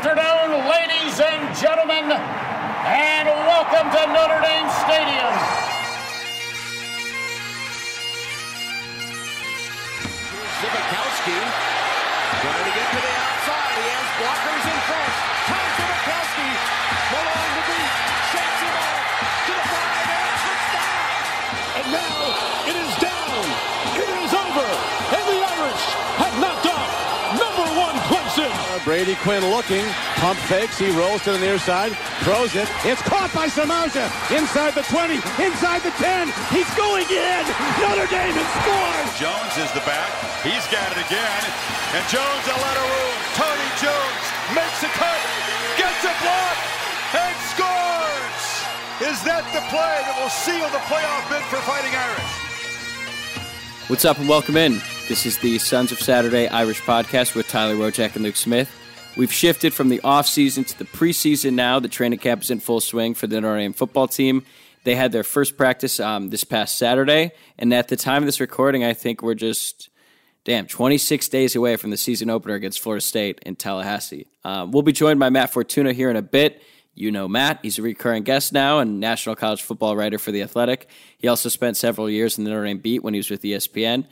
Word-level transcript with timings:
afternoon, 0.00 0.64
ladies 0.64 1.20
and 1.20 1.54
gentlemen, 1.60 2.08
and 2.08 3.28
welcome 3.28 3.84
to 3.92 4.00
Notre 4.08 4.40
Dame 4.40 4.70
Stadium. 4.80 5.34
Zbikowski 10.56 11.36
trying 12.40 12.64
to 12.64 12.72
get 12.72 12.88
to 12.88 13.00
the 13.04 13.14
outside. 13.28 13.76
He 13.76 13.88
has 13.92 14.08
blockers 14.16 14.64
in 14.72 14.80
front. 14.88 15.69
Brady 28.84 29.14
Quinn 29.20 29.44
looking, 29.52 29.84
pump 30.16 30.38
fakes, 30.48 30.78
he 30.78 30.88
rolls 30.96 31.20
to 31.24 31.32
the 31.32 31.38
near 31.38 31.58
side, 31.58 31.92
throws 32.24 32.56
it. 32.56 32.64
It's 32.80 33.02
caught 33.04 33.28
by 33.36 33.44
Samardzija 33.44 34.08
inside 34.32 34.72
the 34.72 34.80
20, 34.88 35.20
inside 35.36 35.84
the 35.84 35.92
10. 36.00 36.32
He's 36.48 36.68
going 36.80 37.04
in. 37.12 37.44
Notre 37.76 38.08
Dame 38.08 38.32
has 38.32 38.50
scored. 38.56 39.06
Jones 39.20 39.54
is 39.60 39.68
the 39.76 39.84
back. 39.84 40.08
He's 40.40 40.64
got 40.72 40.88
it 40.96 41.00
again. 41.04 41.42
And 41.92 42.04
Jones 42.08 42.44
a 42.48 42.56
lot 42.56 42.76
of 42.80 42.86
room. 42.88 43.16
Tony 43.36 43.68
Jones 43.84 44.24
makes 44.56 44.80
a 44.80 44.90
cut, 44.96 45.20
gets 45.76 46.00
a 46.08 46.14
block, 46.24 46.56
and 47.20 47.36
scores. 47.52 48.44
Is 49.12 49.20
that 49.28 49.44
the 49.52 49.60
play 49.68 49.96
that 50.08 50.16
will 50.16 50.32
seal 50.32 50.64
the 50.72 50.80
playoff 50.88 51.28
bid 51.28 51.44
for 51.52 51.60
Fighting 51.68 51.92
Irish? 51.92 52.32
What's 53.92 54.08
up 54.08 54.16
and 54.16 54.28
welcome 54.28 54.56
in. 54.56 54.80
This 55.10 55.26
is 55.26 55.38
the 55.38 55.58
Sons 55.58 55.90
of 55.90 55.98
Saturday 55.98 56.46
Irish 56.46 56.82
podcast 56.82 57.34
with 57.34 57.48
Tyler 57.48 57.74
Wojak 57.74 58.14
and 58.14 58.22
Luke 58.22 58.36
Smith. 58.36 58.70
We've 59.16 59.32
shifted 59.32 59.74
from 59.74 59.88
the 59.88 60.00
off-season 60.02 60.62
to 60.62 60.78
the 60.78 60.84
preseason 60.84 61.54
now. 61.54 61.80
The 61.80 61.88
training 61.88 62.20
camp 62.20 62.42
is 62.42 62.50
in 62.52 62.60
full 62.60 62.78
swing 62.78 63.14
for 63.14 63.26
the 63.26 63.40
Notre 63.40 63.58
Dame 63.58 63.72
football 63.72 64.06
team. 64.06 64.44
They 64.84 64.94
had 64.94 65.10
their 65.10 65.24
first 65.24 65.56
practice 65.56 65.98
um, 65.98 66.30
this 66.30 66.44
past 66.44 66.78
Saturday, 66.78 67.32
and 67.58 67.74
at 67.74 67.88
the 67.88 67.96
time 67.96 68.22
of 68.22 68.26
this 68.26 68.38
recording, 68.38 68.84
I 68.84 68.92
think 68.92 69.20
we're 69.20 69.34
just 69.34 69.88
damn 70.44 70.68
26 70.68 71.28
days 71.28 71.56
away 71.56 71.74
from 71.74 71.90
the 71.90 71.96
season 71.96 72.30
opener 72.30 72.54
against 72.54 72.78
Florida 72.78 73.00
State 73.00 73.40
in 73.44 73.56
Tallahassee. 73.56 74.28
Um, 74.44 74.70
we'll 74.70 74.82
be 74.82 74.92
joined 74.92 75.18
by 75.18 75.28
Matt 75.28 75.52
Fortuna 75.52 75.92
here 75.92 76.10
in 76.10 76.16
a 76.16 76.22
bit. 76.22 76.62
You 76.94 77.10
know 77.10 77.26
Matt. 77.26 77.58
He's 77.62 77.80
a 77.80 77.82
recurring 77.82 78.22
guest 78.22 78.52
now 78.52 78.78
and 78.78 79.00
national 79.00 79.34
college 79.34 79.62
football 79.62 79.96
writer 79.96 80.18
for 80.18 80.30
The 80.30 80.42
Athletic. 80.42 80.88
He 81.18 81.26
also 81.26 81.48
spent 81.48 81.76
several 81.76 82.08
years 82.08 82.38
in 82.38 82.44
the 82.44 82.50
Notre 82.50 82.66
Dame 82.66 82.78
beat 82.78 83.02
when 83.02 83.14
he 83.14 83.18
was 83.18 83.30
with 83.30 83.42
ESPN. 83.42 84.06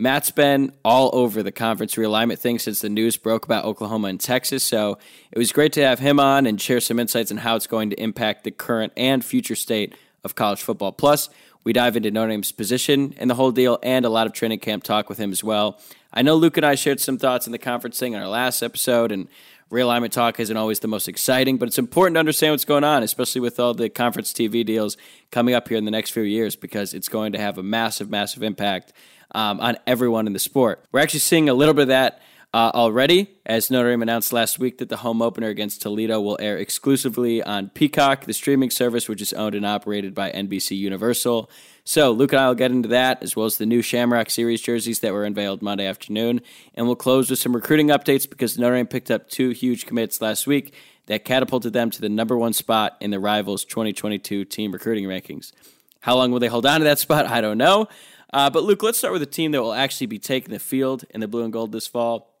Matt's 0.00 0.30
been 0.30 0.72
all 0.82 1.10
over 1.12 1.42
the 1.42 1.52
conference 1.52 1.96
realignment 1.96 2.38
thing 2.38 2.58
since 2.58 2.80
the 2.80 2.88
news 2.88 3.18
broke 3.18 3.44
about 3.44 3.66
Oklahoma 3.66 4.08
and 4.08 4.18
Texas. 4.18 4.64
So 4.64 4.96
it 5.30 5.36
was 5.36 5.52
great 5.52 5.74
to 5.74 5.82
have 5.82 5.98
him 5.98 6.18
on 6.18 6.46
and 6.46 6.58
share 6.58 6.80
some 6.80 6.98
insights 6.98 7.30
on 7.30 7.36
how 7.36 7.54
it's 7.54 7.66
going 7.66 7.90
to 7.90 8.00
impact 8.00 8.44
the 8.44 8.50
current 8.50 8.94
and 8.96 9.22
future 9.22 9.54
state 9.54 9.94
of 10.24 10.34
college 10.34 10.62
football. 10.62 10.90
Plus, 10.90 11.28
we 11.64 11.74
dive 11.74 11.98
into 11.98 12.10
Notre 12.10 12.30
Dame's 12.30 12.50
position 12.50 13.12
and 13.18 13.28
the 13.28 13.34
whole 13.34 13.52
deal 13.52 13.78
and 13.82 14.06
a 14.06 14.08
lot 14.08 14.26
of 14.26 14.32
training 14.32 14.60
camp 14.60 14.84
talk 14.84 15.10
with 15.10 15.18
him 15.18 15.32
as 15.32 15.44
well. 15.44 15.78
I 16.14 16.22
know 16.22 16.34
Luke 16.34 16.56
and 16.56 16.64
I 16.64 16.76
shared 16.76 16.98
some 16.98 17.18
thoughts 17.18 17.44
in 17.44 17.52
the 17.52 17.58
conference 17.58 17.98
thing 17.98 18.14
in 18.14 18.22
our 18.22 18.28
last 18.28 18.62
episode, 18.62 19.12
and 19.12 19.28
realignment 19.70 20.12
talk 20.12 20.40
isn't 20.40 20.56
always 20.56 20.80
the 20.80 20.88
most 20.88 21.08
exciting, 21.08 21.58
but 21.58 21.68
it's 21.68 21.78
important 21.78 22.14
to 22.14 22.20
understand 22.20 22.54
what's 22.54 22.64
going 22.64 22.84
on, 22.84 23.02
especially 23.02 23.42
with 23.42 23.60
all 23.60 23.74
the 23.74 23.90
conference 23.90 24.32
TV 24.32 24.64
deals 24.64 24.96
coming 25.30 25.54
up 25.54 25.68
here 25.68 25.76
in 25.76 25.84
the 25.84 25.90
next 25.90 26.10
few 26.10 26.22
years, 26.22 26.56
because 26.56 26.94
it's 26.94 27.10
going 27.10 27.32
to 27.32 27.38
have 27.38 27.58
a 27.58 27.62
massive, 27.62 28.08
massive 28.08 28.42
impact 28.42 28.94
um, 29.32 29.60
on 29.60 29.76
everyone 29.86 30.26
in 30.26 30.32
the 30.32 30.38
sport. 30.38 30.84
We're 30.92 31.00
actually 31.00 31.20
seeing 31.20 31.48
a 31.48 31.54
little 31.54 31.74
bit 31.74 31.82
of 31.82 31.88
that 31.88 32.20
uh, 32.52 32.72
already, 32.74 33.30
as 33.46 33.70
Notre 33.70 33.90
Dame 33.90 34.02
announced 34.02 34.32
last 34.32 34.58
week 34.58 34.78
that 34.78 34.88
the 34.88 34.98
home 34.98 35.22
opener 35.22 35.48
against 35.48 35.82
Toledo 35.82 36.20
will 36.20 36.36
air 36.40 36.56
exclusively 36.56 37.42
on 37.42 37.68
Peacock, 37.68 38.24
the 38.24 38.32
streaming 38.32 38.70
service 38.70 39.08
which 39.08 39.22
is 39.22 39.32
owned 39.32 39.54
and 39.54 39.64
operated 39.64 40.14
by 40.14 40.32
NBC 40.32 40.76
Universal. 40.76 41.48
So, 41.84 42.10
Luke 42.10 42.32
and 42.32 42.40
I 42.40 42.48
will 42.48 42.56
get 42.56 42.72
into 42.72 42.88
that, 42.88 43.22
as 43.22 43.36
well 43.36 43.46
as 43.46 43.58
the 43.58 43.66
new 43.66 43.82
Shamrock 43.82 44.30
Series 44.30 44.60
jerseys 44.60 44.98
that 45.00 45.12
were 45.12 45.24
unveiled 45.24 45.62
Monday 45.62 45.86
afternoon. 45.86 46.40
And 46.74 46.86
we'll 46.86 46.96
close 46.96 47.30
with 47.30 47.38
some 47.38 47.54
recruiting 47.54 47.88
updates 47.88 48.28
because 48.28 48.58
Notre 48.58 48.76
Dame 48.76 48.86
picked 48.86 49.12
up 49.12 49.28
two 49.28 49.50
huge 49.50 49.86
commits 49.86 50.20
last 50.20 50.46
week 50.46 50.74
that 51.06 51.24
catapulted 51.24 51.72
them 51.72 51.90
to 51.90 52.00
the 52.00 52.08
number 52.08 52.36
one 52.36 52.52
spot 52.52 52.96
in 53.00 53.10
the 53.10 53.20
Rivals 53.20 53.64
2022 53.64 54.44
team 54.44 54.72
recruiting 54.72 55.04
rankings. 55.04 55.52
How 56.00 56.16
long 56.16 56.32
will 56.32 56.40
they 56.40 56.48
hold 56.48 56.66
on 56.66 56.80
to 56.80 56.84
that 56.84 56.98
spot? 56.98 57.26
I 57.30 57.40
don't 57.40 57.58
know. 57.58 57.86
Uh, 58.32 58.50
but, 58.50 58.62
Luke, 58.62 58.82
let's 58.82 58.98
start 58.98 59.12
with 59.12 59.22
a 59.22 59.26
team 59.26 59.52
that 59.52 59.62
will 59.62 59.72
actually 59.72 60.06
be 60.06 60.18
taking 60.18 60.52
the 60.52 60.58
field 60.58 61.04
in 61.10 61.20
the 61.20 61.28
blue 61.28 61.42
and 61.42 61.52
gold 61.52 61.72
this 61.72 61.86
fall. 61.86 62.40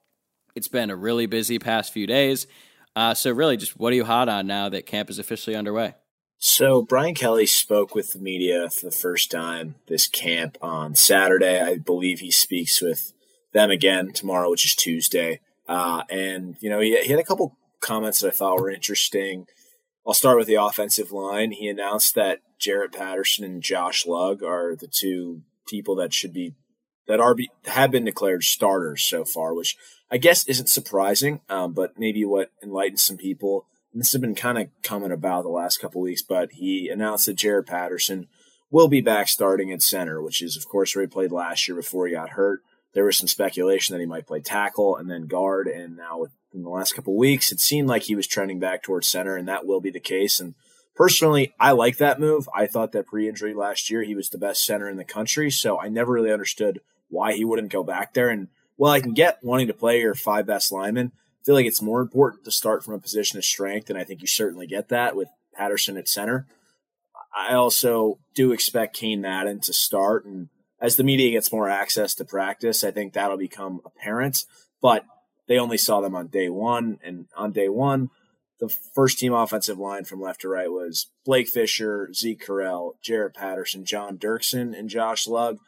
It's 0.54 0.68
been 0.68 0.90
a 0.90 0.96
really 0.96 1.26
busy 1.26 1.58
past 1.58 1.92
few 1.92 2.06
days. 2.06 2.46
Uh, 2.94 3.14
so, 3.14 3.32
really, 3.32 3.56
just 3.56 3.78
what 3.78 3.92
are 3.92 3.96
you 3.96 4.04
hot 4.04 4.28
on 4.28 4.46
now 4.46 4.68
that 4.68 4.86
camp 4.86 5.10
is 5.10 5.18
officially 5.18 5.56
underway? 5.56 5.94
So, 6.38 6.82
Brian 6.82 7.14
Kelly 7.14 7.46
spoke 7.46 7.94
with 7.94 8.12
the 8.12 8.18
media 8.18 8.70
for 8.70 8.86
the 8.86 8.96
first 8.96 9.30
time 9.30 9.76
this 9.88 10.08
camp 10.08 10.58
on 10.62 10.94
Saturday. 10.94 11.60
I 11.60 11.78
believe 11.78 12.20
he 12.20 12.30
speaks 12.30 12.80
with 12.80 13.12
them 13.52 13.70
again 13.70 14.12
tomorrow, 14.12 14.50
which 14.50 14.64
is 14.64 14.74
Tuesday. 14.74 15.40
Uh, 15.68 16.02
and, 16.08 16.56
you 16.60 16.70
know, 16.70 16.80
he, 16.80 17.00
he 17.02 17.10
had 17.10 17.20
a 17.20 17.24
couple 17.24 17.56
comments 17.80 18.20
that 18.20 18.28
I 18.28 18.30
thought 18.30 18.60
were 18.60 18.70
interesting. 18.70 19.46
I'll 20.06 20.14
start 20.14 20.38
with 20.38 20.46
the 20.46 20.54
offensive 20.54 21.12
line. 21.12 21.52
He 21.52 21.68
announced 21.68 22.14
that 22.14 22.40
Jarrett 22.58 22.92
Patterson 22.92 23.44
and 23.44 23.62
Josh 23.62 24.06
Lugg 24.06 24.42
are 24.42 24.74
the 24.74 24.88
two 24.88 25.42
people 25.70 25.94
that 25.96 26.12
should 26.12 26.32
be 26.32 26.54
that 27.06 27.20
are 27.20 27.34
be, 27.34 27.50
have 27.64 27.90
been 27.90 28.04
declared 28.04 28.44
starters 28.44 29.02
so 29.02 29.24
far, 29.24 29.54
which 29.54 29.76
I 30.10 30.18
guess 30.18 30.46
isn't 30.46 30.68
surprising, 30.68 31.40
um, 31.48 31.72
but 31.72 31.98
maybe 31.98 32.24
what 32.24 32.52
enlightens 32.62 33.02
some 33.02 33.16
people. 33.16 33.66
And 33.92 34.00
this 34.00 34.12
has 34.12 34.20
been 34.20 34.34
kind 34.34 34.58
of 34.58 34.68
coming 34.82 35.10
about 35.10 35.42
the 35.42 35.48
last 35.48 35.80
couple 35.80 36.00
weeks, 36.00 36.22
but 36.22 36.52
he 36.52 36.88
announced 36.88 37.26
that 37.26 37.34
Jarrett 37.34 37.66
Patterson 37.66 38.28
will 38.70 38.86
be 38.86 39.00
back 39.00 39.28
starting 39.28 39.72
at 39.72 39.82
center, 39.82 40.22
which 40.22 40.40
is, 40.42 40.56
of 40.56 40.68
course, 40.68 40.94
where 40.94 41.02
he 41.02 41.08
played 41.08 41.32
last 41.32 41.66
year 41.66 41.76
before 41.76 42.06
he 42.06 42.14
got 42.14 42.30
hurt. 42.30 42.60
There 42.94 43.04
was 43.04 43.18
some 43.18 43.28
speculation 43.28 43.92
that 43.92 44.00
he 44.00 44.06
might 44.06 44.26
play 44.26 44.40
tackle 44.40 44.96
and 44.96 45.10
then 45.10 45.26
guard, 45.26 45.66
and 45.66 45.96
now 45.96 46.26
in 46.52 46.62
the 46.62 46.68
last 46.68 46.92
couple 46.92 47.16
weeks, 47.16 47.52
it 47.52 47.60
seemed 47.60 47.88
like 47.88 48.02
he 48.02 48.16
was 48.16 48.26
trending 48.26 48.58
back 48.58 48.82
towards 48.82 49.08
center, 49.08 49.36
and 49.36 49.48
that 49.48 49.66
will 49.66 49.80
be 49.80 49.90
the 49.90 50.00
case. 50.00 50.40
And 50.40 50.54
personally, 51.00 51.54
I 51.58 51.70
like 51.70 51.96
that 51.96 52.20
move. 52.20 52.46
I 52.54 52.66
thought 52.66 52.92
that 52.92 53.06
pre-injury 53.06 53.54
last 53.54 53.88
year 53.88 54.02
he 54.02 54.14
was 54.14 54.28
the 54.28 54.36
best 54.36 54.66
center 54.66 54.86
in 54.86 54.98
the 54.98 55.04
country, 55.04 55.50
so 55.50 55.80
I 55.80 55.88
never 55.88 56.12
really 56.12 56.30
understood 56.30 56.82
why 57.08 57.32
he 57.32 57.42
wouldn't 57.42 57.72
go 57.72 57.82
back 57.82 58.12
there. 58.12 58.28
And 58.28 58.48
well, 58.76 58.92
I 58.92 59.00
can 59.00 59.14
get 59.14 59.38
wanting 59.42 59.68
to 59.68 59.72
play 59.72 60.00
your 60.00 60.14
five 60.14 60.46
best 60.46 60.70
linemen. 60.70 61.12
I 61.14 61.40
feel 61.46 61.54
like 61.54 61.64
it's 61.64 61.80
more 61.80 62.02
important 62.02 62.44
to 62.44 62.50
start 62.50 62.84
from 62.84 62.92
a 62.92 62.98
position 62.98 63.38
of 63.38 63.46
strength, 63.46 63.88
and 63.88 63.98
I 63.98 64.04
think 64.04 64.20
you 64.20 64.26
certainly 64.26 64.66
get 64.66 64.90
that 64.90 65.16
with 65.16 65.28
Patterson 65.54 65.96
at 65.96 66.06
center. 66.06 66.46
I 67.34 67.54
also 67.54 68.18
do 68.34 68.52
expect 68.52 68.94
Cain 68.94 69.22
Madden 69.22 69.60
to 69.60 69.72
start, 69.72 70.26
and 70.26 70.50
as 70.82 70.96
the 70.96 71.04
media 71.04 71.30
gets 71.30 71.50
more 71.50 71.70
access 71.70 72.14
to 72.16 72.26
practice, 72.26 72.84
I 72.84 72.90
think 72.90 73.14
that'll 73.14 73.38
become 73.38 73.80
apparent. 73.86 74.44
But 74.82 75.06
they 75.48 75.58
only 75.58 75.78
saw 75.78 76.02
them 76.02 76.14
on 76.14 76.26
day 76.26 76.50
one, 76.50 76.98
and 77.02 77.24
on 77.34 77.52
day 77.52 77.70
one, 77.70 78.10
the 78.60 78.68
first 78.68 79.18
team 79.18 79.32
offensive 79.32 79.78
line 79.78 80.04
from 80.04 80.20
left 80.20 80.42
to 80.42 80.48
right 80.48 80.70
was 80.70 81.06
Blake 81.24 81.48
Fisher, 81.48 82.12
Zeke 82.12 82.44
Correll, 82.44 82.92
Jarrett 83.02 83.34
Patterson, 83.34 83.84
John 83.84 84.18
Dirksen, 84.18 84.78
and 84.78 84.88
Josh 84.88 85.26
Lugg. 85.26 85.58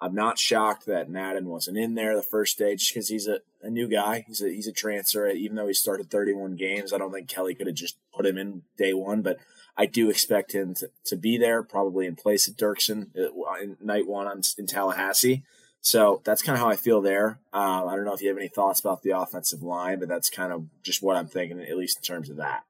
I'm 0.00 0.14
not 0.14 0.38
shocked 0.38 0.86
that 0.86 1.10
Madden 1.10 1.46
wasn't 1.46 1.78
in 1.78 1.94
there 1.94 2.16
the 2.16 2.22
first 2.22 2.58
day 2.58 2.74
just 2.74 2.92
because 2.92 3.08
he's 3.08 3.28
a, 3.28 3.40
a 3.62 3.70
new 3.70 3.86
guy. 3.86 4.24
He's 4.26 4.42
a 4.42 4.48
he's 4.48 4.66
a 4.66 4.72
transfer. 4.72 5.28
Even 5.28 5.56
though 5.56 5.66
he 5.66 5.74
started 5.74 6.10
31 6.10 6.56
games, 6.56 6.92
I 6.92 6.98
don't 6.98 7.12
think 7.12 7.28
Kelly 7.28 7.54
could 7.54 7.66
have 7.66 7.76
just 7.76 7.96
put 8.12 8.26
him 8.26 8.38
in 8.38 8.62
day 8.78 8.94
one. 8.94 9.22
But 9.22 9.38
I 9.76 9.86
do 9.86 10.10
expect 10.10 10.52
him 10.52 10.74
to, 10.76 10.90
to 11.04 11.16
be 11.16 11.36
there, 11.36 11.62
probably 11.62 12.06
in 12.06 12.16
place 12.16 12.48
of 12.48 12.56
Dirksen 12.56 13.08
uh, 13.16 13.62
in 13.62 13.76
night 13.80 14.06
one 14.06 14.26
on, 14.26 14.40
in 14.58 14.66
Tallahassee. 14.66 15.44
So 15.82 16.20
that's 16.24 16.42
kind 16.42 16.54
of 16.54 16.60
how 16.60 16.68
I 16.68 16.76
feel 16.76 17.00
there. 17.00 17.38
Um, 17.52 17.88
I 17.88 17.96
don't 17.96 18.04
know 18.04 18.12
if 18.12 18.20
you 18.20 18.28
have 18.28 18.36
any 18.36 18.48
thoughts 18.48 18.80
about 18.80 19.02
the 19.02 19.10
offensive 19.10 19.62
line, 19.62 19.98
but 19.98 20.08
that's 20.08 20.28
kind 20.28 20.52
of 20.52 20.66
just 20.82 21.02
what 21.02 21.16
I'm 21.16 21.26
thinking, 21.26 21.60
at 21.60 21.76
least 21.76 21.98
in 21.98 22.02
terms 22.02 22.28
of 22.28 22.36
that. 22.36 22.64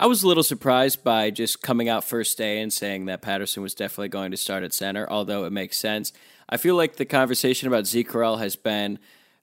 I 0.00 0.06
was 0.06 0.24
a 0.24 0.26
little 0.26 0.42
surprised 0.42 1.04
by 1.04 1.30
just 1.30 1.62
coming 1.62 1.88
out 1.88 2.02
first 2.02 2.36
day 2.36 2.60
and 2.60 2.72
saying 2.72 3.04
that 3.06 3.22
Patterson 3.22 3.62
was 3.62 3.74
definitely 3.74 4.08
going 4.08 4.32
to 4.32 4.36
start 4.36 4.64
at 4.64 4.72
center, 4.72 5.08
although 5.08 5.44
it 5.44 5.52
makes 5.52 5.78
sense. 5.78 6.12
I 6.48 6.56
feel 6.56 6.74
like 6.74 6.96
the 6.96 7.04
conversation 7.04 7.68
about 7.68 7.86
Zeke 7.86 8.12
has 8.12 8.56
been 8.56 8.98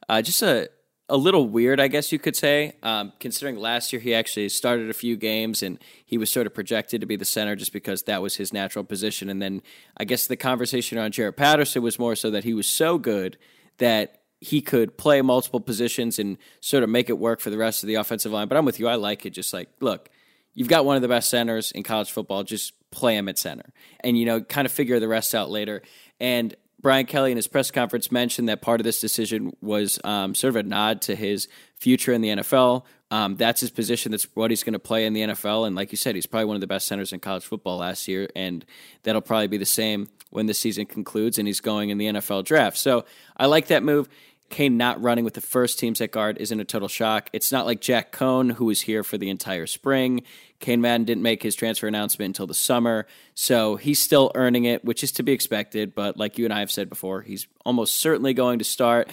uh, 0.10 0.22
just 0.22 0.42
a 0.42 0.70
a 1.10 1.18
little 1.18 1.48
weird, 1.48 1.80
I 1.80 1.88
guess 1.88 2.12
you 2.12 2.20
could 2.20 2.36
say, 2.36 2.74
um, 2.84 3.12
considering 3.20 3.58
last 3.58 3.92
year 3.92 4.00
he 4.00 4.14
actually 4.14 4.48
started 4.50 4.90
a 4.90 4.94
few 4.94 5.18
games 5.18 5.64
and 5.64 5.80
he 6.06 6.18
was 6.18 6.30
sort 6.30 6.46
of 6.48 6.54
projected 6.54 7.02
to 7.02 7.08
be 7.08 7.16
the 7.16 7.26
center 7.26 7.56
just 7.56 7.74
because 7.74 8.04
that 8.04 8.22
was 8.22 8.36
his 8.36 8.54
natural 8.54 8.86
position. 8.86 9.30
And 9.30 9.42
then 9.42 9.62
I 9.98 10.06
guess 10.06 10.28
the 10.28 10.38
conversation 10.38 10.98
on 10.98 11.12
Jarrett 11.12 11.36
Patterson 11.36 11.82
was 11.82 11.98
more 11.98 12.16
so 12.16 12.30
that 12.32 12.44
he 12.44 12.54
was 12.54 12.68
so 12.68 12.98
good 12.98 13.38
that 13.80 14.22
he 14.40 14.62
could 14.62 14.98
play 14.98 15.22
multiple 15.22 15.60
positions 15.60 16.20
and 16.20 16.38
sort 16.62 16.84
of 16.84 16.90
make 16.90 17.10
it 17.10 17.18
work 17.18 17.40
for 17.40 17.50
the 17.50 17.58
rest 17.58 17.84
of 17.84 17.88
the 17.88 17.96
offensive 17.96 18.32
line. 18.32 18.48
But 18.48 18.58
I'm 18.58 18.66
with 18.66 18.80
you. 18.80 18.88
I 18.88 18.96
like 18.96 19.26
it. 19.26 19.32
Just 19.32 19.52
like, 19.52 19.70
look, 19.82 20.10
you've 20.54 20.70
got 20.70 20.86
one 20.86 20.96
of 20.96 21.02
the 21.02 21.08
best 21.08 21.30
centers 21.30 21.72
in 21.72 21.84
college 21.84 22.12
football. 22.12 22.44
Just 22.44 22.74
play 22.92 23.18
him 23.18 23.28
at 23.28 23.38
center 23.38 23.74
and, 24.00 24.18
you 24.18 24.26
know, 24.26 24.42
kind 24.42 24.66
of 24.66 24.72
figure 24.72 25.00
the 25.00 25.08
rest 25.08 25.36
out 25.36 25.50
later. 25.50 25.82
And 26.20 26.56
Brian 26.82 27.06
Kelly 27.06 27.32
in 27.32 27.38
his 27.38 27.48
press 27.48 27.72
conference 27.72 28.12
mentioned 28.12 28.48
that 28.50 28.62
part 28.62 28.80
of 28.80 28.84
this 28.86 29.02
decision 29.02 29.56
was 29.62 30.00
um, 30.04 30.34
sort 30.34 30.50
of 30.50 30.56
a 30.56 30.64
nod 30.64 31.02
to 31.04 31.16
his 31.16 31.48
future 31.76 32.14
in 32.14 32.22
the 32.22 32.30
NFL. 32.30 32.86
Um, 33.12 33.36
that's 33.36 33.62
his 33.62 33.72
position. 33.72 34.12
That's 34.12 34.28
what 34.36 34.52
he's 34.52 34.64
going 34.64 34.74
to 34.74 34.80
play 34.80 35.06
in 35.06 35.14
the 35.14 35.22
NFL. 35.22 35.66
And 35.66 35.76
like 35.76 35.92
you 35.92 35.98
said, 35.98 36.16
he's 36.16 36.26
probably 36.26 36.46
one 36.46 36.56
of 36.56 36.62
the 36.62 36.68
best 36.68 36.88
centers 36.88 37.12
in 37.12 37.20
college 37.20 37.44
football 37.44 37.78
last 37.78 38.08
year, 38.08 38.30
and 38.36 38.64
that'll 39.04 39.22
probably 39.22 39.48
be 39.48 39.58
the 39.58 39.66
same 39.66 40.10
when 40.30 40.46
the 40.46 40.54
season 40.54 40.86
concludes 40.86 41.38
and 41.38 41.48
he's 41.48 41.60
going 41.60 41.90
in 41.90 41.98
the 41.98 42.06
NFL 42.06 42.46
draft. 42.46 42.78
So 42.78 43.06
I 43.36 43.48
like 43.48 43.68
that 43.68 43.84
move. 43.84 44.08
Cain 44.50 44.78
not 44.78 45.02
running 45.02 45.24
with 45.24 45.34
the 45.34 45.42
first 45.42 45.80
teams 45.80 46.02
at 46.02 46.12
guard 46.12 46.38
isn't 46.38 46.60
a 46.60 46.66
total 46.66 46.88
shock. 46.88 47.30
It's 47.34 47.52
not 47.52 47.66
like 47.66 47.82
Jack 47.82 48.12
Coan, 48.12 48.54
who 48.54 48.66
was 48.66 48.82
here 48.82 49.04
for 49.04 49.18
the 49.18 49.30
entire 49.30 49.68
spring. 49.68 50.24
Cain 50.60 50.82
Madden 50.82 51.06
didn't 51.06 51.24
make 51.24 51.42
his 51.44 51.56
transfer 51.56 51.88
announcement 51.88 52.30
until 52.30 52.48
the 52.48 52.54
summer, 52.54 53.08
so 53.34 53.76
he's 53.76 54.00
still 54.00 54.32
earning 54.36 54.66
it, 54.66 54.84
which 54.84 55.04
is 55.04 55.12
to 55.14 55.24
be 55.24 55.32
expected. 55.32 55.96
But 55.96 56.18
like 56.18 56.38
you 56.38 56.46
and 56.46 56.54
I 56.54 56.60
have 56.60 56.72
said 56.72 56.90
before, 56.90 57.22
he's 57.22 57.48
almost 57.66 57.96
certainly 57.96 58.34
going 58.34 58.60
to 58.60 58.66
start. 58.66 59.10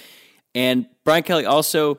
And 0.55 0.87
Brian 1.05 1.23
Kelly 1.23 1.45
also, 1.45 1.99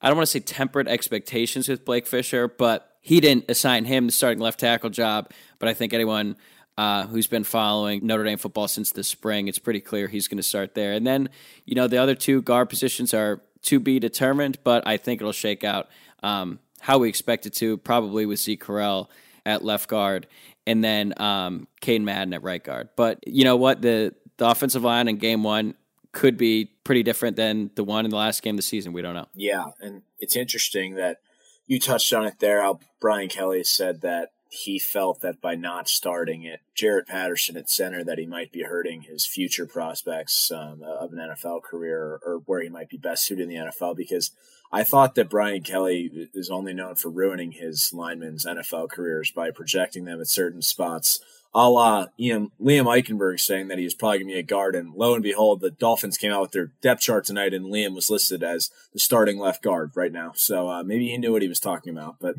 I 0.00 0.08
don't 0.08 0.16
want 0.16 0.28
to 0.28 0.32
say 0.32 0.40
tempered 0.40 0.88
expectations 0.88 1.68
with 1.68 1.84
Blake 1.84 2.06
Fisher, 2.06 2.46
but 2.46 2.96
he 3.00 3.20
didn't 3.20 3.46
assign 3.48 3.84
him 3.84 4.06
the 4.06 4.12
starting 4.12 4.40
left 4.40 4.60
tackle 4.60 4.90
job. 4.90 5.32
But 5.58 5.68
I 5.68 5.74
think 5.74 5.94
anyone 5.94 6.36
uh, 6.78 7.06
who's 7.06 7.26
been 7.26 7.44
following 7.44 8.06
Notre 8.06 8.24
Dame 8.24 8.38
football 8.38 8.68
since 8.68 8.92
the 8.92 9.02
spring. 9.02 9.48
It's 9.48 9.58
pretty 9.58 9.80
clear 9.80 10.08
he's 10.08 10.28
going 10.28 10.36
to 10.36 10.42
start 10.42 10.74
there. 10.74 10.92
And 10.92 11.06
then, 11.06 11.28
you 11.64 11.74
know, 11.74 11.88
the 11.88 11.98
other 11.98 12.14
two 12.14 12.42
guard 12.42 12.68
positions 12.68 13.14
are 13.14 13.42
to 13.62 13.80
be 13.80 13.98
determined, 13.98 14.58
but 14.62 14.86
I 14.86 14.96
think 14.96 15.20
it'll 15.20 15.32
shake 15.32 15.64
out 15.64 15.88
um, 16.22 16.58
how 16.80 16.98
we 16.98 17.08
expect 17.08 17.46
it 17.46 17.54
to, 17.54 17.78
probably 17.78 18.26
with 18.26 18.38
Zeke 18.38 18.62
Correll 18.62 19.08
at 19.44 19.64
left 19.64 19.88
guard 19.88 20.26
and 20.66 20.82
then 20.82 21.14
um, 21.16 21.68
Caden 21.80 22.02
Madden 22.02 22.34
at 22.34 22.42
right 22.42 22.62
guard. 22.62 22.90
But 22.96 23.26
you 23.26 23.44
know 23.44 23.56
what? 23.56 23.82
The, 23.82 24.14
the 24.36 24.48
offensive 24.48 24.82
line 24.82 25.08
in 25.08 25.16
game 25.16 25.42
one 25.42 25.74
could 26.12 26.36
be 26.36 26.66
pretty 26.84 27.02
different 27.02 27.36
than 27.36 27.70
the 27.74 27.84
one 27.84 28.04
in 28.04 28.10
the 28.10 28.16
last 28.16 28.42
game 28.42 28.54
of 28.54 28.58
the 28.58 28.62
season. 28.62 28.92
We 28.92 29.02
don't 29.02 29.14
know. 29.14 29.28
Yeah. 29.34 29.66
And 29.80 30.02
it's 30.18 30.36
interesting 30.36 30.94
that 30.96 31.18
you 31.66 31.78
touched 31.78 32.12
on 32.12 32.26
it 32.26 32.38
there. 32.38 32.62
How 32.62 32.80
Brian 33.00 33.28
Kelly 33.28 33.64
said 33.64 34.00
that 34.00 34.30
he 34.48 34.78
felt 34.78 35.20
that 35.20 35.40
by 35.40 35.54
not 35.54 35.88
starting 35.88 36.42
it, 36.44 36.60
Jarrett 36.74 37.08
Patterson 37.08 37.56
at 37.56 37.68
center, 37.68 38.04
that 38.04 38.18
he 38.18 38.26
might 38.26 38.52
be 38.52 38.62
hurting 38.62 39.02
his 39.02 39.26
future 39.26 39.66
prospects 39.66 40.50
um, 40.52 40.82
of 40.82 41.12
an 41.12 41.18
NFL 41.18 41.62
career 41.62 42.20
or, 42.24 42.42
where 42.46 42.62
he 42.62 42.68
might 42.68 42.88
be 42.88 42.96
best 42.96 43.24
suited 43.24 43.42
in 43.42 43.48
the 43.48 43.56
NFL. 43.56 43.96
Because 43.96 44.30
I 44.72 44.84
thought 44.84 45.14
that 45.16 45.30
Brian 45.30 45.62
Kelly 45.62 46.28
is 46.32 46.50
only 46.50 46.74
known 46.74 46.94
for 46.94 47.10
ruining 47.10 47.52
his 47.52 47.92
linemen's 47.92 48.46
NFL 48.46 48.90
careers 48.90 49.30
by 49.30 49.50
projecting 49.50 50.04
them 50.04 50.20
at 50.20 50.28
certain 50.28 50.62
spots. 50.62 51.20
A 51.54 51.70
la 51.70 52.06
Ian, 52.20 52.50
Liam 52.60 52.84
Eichenberg 52.84 53.40
saying 53.40 53.68
that 53.68 53.78
he 53.78 53.84
was 53.84 53.94
probably 53.94 54.18
going 54.18 54.28
to 54.28 54.34
be 54.34 54.40
a 54.40 54.42
guard, 54.42 54.74
and 54.74 54.92
lo 54.94 55.14
and 55.14 55.22
behold, 55.22 55.60
the 55.60 55.70
Dolphins 55.70 56.18
came 56.18 56.30
out 56.30 56.42
with 56.42 56.50
their 56.52 56.72
depth 56.82 57.00
chart 57.00 57.24
tonight, 57.24 57.54
and 57.54 57.66
Liam 57.66 57.94
was 57.94 58.10
listed 58.10 58.42
as 58.42 58.70
the 58.92 58.98
starting 58.98 59.38
left 59.38 59.62
guard 59.62 59.92
right 59.94 60.12
now. 60.12 60.32
So 60.34 60.68
uh, 60.68 60.82
maybe 60.82 61.08
he 61.08 61.16
knew 61.16 61.32
what 61.32 61.42
he 61.42 61.48
was 61.48 61.60
talking 61.60 61.96
about, 61.96 62.16
but 62.20 62.34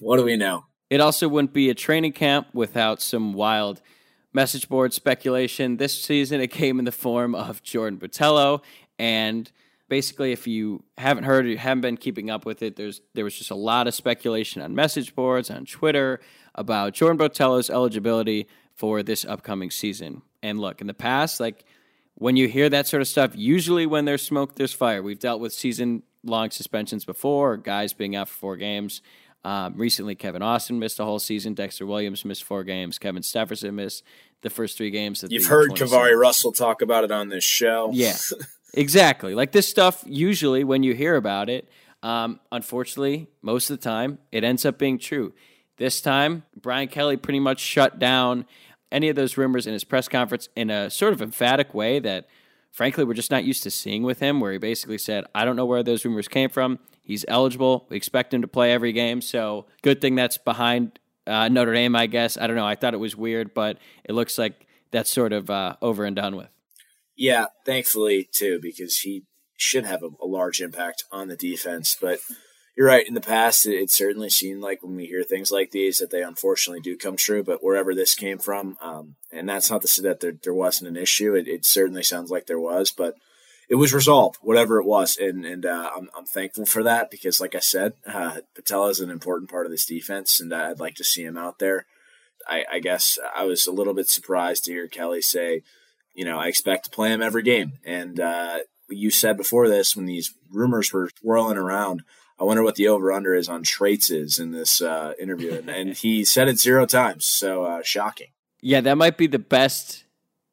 what 0.00 0.16
do 0.16 0.24
we 0.24 0.36
know? 0.36 0.64
It 0.90 1.00
also 1.00 1.28
wouldn't 1.28 1.52
be 1.52 1.68
a 1.70 1.74
training 1.74 2.12
camp 2.12 2.48
without 2.52 3.02
some 3.02 3.32
wild 3.32 3.82
message 4.32 4.68
board 4.68 4.92
speculation. 4.92 5.76
This 5.76 6.00
season, 6.00 6.40
it 6.40 6.48
came 6.48 6.78
in 6.78 6.84
the 6.84 6.92
form 6.92 7.34
of 7.34 7.62
Jordan 7.62 7.98
Botelho. 7.98 8.62
And 8.98 9.50
basically, 9.88 10.32
if 10.32 10.46
you 10.46 10.82
haven't 10.96 11.24
heard 11.24 11.44
or 11.44 11.48
you 11.48 11.58
haven't 11.58 11.82
been 11.82 11.96
keeping 11.96 12.30
up 12.30 12.46
with 12.46 12.62
it, 12.62 12.76
there's 12.76 13.00
there 13.14 13.24
was 13.24 13.36
just 13.36 13.50
a 13.50 13.54
lot 13.54 13.86
of 13.86 13.94
speculation 13.94 14.62
on 14.62 14.74
message 14.74 15.14
boards, 15.14 15.50
on 15.50 15.66
Twitter, 15.66 16.20
about 16.54 16.94
Jordan 16.94 17.18
Botelho's 17.18 17.70
eligibility 17.70 18.46
for 18.74 19.02
this 19.02 19.24
upcoming 19.24 19.70
season. 19.70 20.22
And 20.42 20.60
look, 20.60 20.80
in 20.80 20.86
the 20.86 20.94
past, 20.94 21.40
like 21.40 21.64
when 22.14 22.36
you 22.36 22.48
hear 22.48 22.68
that 22.68 22.86
sort 22.86 23.00
of 23.00 23.08
stuff, 23.08 23.32
usually 23.34 23.86
when 23.86 24.04
there's 24.04 24.22
smoke, 24.22 24.54
there's 24.54 24.72
fire. 24.72 25.02
We've 25.02 25.18
dealt 25.18 25.40
with 25.40 25.52
season 25.52 26.02
long 26.24 26.50
suspensions 26.50 27.04
before, 27.04 27.56
guys 27.56 27.92
being 27.92 28.16
out 28.16 28.28
for 28.28 28.34
four 28.34 28.56
games. 28.56 29.02
Um, 29.44 29.74
recently, 29.76 30.14
Kevin 30.14 30.42
Austin 30.42 30.78
missed 30.78 30.98
a 31.00 31.04
whole 31.04 31.18
season. 31.18 31.54
Dexter 31.54 31.86
Williams 31.86 32.24
missed 32.24 32.44
four 32.44 32.64
games. 32.64 32.98
Kevin 32.98 33.22
Stepherson 33.22 33.74
missed 33.74 34.02
the 34.42 34.50
first 34.50 34.76
three 34.76 34.90
games. 34.90 35.24
You've 35.28 35.46
heard 35.46 35.70
KeiVarae 35.70 36.18
Russell 36.18 36.52
talk 36.52 36.82
about 36.82 37.04
it 37.04 37.10
on 37.10 37.28
this 37.28 37.44
show. 37.44 37.90
Yeah, 37.92 38.16
exactly. 38.74 39.34
Like 39.34 39.52
this 39.52 39.68
stuff, 39.68 40.02
usually 40.06 40.64
when 40.64 40.82
you 40.82 40.94
hear 40.94 41.16
about 41.16 41.48
it, 41.48 41.68
um, 42.02 42.40
unfortunately, 42.52 43.28
most 43.42 43.70
of 43.70 43.78
the 43.78 43.82
time, 43.82 44.18
it 44.30 44.44
ends 44.44 44.64
up 44.64 44.78
being 44.78 44.98
true. 44.98 45.32
This 45.76 46.00
time, 46.00 46.44
Brian 46.60 46.88
Kelly 46.88 47.16
pretty 47.16 47.40
much 47.40 47.60
shut 47.60 47.98
down 47.98 48.46
any 48.90 49.08
of 49.08 49.16
those 49.16 49.36
rumors 49.36 49.66
in 49.66 49.72
his 49.72 49.84
press 49.84 50.08
conference 50.08 50.48
in 50.56 50.70
a 50.70 50.90
sort 50.90 51.12
of 51.12 51.22
emphatic 51.22 51.74
way 51.74 51.98
that, 52.00 52.28
frankly, 52.70 53.04
we're 53.04 53.14
just 53.14 53.30
not 53.30 53.44
used 53.44 53.62
to 53.64 53.70
seeing 53.70 54.02
with 54.02 54.20
him, 54.20 54.40
where 54.40 54.52
he 54.52 54.58
basically 54.58 54.98
said, 54.98 55.24
I 55.34 55.44
don't 55.44 55.56
know 55.56 55.66
where 55.66 55.82
those 55.82 56.04
rumors 56.04 56.28
came 56.28 56.50
from. 56.50 56.78
He's 57.08 57.24
eligible. 57.26 57.86
We 57.88 57.96
expect 57.96 58.34
him 58.34 58.42
to 58.42 58.48
play 58.48 58.70
every 58.70 58.92
game. 58.92 59.22
So 59.22 59.64
good 59.80 60.02
thing 60.02 60.14
that's 60.14 60.36
behind 60.36 60.98
uh, 61.26 61.48
Notre 61.48 61.72
Dame, 61.72 61.96
I 61.96 62.06
guess. 62.06 62.36
I 62.36 62.46
don't 62.46 62.54
know. 62.54 62.66
I 62.66 62.74
thought 62.74 62.92
it 62.92 62.98
was 62.98 63.16
weird, 63.16 63.54
but 63.54 63.78
it 64.04 64.12
looks 64.12 64.36
like 64.36 64.66
that's 64.90 65.08
sort 65.08 65.32
of 65.32 65.48
uh, 65.48 65.76
over 65.80 66.04
and 66.04 66.14
done 66.14 66.36
with. 66.36 66.50
Yeah, 67.16 67.46
thankfully 67.64 68.28
too, 68.30 68.60
because 68.60 68.98
he 68.98 69.24
should 69.56 69.86
have 69.86 70.02
a, 70.02 70.10
a, 70.22 70.26
large 70.26 70.60
impact 70.60 71.04
on 71.10 71.28
the 71.28 71.36
defense. 71.36 71.96
But 71.98 72.18
you're 72.76 72.86
right. 72.86 73.08
In 73.08 73.14
the 73.14 73.22
past, 73.22 73.64
it, 73.64 73.76
it, 73.76 73.90
certainly 73.90 74.28
seemed 74.28 74.60
like 74.60 74.82
when 74.82 74.94
we 74.94 75.06
hear 75.06 75.22
things 75.22 75.50
like 75.50 75.70
these 75.70 75.98
that 75.98 76.10
they 76.10 76.22
unfortunately 76.22 76.82
do 76.82 76.94
come 76.94 77.16
true. 77.16 77.42
But 77.42 77.64
wherever 77.64 77.94
this 77.94 78.14
came 78.14 78.38
from, 78.38 78.76
um, 78.82 79.14
and 79.32 79.48
that's 79.48 79.70
not 79.70 79.80
to 79.80 79.88
say 79.88 80.02
that 80.02 80.20
there, 80.20 80.34
there 80.42 80.52
wasn't 80.52 80.90
an 80.90 81.02
issue. 81.02 81.34
It, 81.34 81.48
it 81.48 81.64
certainly 81.64 82.02
sounds 82.02 82.30
like 82.30 82.46
there 82.46 82.60
was, 82.60 82.90
but 82.90 83.14
it 83.68 83.74
was 83.74 83.92
resolved, 83.92 84.38
whatever 84.40 84.80
it 84.80 84.86
was, 84.86 85.16
and 85.16 85.44
and 85.44 85.66
uh, 85.66 85.90
I'm 85.94 86.08
I'm 86.16 86.24
thankful 86.24 86.64
for 86.64 86.82
that 86.82 87.10
because, 87.10 87.40
like 87.40 87.54
I 87.54 87.60
said, 87.60 87.94
uh, 88.06 88.38
Botelho 88.56 88.90
is 88.90 89.00
an 89.00 89.10
important 89.10 89.50
part 89.50 89.66
of 89.66 89.72
this 89.72 89.84
defense, 89.84 90.40
and 90.40 90.54
I'd 90.54 90.80
like 90.80 90.94
to 90.96 91.04
see 91.04 91.22
him 91.22 91.36
out 91.36 91.58
there. 91.58 91.86
I, 92.48 92.64
I 92.72 92.78
guess 92.78 93.18
I 93.36 93.44
was 93.44 93.66
a 93.66 93.72
little 93.72 93.92
bit 93.92 94.08
surprised 94.08 94.64
to 94.64 94.72
hear 94.72 94.88
Kelly 94.88 95.20
say, 95.20 95.62
you 96.14 96.24
know, 96.24 96.38
I 96.38 96.46
expect 96.46 96.84
to 96.84 96.90
play 96.90 97.12
him 97.12 97.20
every 97.20 97.42
game, 97.42 97.74
and 97.84 98.18
uh, 98.18 98.60
you 98.88 99.10
said 99.10 99.36
before 99.36 99.68
this 99.68 99.94
when 99.94 100.06
these 100.06 100.32
rumors 100.50 100.92
were 100.92 101.10
swirling 101.20 101.58
around. 101.58 102.02
I 102.40 102.44
wonder 102.44 102.62
what 102.62 102.76
the 102.76 102.86
over 102.86 103.12
under 103.12 103.34
is 103.34 103.48
on 103.48 103.64
traits 103.64 104.10
is 104.10 104.38
in 104.38 104.52
this 104.52 104.80
uh, 104.80 105.12
interview, 105.20 105.54
and, 105.54 105.68
and, 105.68 105.96
he 105.96 106.24
said 106.24 106.48
it 106.48 106.58
zero 106.58 106.86
times. 106.86 107.26
So 107.26 107.64
uh, 107.64 107.82
shocking. 107.82 108.28
Yeah, 108.60 108.80
that 108.80 108.96
might 108.96 109.18
be 109.18 109.26
the 109.26 109.40
best, 109.40 110.04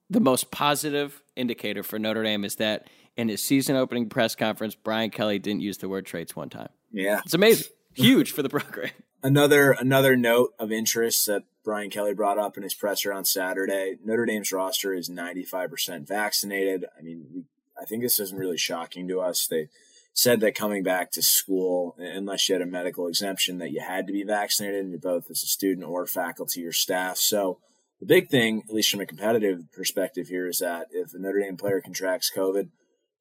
the 0.09 0.19
most 0.19 0.49
positive 0.49 1.21
indicator 1.35 1.83
for 1.83 1.99
Notre 1.99 2.23
Dame 2.23 2.43
is 2.43 2.55
that 2.55 2.87
in 3.17 3.29
his 3.29 3.43
season 3.43 3.75
opening 3.75 4.09
press 4.09 4.35
conference, 4.35 4.75
Brian 4.75 5.09
Kelly 5.09 5.39
didn't 5.39 5.61
use 5.61 5.77
the 5.77 5.89
word 5.89 6.05
traits 6.05 6.35
one 6.35 6.49
time. 6.49 6.69
Yeah. 6.91 7.21
It's 7.25 7.33
amazing. 7.33 7.67
Huge 7.93 8.31
for 8.31 8.41
the 8.43 8.49
program. 8.49 8.91
Another 9.23 9.71
another 9.71 10.15
note 10.15 10.53
of 10.59 10.71
interest 10.71 11.25
that 11.25 11.45
Brian 11.63 11.89
Kelly 11.89 12.13
brought 12.13 12.37
up 12.37 12.57
in 12.57 12.63
his 12.63 12.75
presser 12.75 13.11
on 13.11 13.25
Saturday, 13.25 13.97
Notre 14.05 14.27
Dame's 14.27 14.51
roster 14.51 14.93
is 14.93 15.09
95% 15.09 16.07
vaccinated. 16.07 16.85
I 16.95 17.01
mean, 17.01 17.45
I 17.79 17.85
think 17.85 18.03
this 18.03 18.19
isn't 18.19 18.37
really 18.37 18.57
shocking 18.57 19.07
to 19.07 19.21
us. 19.21 19.47
They 19.47 19.69
said 20.13 20.41
that 20.41 20.53
coming 20.53 20.83
back 20.83 21.11
to 21.11 21.23
school, 21.23 21.95
unless 21.97 22.47
you 22.47 22.53
had 22.53 22.61
a 22.61 22.67
medical 22.67 23.07
exemption, 23.07 23.57
that 23.57 23.71
you 23.71 23.81
had 23.81 24.05
to 24.05 24.13
be 24.13 24.23
vaccinated, 24.23 25.01
both 25.01 25.31
as 25.31 25.41
a 25.41 25.47
student 25.47 25.87
or 25.87 26.05
faculty 26.05 26.63
or 26.63 26.71
staff. 26.71 27.17
So 27.17 27.57
the 27.99 28.05
big 28.05 28.29
thing, 28.29 28.63
at 28.69 28.75
least 28.75 28.91
from 28.91 29.01
a 29.01 29.05
competitive 29.05 29.71
perspective 29.73 30.27
here, 30.27 30.47
is 30.47 30.59
that 30.59 30.87
if 30.91 31.13
a 31.13 31.17
Notre 31.17 31.39
Dame 31.39 31.57
player 31.57 31.81
contracts 31.81 32.31
COVID, 32.33 32.69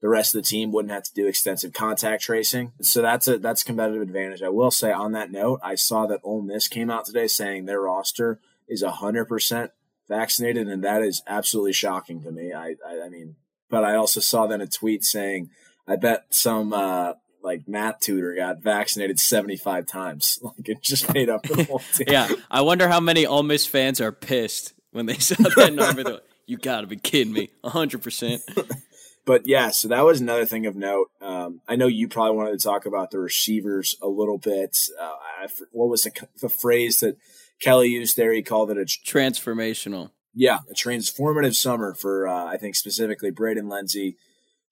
the 0.04 0.10
rest 0.10 0.34
of 0.34 0.42
the 0.42 0.46
team 0.46 0.70
wouldn't 0.70 0.92
have 0.92 1.04
to 1.04 1.14
do 1.14 1.26
extensive 1.26 1.72
contact 1.72 2.22
tracing. 2.22 2.72
So 2.82 3.00
that's 3.00 3.26
a 3.26 3.38
that's 3.38 3.62
competitive 3.62 4.02
advantage. 4.02 4.42
I 4.42 4.50
will 4.50 4.70
say 4.70 4.92
on 4.92 5.12
that 5.12 5.32
note, 5.32 5.60
I 5.62 5.76
saw 5.76 6.04
that 6.08 6.20
Ole 6.22 6.42
Miss 6.42 6.68
came 6.68 6.90
out 6.90 7.06
today 7.06 7.26
saying 7.26 7.64
their 7.64 7.80
roster 7.80 8.38
is 8.68 8.82
hundred 8.82 9.24
percent 9.24 9.70
vaccinated, 10.06 10.68
and 10.68 10.84
that 10.84 11.00
is 11.00 11.22
absolutely 11.26 11.72
shocking 11.72 12.22
to 12.22 12.30
me. 12.30 12.52
I, 12.52 12.76
I, 12.86 13.06
I 13.06 13.08
mean, 13.08 13.36
but 13.70 13.82
I 13.82 13.94
also 13.94 14.20
saw 14.20 14.46
then 14.46 14.60
a 14.60 14.66
tweet 14.66 15.04
saying, 15.04 15.48
I 15.88 15.96
bet 15.96 16.26
some 16.28 16.74
uh, 16.74 17.14
like 17.42 17.66
math 17.66 18.00
tutor 18.00 18.34
got 18.34 18.62
vaccinated 18.62 19.18
75 19.18 19.86
times. 19.86 20.38
Like 20.42 20.68
it 20.68 20.82
just 20.82 21.14
made 21.14 21.30
up 21.30 21.44
the 21.44 21.64
whole 21.64 21.78
team. 21.94 22.08
yeah. 22.10 22.28
I 22.50 22.60
wonder 22.60 22.88
how 22.88 23.00
many 23.00 23.24
Ole 23.24 23.42
Miss 23.42 23.66
fans 23.66 24.02
are 24.02 24.12
pissed 24.12 24.74
when 24.90 25.06
they 25.06 25.16
saw 25.16 25.48
that 25.56 25.72
number. 25.72 26.04
Like, 26.04 26.24
you 26.46 26.58
got 26.58 26.82
to 26.82 26.86
be 26.86 26.96
kidding 26.96 27.32
me. 27.32 27.48
100% 27.64 28.40
but 29.24 29.46
yeah, 29.46 29.70
so 29.70 29.88
that 29.88 30.04
was 30.04 30.20
another 30.20 30.44
thing 30.44 30.66
of 30.66 30.76
note. 30.76 31.10
Um, 31.20 31.60
I 31.66 31.76
know 31.76 31.86
you 31.86 32.08
probably 32.08 32.36
wanted 32.36 32.58
to 32.58 32.64
talk 32.64 32.86
about 32.86 33.10
the 33.10 33.18
receivers 33.18 33.96
a 34.02 34.08
little 34.08 34.38
bit. 34.38 34.88
Uh, 35.00 35.04
I, 35.04 35.48
what 35.72 35.88
was 35.88 36.02
the, 36.02 36.12
the, 36.40 36.48
phrase 36.48 37.00
that 37.00 37.16
Kelly 37.60 37.88
used 37.88 38.16
there? 38.16 38.32
He 38.32 38.42
called 38.42 38.70
it 38.70 38.76
a 38.76 38.82
transformational. 38.82 40.10
Yeah, 40.34 40.58
a 40.70 40.74
transformative 40.74 41.54
summer 41.54 41.94
for 41.94 42.28
uh, 42.28 42.44
I 42.46 42.56
think 42.56 42.74
specifically 42.74 43.30
Braden 43.30 43.68
Lenzy, 43.68 44.16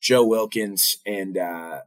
Joe 0.00 0.26
Wilkins, 0.26 0.98
and 1.06 1.38
uh, 1.38 1.80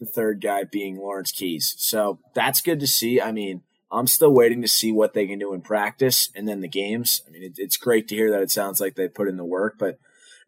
the 0.00 0.06
third 0.06 0.40
guy 0.40 0.64
being 0.64 0.98
Lawrence 0.98 1.30
Keys. 1.30 1.74
So 1.78 2.18
that's 2.34 2.60
good 2.60 2.80
to 2.80 2.86
see. 2.86 3.20
I 3.20 3.30
mean, 3.30 3.62
I'm 3.92 4.06
still 4.06 4.32
waiting 4.32 4.62
to 4.62 4.68
see 4.68 4.90
what 4.90 5.12
they 5.12 5.26
can 5.26 5.38
do 5.38 5.52
in 5.52 5.60
practice 5.60 6.30
and 6.34 6.48
then 6.48 6.62
the 6.62 6.68
games. 6.68 7.22
I 7.26 7.30
mean, 7.30 7.42
it, 7.42 7.52
it's 7.58 7.76
great 7.76 8.08
to 8.08 8.16
hear 8.16 8.30
that 8.30 8.42
it 8.42 8.50
sounds 8.50 8.80
like 8.80 8.94
they 8.94 9.06
put 9.06 9.28
in 9.28 9.36
the 9.36 9.44
work, 9.44 9.76
but 9.78 9.98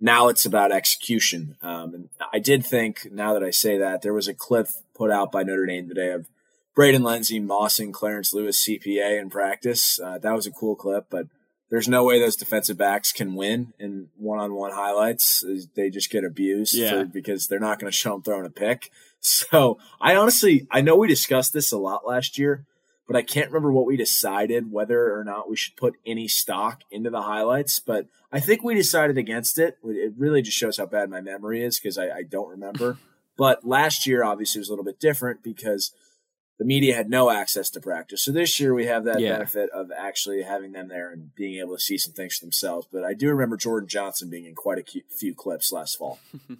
now 0.00 0.28
it's 0.28 0.44
about 0.46 0.72
execution. 0.72 1.56
Um, 1.62 1.94
and 1.94 2.08
I 2.32 2.38
did 2.38 2.64
think, 2.66 3.08
now 3.12 3.32
that 3.34 3.42
I 3.42 3.50
say 3.50 3.78
that, 3.78 4.02
there 4.02 4.14
was 4.14 4.28
a 4.28 4.34
clip 4.34 4.68
put 4.94 5.10
out 5.10 5.32
by 5.32 5.42
Notre 5.42 5.66
Dame 5.66 5.88
today 5.88 6.10
of 6.12 6.26
Braden 6.74 7.02
Lenzy 7.02 7.40
mossing 7.40 7.92
Clarence 7.92 8.34
Lewis 8.34 8.62
CPA 8.62 9.20
in 9.20 9.30
practice. 9.30 10.00
Uh, 10.00 10.18
that 10.18 10.32
was 10.34 10.46
a 10.46 10.50
cool 10.50 10.74
clip, 10.76 11.06
but 11.08 11.26
there's 11.70 11.88
no 11.88 12.04
way 12.04 12.18
those 12.20 12.36
defensive 12.36 12.76
backs 12.76 13.12
can 13.12 13.34
win 13.34 13.72
in 13.78 14.08
one-on-one 14.16 14.72
highlights. 14.72 15.44
They 15.74 15.90
just 15.90 16.10
get 16.10 16.24
abused 16.24 16.74
Yeah. 16.74 16.90
for, 16.90 17.04
because 17.06 17.46
they're 17.46 17.58
not 17.60 17.78
going 17.78 17.90
to 17.90 17.96
show 17.96 18.12
them 18.12 18.22
throwing 18.22 18.46
a 18.46 18.50
pick. 18.50 18.90
So 19.26 19.78
I 20.02 20.16
honestly, 20.16 20.66
I 20.70 20.82
know 20.82 20.96
we 20.96 21.08
discussed 21.08 21.54
this 21.54 21.72
a 21.72 21.78
lot 21.78 22.06
last 22.06 22.38
year, 22.38 22.66
but 23.06 23.16
I 23.16 23.22
can't 23.22 23.48
remember 23.48 23.72
what 23.72 23.86
we 23.86 23.96
decided 23.96 24.72
whether 24.72 25.14
or 25.18 25.24
not 25.24 25.48
we 25.48 25.56
should 25.56 25.76
put 25.76 25.94
any 26.06 26.26
stock 26.28 26.82
into 26.90 27.10
the 27.10 27.22
highlights. 27.22 27.78
But 27.80 28.06
I 28.32 28.40
think 28.40 28.62
we 28.64 28.74
decided 28.74 29.18
against 29.18 29.58
it. 29.58 29.78
It 29.84 30.14
really 30.16 30.42
just 30.42 30.56
shows 30.56 30.78
how 30.78 30.86
bad 30.86 31.10
my 31.10 31.20
memory 31.20 31.62
is 31.62 31.78
because 31.78 31.98
I, 31.98 32.08
I 32.10 32.22
don't 32.22 32.48
remember. 32.48 32.98
but 33.36 33.64
last 33.66 34.06
year, 34.06 34.24
obviously, 34.24 34.58
was 34.60 34.68
a 34.68 34.72
little 34.72 34.84
bit 34.84 35.00
different 35.00 35.42
because 35.42 35.92
the 36.58 36.64
media 36.64 36.94
had 36.94 37.10
no 37.10 37.30
access 37.30 37.68
to 37.70 37.80
practice. 37.80 38.22
So 38.22 38.30
this 38.30 38.60
year 38.60 38.72
we 38.72 38.86
have 38.86 39.04
that 39.04 39.20
Yeah. 39.20 39.32
benefit 39.32 39.70
of 39.70 39.90
actually 39.90 40.42
having 40.42 40.70
them 40.72 40.86
there 40.88 41.10
and 41.10 41.34
being 41.34 41.58
able 41.58 41.74
to 41.74 41.80
see 41.82 41.98
some 41.98 42.12
things 42.14 42.36
for 42.36 42.44
themselves. 42.46 42.86
But 42.92 43.02
I 43.04 43.12
do 43.12 43.28
remember 43.28 43.56
Jordan 43.56 43.88
Johnson 43.88 44.30
being 44.30 44.44
in 44.44 44.54
quite 44.54 44.78
a 44.78 45.02
few 45.18 45.34
clips 45.34 45.72
last 45.72 45.98
fall. 45.98 46.20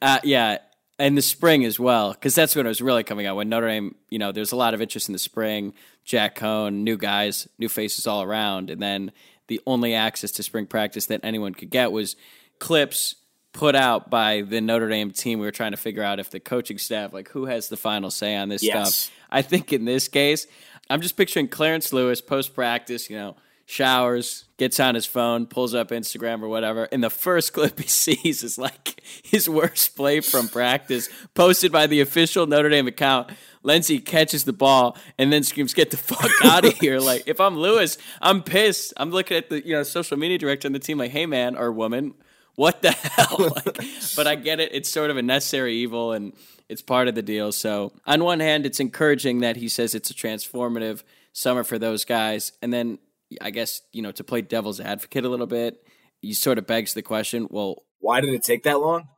Uh, 0.00 0.20
yeah, 0.22 0.58
and 1.02 1.18
the 1.18 1.22
spring 1.22 1.64
as 1.64 1.80
well, 1.80 2.12
because 2.12 2.36
that's 2.36 2.54
when 2.54 2.64
it 2.64 2.68
was 2.68 2.80
really 2.80 3.02
coming 3.02 3.26
out. 3.26 3.34
When 3.34 3.48
Notre 3.48 3.66
Dame, 3.66 3.96
you 4.08 4.20
know, 4.20 4.30
there's 4.30 4.52
a 4.52 4.56
lot 4.56 4.72
of 4.72 4.80
interest 4.80 5.08
in 5.08 5.12
the 5.12 5.18
spring. 5.18 5.74
Jack 6.04 6.36
Coan, 6.38 6.84
new 6.84 6.96
guys, 6.96 7.48
new 7.58 7.68
faces 7.68 8.06
all 8.06 8.22
around, 8.22 8.70
and 8.70 8.80
then 8.80 9.10
the 9.48 9.60
only 9.66 9.94
access 9.94 10.30
to 10.32 10.44
spring 10.44 10.66
practice 10.66 11.06
that 11.06 11.20
anyone 11.24 11.54
could 11.54 11.70
get 11.70 11.90
was 11.90 12.14
clips 12.60 13.16
put 13.52 13.74
out 13.74 14.10
by 14.10 14.42
the 14.42 14.60
Notre 14.60 14.88
Dame 14.88 15.10
team. 15.10 15.40
We 15.40 15.46
were 15.46 15.50
trying 15.50 15.72
to 15.72 15.76
figure 15.76 16.04
out 16.04 16.20
if 16.20 16.30
the 16.30 16.38
coaching 16.38 16.78
staff, 16.78 17.12
like, 17.12 17.28
who 17.30 17.46
has 17.46 17.68
the 17.68 17.76
final 17.76 18.10
say 18.10 18.36
on 18.36 18.48
this 18.48 18.62
Yes. 18.62 18.94
stuff. 18.94 19.16
I 19.28 19.42
think 19.42 19.72
in 19.72 19.84
this 19.84 20.06
case, 20.06 20.46
I'm 20.88 21.00
just 21.00 21.16
picturing 21.16 21.48
Clarence 21.48 21.92
Lewis 21.92 22.20
post 22.20 22.54
practice, 22.54 23.10
you 23.10 23.16
know, 23.16 23.36
showers, 23.66 24.44
gets 24.58 24.78
on 24.80 24.94
his 24.94 25.06
phone, 25.06 25.46
pulls 25.46 25.74
up 25.74 25.90
Instagram 25.90 26.42
or 26.42 26.48
whatever, 26.48 26.88
and 26.92 27.02
the 27.02 27.10
first 27.10 27.52
clip 27.54 27.78
he 27.78 27.88
sees 27.88 28.42
is 28.42 28.58
like 28.58 29.00
his 29.22 29.48
worst 29.48 29.96
play 29.96 30.20
from 30.20 30.48
practice, 30.48 31.08
posted 31.34 31.72
by 31.72 31.86
the 31.86 32.00
official 32.00 32.46
Notre 32.46 32.68
Dame 32.68 32.88
account. 32.88 33.30
Lenzy 33.64 34.00
catches 34.00 34.44
the 34.44 34.52
ball 34.52 34.96
and 35.18 35.32
then 35.32 35.42
screams, 35.44 35.74
"Get 35.74 35.90
the 35.90 35.96
fuck 35.96 36.30
out 36.44 36.64
of 36.64 36.74
here!" 36.74 37.00
Like 37.00 37.24
if 37.26 37.40
I'm 37.40 37.56
Lewis, 37.56 37.96
I'm 38.20 38.42
pissed. 38.42 38.92
I'm 38.96 39.10
looking 39.10 39.36
at 39.36 39.50
the 39.50 39.64
you 39.64 39.72
know 39.72 39.82
social 39.82 40.16
media 40.16 40.38
director 40.38 40.68
on 40.68 40.72
the 40.72 40.78
team, 40.78 40.98
like, 40.98 41.12
"Hey 41.12 41.26
man 41.26 41.56
or 41.56 41.70
woman, 41.70 42.14
what 42.56 42.82
the 42.82 42.90
hell?" 42.92 43.38
like, 43.38 43.84
but 44.16 44.26
I 44.26 44.34
get 44.34 44.60
it. 44.60 44.70
It's 44.72 44.88
sort 44.88 45.10
of 45.10 45.16
a 45.16 45.22
necessary 45.22 45.76
evil 45.76 46.12
and 46.12 46.32
it's 46.68 46.82
part 46.82 47.06
of 47.06 47.14
the 47.14 47.22
deal. 47.22 47.52
So 47.52 47.92
on 48.06 48.24
one 48.24 48.40
hand, 48.40 48.66
it's 48.66 48.80
encouraging 48.80 49.40
that 49.40 49.56
he 49.56 49.68
says 49.68 49.94
it's 49.94 50.10
a 50.10 50.14
transformative 50.14 51.02
summer 51.32 51.64
for 51.64 51.78
those 51.78 52.04
guys, 52.04 52.52
and 52.60 52.72
then 52.72 52.98
I 53.40 53.50
guess 53.50 53.82
you 53.92 54.02
know 54.02 54.12
to 54.12 54.24
play 54.24 54.42
devil's 54.42 54.80
advocate 54.80 55.24
a 55.24 55.28
little 55.28 55.46
bit, 55.46 55.82
you 56.20 56.34
sort 56.34 56.58
of 56.58 56.66
begs 56.66 56.94
the 56.94 57.02
question, 57.02 57.48
well, 57.50 57.82
Why 58.00 58.20
did 58.20 58.32
it 58.34 58.42
take 58.42 58.62
that 58.64 58.80
long? 58.80 59.08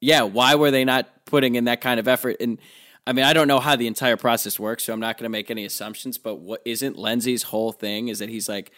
yeah, 0.00 0.22
why 0.22 0.54
were 0.54 0.70
they 0.70 0.84
not 0.84 1.26
putting 1.26 1.54
in 1.54 1.64
that 1.64 1.80
kind 1.80 2.00
of 2.00 2.08
effort? 2.08 2.36
And 2.40 2.58
I 3.06 3.12
mean, 3.12 3.24
I 3.24 3.32
don't 3.32 3.48
know 3.48 3.60
how 3.60 3.76
the 3.76 3.86
entire 3.86 4.16
process 4.16 4.58
works, 4.58 4.84
so 4.84 4.92
I'm 4.92 5.00
not 5.00 5.16
going 5.16 5.24
to 5.24 5.30
make 5.30 5.50
any 5.50 5.64
assumptions. 5.64 6.18
But 6.18 6.36
what 6.36 6.62
isn't 6.64 6.96
Lenzy's 6.96 7.44
whole 7.44 7.72
thing 7.72 8.08
is 8.08 8.18
that 8.18 8.28
he's 8.28 8.48
like 8.48 8.72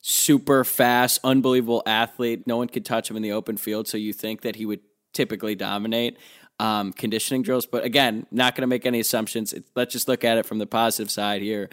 super 0.00 0.64
fast, 0.64 1.20
unbelievable 1.24 1.82
athlete. 1.86 2.46
No 2.46 2.56
one 2.56 2.68
could 2.68 2.84
touch 2.84 3.10
him 3.10 3.16
in 3.16 3.22
the 3.22 3.32
open 3.32 3.56
field, 3.56 3.88
so 3.88 3.96
you 3.96 4.12
think 4.12 4.42
that 4.42 4.56
he 4.56 4.66
would 4.66 4.80
typically 5.12 5.54
dominate 5.54 6.18
um, 6.60 6.92
conditioning 6.92 7.42
drills. 7.42 7.66
But 7.66 7.84
again, 7.84 8.26
not 8.30 8.54
going 8.54 8.62
to 8.62 8.68
make 8.68 8.86
any 8.86 9.00
assumptions. 9.00 9.52
It, 9.52 9.64
let's 9.74 9.92
just 9.92 10.08
look 10.08 10.24
at 10.24 10.38
it 10.38 10.46
from 10.46 10.58
the 10.58 10.66
positive 10.66 11.10
side 11.10 11.42
here. 11.42 11.70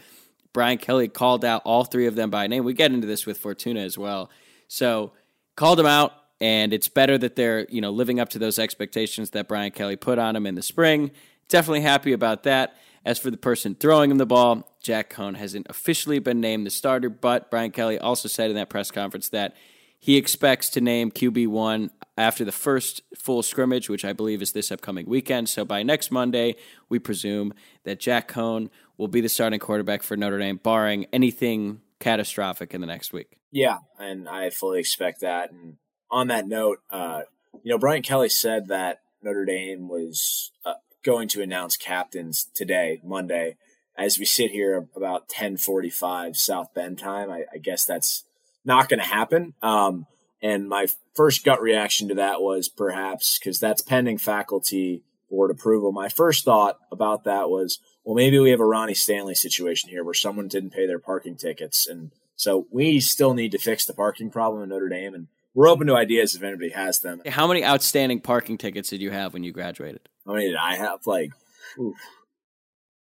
Brian 0.55 0.77
Kelly 0.77 1.09
called 1.09 1.43
out 1.43 1.61
all 1.65 1.83
three 1.83 2.07
of 2.07 2.15
them 2.15 2.29
by 2.29 2.47
name. 2.47 2.63
We 2.63 2.73
get 2.73 2.93
into 2.93 3.05
this 3.05 3.25
with 3.25 3.37
Fortuna 3.37 3.81
as 3.81 3.97
well. 3.97 4.29
So 4.69 5.11
called 5.57 5.77
them 5.77 5.85
out, 5.85 6.13
and 6.39 6.71
it's 6.71 6.87
better 6.87 7.17
that 7.17 7.35
they're 7.35 7.67
you 7.69 7.81
know 7.81 7.91
living 7.91 8.21
up 8.21 8.29
to 8.29 8.39
those 8.39 8.57
expectations 8.57 9.31
that 9.31 9.49
Brian 9.49 9.71
Kelly 9.71 9.97
put 9.97 10.17
on 10.17 10.33
them 10.33 10.47
in 10.47 10.55
the 10.55 10.61
spring. 10.61 11.11
Definitely 11.49 11.81
happy 11.81 12.13
about 12.13 12.43
that. 12.43 12.77
As 13.03 13.19
for 13.19 13.29
the 13.29 13.37
person 13.37 13.75
throwing 13.75 14.09
him 14.09 14.17
the 14.17 14.25
ball, 14.25 14.73
Jack 14.81 15.13
Coan 15.13 15.35
hasn't 15.35 15.67
officially 15.69 16.19
been 16.19 16.39
named 16.39 16.65
the 16.65 16.71
starter, 16.71 17.09
but 17.09 17.51
Brian 17.51 17.71
Kelly 17.71 17.99
also 17.99 18.29
said 18.29 18.49
in 18.49 18.55
that 18.55 18.69
press 18.69 18.91
conference 18.91 19.27
that 19.29 19.55
he 19.99 20.15
expects 20.15 20.69
to 20.69 20.81
name 20.81 21.11
QB1 21.11 21.89
after 22.17 22.45
the 22.45 22.51
first 22.51 23.01
full 23.17 23.43
scrimmage, 23.43 23.89
which 23.89 24.05
I 24.05 24.13
believe 24.13 24.41
is 24.41 24.53
this 24.53 24.71
upcoming 24.71 25.05
weekend. 25.05 25.49
So 25.49 25.65
by 25.65 25.83
next 25.83 26.11
Monday, 26.11 26.55
we 26.87 26.97
presume 26.97 27.53
that 27.83 27.99
Jack 27.99 28.31
Coan 28.31 28.69
will 28.97 29.07
be 29.07 29.21
the 29.21 29.29
starting 29.29 29.59
quarterback 29.59 30.03
for 30.03 30.15
Notre 30.17 30.39
Dame, 30.39 30.57
barring 30.57 31.05
anything 31.11 31.81
catastrophic 31.99 32.73
in 32.73 32.81
the 32.81 32.87
next 32.87 33.13
week. 33.13 33.37
Yeah, 33.51 33.79
and 33.99 34.27
I 34.27 34.49
fully 34.49 34.79
expect 34.79 35.21
that. 35.21 35.51
And 35.51 35.77
on 36.11 36.27
that 36.27 36.47
note, 36.47 36.79
uh, 36.91 37.21
you 37.63 37.71
know, 37.71 37.77
Brian 37.77 38.01
Kelly 38.01 38.29
said 38.29 38.67
that 38.67 38.99
Notre 39.21 39.45
Dame 39.45 39.87
was 39.87 40.51
uh, 40.65 40.73
going 41.03 41.27
to 41.29 41.41
announce 41.41 41.77
captains 41.77 42.47
today, 42.53 42.99
Monday. 43.03 43.55
As 43.97 44.19
we 44.19 44.25
sit 44.25 44.51
here 44.51 44.89
about 44.95 45.29
ten 45.29 45.55
forty-five 45.55 46.35
South 46.35 46.73
Bend 46.73 46.99
time, 46.99 47.31
I, 47.31 47.45
I 47.53 47.57
guess 47.59 47.85
that's 47.85 48.25
not 48.65 48.89
going 48.89 48.99
to 48.99 49.05
happen. 49.05 49.53
Um, 49.61 50.05
and 50.41 50.67
my 50.67 50.87
first 51.15 51.45
gut 51.45 51.61
reaction 51.61 52.09
to 52.09 52.15
that 52.15 52.41
was 52.41 52.67
perhaps 52.67 53.39
because 53.39 53.57
that's 53.57 53.81
pending 53.81 54.17
faculty 54.17 55.03
board 55.29 55.49
approval. 55.49 55.93
My 55.93 56.09
first 56.09 56.43
thought 56.43 56.77
about 56.91 57.23
that 57.23 57.49
was, 57.49 57.79
well, 58.05 58.15
maybe 58.15 58.37
we 58.37 58.51
have 58.51 58.59
a 58.59 58.65
Ronnie 58.65 58.93
Stanley 58.93 59.33
situation 59.33 59.89
here 59.89 60.03
where 60.03 60.13
someone 60.13 60.47
didn't 60.47 60.69
pay 60.69 60.85
their 60.85 60.99
parking 60.99 61.35
tickets. 61.35 61.87
And 61.87 62.11
so 62.35 62.67
we 62.69 62.99
still 62.99 63.33
need 63.33 63.51
to 63.51 63.57
fix 63.57 63.83
the 63.83 63.93
parking 63.93 64.29
problem 64.29 64.61
in 64.61 64.69
Notre 64.69 64.87
Dame. 64.89 65.15
And 65.15 65.27
we're 65.55 65.67
open 65.67 65.87
to 65.87 65.95
ideas 65.95 66.35
if 66.35 66.43
anybody 66.43 66.69
has 66.69 66.99
them. 66.99 67.23
How 67.25 67.47
many 67.47 67.65
outstanding 67.65 68.21
parking 68.21 68.59
tickets 68.59 68.89
did 68.89 69.01
you 69.01 69.09
have 69.09 69.33
when 69.33 69.43
you 69.43 69.51
graduated? 69.51 70.07
How 70.25 70.33
many 70.33 70.47
did 70.47 70.55
I 70.55 70.75
have? 70.75 71.07
Like, 71.07 71.31
oof, 71.79 71.95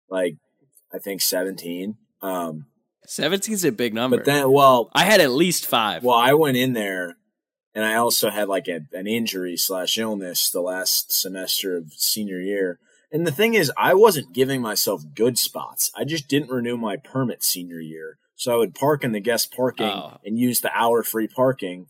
like 0.09 0.37
I 0.93 0.99
think 0.99 1.21
17. 1.21 1.97
Um, 2.23 2.67
17 3.07 3.53
is 3.53 3.65
a 3.67 3.73
big 3.73 3.93
number. 3.93 4.17
but 4.17 4.25
then, 4.25 4.51
well, 4.51 4.91
I 4.95 5.05
had 5.05 5.21
at 5.21 5.33
least 5.33 5.67
five. 5.67 6.03
Well, 6.03 6.17
I 6.17 6.33
went 6.33 6.57
in 6.57 6.73
there 6.73 7.19
and 7.75 7.85
I 7.85 7.97
also 7.97 8.31
had 8.31 8.49
like 8.49 8.69
a, 8.69 8.87
an 8.95 9.07
injury 9.07 9.59
slash 9.59 9.99
illness 9.99 10.49
the 10.49 10.63
last 10.63 11.13
semester 11.13 11.77
of 11.77 11.93
senior 11.93 12.41
year. 12.41 12.79
And 13.15 13.27
the 13.27 13.33
thing 13.33 13.55
is, 13.55 13.73
I 13.79 13.95
wasn't 13.95 14.33
giving 14.35 14.61
myself 14.61 15.05
good 15.15 15.39
spots. 15.39 15.91
I 15.97 16.05
just 16.05 16.29
didn't 16.29 16.51
renew 16.51 16.77
my 16.77 16.97
permit 16.97 17.43
senior 17.43 17.81
year. 17.81 18.19
So 18.37 18.53
I 18.53 18.57
would 18.57 18.75
park 18.75 19.05
in 19.05 19.13
the 19.13 19.21
guest 19.21 19.55
parking 19.55 19.87
Oh. 19.87 20.19
and 20.25 20.39
use 20.39 20.61
the 20.61 20.77
hour 20.77 21.03
free 21.03 21.29
parking. 21.29 21.87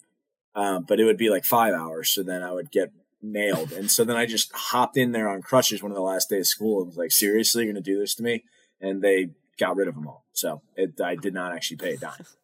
Um, 0.54 0.84
but 0.86 1.00
it 1.00 1.04
would 1.04 1.16
be 1.16 1.30
like 1.30 1.44
five 1.44 1.72
hours. 1.74 2.10
So 2.10 2.22
then 2.22 2.42
I 2.42 2.52
would 2.52 2.70
get 2.70 2.92
nailed. 3.22 3.72
And 3.72 3.90
so 3.90 4.04
then 4.04 4.16
I 4.16 4.26
just 4.26 4.52
hopped 4.52 4.96
in 4.98 5.12
there 5.12 5.28
on 5.28 5.40
crutches 5.42 5.82
one 5.82 5.90
of 5.90 5.96
the 5.96 6.02
last 6.02 6.28
days 6.28 6.40
of 6.40 6.46
school 6.48 6.78
and 6.80 6.88
was 6.88 6.98
like, 6.98 7.10
seriously, 7.10 7.64
you're 7.64 7.72
going 7.72 7.82
to 7.82 7.90
do 7.90 7.98
this 7.98 8.14
to 8.16 8.22
me? 8.22 8.44
And 8.80 9.00
they 9.02 9.30
got 9.58 9.76
rid 9.76 9.88
of 9.88 9.94
them 9.94 10.06
all. 10.06 10.26
So 10.34 10.60
it, 10.76 11.00
I 11.00 11.14
did 11.16 11.32
not 11.32 11.52
actually 11.54 11.78
pay 11.78 11.94
a 11.94 11.98
dime. 11.98 12.26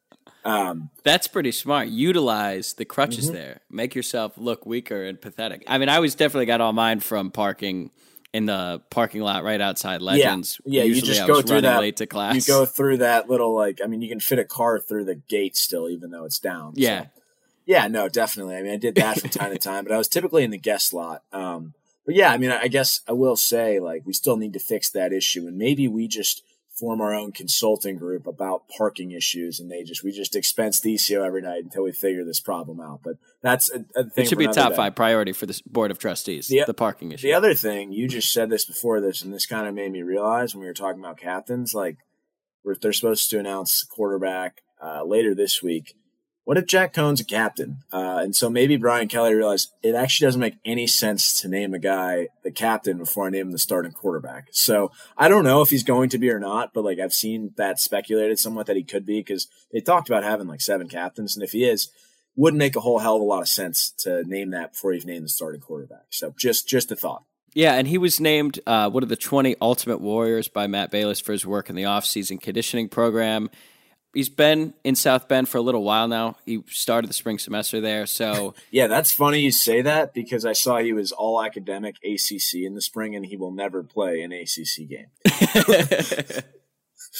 Um, 0.43 0.89
That's 1.05 1.27
pretty 1.27 1.53
smart. 1.53 1.89
Utilize 1.89 2.73
the 2.73 2.87
crutches 2.87 3.27
Mm-hmm. 3.27 3.35
there. 3.35 3.61
Make 3.71 3.95
yourself 3.95 4.39
look 4.39 4.65
weaker 4.65 5.05
and 5.05 5.21
pathetic. 5.21 5.65
I 5.67 5.77
mean, 5.77 5.91
I 5.91 5.99
was 5.99 6.15
definitely 6.15 6.47
got 6.47 6.63
all 6.63 6.73
mine 6.73 7.01
from 7.01 7.31
parking 7.31 7.91
in 8.33 8.47
the 8.47 8.81
parking 8.91 9.23
lot 9.23 9.43
right 9.45 9.61
outside 9.61 10.03
Legends. 10.03 10.61
Yeah, 10.65 10.83
yeah. 10.83 10.89
You 10.95 11.01
just 11.03 11.21
I 11.23 11.27
go 11.27 11.43
through 11.43 11.63
that. 11.63 11.81
late 11.81 11.97
to 11.97 12.07
class. 12.07 12.35
You 12.37 12.43
go 12.55 12.65
through 12.67 12.99
that 12.99 13.29
little 13.29 13.55
like. 13.55 13.81
I 13.83 13.87
mean, 13.87 14.03
you 14.03 14.09
can 14.09 14.21
fit 14.21 14.39
a 14.39 14.45
car 14.45 14.79
through 14.79 15.05
the 15.05 15.17
gate 15.17 15.57
still, 15.57 15.89
even 15.89 16.11
though 16.11 16.25
it's 16.25 16.39
down. 16.39 16.75
so- 16.77 16.81
Yeah. 16.81 17.07
yeah. 17.67 17.89
No, 17.89 18.09
definitely. 18.09 18.57
I 18.57 18.63
mean, 18.63 18.73
I 18.73 18.77
did 18.77 18.95
that 18.97 19.21
from 19.21 19.31
time 19.31 19.53
to 19.53 19.59
time, 19.71 19.85
but 19.85 19.93
I 19.93 19.99
was 19.99 20.09
typically 20.09 20.45
in 20.45 20.51
the 20.51 20.59
guest 20.59 20.93
lot. 20.93 21.23
Um, 21.33 21.75
but 22.07 22.15
yeah, 22.15 22.33
I 22.33 22.39
mean, 22.39 22.51
I 22.51 22.63
I 22.63 22.69
guess 22.69 23.01
I 23.09 23.13
will 23.13 23.37
say 23.37 23.79
like 23.81 24.03
we 24.07 24.13
still 24.13 24.37
need 24.37 24.53
to 24.55 24.59
fix 24.61 24.91
that 24.91 25.13
issue, 25.13 25.47
and 25.47 25.59
maybe 25.59 25.87
we 25.89 26.07
just 26.09 26.43
form 26.81 27.01
our 27.01 27.15
own 27.15 27.33
consulting 27.33 27.97
group 27.97 28.27
about 28.27 28.63
parking 28.77 29.11
issues, 29.13 29.61
and 29.61 29.71
they 29.71 29.83
just 29.85 30.03
we 30.03 30.11
just 30.11 30.35
expense 30.35 30.81
the 30.81 30.95
DCO 30.95 31.25
every 31.25 31.43
night 31.43 31.63
until 31.63 31.85
we 31.85 31.93
figure 31.93 32.25
this 32.25 32.41
problem 32.41 32.81
out. 32.81 33.01
But 33.05 33.17
that's 33.43 33.71
a, 33.71 33.85
a 33.95 34.05
thing. 34.05 34.25
it 34.25 34.29
should 34.29 34.39
be 34.39 34.47
a 34.47 34.53
top 34.53 34.71
day. 34.71 34.77
five 34.77 34.95
priority 34.95 35.33
for 35.33 35.47
the 35.47 35.61
board 35.67 35.91
of 35.91 35.99
trustees. 35.99 36.49
The- 36.49 36.65
the 36.67 36.75
parking 36.75 37.13
issue. 37.13 37.27
The 37.27 37.35
other 37.35 37.55
thing 37.55 37.93
you 37.93 38.09
just 38.09 38.33
said 38.33 38.49
this 38.51 38.65
before 38.65 39.01
this, 39.01 39.23
and 39.23 39.33
this 39.33 39.47
kind 39.47 39.69
of 39.69 39.75
made 39.75 39.93
me 39.93 40.03
realize 40.03 40.55
when 40.55 40.61
we 40.63 40.67
were 40.67 40.75
talking 40.75 41.01
about 41.01 41.19
captains, 41.19 41.75
like 41.75 41.99
we're, 42.65 42.77
they're 42.77 42.93
supposed 42.93 43.31
to 43.31 43.39
announce 43.39 43.85
quarterback 43.85 44.63
uh, 44.83 45.05
later 45.05 45.35
this 45.35 45.63
week. 45.63 45.95
What 46.51 46.59
if 46.59 46.67
Jack 46.67 46.93
Coan's 46.93 47.21
a 47.21 47.25
captain? 47.25 47.85
Uh, 47.93 48.23
and 48.25 48.35
so 48.35 48.51
maybe 48.51 48.77
Brian 48.77 49.07
Kelly 49.07 49.35
realized 49.35 49.71
it 49.85 49.95
actually 49.95 50.27
doesn't 50.27 50.41
make 50.41 50.57
any 50.65 50.89
sense 50.89 51.41
to 51.41 51.49
name 51.49 51.75
a 51.75 51.79
guy 51.79 52.27
the 52.43 52.51
captain 52.51 52.99
before 52.99 53.29
I 53.29 53.31
name 53.31 53.43
him 53.43 53.53
the 53.53 53.59
starting 53.59 53.93
quarterback. 53.93 54.49
So 54.51 54.91
I 55.17 55.29
don't 55.29 55.45
know 55.45 55.63
if 55.63 55.71
he's 55.71 55.85
going 55.85 56.09
to 56.09 56.19
be 56.19 56.29
or 56.29 56.41
not, 56.41 56.75
but 56.75 56.83
like 56.83 56.99
I've 56.99 57.15
seen 57.15 57.53
that 57.57 57.79
speculated 57.79 58.41
somewhat 58.41 58.67
that 58.67 58.75
he 58.75 58.83
could 58.83 59.07
be 59.07 59.21
because 59.21 59.47
they 59.73 59.81
talked 59.81 60.09
about 60.09 60.25
having 60.25 60.49
like 60.49 60.61
seven 60.61 60.89
captains, 60.89 61.37
and 61.37 61.45
if 61.45 61.53
he 61.53 61.63
is, 61.65 61.89
wouldn't 62.35 62.59
make 62.59 62.75
a 62.75 62.81
whole 62.81 62.99
hell 62.99 63.15
of 63.15 63.23
a 63.23 63.25
lot 63.25 63.43
of 63.43 63.49
sense 63.49 63.93
to 63.99 64.25
name 64.25 64.51
that 64.51 64.73
before 64.73 64.93
you've 64.93 65.07
named 65.07 65.27
the 65.27 65.29
starting 65.29 65.61
quarterback. 65.61 66.07
So 66.11 66.35
just 66.37 66.67
just 66.67 66.91
a 66.91 66.97
thought. 66.97 67.23
Yeah, 67.55 67.75
and 67.75 67.87
he 67.87 67.97
was 67.97 68.19
named 68.19 68.59
uh, 68.67 68.91
one 68.91 69.05
of 69.05 69.09
the 69.09 69.15
20 69.15 69.55
Ultimate 69.61 70.01
Warriors 70.01 70.49
by 70.49 70.67
Matt 70.67 70.91
Balis 70.91 71.23
for 71.23 71.31
his 71.31 71.47
work 71.47 71.71
in 71.71 71.77
the 71.77 71.85
offseason 71.85 72.41
conditioning 72.41 72.89
program. 72.89 73.51
He's 74.13 74.29
been 74.29 74.75
in 74.83 74.97
South 74.97 75.29
Bend 75.29 75.49
for 75.49 75.59
a 75.59 75.63
little 75.63 75.85
while 75.85 76.09
now. 76.09 76.37
He 76.45 76.63
started 76.69 77.09
the 77.09 77.15
spring 77.15 77.39
semester 77.39 77.81
there, 77.81 78.07
so 78.07 78.55
yeah, 78.71 78.87
that's 78.87 79.13
funny 79.13 79.41
you 79.41 79.53
say 79.53 79.83
that 79.83 80.13
because 80.13 80.45
I 80.45 80.53
saw 80.53 80.79
he 80.79 80.93
was 80.93 81.13
all 81.13 81.43
academic 81.43 81.97
ACC 82.05 82.55
in 82.55 82.75
the 82.75 82.83
spring, 82.83 83.15
and 83.15 83.25
he 83.25 83.37
will 83.37 83.53
never 83.53 83.83
play 83.83 84.23
an 84.23 84.33
ACC 84.33 84.89
game. 84.89 85.07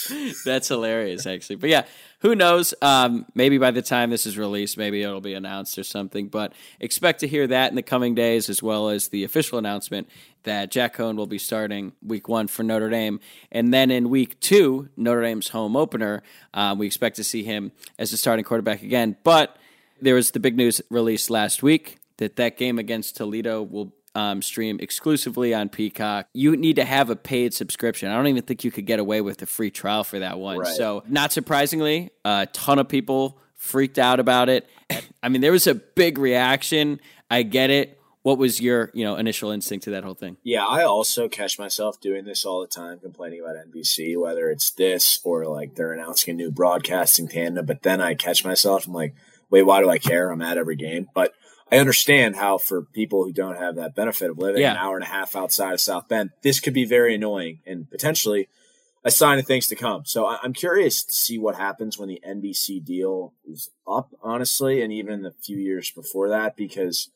That's 0.45 0.67
hilarious, 0.67 1.25
actually. 1.25 1.57
But 1.57 1.69
yeah, 1.69 1.85
who 2.19 2.35
knows? 2.35 2.73
Um, 2.81 3.25
maybe 3.33 3.57
by 3.57 3.71
the 3.71 3.81
time 3.81 4.09
this 4.09 4.25
is 4.25 4.37
released, 4.37 4.77
maybe 4.77 5.01
it'll 5.01 5.21
be 5.21 5.33
announced 5.33 5.77
or 5.77 5.83
something. 5.83 6.27
But 6.27 6.53
expect 6.79 7.19
to 7.21 7.27
hear 7.27 7.47
that 7.47 7.69
in 7.69 7.75
the 7.75 7.81
coming 7.81 8.15
days, 8.15 8.49
as 8.49 8.61
well 8.61 8.89
as 8.89 9.09
the 9.09 9.23
official 9.23 9.57
announcement 9.57 10.09
that 10.43 10.71
Jack 10.71 10.95
Coan 10.95 11.15
will 11.15 11.27
be 11.27 11.37
starting 11.37 11.93
week 12.01 12.27
one 12.27 12.47
for 12.47 12.63
Notre 12.63 12.89
Dame. 12.89 13.19
And 13.51 13.73
then 13.73 13.91
in 13.91 14.09
week 14.09 14.39
two, 14.39 14.89
Notre 14.97 15.21
Dame's 15.21 15.49
home 15.49 15.75
opener, 15.75 16.23
um, 16.53 16.77
we 16.77 16.85
expect 16.85 17.15
to 17.17 17.23
see 17.23 17.43
him 17.43 17.71
as 17.97 18.11
the 18.11 18.17
starting 18.17 18.45
quarterback 18.45 18.81
again. 18.83 19.17
But 19.23 19.57
there 20.01 20.15
was 20.15 20.31
the 20.31 20.39
big 20.39 20.57
news 20.57 20.81
released 20.89 21.29
last 21.29 21.61
week 21.61 21.99
that 22.17 22.35
that 22.35 22.57
game 22.57 22.77
against 22.77 23.15
Toledo 23.17 23.63
will 23.63 23.93
um, 24.15 24.41
stream 24.41 24.79
exclusively 24.81 25.53
on 25.53 25.69
Peacock. 25.69 26.27
You 26.33 26.55
need 26.55 26.75
to 26.77 26.85
have 26.85 27.09
a 27.09 27.15
paid 27.15 27.53
subscription. 27.53 28.09
I 28.09 28.15
don't 28.15 28.27
even 28.27 28.43
think 28.43 28.63
you 28.63 28.71
could 28.71 28.85
get 28.85 28.99
away 28.99 29.21
with 29.21 29.41
a 29.41 29.45
free 29.45 29.71
trial 29.71 30.03
for 30.03 30.19
that 30.19 30.39
one. 30.39 30.57
Right. 30.57 30.75
So, 30.75 31.03
not 31.07 31.31
surprisingly, 31.31 32.11
a 32.25 32.47
ton 32.51 32.79
of 32.79 32.87
people 32.87 33.37
freaked 33.55 33.99
out 33.99 34.19
about 34.19 34.49
it. 34.49 34.67
I 35.23 35.29
mean, 35.29 35.41
there 35.41 35.51
was 35.51 35.67
a 35.67 35.75
big 35.75 36.17
reaction. 36.17 36.99
I 37.29 37.43
get 37.43 37.69
it. 37.69 37.97
What 38.23 38.37
was 38.37 38.61
your, 38.61 38.91
you 38.93 39.03
know, 39.03 39.15
initial 39.15 39.49
instinct 39.49 39.85
to 39.85 39.91
that 39.91 40.03
whole 40.03 40.13
thing? 40.13 40.37
Yeah, 40.43 40.65
I 40.65 40.83
also 40.83 41.27
catch 41.27 41.57
myself 41.57 41.99
doing 41.99 42.23
this 42.23 42.45
all 42.45 42.61
the 42.61 42.67
time, 42.67 42.99
complaining 42.99 43.41
about 43.41 43.55
NBC, 43.55 44.15
whether 44.19 44.51
it's 44.51 44.69
this 44.69 45.19
or 45.23 45.45
like 45.45 45.73
they're 45.73 45.93
announcing 45.93 46.33
a 46.33 46.37
new 46.37 46.51
broadcasting 46.51 47.27
tandem. 47.27 47.65
But 47.65 47.81
then 47.81 47.99
I 47.99 48.13
catch 48.13 48.45
myself, 48.45 48.85
I'm 48.85 48.93
like, 48.93 49.15
wait, 49.49 49.63
why 49.63 49.81
do 49.81 49.89
I 49.89 49.97
care? 49.97 50.29
I'm 50.29 50.41
at 50.41 50.57
every 50.57 50.75
game. 50.75 51.09
But 51.15 51.33
I 51.71 51.77
understand 51.77 52.35
how 52.35 52.57
for 52.57 52.81
people 52.81 53.23
who 53.23 53.31
don't 53.31 53.57
have 53.57 53.75
that 53.75 53.95
benefit 53.95 54.29
of 54.29 54.37
living 54.37 54.61
Yeah. 54.61 54.71
an 54.71 54.77
hour 54.77 54.95
and 54.95 55.03
a 55.03 55.07
half 55.07 55.35
outside 55.35 55.73
of 55.73 55.79
South 55.79 56.07
Bend, 56.09 56.31
this 56.41 56.59
could 56.59 56.73
be 56.73 56.83
very 56.85 57.15
annoying 57.15 57.59
and 57.65 57.89
potentially 57.89 58.49
a 59.03 59.09
sign 59.11 59.39
of 59.39 59.47
things 59.47 59.67
to 59.67 59.75
come. 59.75 60.03
So 60.05 60.25
I- 60.25 60.39
I'm 60.43 60.53
curious 60.53 61.03
to 61.03 61.15
see 61.15 61.37
what 61.39 61.55
happens 61.55 61.97
when 61.97 62.09
the 62.09 62.21
NBC 62.23 62.79
deal 62.79 63.33
is 63.47 63.71
up, 63.87 64.13
honestly, 64.21 64.81
and 64.81 64.91
even 64.91 65.13
in 65.13 65.21
the 65.23 65.31
few 65.31 65.57
years 65.57 65.89
before 65.91 66.27
that, 66.29 66.55
because 66.55 67.09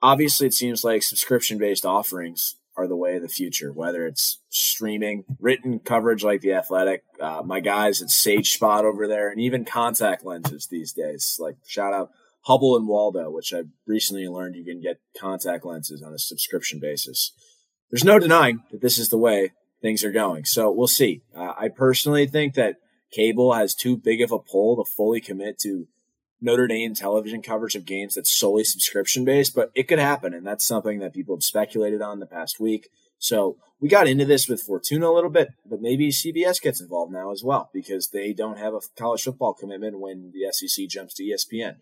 obviously 0.00 0.46
it 0.46 0.54
seems 0.54 0.84
like 0.84 1.02
subscription 1.02 1.58
based 1.58 1.84
offerings 1.84 2.56
are 2.76 2.86
the 2.86 2.96
way 2.96 3.16
of 3.16 3.22
the 3.22 3.28
future, 3.28 3.72
whether 3.72 4.06
it's 4.06 4.38
streaming, 4.48 5.24
written 5.40 5.78
coverage 5.80 6.22
like 6.22 6.40
The 6.42 6.52
Athletic, 6.52 7.04
uh, 7.20 7.42
my 7.44 7.58
guys 7.60 8.00
at 8.00 8.10
Sage 8.10 8.54
Spot 8.54 8.84
over 8.84 9.08
there, 9.08 9.28
and 9.28 9.40
even 9.40 9.64
contact 9.64 10.24
lenses 10.24 10.66
these 10.66 10.92
days. 10.92 11.36
Like, 11.40 11.56
shout 11.66 11.94
out 11.94 12.12
Hubble 12.46 12.76
and 12.76 12.86
Waldo, 12.86 13.28
which 13.28 13.52
I 13.52 13.62
recently 13.86 14.28
learned 14.28 14.54
you 14.54 14.64
can 14.64 14.80
get 14.80 15.00
contact 15.18 15.64
lenses 15.64 16.00
on 16.00 16.12
a 16.12 16.18
subscription 16.18 16.78
basis. 16.78 17.32
There's 17.90 18.04
no 18.04 18.20
denying 18.20 18.62
that 18.70 18.80
this 18.80 18.98
is 18.98 19.08
the 19.08 19.18
way 19.18 19.50
things 19.82 20.04
are 20.04 20.12
going. 20.12 20.44
So 20.44 20.70
we'll 20.70 20.86
see. 20.86 21.22
Uh, 21.34 21.54
I 21.58 21.68
personally 21.68 22.26
think 22.26 22.54
that 22.54 22.76
cable 23.10 23.54
has 23.54 23.74
too 23.74 23.96
big 23.96 24.22
of 24.22 24.30
a 24.30 24.38
pull 24.38 24.76
to 24.76 24.88
fully 24.88 25.20
commit 25.20 25.58
to 25.60 25.88
Notre 26.40 26.68
Dame 26.68 26.94
television 26.94 27.42
coverage 27.42 27.74
of 27.74 27.84
games 27.84 28.14
that's 28.14 28.36
solely 28.36 28.62
subscription 28.62 29.24
based, 29.24 29.52
but 29.52 29.72
it 29.74 29.88
could 29.88 29.98
happen. 29.98 30.32
And 30.32 30.46
that's 30.46 30.66
something 30.66 31.00
that 31.00 31.14
people 31.14 31.34
have 31.34 31.42
speculated 31.42 32.00
on 32.00 32.20
the 32.20 32.26
past 32.26 32.60
week. 32.60 32.88
So 33.18 33.56
we 33.80 33.88
got 33.88 34.06
into 34.06 34.24
this 34.24 34.48
with 34.48 34.62
Fortuna 34.62 35.08
a 35.08 35.14
little 35.14 35.30
bit, 35.30 35.48
but 35.68 35.80
maybe 35.80 36.10
CBS 36.10 36.62
gets 36.62 36.80
involved 36.80 37.12
now 37.12 37.32
as 37.32 37.42
well 37.42 37.70
because 37.72 38.10
they 38.10 38.32
don't 38.32 38.58
have 38.58 38.74
a 38.74 38.80
college 38.96 39.24
football 39.24 39.52
commitment 39.52 39.98
when 39.98 40.32
the 40.32 40.52
SEC 40.52 40.86
jumps 40.88 41.14
to 41.14 41.24
ESPN. 41.24 41.76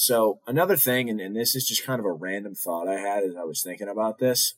So 0.00 0.40
another 0.46 0.76
thing, 0.76 1.10
and, 1.10 1.20
and 1.20 1.36
this 1.36 1.54
is 1.54 1.68
just 1.68 1.84
kind 1.84 2.00
of 2.00 2.06
a 2.06 2.12
random 2.12 2.54
thought 2.54 2.88
I 2.88 2.98
had 2.98 3.22
as 3.22 3.36
I 3.36 3.44
was 3.44 3.62
thinking 3.62 3.86
about 3.86 4.18
this, 4.18 4.54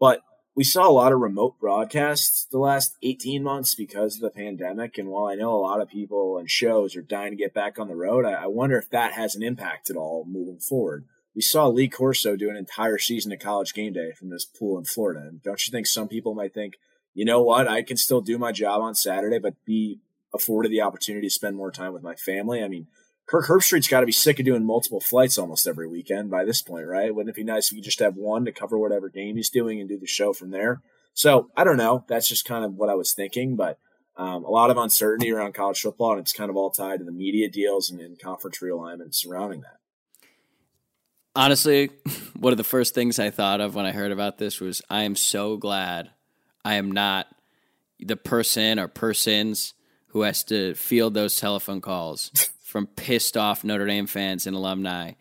but 0.00 0.20
we 0.56 0.64
saw 0.64 0.88
a 0.88 0.90
lot 0.90 1.12
of 1.12 1.20
remote 1.20 1.60
broadcasts 1.60 2.44
the 2.50 2.58
last 2.58 2.96
18 3.04 3.40
months 3.40 3.76
because 3.76 4.16
of 4.16 4.20
the 4.20 4.30
pandemic. 4.30 4.98
And 4.98 5.10
while 5.10 5.26
I 5.26 5.36
know 5.36 5.54
a 5.54 5.62
lot 5.62 5.80
of 5.80 5.88
people 5.88 6.38
and 6.38 6.50
shows 6.50 6.96
are 6.96 7.02
dying 7.02 7.30
to 7.30 7.36
get 7.36 7.54
back 7.54 7.78
on 7.78 7.86
the 7.86 7.94
road, 7.94 8.24
I, 8.24 8.32
I 8.32 8.46
wonder 8.46 8.76
if 8.76 8.90
that 8.90 9.12
has 9.12 9.36
an 9.36 9.44
impact 9.44 9.90
at 9.90 9.96
all 9.96 10.26
moving 10.28 10.58
forward. 10.58 11.04
We 11.36 11.42
saw 11.42 11.68
Lee 11.68 11.86
Corso 11.86 12.34
do 12.34 12.50
an 12.50 12.56
entire 12.56 12.98
season 12.98 13.30
of 13.30 13.38
college 13.38 13.74
game 13.74 13.92
day 13.92 14.10
from 14.10 14.30
this 14.30 14.44
pool 14.44 14.76
in 14.76 14.86
Florida. 14.86 15.20
And 15.20 15.40
don't 15.40 15.64
you 15.68 15.70
think 15.70 15.86
some 15.86 16.08
people 16.08 16.34
might 16.34 16.52
think, 16.52 16.78
you 17.14 17.24
know 17.24 17.40
what, 17.40 17.68
I 17.68 17.82
can 17.82 17.96
still 17.96 18.22
do 18.22 18.38
my 18.38 18.50
job 18.50 18.80
on 18.80 18.96
Saturday, 18.96 19.38
but 19.38 19.64
be 19.64 20.00
afforded 20.34 20.72
the 20.72 20.82
opportunity 20.82 21.28
to 21.28 21.32
spend 21.32 21.54
more 21.54 21.70
time 21.70 21.92
with 21.92 22.02
my 22.02 22.16
family? 22.16 22.64
I 22.64 22.66
mean, 22.66 22.88
Kirk 23.28 23.46
Herbstreit's 23.46 23.88
got 23.88 24.00
to 24.00 24.06
be 24.06 24.12
sick 24.12 24.38
of 24.38 24.46
doing 24.46 24.64
multiple 24.64 25.00
flights 25.00 25.36
almost 25.36 25.66
every 25.66 25.86
weekend 25.86 26.30
by 26.30 26.46
this 26.46 26.62
point, 26.62 26.86
right? 26.86 27.14
Wouldn't 27.14 27.28
it 27.28 27.36
be 27.36 27.44
nice 27.44 27.70
if 27.70 27.76
you 27.76 27.82
just 27.82 28.00
have 28.00 28.16
one 28.16 28.46
to 28.46 28.52
cover 28.52 28.78
whatever 28.78 29.10
game 29.10 29.36
he's 29.36 29.50
doing 29.50 29.78
and 29.80 29.88
do 29.88 29.98
the 29.98 30.06
show 30.06 30.32
from 30.32 30.50
there? 30.50 30.80
So 31.12 31.50
I 31.54 31.64
don't 31.64 31.76
know. 31.76 32.04
That's 32.08 32.26
just 32.26 32.46
kind 32.46 32.64
of 32.64 32.74
what 32.74 32.88
I 32.88 32.94
was 32.94 33.12
thinking, 33.12 33.54
but 33.54 33.78
um, 34.16 34.44
a 34.44 34.50
lot 34.50 34.70
of 34.70 34.78
uncertainty 34.78 35.30
around 35.30 35.52
college 35.52 35.80
football, 35.80 36.12
and 36.12 36.20
it's 36.20 36.32
kind 36.32 36.48
of 36.48 36.56
all 36.56 36.70
tied 36.70 37.00
to 37.00 37.04
the 37.04 37.12
media 37.12 37.50
deals 37.50 37.90
and, 37.90 38.00
and 38.00 38.18
conference 38.18 38.60
realignment 38.62 39.14
surrounding 39.14 39.60
that. 39.60 39.76
Honestly, 41.36 41.90
one 42.38 42.52
of 42.52 42.56
the 42.56 42.64
first 42.64 42.94
things 42.94 43.18
I 43.18 43.28
thought 43.28 43.60
of 43.60 43.74
when 43.74 43.84
I 43.84 43.92
heard 43.92 44.10
about 44.10 44.38
this 44.38 44.58
was 44.58 44.80
I 44.88 45.02
am 45.02 45.14
so 45.14 45.58
glad 45.58 46.10
I 46.64 46.74
am 46.76 46.90
not 46.90 47.26
the 48.00 48.16
person 48.16 48.78
or 48.78 48.88
persons 48.88 49.74
who 50.08 50.22
has 50.22 50.42
to 50.44 50.74
field 50.74 51.12
those 51.12 51.36
telephone 51.36 51.82
calls 51.82 52.30
from 52.68 52.86
pissed 52.86 53.36
off 53.36 53.64
Notre 53.64 53.86
Dame 53.86 54.06
fans 54.06 54.46
and 54.46 54.54
alumni. 54.54 55.12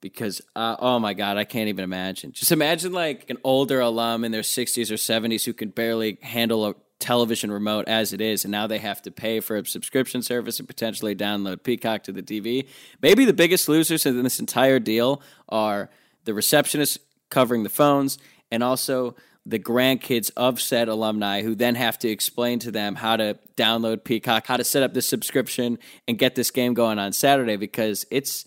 Because 0.00 0.42
uh, 0.54 0.76
oh 0.78 0.98
my 0.98 1.14
god, 1.14 1.36
I 1.36 1.44
can't 1.44 1.68
even 1.68 1.84
imagine. 1.84 2.32
Just 2.32 2.52
imagine 2.52 2.92
like 2.92 3.30
an 3.30 3.38
older 3.44 3.80
alum 3.80 4.24
in 4.24 4.32
their 4.32 4.42
60s 4.42 4.90
or 4.90 4.94
70s 4.94 5.44
who 5.44 5.52
can 5.52 5.70
barely 5.70 6.18
handle 6.20 6.66
a 6.66 6.74
television 6.98 7.50
remote 7.50 7.86
as 7.88 8.12
it 8.12 8.20
is, 8.20 8.44
and 8.44 8.52
now 8.52 8.66
they 8.66 8.78
have 8.78 9.00
to 9.02 9.10
pay 9.10 9.40
for 9.40 9.56
a 9.56 9.64
subscription 9.64 10.20
service 10.20 10.58
and 10.58 10.68
potentially 10.68 11.14
download 11.14 11.62
Peacock 11.62 12.02
to 12.04 12.12
the 12.12 12.22
TV. 12.22 12.66
Maybe 13.00 13.24
the 13.24 13.32
biggest 13.32 13.68
losers 13.68 14.04
in 14.04 14.22
this 14.22 14.40
entire 14.40 14.78
deal 14.78 15.22
are 15.48 15.88
the 16.24 16.32
receptionists 16.32 16.98
covering 17.30 17.62
the 17.62 17.68
phones 17.68 18.18
and 18.50 18.62
also 18.62 19.14
the 19.46 19.60
grandkids 19.60 20.32
of 20.36 20.60
said 20.60 20.88
alumni 20.88 21.42
who 21.42 21.54
then 21.54 21.76
have 21.76 21.98
to 22.00 22.08
explain 22.08 22.58
to 22.58 22.72
them 22.72 22.96
how 22.96 23.16
to 23.16 23.38
download 23.56 24.02
Peacock, 24.02 24.46
how 24.46 24.56
to 24.56 24.64
set 24.64 24.82
up 24.82 24.92
this 24.92 25.06
subscription 25.06 25.78
and 26.08 26.18
get 26.18 26.34
this 26.34 26.50
game 26.50 26.74
going 26.74 26.98
on 26.98 27.12
Saturday 27.12 27.56
because 27.56 28.04
it's 28.10 28.44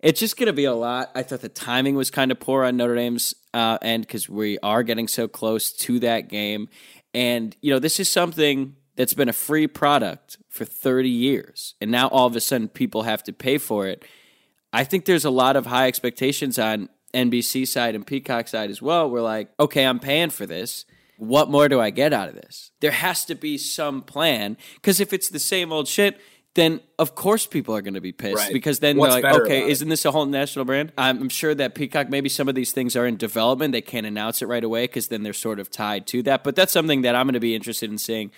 it's 0.00 0.18
just 0.18 0.36
going 0.38 0.46
to 0.46 0.52
be 0.54 0.64
a 0.64 0.74
lot. 0.74 1.10
I 1.14 1.22
thought 1.22 1.42
the 1.42 1.48
timing 1.50 1.94
was 1.94 2.10
kind 2.10 2.32
of 2.32 2.40
poor 2.40 2.64
on 2.64 2.78
Notre 2.78 2.94
Dame's 2.94 3.34
uh, 3.52 3.78
end 3.82 4.06
because 4.06 4.28
we 4.28 4.58
are 4.60 4.82
getting 4.82 5.06
so 5.06 5.28
close 5.28 5.72
to 5.72 6.00
that 6.00 6.28
game. 6.28 6.68
And, 7.12 7.54
you 7.60 7.70
know, 7.70 7.78
this 7.78 8.00
is 8.00 8.08
something 8.08 8.76
that's 8.96 9.12
been 9.12 9.28
a 9.28 9.34
free 9.34 9.66
product 9.66 10.38
for 10.48 10.64
30 10.64 11.10
years. 11.10 11.74
And 11.82 11.90
now 11.90 12.08
all 12.08 12.26
of 12.26 12.34
a 12.34 12.40
sudden 12.40 12.68
people 12.68 13.02
have 13.02 13.22
to 13.24 13.32
pay 13.34 13.58
for 13.58 13.86
it. 13.86 14.04
I 14.72 14.84
think 14.84 15.04
there's 15.04 15.26
a 15.26 15.30
lot 15.30 15.56
of 15.56 15.66
high 15.66 15.86
expectations 15.88 16.58
on 16.58 16.88
NBC 17.14 17.66
side 17.66 17.94
and 17.94 18.06
Peacock 18.06 18.48
side 18.48 18.70
as 18.70 18.80
well. 18.80 19.10
We're 19.10 19.20
like, 19.22 19.50
okay, 19.58 19.84
I'm 19.86 19.98
paying 20.00 20.30
for 20.30 20.46
this. 20.46 20.84
What 21.16 21.50
more 21.50 21.68
do 21.68 21.80
I 21.80 21.90
get 21.90 22.12
out 22.12 22.28
of 22.28 22.34
this? 22.34 22.70
There 22.80 22.90
has 22.90 23.24
to 23.26 23.34
be 23.34 23.58
some 23.58 24.02
plan 24.02 24.56
because 24.76 25.00
if 25.00 25.12
it's 25.12 25.28
the 25.28 25.38
same 25.38 25.70
old 25.72 25.86
shit, 25.86 26.18
then 26.54 26.80
of 26.98 27.14
course 27.14 27.46
people 27.46 27.76
are 27.76 27.82
going 27.82 27.94
to 27.94 28.00
be 28.00 28.10
pissed 28.12 28.36
Right. 28.36 28.52
because 28.52 28.80
then 28.80 28.96
What's 28.96 29.14
they're 29.14 29.22
like, 29.22 29.42
okay, 29.42 29.68
isn't 29.68 29.88
this 29.88 30.04
a 30.04 30.10
whole 30.10 30.26
national 30.26 30.64
brand? 30.64 30.92
I'm 30.98 31.28
sure 31.28 31.54
that 31.54 31.74
Peacock, 31.74 32.08
maybe 32.08 32.28
some 32.28 32.48
of 32.48 32.54
these 32.54 32.72
things 32.72 32.96
are 32.96 33.06
in 33.06 33.16
development. 33.16 33.72
They 33.72 33.82
can't 33.82 34.06
announce 34.06 34.40
it 34.42 34.46
right 34.46 34.64
away 34.64 34.84
because 34.84 35.08
then 35.08 35.22
they're 35.22 35.32
sort 35.32 35.60
of 35.60 35.70
tied 35.70 36.06
to 36.08 36.22
that. 36.24 36.42
But 36.42 36.56
that's 36.56 36.72
something 36.72 37.02
that 37.02 37.14
I'm 37.14 37.26
going 37.26 37.34
to 37.34 37.40
be 37.40 37.54
interested 37.54 37.90
in 37.90 37.98
seeing. 37.98 38.30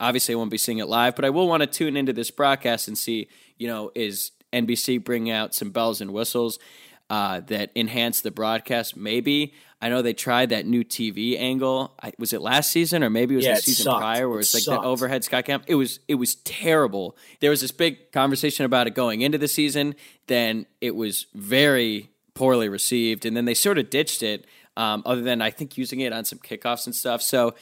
Obviously, 0.00 0.32
I 0.34 0.36
won't 0.38 0.50
be 0.50 0.58
seeing 0.58 0.78
it 0.78 0.86
live, 0.86 1.16
but 1.16 1.24
I 1.24 1.30
will 1.30 1.48
want 1.48 1.62
to 1.62 1.66
tune 1.66 1.96
into 1.96 2.12
this 2.12 2.30
broadcast 2.30 2.86
and 2.86 2.96
see, 2.96 3.28
you 3.58 3.66
know, 3.66 3.90
is 3.96 4.30
NBC 4.52 5.02
bringing 5.04 5.32
out 5.32 5.54
some 5.54 5.70
bells 5.70 6.00
and 6.00 6.12
whistles 6.12 6.58
uh, 7.10 7.40
that 7.46 7.70
enhance 7.76 8.20
the 8.20 8.30
broadcast? 8.30 8.96
Maybe. 8.96 9.54
I 9.80 9.88
know 9.88 10.02
they 10.02 10.12
tried 10.12 10.48
that 10.48 10.66
new 10.66 10.82
TV 10.82 11.38
angle. 11.38 11.94
I, 12.02 12.12
was 12.18 12.32
it 12.32 12.40
last 12.42 12.72
season 12.72 13.04
or 13.04 13.10
maybe 13.10 13.34
it 13.34 13.36
was 13.36 13.44
Yeah, 13.46 13.52
the 13.52 13.58
it 13.58 13.64
season 13.64 13.84
sucked. 13.84 14.00
prior 14.00 14.28
where 14.28 14.38
It 14.38 14.42
it's 14.42 14.54
like 14.54 14.64
sucked. 14.64 14.82
the 14.82 14.88
overhead 14.88 15.22
sky 15.24 15.42
cam? 15.42 15.62
It 15.68 15.76
was 15.76 16.00
it 16.08 16.16
was 16.16 16.34
terrible. 16.36 17.16
There 17.40 17.50
was 17.50 17.60
this 17.60 17.70
big 17.70 18.10
conversation 18.10 18.64
about 18.66 18.88
it 18.88 18.94
going 18.94 19.20
into 19.20 19.38
the 19.38 19.46
season. 19.46 19.94
Then 20.26 20.66
it 20.80 20.96
was 20.96 21.26
very 21.34 22.10
poorly 22.34 22.68
received, 22.68 23.24
and 23.24 23.36
then 23.36 23.44
they 23.44 23.54
sort 23.54 23.78
of 23.78 23.88
ditched 23.90 24.22
it. 24.22 24.46
Um, 24.76 25.02
other 25.06 25.22
than 25.22 25.40
I 25.42 25.50
think 25.50 25.76
using 25.78 26.00
it 26.00 26.12
on 26.12 26.24
some 26.24 26.38
kickoffs 26.38 26.86
and 26.86 26.94
stuff. 26.94 27.20
So, 27.20 27.54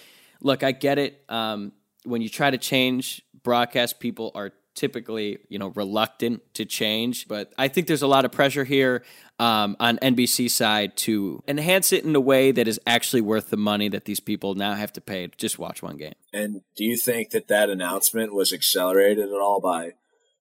look, 0.43 0.63
I 0.63 0.73
get 0.73 0.99
it. 0.99 1.23
Um, 1.31 1.73
when 2.05 2.21
you 2.21 2.29
try 2.29 2.51
to 2.51 2.59
change 2.59 3.23
broadcast, 3.43 4.01
people 4.01 4.33
are 4.35 4.53
typically, 4.77 5.39
you 5.49 5.59
know, 5.59 5.69
reluctant 5.69 6.43
to 6.55 6.65
change. 6.65 7.27
But 7.27 7.53
I 7.59 7.69
think 7.69 7.89
there's 7.89 8.03
a 8.03 8.07
lot 8.07 8.25
of 8.25 8.31
pressure 8.31 8.65
here 8.65 9.03
um, 9.39 9.77
on 9.81 9.99
NBC 9.99 10.51
side 10.51 10.97
to 10.99 11.43
enhance 11.49 11.93
it 11.93 12.05
in 12.05 12.15
a 12.15 12.21
way 12.21 12.53
that 12.53 12.69
is 12.69 12.79
actually 12.87 13.23
worth 13.23 13.51
the 13.51 13.57
money 13.57 13.89
that 13.89 14.05
these 14.05 14.21
people 14.21 14.55
now 14.55 14.75
have 14.75 14.93
to 14.93 15.01
pay 15.01 15.27
to 15.27 15.37
just 15.37 15.59
watch 15.59 15.83
one 15.83 15.97
game. 15.97 16.15
And 16.33 16.61
do 16.77 16.85
you 16.85 16.97
think 16.97 17.31
that 17.31 17.49
that 17.49 17.71
announcement 17.71 18.35
was 18.35 18.53
accelerated 18.53 19.25
at 19.25 19.41
all 19.41 19.61
by 19.61 19.93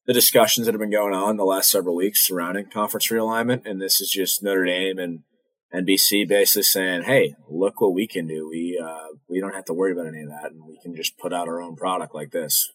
the 0.06 0.14
discussions 0.14 0.68
that 0.68 0.74
have 0.74 0.80
been 0.80 0.92
going 0.92 1.16
on 1.16 1.38
the 1.38 1.46
last 1.46 1.72
several 1.72 1.96
weeks 1.96 2.22
surrounding 2.22 2.70
conference 2.70 3.08
realignment? 3.08 3.66
And 3.66 3.82
this 3.82 4.00
is 4.00 4.12
just 4.12 4.44
Notre 4.44 4.66
Dame 4.66 5.00
and 5.00 5.24
NBC 5.74 6.28
basically 6.28 6.64
saying, 6.64 7.04
"Hey, 7.04 7.36
look 7.50 7.82
what 7.82 7.94
we 7.94 8.08
can 8.08 8.28
do. 8.28 8.48
We 8.48 8.82
uh, 8.82 9.08
we 9.28 9.40
don't 9.40 9.56
have 9.56 9.66
to 9.66 9.74
worry 9.74 9.92
about 9.92 10.08
any 10.08 10.22
of 10.22 10.30
that, 10.30 10.52
and 10.52 10.66
we 10.66 10.80
can 10.82 10.96
just 10.96 11.18
put 11.18 11.34
out 11.34 11.48
our 11.48 11.62
own 11.62 11.76
product 11.76 12.16
like 12.16 12.32
this." 12.32 12.72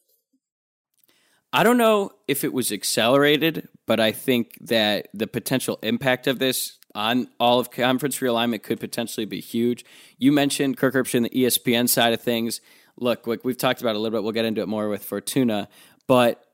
I 1.53 1.63
don't 1.65 1.79
know 1.79 2.13
if 2.29 2.45
it 2.45 2.53
was 2.53 2.71
accelerated, 2.71 3.69
but 3.87 3.99
I 3.99 4.13
think 4.13 4.57
that 4.61 5.09
the 5.13 5.27
potential 5.27 5.79
impact 5.83 6.27
of 6.27 6.39
this 6.39 6.79
on 6.95 7.29
all 7.39 7.59
of 7.59 7.71
conference 7.71 8.19
realignment 8.19 8.63
could 8.63 8.81
potentially 8.81 9.27
be 9.27 9.41
huge. 9.41 9.85
You 10.19 10.33
mentioned 10.33 10.77
Kirk 10.77 10.95
Herbstreit, 10.95 11.31
the 11.31 11.45
ESPN 11.45 11.89
side 11.89 12.13
of 12.13 12.21
things. 12.21 12.61
Look, 12.97 13.27
like 13.27 13.45
we've 13.45 13.59
talked 13.59 13.81
about 13.81 13.97
a 13.97 13.99
little 13.99 14.17
bit, 14.17 14.23
we'll 14.23 14.33
get 14.33 14.45
into 14.45 14.61
it 14.61 14.69
more 14.69 14.89
with 14.89 15.05
Fortuna, 15.05 15.69
but 16.07 16.45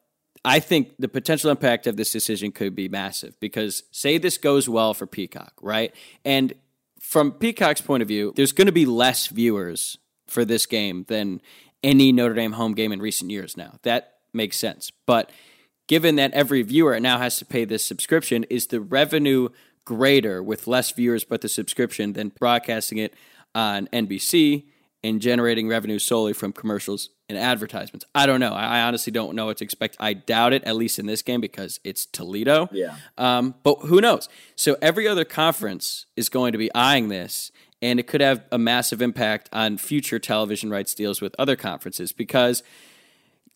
I 0.44 0.60
think 0.60 0.94
the 0.98 1.08
potential 1.08 1.50
impact 1.50 1.86
of 1.86 1.96
this 1.96 2.12
decision 2.12 2.52
could 2.52 2.76
be 2.76 2.88
massive 2.88 3.38
because 3.40 3.82
say 3.90 4.16
this 4.16 4.38
goes 4.38 4.68
well 4.68 4.94
for 4.94 5.06
Peacock, 5.06 5.54
right? 5.60 5.94
And 6.24 6.54
from 7.00 7.32
Peacock's 7.32 7.80
point 7.80 8.02
of 8.02 8.08
view, 8.08 8.32
there's 8.36 8.52
going 8.52 8.66
to 8.66 8.72
be 8.72 8.86
less 8.86 9.26
viewers 9.26 9.98
for 10.26 10.44
this 10.44 10.66
game 10.66 11.04
than 11.08 11.40
any 11.82 12.12
Notre 12.12 12.34
Dame 12.34 12.52
home 12.52 12.74
game 12.74 12.92
in 12.92 13.00
recent 13.00 13.30
years 13.30 13.56
now. 13.56 13.78
That 13.82 14.15
makes 14.36 14.56
sense. 14.58 14.92
But 15.06 15.30
given 15.86 16.16
that 16.16 16.32
every 16.32 16.62
viewer 16.62 16.98
now 17.00 17.18
has 17.18 17.36
to 17.38 17.44
pay 17.44 17.64
this 17.64 17.84
subscription, 17.84 18.44
is 18.44 18.68
the 18.68 18.80
revenue 18.80 19.48
greater 19.84 20.42
with 20.42 20.66
less 20.66 20.90
viewers 20.90 21.24
but 21.24 21.40
the 21.40 21.48
subscription 21.48 22.12
than 22.12 22.28
broadcasting 22.28 22.98
it 22.98 23.14
on 23.54 23.88
NBC 23.92 24.64
and 25.02 25.20
generating 25.20 25.68
revenue 25.68 25.98
solely 25.98 26.32
from 26.32 26.52
commercials 26.52 27.10
and 27.28 27.38
advertisements? 27.38 28.04
I 28.14 28.26
don't 28.26 28.40
know. 28.40 28.52
I 28.52 28.82
honestly 28.82 29.12
don't 29.12 29.34
know 29.34 29.46
what 29.46 29.58
to 29.58 29.64
expect. 29.64 29.96
I 30.00 30.12
doubt 30.12 30.52
it, 30.52 30.64
at 30.64 30.76
least 30.76 30.98
in 30.98 31.06
this 31.06 31.22
game, 31.22 31.40
because 31.40 31.80
it's 31.84 32.06
Toledo. 32.06 32.68
Yeah. 32.72 32.96
Um, 33.16 33.54
but 33.62 33.80
who 33.82 34.00
knows? 34.00 34.28
So 34.56 34.76
every 34.82 35.06
other 35.06 35.24
conference 35.24 36.06
is 36.16 36.28
going 36.28 36.52
to 36.52 36.58
be 36.58 36.74
eyeing 36.74 37.08
this. 37.08 37.52
And 37.82 38.00
it 38.00 38.06
could 38.06 38.22
have 38.22 38.42
a 38.50 38.58
massive 38.58 39.02
impact 39.02 39.50
on 39.52 39.76
future 39.76 40.18
television 40.18 40.70
rights 40.70 40.94
deals 40.94 41.20
with 41.20 41.34
other 41.38 41.56
conferences 41.56 42.10
because 42.10 42.62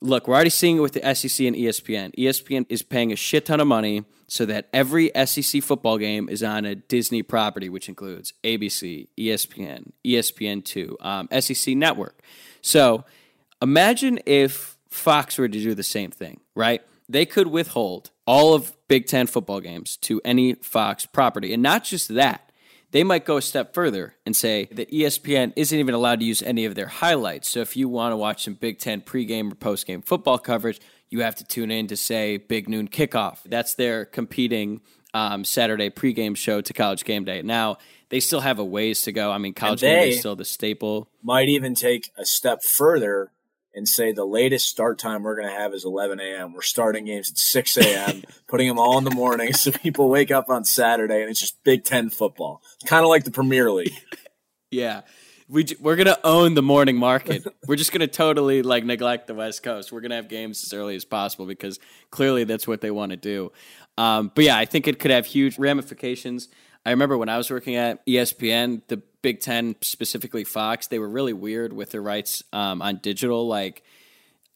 look, 0.01 0.27
we're 0.27 0.35
already 0.35 0.51
seeing 0.51 0.77
it 0.77 0.81
with 0.81 0.93
the 0.93 1.15
SEC 1.15 1.47
and 1.47 1.57
ESPN. 1.57 2.15
ESPN 2.17 2.67
is 2.69 2.83
paying 2.83 3.13
a 3.13 3.17
shit 3.17 3.47
ton 3.47 3.61
of 3.61 3.67
money 3.67 4.05
so 4.27 4.47
that 4.47 4.69
every 4.73 5.11
SEC 5.25 5.63
football 5.63 5.99
game 5.99 6.29
is 6.29 6.43
on 6.43 6.65
a 6.65 6.75
Disney 6.75 7.23
property, 7.23 7.69
which 7.69 7.89
includes 7.89 8.33
ABC, 8.45 9.09
ESPN, 9.19 9.91
ESPN2, 10.07 10.95
um, 11.05 11.29
SEC 11.41 11.77
Network. 11.77 12.21
So 12.63 13.05
imagine 13.61 14.21
if 14.27 14.79
Fox 14.89 15.37
were 15.37 15.49
to 15.49 15.59
do 15.59 15.75
the 15.75 15.83
same 15.83 16.11
thing, 16.11 16.41
right? 16.55 16.83
They 17.09 17.27
could 17.27 17.49
withhold 17.49 18.11
all 18.25 18.55
of 18.55 18.77
Big 18.87 19.07
Ten 19.07 19.27
football 19.27 19.61
games 19.61 19.97
to 19.99 20.21
any 20.25 20.55
Fox 20.55 21.07
property. 21.07 21.53
And 21.53 21.63
not 21.63 21.85
just 21.85 22.15
that, 22.15 22.50
they 22.93 23.05
might 23.05 23.25
go 23.25 23.37
a 23.37 23.43
step 23.43 23.75
further 23.75 24.15
and 24.27 24.37
say 24.37 24.69
that 24.73 24.91
ESPN 24.91 25.53
isn't 25.57 25.79
even 25.79 25.95
allowed 25.95 26.21
to 26.21 26.27
use 26.27 26.43
any 26.43 26.65
of 26.65 26.75
their 26.75 26.87
highlights. 26.87 27.49
So 27.49 27.61
if 27.61 27.77
you 27.77 27.89
want 27.89 28.13
to 28.13 28.17
watch 28.17 28.45
some 28.45 28.55
Big 28.55 28.79
Ten 28.79 29.01
pregame 29.01 29.53
or 29.53 29.55
postgame 29.55 30.05
football 30.05 30.39
coverage, 30.39 30.81
you 31.09 31.21
have 31.21 31.37
to 31.37 31.45
tune 31.45 31.71
in 31.71 31.87
to 31.89 31.97
say 31.97 32.37
Big 32.37 32.69
Noon 32.69 32.89
Kickoff. 32.89 33.39
That's 33.45 33.75
their 33.75 34.05
competing 34.05 34.81
um, 35.15 35.45
Saturday 35.45 35.91
pregame 35.91 36.37
show 36.37 36.61
to 36.61 36.73
College 36.73 37.05
Game 37.05 37.25
Day. 37.25 37.43
Now 37.43 37.79
they 38.09 38.21
still 38.21 38.41
have 38.41 38.59
a 38.59 38.65
ways 38.65 39.03
to 39.03 39.13
go. 39.13 39.31
I 39.31 39.39
mean, 39.39 39.55
College 39.55 39.81
Game 39.81 39.97
Day 39.97 40.09
is 40.11 40.21
still 40.21 40.37
the 40.37 40.45
staple. 40.45 41.09
Might 41.23 41.49
even 41.49 41.75
take 41.75 42.11
a 42.17 42.25
step 42.25 42.63
further 42.63 43.33
and 43.75 43.89
say 43.89 44.13
the 44.13 44.25
latest 44.25 44.69
start 44.69 44.99
time 44.99 45.23
we're 45.23 45.37
going 45.37 45.49
to 45.49 45.55
have 45.55 45.73
is 45.75 45.85
11 45.85 46.21
a.m. 46.21 46.53
We're 46.53 46.63
starting 46.63 47.05
games 47.05 47.31
at 47.31 47.39
6 47.39 47.77
a.m., 47.79 48.25
putting 48.49 48.69
them 48.69 48.79
all 48.79 48.99
in 48.99 49.05
the 49.05 49.11
morning 49.11 49.53
so 49.53 49.71
people 49.71 50.09
wake 50.09 50.31
up 50.31 50.49
on 50.49 50.65
Saturday 50.65 51.21
and 51.21 51.31
it's 51.31 51.41
just 51.41 51.63
Big 51.65 51.85
Ten 51.85 52.11
football. 52.11 52.63
Kind 52.87 53.05
of 53.05 53.09
like 53.09 53.25
the 53.25 53.31
Premier 53.31 53.71
League. 53.71 53.95
yeah. 54.71 55.03
We, 55.49 55.67
we're 55.81 55.97
going 55.97 56.07
to 56.07 56.19
own 56.25 56.55
the 56.55 56.63
morning 56.63 56.97
market. 56.97 57.45
we're 57.67 57.77
just 57.77 57.91
going 57.91 58.01
to 58.01 58.07
totally 58.07 58.63
like 58.63 58.85
neglect 58.85 59.27
the 59.27 59.35
West 59.35 59.63
Coast. 59.63 59.91
We're 59.91 60.01
going 60.01 60.11
to 60.11 60.17
have 60.17 60.29
games 60.29 60.63
as 60.65 60.73
early 60.73 60.95
as 60.95 61.05
possible 61.05 61.47
because 61.47 61.81
clearly 62.11 62.45
that's 62.45 62.69
what 62.69 62.81
they 62.81 62.91
want 62.91 63.11
to 63.11 63.17
do. 63.17 63.51
Um, 63.99 64.31
but 64.35 64.45
yeah, 64.45 64.57
I 64.57 64.65
think 64.65 64.87
it 64.87 64.99
could 64.99 65.11
have 65.11 65.27
huge 65.27 65.59
ramifications. 65.59 66.49
I 66.85 66.91
remember 66.91 67.19
when 67.19 67.29
I 67.29 67.37
was 67.37 67.51
working 67.51 67.77
at 67.77 68.05
ESPN, 68.07 68.83
the 68.89 69.03
Big 69.23 69.41
Ten, 69.41 69.77
specifically 69.83 70.45
Fox, 70.45 70.87
they 70.87 70.99
were 70.99 71.09
really 71.09 71.33
weird 71.33 71.73
with 71.73 71.91
their 71.91 72.03
rights 72.03 72.43
um, 72.53 72.81
on 72.81 72.97
digital. 72.97 73.47
Like 73.47 73.83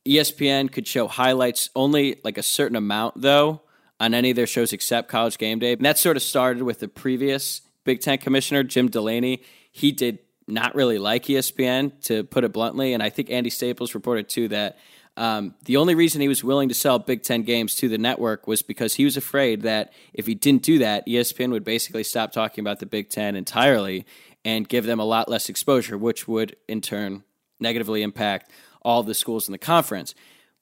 ESPN 0.07 0.73
could 0.73 0.87
show 0.87 1.07
highlights 1.07 1.71
only 1.77 2.21
like 2.25 2.39
a 2.39 2.43
certain 2.43 2.77
amount, 2.77 3.21
though, 3.21 3.63
on 4.01 4.15
any 4.15 4.31
of 4.31 4.37
their 4.37 4.47
shows 4.47 4.73
except 4.73 5.09
College 5.09 5.39
Game 5.39 5.59
Day. 5.59 5.73
And 5.73 5.85
that 5.85 5.99
sort 5.99 6.17
of 6.17 6.23
started 6.23 6.63
with 6.63 6.81
the 6.81 6.89
previous 6.89 7.61
Big 7.85 8.01
Ten 8.01 8.19
commissioner, 8.19 8.63
Jim 8.63 8.89
Delany. 8.89 9.43
He 9.71 9.93
did 9.93 10.19
not 10.47 10.75
really 10.75 10.99
like 10.99 11.25
ESPN, 11.25 12.03
to 12.05 12.25
put 12.25 12.45
it 12.45 12.53
bluntly. 12.53 12.93
And 12.93 13.03
I 13.03 13.11
think 13.11 13.31
Andy 13.31 13.51
Staples 13.51 13.95
reported 13.95 14.29
too 14.29 14.49
that 14.49 14.79
um, 15.17 15.55
the 15.65 15.77
only 15.77 15.95
reason 15.95 16.21
he 16.21 16.29
was 16.29 16.43
willing 16.43 16.69
to 16.69 16.75
sell 16.75 16.99
Big 16.99 17.23
Ten 17.23 17.43
games 17.43 17.77
to 17.77 17.89
the 17.89 17.99
network 17.99 18.47
was 18.47 18.63
because 18.63 18.95
he 18.95 19.05
was 19.05 19.17
afraid 19.17 19.63
that 19.63 19.93
if 20.13 20.27
he 20.27 20.35
didn't 20.35 20.63
do 20.63 20.79
that, 20.79 21.07
ESPN 21.07 21.53
would 21.53 21.65
basically 21.65 22.03
stop 22.03 22.33
talking 22.33 22.63
about 22.63 22.81
the 22.81 22.87
Big 22.87 23.11
Ten 23.11 23.37
entirely 23.37 24.05
and 24.45 24.69
give 24.69 24.85
them 24.85 24.99
a 24.99 25.05
lot 25.05 25.29
less 25.29 25.49
exposure, 25.49 25.97
which 25.97 26.27
would 26.27 26.57
in 26.69 26.81
turn 26.81 27.23
negatively 27.61 28.03
impact 28.03 28.51
all 28.83 29.03
the 29.03 29.15
schools 29.15 29.49
in 29.49 29.53
the 29.53 29.59
conference. 29.59 30.15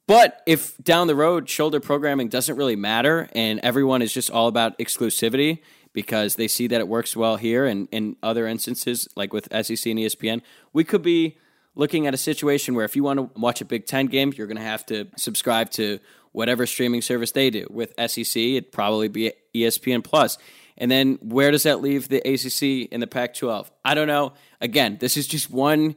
But 0.06 0.42
if 0.46 0.76
down 0.78 1.06
the 1.06 1.14
road 1.14 1.48
shoulder 1.48 1.80
programming 1.80 2.28
doesn't 2.28 2.56
really 2.56 2.76
matter 2.76 3.28
and 3.34 3.60
everyone 3.60 4.02
is 4.02 4.12
just 4.12 4.30
all 4.30 4.48
about 4.48 4.78
exclusivity 4.78 5.60
because 5.92 6.36
they 6.36 6.48
see 6.48 6.66
that 6.66 6.80
it 6.80 6.88
works 6.88 7.16
well 7.16 7.36
here 7.36 7.66
and 7.66 7.88
in 7.92 8.16
other 8.22 8.46
instances, 8.46 9.08
like 9.16 9.32
with 9.32 9.44
SEC 9.44 9.86
and 9.86 9.98
ESPN, 9.98 10.42
we 10.72 10.84
could 10.84 11.02
be 11.02 11.38
looking 11.74 12.06
at 12.06 12.14
a 12.14 12.18
situation 12.18 12.74
where 12.74 12.84
if 12.84 12.96
you 12.96 13.02
want 13.02 13.18
to 13.18 13.40
watch 13.40 13.60
a 13.60 13.64
Big 13.64 13.86
Ten 13.86 14.06
game, 14.06 14.32
you're 14.36 14.46
going 14.46 14.56
to 14.56 14.62
have 14.62 14.84
to 14.86 15.08
subscribe 15.16 15.70
to 15.72 15.98
whatever 16.32 16.66
streaming 16.66 17.02
service 17.02 17.32
they 17.32 17.50
do. 17.50 17.66
With 17.70 17.94
SEC, 18.06 18.36
it'd 18.36 18.72
probably 18.72 19.08
be 19.08 19.32
ESPN 19.54 20.02
Plus. 20.02 20.38
And 20.78 20.90
then 20.90 21.18
where 21.20 21.50
does 21.50 21.64
that 21.64 21.80
leave 21.80 22.08
the 22.08 22.18
ACC 22.18 22.88
and 22.92 23.02
the 23.02 23.06
Pac 23.06 23.34
12? 23.34 23.70
I 23.84 23.94
don't 23.94 24.08
know. 24.08 24.32
Again, 24.60 24.96
this 25.00 25.16
is 25.16 25.26
just 25.26 25.50
one 25.50 25.96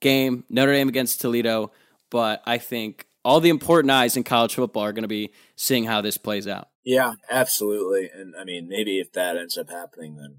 game, 0.00 0.44
Notre 0.48 0.72
Dame 0.72 0.88
against 0.88 1.20
Toledo, 1.20 1.72
but 2.10 2.42
I 2.46 2.58
think 2.58 3.06
all 3.24 3.40
the 3.40 3.50
important 3.50 3.90
eyes 3.90 4.16
in 4.16 4.24
college 4.24 4.54
football 4.54 4.82
are 4.82 4.92
going 4.92 5.02
to 5.02 5.08
be 5.08 5.32
seeing 5.56 5.84
how 5.84 6.00
this 6.00 6.16
plays 6.16 6.46
out. 6.46 6.68
Yeah, 6.84 7.14
absolutely. 7.30 8.10
And 8.14 8.34
I 8.36 8.44
mean, 8.44 8.68
maybe 8.68 8.98
if 8.98 9.12
that 9.12 9.36
ends 9.36 9.56
up 9.56 9.70
happening, 9.70 10.16
then 10.16 10.36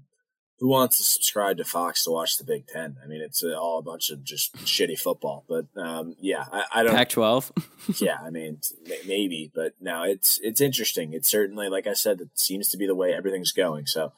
who 0.58 0.68
wants 0.68 0.96
to 0.96 1.02
subscribe 1.02 1.58
to 1.58 1.64
Fox 1.64 2.04
to 2.04 2.10
watch 2.10 2.38
the 2.38 2.44
Big 2.44 2.66
Ten? 2.66 2.96
I 3.02 3.06
mean, 3.06 3.20
it's 3.20 3.42
all 3.42 3.78
a 3.78 3.82
bunch 3.82 4.10
of 4.10 4.24
just 4.24 4.56
shitty 4.56 4.98
football. 4.98 5.44
But 5.46 5.66
um, 5.76 6.16
yeah, 6.20 6.44
I, 6.50 6.64
I 6.72 6.82
don't. 6.82 6.94
Pac-12. 6.94 8.00
yeah, 8.00 8.18
I 8.22 8.30
mean, 8.30 8.60
maybe, 9.06 9.50
but 9.54 9.74
no, 9.80 10.02
it's 10.04 10.40
it's 10.42 10.60
interesting. 10.60 11.12
It's 11.12 11.28
certainly, 11.28 11.68
like 11.68 11.86
I 11.86 11.92
said, 11.92 12.20
it 12.20 12.30
seems 12.34 12.68
to 12.70 12.78
be 12.78 12.86
the 12.86 12.94
way 12.94 13.12
everything's 13.12 13.52
going. 13.52 13.86
So 13.86 14.12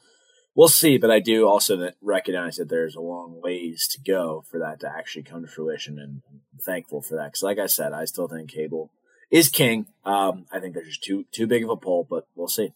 we'll 0.55 0.69
see. 0.69 0.97
But 0.97 1.11
I 1.11 1.19
do 1.19 1.47
also 1.47 1.91
recognize 2.01 2.55
that 2.55 2.69
there's 2.69 2.95
a 2.95 3.01
long 3.01 3.41
ways 3.41 3.87
to 3.91 3.99
go 3.99 4.45
for 4.49 4.59
that 4.59 4.79
to 4.81 4.89
actually 4.89 5.23
come 5.23 5.41
to 5.41 5.47
fruition, 5.47 5.99
and 5.99 6.21
I'm 6.31 6.59
thankful 6.61 7.01
for 7.01 7.15
that. 7.15 7.27
Because, 7.27 7.43
like 7.43 7.59
I 7.59 7.67
said, 7.67 7.91
I 7.91 8.05
still 8.05 8.29
think 8.29 8.49
cable 8.49 8.91
is 9.29 9.49
king. 9.49 9.87
Um, 10.05 10.45
I 10.53 10.59
think 10.59 10.73
there's 10.73 10.87
just 10.87 11.03
too 11.03 11.25
too 11.31 11.47
big 11.47 11.65
of 11.65 11.69
a 11.69 11.75
pull, 11.75 12.05
but 12.09 12.27
we'll 12.35 12.47
see. 12.47 12.73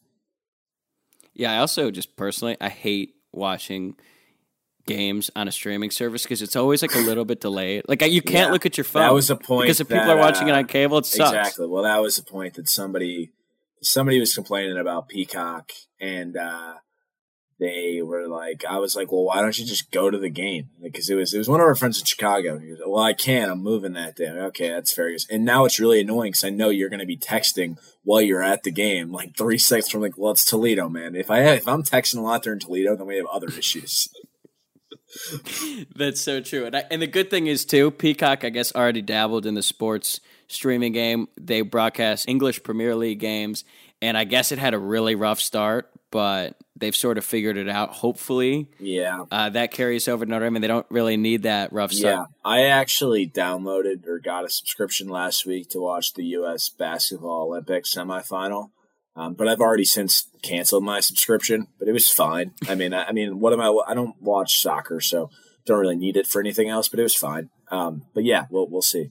Yeah, 1.33 1.53
I 1.53 1.57
also 1.57 1.91
just 1.91 2.15
personally 2.15 2.57
I 2.61 2.69
hate 2.69 3.12
watching 3.33 3.95
games 4.85 5.31
on 5.35 5.47
a 5.47 5.51
streaming 5.51 5.89
service 5.91 6.23
because 6.23 6.41
it's 6.41 6.55
always 6.57 6.81
like 6.81 6.93
a 6.95 6.99
little 6.99 7.23
bit 7.25 7.39
delayed. 7.39 7.83
Like 7.87 8.01
you 8.01 8.21
can't 8.21 8.47
Yeah. 8.47 8.51
look 8.51 8.65
at 8.65 8.77
your 8.77 8.83
phone. 8.83 9.03
That 9.03 9.13
was 9.13 9.29
a 9.29 9.35
point 9.35 9.65
because 9.65 9.79
if 9.79 9.87
people 9.87 10.09
are 10.11 10.17
watching 10.17 10.49
it 10.49 10.51
uh, 10.51 10.57
on 10.57 10.65
cable, 10.67 10.97
it 10.97 11.05
sucks. 11.05 11.29
Exactly. 11.31 11.67
Well, 11.67 11.83
that 11.83 12.01
was 12.01 12.17
the 12.17 12.23
point 12.23 12.55
that 12.55 12.67
somebody 12.69 13.31
somebody 13.81 14.19
was 14.19 14.33
complaining 14.33 14.77
about 14.77 15.07
Peacock, 15.09 15.71
and 15.99 16.35
uh, 16.37 16.75
they 17.59 18.01
were 18.01 18.27
like, 18.27 18.63
I 18.65 18.77
was 18.77 18.95
like, 18.95 19.11
well, 19.11 19.23
why 19.25 19.41
don't 19.41 19.57
you 19.57 19.65
just 19.65 19.91
go 19.91 20.09
to 20.09 20.17
the 20.17 20.29
game? 20.29 20.69
Because 20.81 21.09
it 21.09 21.15
was 21.15 21.33
it 21.33 21.37
was 21.37 21.47
one 21.49 21.61
of 21.61 21.65
our 21.65 21.75
friends 21.75 21.99
in 21.99 22.05
Chicago. 22.05 22.57
He 22.59 22.67
goes, 22.69 22.79
well, 22.85 23.03
I 23.03 23.13
can't. 23.13 23.51
I'm 23.51 23.63
moving 23.63 23.93
that 23.93 24.15
day. 24.17 24.27
Okay, 24.29 24.69
that's 24.69 24.91
fair. 24.91 25.15
And 25.29 25.45
now 25.45 25.63
it's 25.65 25.79
really 25.79 26.01
annoying 26.01 26.31
because 26.31 26.43
I 26.43 26.49
know 26.49 26.69
you're 26.69 26.89
going 26.89 26.99
to 26.99 27.05
be 27.05 27.17
texting 27.17 27.77
while 28.03 28.21
you're 28.21 28.43
at 28.43 28.63
the 28.63 28.71
game, 28.71 29.11
like 29.11 29.35
three 29.37 29.57
seconds 29.57 29.89
from 29.89 30.01
like, 30.01 30.17
well, 30.17 30.31
it's 30.31 30.45
Toledo, 30.45 30.89
man. 30.89 31.15
If 31.15 31.31
I 31.31 31.41
if 31.53 31.67
I'm 31.67 31.83
texting 31.83 32.17
a 32.17 32.21
lot 32.21 32.43
during 32.43 32.59
Toledo, 32.59 32.95
then 32.95 33.07
we 33.07 33.17
have 33.17 33.25
other 33.27 33.47
issues. 33.47 34.09
That's 35.95 36.21
so 36.21 36.41
true. 36.41 36.65
And, 36.65 36.75
I, 36.75 36.83
and 36.89 37.01
the 37.01 37.07
good 37.07 37.29
thing 37.29 37.47
is, 37.47 37.65
too, 37.65 37.91
Peacock, 37.91 38.43
I 38.43 38.49
guess, 38.49 38.73
already 38.75 39.01
dabbled 39.01 39.45
in 39.45 39.53
the 39.53 39.63
sports 39.63 40.19
streaming 40.47 40.91
game. 40.91 41.27
They 41.39 41.61
broadcast 41.61 42.27
English 42.27 42.63
Premier 42.63 42.95
League 42.95 43.19
games, 43.19 43.63
and 44.01 44.17
I 44.17 44.23
guess 44.23 44.51
it 44.51 44.59
had 44.59 44.73
a 44.73 44.79
really 44.79 45.15
rough 45.15 45.39
start, 45.39 45.91
but 46.11 46.57
they've 46.75 46.95
sort 46.95 47.17
of 47.17 47.25
figured 47.25 47.57
it 47.57 47.69
out. 47.69 47.91
Hopefully, 47.91 48.69
yeah, 48.79 49.25
uh, 49.31 49.49
that 49.49 49.71
carries 49.71 50.07
over 50.07 50.25
to 50.25 50.31
Notre 50.31 50.45
Dame, 50.45 50.55
and 50.55 50.63
they 50.63 50.67
don't 50.67 50.85
really 50.89 51.17
need 51.17 51.43
that 51.43 51.71
rough 51.73 51.91
start. 51.91 52.13
Yeah, 52.13 52.25
I 52.43 52.63
actually 52.65 53.27
downloaded 53.27 54.07
or 54.07 54.19
got 54.19 54.45
a 54.45 54.49
subscription 54.49 55.07
last 55.07 55.45
week 55.45 55.69
to 55.69 55.79
watch 55.79 56.13
the 56.13 56.25
U.S. 56.25 56.69
basketball 56.69 57.47
Olympics 57.47 57.93
semifinal. 57.93 58.69
Um, 59.15 59.35
but 59.35 59.47
I've 59.47 59.59
already 59.59 59.85
since 59.85 60.27
canceled 60.41 60.83
my 60.83 60.99
subscription. 60.99 61.67
But 61.77 61.87
it 61.87 61.91
was 61.91 62.09
fine. 62.09 62.53
I 62.67 62.75
mean, 62.75 62.93
I, 62.93 63.05
I, 63.05 63.11
mean, 63.11 63.39
what 63.39 63.53
am 63.53 63.61
I? 63.61 63.67
I 63.87 63.93
don't 63.93 64.19
watch 64.21 64.61
soccer, 64.61 64.99
so 64.99 65.29
don't 65.65 65.79
really 65.79 65.95
need 65.95 66.17
it 66.17 66.27
for 66.27 66.39
anything 66.39 66.69
else. 66.69 66.87
But 66.87 66.99
it 66.99 67.03
was 67.03 67.15
fine. 67.15 67.49
Um, 67.69 68.03
but 68.13 68.23
yeah, 68.23 68.45
we'll 68.49 68.67
we'll 68.67 68.81
see. 68.81 69.09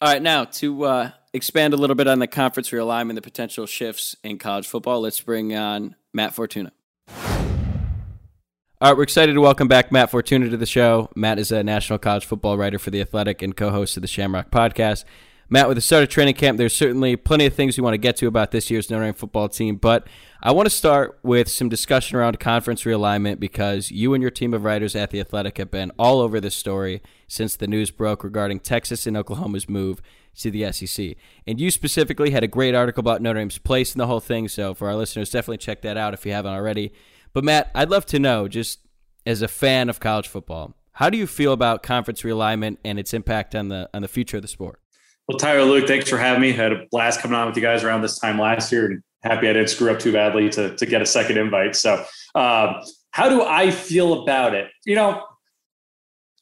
All 0.00 0.12
right, 0.12 0.22
now 0.22 0.44
to 0.44 0.84
uh, 0.84 1.10
expand 1.32 1.74
a 1.74 1.76
little 1.76 1.94
bit 1.94 2.08
on 2.08 2.18
the 2.18 2.26
conference 2.26 2.70
realignment, 2.70 3.14
the 3.14 3.22
potential 3.22 3.66
shifts 3.66 4.16
in 4.24 4.36
college 4.36 4.66
football, 4.66 5.00
let's 5.00 5.20
bring 5.20 5.54
on 5.56 5.94
Matt 6.12 6.34
Fortuna. 6.34 6.72
All 7.08 8.90
right, 8.90 8.96
we're 8.96 9.04
excited 9.04 9.34
to 9.34 9.40
welcome 9.40 9.68
back 9.68 9.92
Matt 9.92 10.10
Fortuna 10.10 10.50
to 10.50 10.56
the 10.56 10.66
show. 10.66 11.08
Matt 11.14 11.38
is 11.38 11.52
a 11.52 11.62
national 11.62 12.00
college 12.00 12.26
football 12.26 12.58
writer 12.58 12.80
for 12.80 12.90
The 12.90 13.00
Athletic 13.00 13.40
and 13.40 13.56
co 13.56 13.70
host 13.70 13.96
of 13.96 14.00
the 14.00 14.08
Shamrock 14.08 14.50
podcast. 14.50 15.04
Matt, 15.48 15.68
with 15.68 15.76
the 15.76 15.82
start 15.82 16.02
of 16.02 16.08
training 16.08 16.34
camp, 16.34 16.56
there's 16.56 16.74
certainly 16.74 17.14
plenty 17.14 17.44
of 17.46 17.54
things 17.54 17.76
we 17.76 17.82
want 17.82 17.94
to 17.94 17.98
get 17.98 18.16
to 18.16 18.26
about 18.26 18.52
this 18.52 18.70
year's 18.70 18.90
Notre 18.90 19.04
Dame 19.04 19.14
football 19.14 19.48
team, 19.48 19.76
but 19.76 20.06
I 20.42 20.50
want 20.50 20.66
to 20.66 20.74
start 20.74 21.18
with 21.22 21.46
some 21.48 21.68
discussion 21.68 22.16
around 22.16 22.40
conference 22.40 22.84
realignment 22.84 23.38
because 23.38 23.90
you 23.90 24.14
and 24.14 24.22
your 24.22 24.30
team 24.30 24.54
of 24.54 24.64
writers 24.64 24.96
at 24.96 25.10
The 25.10 25.20
Athletic 25.20 25.58
have 25.58 25.70
been 25.70 25.92
all 25.98 26.20
over 26.20 26.40
this 26.40 26.56
story 26.56 27.02
since 27.28 27.54
the 27.54 27.66
news 27.66 27.90
broke 27.90 28.24
regarding 28.24 28.60
Texas 28.60 29.06
and 29.06 29.16
Oklahoma's 29.16 29.68
move 29.68 30.00
to 30.38 30.50
the 30.50 30.72
SEC. 30.72 31.16
And 31.46 31.60
you 31.60 31.70
specifically 31.70 32.30
had 32.30 32.42
a 32.42 32.48
great 32.48 32.74
article 32.74 33.00
about 33.00 33.22
Notre 33.22 33.38
Dame's 33.38 33.58
place 33.58 33.94
in 33.94 33.98
the 33.98 34.06
whole 34.06 34.20
thing, 34.20 34.48
so 34.48 34.74
for 34.74 34.88
our 34.88 34.96
listeners, 34.96 35.30
definitely 35.30 35.58
check 35.58 35.82
that 35.82 35.96
out 35.96 36.14
if 36.14 36.24
you 36.24 36.32
haven't 36.32 36.52
already. 36.52 36.92
But 37.32 37.44
Matt, 37.44 37.70
I'd 37.74 37.90
love 37.90 38.06
to 38.06 38.18
know, 38.18 38.48
just 38.48 38.80
as 39.26 39.42
a 39.42 39.48
fan 39.48 39.88
of 39.88 40.00
college 40.00 40.28
football, 40.28 40.74
how 40.92 41.10
do 41.10 41.16
you 41.16 41.26
feel 41.26 41.52
about 41.52 41.82
conference 41.82 42.22
realignment 42.22 42.76
and 42.84 42.98
its 42.98 43.14
impact 43.14 43.54
on 43.54 43.68
the 43.68 43.88
on 43.94 44.02
the 44.02 44.08
future 44.08 44.36
of 44.36 44.42
the 44.42 44.48
sport? 44.48 44.80
Well, 45.28 45.38
Tyler, 45.38 45.64
Luke, 45.64 45.86
thanks 45.86 46.10
for 46.10 46.18
having 46.18 46.42
me. 46.42 46.50
I 46.50 46.56
had 46.56 46.72
a 46.72 46.86
blast 46.90 47.20
coming 47.20 47.36
on 47.36 47.46
with 47.46 47.56
you 47.56 47.62
guys 47.62 47.84
around 47.84 48.02
this 48.02 48.18
time 48.18 48.38
last 48.38 48.72
year, 48.72 48.86
and 48.86 49.02
happy 49.22 49.48
I 49.48 49.52
didn't 49.52 49.68
screw 49.68 49.90
up 49.90 49.98
too 49.98 50.12
badly 50.12 50.50
to 50.50 50.76
to 50.76 50.86
get 50.86 51.00
a 51.00 51.06
second 51.06 51.38
invite. 51.38 51.76
So, 51.76 52.04
um, 52.34 52.82
how 53.12 53.28
do 53.28 53.42
I 53.42 53.70
feel 53.70 54.22
about 54.22 54.54
it? 54.54 54.70
You 54.84 54.96
know, 54.96 55.24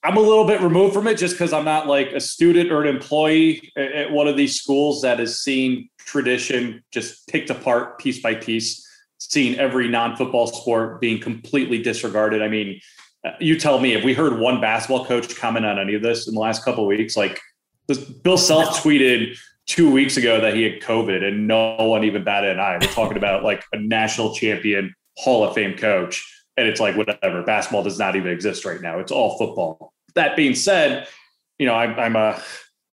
I'm 0.03 0.17
a 0.17 0.21
little 0.21 0.47
bit 0.47 0.63
removed 0.63 0.95
from 0.95 1.07
it 1.07 1.19
just 1.19 1.35
because 1.35 1.53
I'm 1.53 1.65
not 1.65 1.87
like 1.87 2.13
a 2.13 2.21
student 2.21 2.73
or 2.73 2.83
an 2.83 2.89
employee 2.89 3.71
at 3.77 4.11
one 4.11 4.29
of 4.29 4.37
these 4.37 4.59
schools 4.59 5.03
that 5.03 5.19
has 5.19 5.41
seen 5.41 5.91
tradition 5.99 6.83
just 6.91 7.29
picked 7.29 7.51
apart 7.51 7.99
piece 7.99 8.23
by 8.23 8.35
piece, 8.35 8.87
seeing 9.19 9.59
every 9.59 9.89
non-football 9.89 10.47
sport 10.47 11.01
being 11.01 11.21
completely 11.21 11.83
disregarded. 11.83 12.43
I 12.43 12.49
mean, 12.49 12.81
uh, 13.27 13.33
you 13.41 13.59
tell 13.59 13.79
me 13.79 13.93
if 13.93 14.03
we 14.03 14.15
heard 14.15 14.39
one 14.39 14.61
basketball 14.61 15.05
coach 15.05 15.37
comment 15.37 15.67
on 15.67 15.79
any 15.79 15.95
of 15.95 16.03
this 16.03 16.27
in 16.27 16.35
the 16.35 16.41
last 16.41 16.65
couple 16.65 16.85
of 16.85 16.89
weeks, 16.89 17.17
like 17.17 17.39
Bill 18.23 18.39
Self 18.39 18.83
tweeted 18.83 19.37
two 19.67 19.91
weeks 19.91 20.17
ago 20.17 20.41
that 20.41 20.55
he 20.55 20.63
had 20.63 20.81
COVID 20.81 21.23
and 21.23 21.47
no 21.47 21.77
one 21.77 22.05
even 22.05 22.25
batted 22.25 22.53
an 22.53 22.61
eye. 22.61 22.79
We're 22.81 22.93
talking 22.93 23.19
about 23.19 23.45
like 23.45 23.65
a 23.73 23.79
national 23.79 24.35
champion 24.35 24.95
Hall 25.19 25.45
of 25.45 25.55
Fame 25.55 25.77
coach. 25.77 26.27
And 26.57 26.69
it's 26.69 26.81
like, 26.81 26.97
whatever, 26.97 27.43
basketball 27.43 27.83
does 27.83 27.99
not 27.99 28.17
even 28.17 28.33
exist 28.33 28.65
right 28.65 28.81
now. 28.81 28.99
It's 28.99 29.13
all 29.13 29.39
football. 29.39 29.93
That 30.15 30.37
being 30.37 30.55
said, 30.55 31.07
you 31.59 31.67
know, 31.67 31.75
I'm, 31.75 31.99
I'm 31.99 32.17
a, 32.17 32.43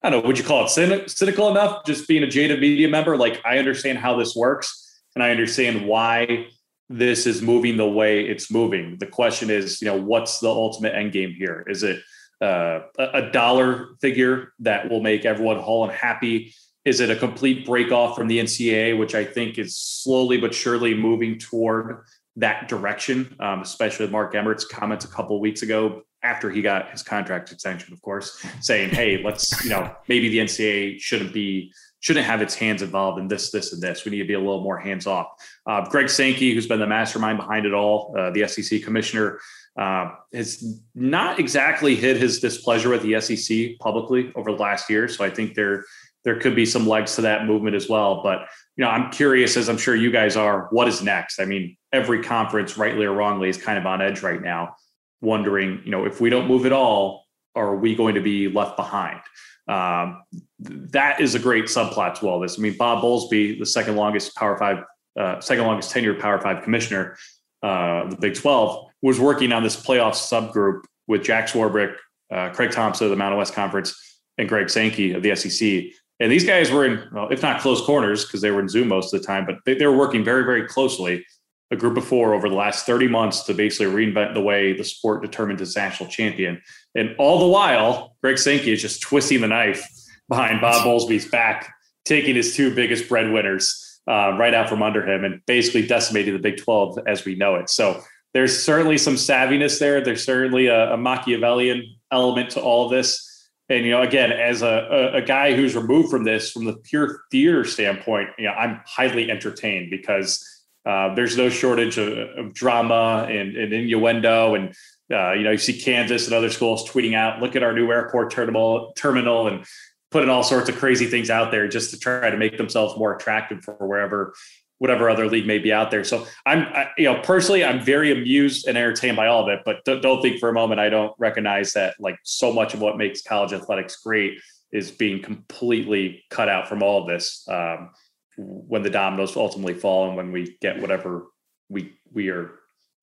I 0.04 0.10
don't 0.10 0.22
know, 0.22 0.28
would 0.28 0.38
you 0.38 0.44
call 0.44 0.66
it 0.66 0.70
cynic, 0.70 1.10
cynical 1.10 1.50
enough? 1.50 1.86
Just 1.86 2.08
being 2.08 2.24
a 2.24 2.28
Jada 2.28 2.60
Media 2.60 2.88
member, 2.88 3.18
like 3.18 3.42
I 3.44 3.58
understand 3.58 3.98
how 3.98 4.18
this 4.18 4.36
works 4.36 5.02
and 5.16 5.24
I 5.24 5.32
understand 5.32 5.88
why 5.88 6.48
this 6.90 7.26
is 7.26 7.42
moving 7.42 7.78
the 7.78 7.88
way 7.88 8.26
it's 8.26 8.52
moving. 8.52 8.98
The 9.00 9.08
question 9.08 9.50
is, 9.50 9.82
you 9.82 9.88
know, 9.88 9.96
what's 9.96 10.40
the 10.40 10.50
ultimate 10.50 10.96
end 10.96 11.12
game 11.12 11.34
here? 11.38 11.66
Is 11.68 11.84
it 11.84 12.02
uh, 12.40 12.82
a 13.00 13.30
dollar 13.32 13.90
figure 14.00 14.54
that 14.60 14.90
will 14.90 15.02
make 15.02 15.26
everyone 15.26 15.58
whole 15.58 15.84
and 15.84 15.92
happy? 15.92 16.54
Is 16.86 17.00
it 17.00 17.10
a 17.10 17.16
complete 17.16 17.66
break 17.66 17.92
off 17.92 18.16
from 18.16 18.28
the 18.28 18.40
NCAA, 18.40 18.98
which 18.98 19.16
I 19.16 19.26
think 19.26 19.58
is 19.58 19.76
slowly 19.78 20.38
but 20.38 20.54
surely 20.54 20.94
moving 20.94 21.40
toward 21.40 22.06
that 22.38 22.70
direction, 22.70 23.36
um, 23.40 23.62
especially 23.62 24.06
with 24.06 24.12
Mark 24.12 24.34
Emmert's 24.36 24.64
comments 24.64 25.06
a 25.06 25.08
couple 25.08 25.40
weeks 25.42 25.64
ago 25.64 26.04
after 26.24 26.50
he 26.50 26.62
got 26.62 26.90
his 26.92 27.04
contract 27.04 27.52
extension, 27.52 27.94
of 27.94 28.02
course, 28.02 28.44
saying, 28.62 28.90
"Hey, 28.90 29.22
let's 29.24 29.64
you 29.64 29.70
know 29.70 29.94
maybe 30.08 30.30
the 30.30 30.40
NCAA 30.40 31.00
shouldn't 31.00 31.34
be 31.34 31.74
shouldn't 32.00 32.26
have 32.26 32.42
its 32.42 32.54
hands 32.54 32.84
involved 32.84 33.20
in 33.20 33.28
this, 33.28 33.50
this, 33.50 33.74
and 33.74 33.82
this. 33.82 34.06
We 34.06 34.12
need 34.12 34.20
to 34.20 34.26
be 34.28 34.36
a 34.36 34.40
little 34.40 34.62
more 34.62 34.78
hands 34.78 35.08
off." 35.08 35.28
Uh, 35.66 35.88
Greg 35.90 36.10
Sankey, 36.10 36.54
who's 36.54 36.68
been 36.68 36.80
the 36.80 36.88
mastermind 36.88 37.38
behind 37.38 37.66
it 37.66 37.74
all, 37.74 38.16
uh, 38.18 38.30
the 38.32 38.48
SEC 38.48 38.84
commissioner, 38.84 39.40
uh, 39.78 40.12
has 40.34 40.82
not 40.96 41.40
exactly 41.40 41.96
hid 41.96 42.18
his 42.18 42.40
displeasure 42.40 42.90
with 42.90 43.04
the 43.04 43.20
SEC 43.20 43.78
publicly 43.80 44.32
over 44.36 44.52
the 44.52 44.58
last 44.58 44.90
year. 44.90 45.08
So 45.08 45.24
I 45.24 45.30
think 45.30 45.56
there 45.56 45.86
there 46.28 46.38
could 46.38 46.58
be 46.58 46.66
some 46.66 46.86
legs 46.86 47.16
to 47.16 47.22
that 47.22 47.46
movement 47.46 47.74
as 47.74 47.88
well. 47.88 48.22
But 48.22 48.50
you 48.76 48.84
know, 48.84 48.90
I'm 48.90 49.10
curious, 49.12 49.56
as 49.56 49.70
I'm 49.70 49.78
sure 49.78 49.96
you 49.96 50.12
guys 50.12 50.36
are, 50.36 50.68
what 50.72 50.90
is 50.90 51.02
next? 51.02 51.40
I 51.40 51.46
mean, 51.46 51.78
every 51.94 52.22
conference, 52.22 52.78
rightly 52.78 53.06
or 53.06 53.14
wrongly, 53.14 53.48
is 53.48 53.56
kind 53.56 53.80
of 53.80 53.86
on 53.86 54.02
edge 54.02 54.22
right 54.24 54.42
now, 54.42 54.76
wondering, 55.22 55.82
you 55.86 55.92
know, 55.92 56.04
if 56.04 56.20
we 56.20 56.30
don't 56.30 56.46
move 56.46 56.66
at 56.66 56.74
all, 56.74 57.24
are 57.56 57.78
we 57.78 57.96
going 57.96 58.16
to 58.16 58.22
be 58.22 58.50
left 58.50 58.76
behind? 58.76 59.22
Um, 59.70 60.22
that 60.60 61.22
is 61.22 61.34
a 61.34 61.40
great 61.40 61.66
subplot 61.66 62.20
to 62.20 62.28
all 62.28 62.42
this. 62.42 62.60
I 62.60 62.62
mean, 62.62 62.76
Bob 62.76 63.02
Bowlesby, 63.02 63.58
the 63.58 63.66
second 63.66 63.96
longest 63.96 64.36
Power 64.36 64.58
Five, 64.58 64.84
uh, 65.18 65.40
second 65.40 65.66
longest 65.66 65.96
tenured 65.96 66.20
Power 66.20 66.42
Five 66.42 66.62
commissioner, 66.62 67.18
uh, 67.64 68.10
the 68.10 68.18
Big 68.18 68.36
Twelve 68.36 68.92
was 69.02 69.18
working 69.18 69.54
on 69.54 69.64
this 69.64 69.82
playoff 69.82 70.16
subgroup 70.16 70.82
with 71.08 71.24
Jack 71.24 71.48
Swarbrick, 71.48 71.96
uh, 72.34 72.50
Craig 72.50 72.72
Thompson 72.72 73.06
of 73.06 73.12
the 73.12 73.16
Mountain 73.16 73.38
West 73.38 73.54
Conference, 73.54 73.96
and 74.38 74.50
Greg 74.50 74.70
Sankey 74.70 75.14
of 75.14 75.24
the 75.24 75.34
SEC. 75.38 75.94
And 76.20 76.32
these 76.32 76.46
guys 76.46 76.72
were 76.72 76.86
in, 76.86 77.04
well, 77.12 77.30
if 77.30 77.42
not 77.42 77.62
close 77.62 77.82
corners, 77.86 78.26
because 78.26 78.42
they 78.42 78.52
were 78.52 78.60
in 78.60 78.70
Zoom 78.70 78.88
most 78.88 79.14
of 79.14 79.22
the 79.22 79.28
time, 79.28 79.46
but 79.46 79.58
they, 79.66 79.76
they 79.76 79.86
were 79.86 79.96
working 79.96 80.24
very, 80.24 80.44
very 80.44 80.68
closely, 80.68 81.24
a 81.70 81.76
group 81.76 81.98
of 81.98 82.06
four 82.06 82.34
over 82.34 82.50
the 82.50 82.56
last 82.56 82.86
30 82.86 83.08
months 83.08 83.44
to 83.44 83.54
basically 83.54 83.88
reinvent 83.88 84.34
the 84.34 84.42
way 84.42 84.74
the 84.74 84.84
sport 84.84 85.22
determined 85.22 85.60
its 85.62 85.76
national 85.76 86.10
champion. 86.10 86.62
And 86.96 87.16
all 87.18 87.40
the 87.40 87.48
while, 87.48 88.16
Greg 88.22 88.38
Sankey 88.38 88.72
is 88.72 88.82
just 88.82 89.02
twisting 89.02 89.42
the 89.42 89.48
knife 89.48 89.86
behind 90.30 90.62
Bob 90.62 90.84
Bowlesby's 90.84 91.30
back, 91.30 91.74
taking 92.06 92.36
his 92.36 92.56
two 92.56 92.74
biggest 92.74 93.10
breadwinners 93.10 94.00
uh, 94.08 94.36
right 94.38 94.54
out 94.54 94.70
from 94.70 94.82
under 94.82 95.06
him 95.06 95.26
and 95.26 95.42
basically 95.46 95.86
decimating 95.86 96.34
the 96.34 96.40
Big 96.40 96.58
12 96.58 97.00
as 97.06 97.26
we 97.26 97.36
know 97.36 97.56
it. 97.56 97.70
So 97.70 98.02
there's 98.34 98.64
certainly 98.64 98.98
some 98.98 99.16
savviness 99.16 99.80
there. 99.80 100.02
There's 100.02 100.24
certainly 100.24 100.68
a, 100.68 100.94
a 100.94 100.98
Machiavellian 100.98 101.84
element 102.12 102.52
to 102.52 102.62
all 102.62 102.86
of 102.86 102.92
this. 102.92 103.27
And 103.70 103.86
you 103.86 103.92
know, 103.92 104.02
again, 104.02 104.32
as 104.32 104.62
a, 104.62 105.12
a, 105.14 105.22
guy 105.22 105.54
who's 105.54 105.76
removed 105.76 106.10
from 106.10 106.24
this 106.24 106.52
from 106.52 106.66
the 106.66 106.78
pure 106.78 107.22
theater 107.32 107.66
standpoint, 107.66 108.30
you 108.38 108.46
know, 108.46 108.54
I'm 108.54 108.82
highly 108.86 109.30
entertained 109.30 109.90
because 109.90 110.46
uh, 110.86 111.14
there's 111.16 111.36
no 111.36 111.50
shortage 111.50 111.98
of, 111.98 112.18
of 112.38 112.54
drama 112.54 113.28
and, 113.30 113.58
and, 113.58 113.74
innuendo. 113.74 114.56
And 114.56 114.74
uh, 115.12 115.34
you 115.34 115.44
know, 115.44 115.52
you 115.52 115.58
see 115.58 115.80
Kansas 115.80 116.28
and 116.28 116.34
other 116.34 116.50
schools 116.50 116.90
tweeting 116.90 117.14
out, 117.14 117.42
"Look 117.42 117.58
at 117.58 117.64
our 117.64 117.74
new 117.74 117.92
airport 117.92 118.32
terminal," 118.32 118.94
terminal, 118.96 119.48
and 119.48 119.66
putting 120.12 120.30
all 120.30 120.44
sorts 120.44 120.70
of 120.70 120.78
crazy 120.78 121.08
things 121.08 121.30
out 121.30 121.52
there 121.52 121.68
just 121.68 121.92
to 121.92 122.00
try 122.00 122.30
to 122.30 122.38
make 122.38 122.58
themselves 122.58 122.98
more 122.98 123.16
attractive 123.16 123.62
for 123.64 123.76
wherever 123.86 124.34
whatever 124.80 125.10
other 125.10 125.28
league 125.28 125.48
may 125.48 125.58
be 125.58 125.74
out 125.74 125.90
there. 125.90 126.04
So 126.04 126.26
I'm, 126.46 126.60
I, 126.74 126.90
you 126.98 127.06
know, 127.06 127.20
personally, 127.22 127.64
I'm 127.64 127.82
very 127.82 128.12
amused 128.12 128.68
and 128.68 128.78
entertained 128.78 129.18
by 129.18 129.28
all 129.28 129.44
of 129.44 129.50
it, 129.50 129.62
but 129.66 129.84
don't, 129.86 130.02
don't 130.02 130.22
think 130.22 130.40
for 130.40 130.50
a 130.50 130.54
moment 130.54 130.80
I 130.80 130.90
don't 130.90 131.14
recognize 131.18 131.74
that 131.74 131.96
like 132.00 132.18
so 132.24 132.54
much 132.54 132.74
of 132.74 132.82
what 132.82 132.98
makes 132.98 133.22
college 133.22 133.54
athletics 133.54 133.98
great 133.98 134.40
is 134.72 134.92
being 134.92 135.22
completely 135.22 136.24
cut 136.30 136.50
out 136.50 136.68
from 136.68 136.84
all 136.84 137.02
of 137.02 137.08
this 137.08 137.48
um, 137.50 137.90
when 138.38 138.84
the 138.84 138.90
dominoes 138.90 139.36
ultimately 139.36 139.74
fall 139.74 140.08
and 140.08 140.16
when 140.16 140.32
we 140.32 140.58
get 140.62 140.80
whatever 140.80 141.26
we 141.70 141.94
we 142.14 142.30
are 142.30 142.52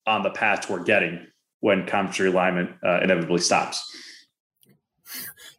on 0.07 0.23
the 0.23 0.29
path 0.29 0.61
toward 0.61 0.85
getting 0.85 1.25
when 1.59 1.85
conference 1.85 2.19
alignment 2.19 2.71
uh, 2.85 2.99
inevitably 3.01 3.39
stops. 3.39 3.83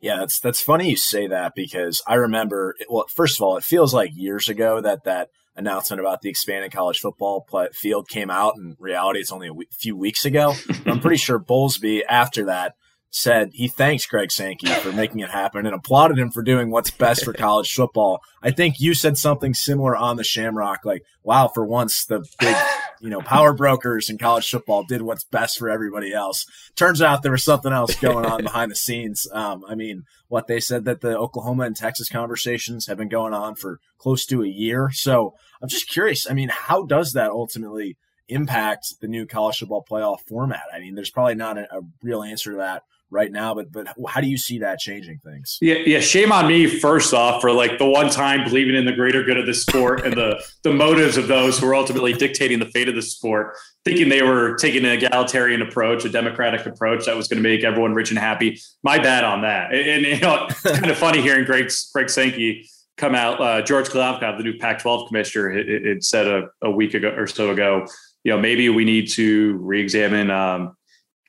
Yeah, 0.00 0.16
that's 0.18 0.40
that's 0.40 0.60
funny 0.60 0.90
you 0.90 0.96
say 0.96 1.26
that 1.26 1.54
because 1.54 2.02
I 2.06 2.14
remember. 2.14 2.76
Well, 2.88 3.06
first 3.08 3.38
of 3.38 3.42
all, 3.42 3.56
it 3.56 3.64
feels 3.64 3.92
like 3.94 4.10
years 4.14 4.48
ago 4.48 4.80
that 4.80 5.04
that 5.04 5.30
announcement 5.56 6.00
about 6.00 6.22
the 6.22 6.28
expanded 6.28 6.72
college 6.72 7.00
football 7.00 7.46
field 7.72 8.08
came 8.08 8.30
out. 8.30 8.54
In 8.56 8.76
reality, 8.78 9.20
it's 9.20 9.32
only 9.32 9.48
a 9.48 9.52
few 9.72 9.96
weeks 9.96 10.24
ago. 10.24 10.54
I'm 10.86 11.00
pretty 11.00 11.16
sure 11.16 11.38
Bowlesby, 11.38 12.02
after 12.08 12.46
that, 12.46 12.74
said 13.10 13.50
he 13.54 13.66
thanks 13.66 14.06
Greg 14.06 14.30
Sankey 14.30 14.66
for 14.66 14.92
making 14.92 15.20
it 15.20 15.30
happen 15.30 15.64
and 15.64 15.74
applauded 15.74 16.18
him 16.18 16.30
for 16.30 16.42
doing 16.42 16.70
what's 16.70 16.90
best 16.90 17.24
for 17.24 17.32
college 17.32 17.72
football. 17.72 18.20
I 18.42 18.50
think 18.50 18.78
you 18.78 18.94
said 18.94 19.16
something 19.16 19.54
similar 19.54 19.96
on 19.96 20.16
the 20.16 20.24
Shamrock, 20.24 20.84
like, 20.84 21.02
"Wow, 21.22 21.48
for 21.48 21.64
once 21.64 22.04
the 22.04 22.24
big 22.38 22.56
you 23.00 23.10
know, 23.10 23.20
power 23.20 23.52
brokers 23.52 24.08
in 24.08 24.18
college 24.18 24.48
football 24.48 24.84
did 24.84 25.02
what's 25.02 25.24
best 25.24 25.58
for 25.58 25.68
everybody 25.68 26.12
else. 26.12 26.46
Turns 26.74 27.02
out 27.02 27.22
there 27.22 27.32
was 27.32 27.44
something 27.44 27.72
else 27.72 27.94
going 27.96 28.24
on 28.24 28.42
behind 28.42 28.70
the 28.70 28.76
scenes. 28.76 29.26
Um, 29.32 29.64
I 29.68 29.74
mean, 29.74 30.04
what 30.28 30.46
they 30.46 30.60
said 30.60 30.84
that 30.84 31.00
the 31.00 31.16
Oklahoma 31.16 31.64
and 31.64 31.76
Texas 31.76 32.08
conversations 32.08 32.86
have 32.86 32.98
been 32.98 33.08
going 33.08 33.34
on 33.34 33.54
for 33.54 33.78
close 33.98 34.24
to 34.26 34.42
a 34.42 34.48
year. 34.48 34.90
So 34.92 35.34
I'm 35.62 35.68
just 35.68 35.88
curious. 35.88 36.30
I 36.30 36.34
mean, 36.34 36.50
how 36.50 36.84
does 36.84 37.12
that 37.12 37.30
ultimately 37.30 37.96
impact 38.28 38.94
the 39.00 39.08
new 39.08 39.26
college 39.26 39.58
football 39.58 39.84
playoff 39.88 40.20
format? 40.26 40.64
I 40.74 40.80
mean, 40.80 40.94
there's 40.94 41.10
probably 41.10 41.34
not 41.34 41.58
a, 41.58 41.76
a 41.76 41.80
real 42.02 42.22
answer 42.22 42.52
to 42.52 42.56
that 42.58 42.82
right 43.10 43.30
now, 43.30 43.54
but 43.54 43.70
but 43.70 43.88
how 44.08 44.20
do 44.20 44.28
you 44.28 44.36
see 44.36 44.58
that 44.58 44.78
changing 44.78 45.18
things? 45.18 45.58
Yeah, 45.60 45.76
yeah. 45.86 46.00
Shame 46.00 46.32
on 46.32 46.48
me 46.48 46.66
first 46.66 47.14
off 47.14 47.40
for 47.40 47.52
like 47.52 47.78
the 47.78 47.86
one 47.86 48.10
time 48.10 48.44
believing 48.44 48.74
in 48.74 48.84
the 48.84 48.92
greater 48.92 49.22
good 49.22 49.36
of 49.36 49.46
the 49.46 49.54
sport 49.54 50.04
and 50.04 50.14
the 50.14 50.42
the 50.62 50.72
motives 50.72 51.16
of 51.16 51.28
those 51.28 51.58
who 51.58 51.68
are 51.68 51.74
ultimately 51.74 52.12
dictating 52.12 52.58
the 52.58 52.66
fate 52.66 52.88
of 52.88 52.94
the 52.94 53.02
sport, 53.02 53.56
thinking 53.84 54.08
they 54.08 54.22
were 54.22 54.56
taking 54.56 54.84
an 54.84 54.92
egalitarian 54.92 55.62
approach, 55.62 56.04
a 56.04 56.08
democratic 56.08 56.66
approach 56.66 57.06
that 57.06 57.16
was 57.16 57.28
going 57.28 57.42
to 57.42 57.48
make 57.48 57.64
everyone 57.64 57.94
rich 57.94 58.10
and 58.10 58.18
happy. 58.18 58.60
My 58.82 58.98
bad 58.98 59.24
on 59.24 59.42
that. 59.42 59.72
And, 59.72 59.88
and 59.88 60.06
you 60.06 60.20
know, 60.20 60.46
it's 60.48 60.62
kind 60.62 60.90
of 60.90 60.98
funny 60.98 61.22
hearing 61.22 61.44
Greg 61.44 61.70
Greg 61.92 62.10
Sankey 62.10 62.68
come 62.96 63.14
out. 63.14 63.40
Uh, 63.40 63.62
George 63.62 63.88
Kliavkoff, 63.88 64.38
the 64.38 64.44
new 64.44 64.58
Pac-12 64.58 65.08
commissioner, 65.08 66.00
said 66.00 66.26
a, 66.26 66.48
a 66.62 66.70
week 66.70 66.94
ago 66.94 67.10
or 67.16 67.26
so 67.26 67.50
ago. 67.50 67.86
You 68.24 68.32
know, 68.32 68.40
maybe 68.40 68.68
we 68.68 68.84
need 68.84 69.08
to 69.10 69.56
re-examine 69.58 70.30
um, 70.30 70.76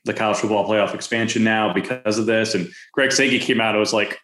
the 0.06 0.14
college 0.14 0.38
football 0.38 0.68
playoff 0.68 0.94
expansion 0.94 1.44
now 1.44 1.74
because 1.74 2.18
of 2.18 2.26
this. 2.26 2.56
And 2.56 2.70
Greg 2.94 3.12
Sankey 3.12 3.40
came 3.40 3.62
out 3.62 3.72
and 3.72 3.80
was 3.80 3.94
like, 3.94 4.18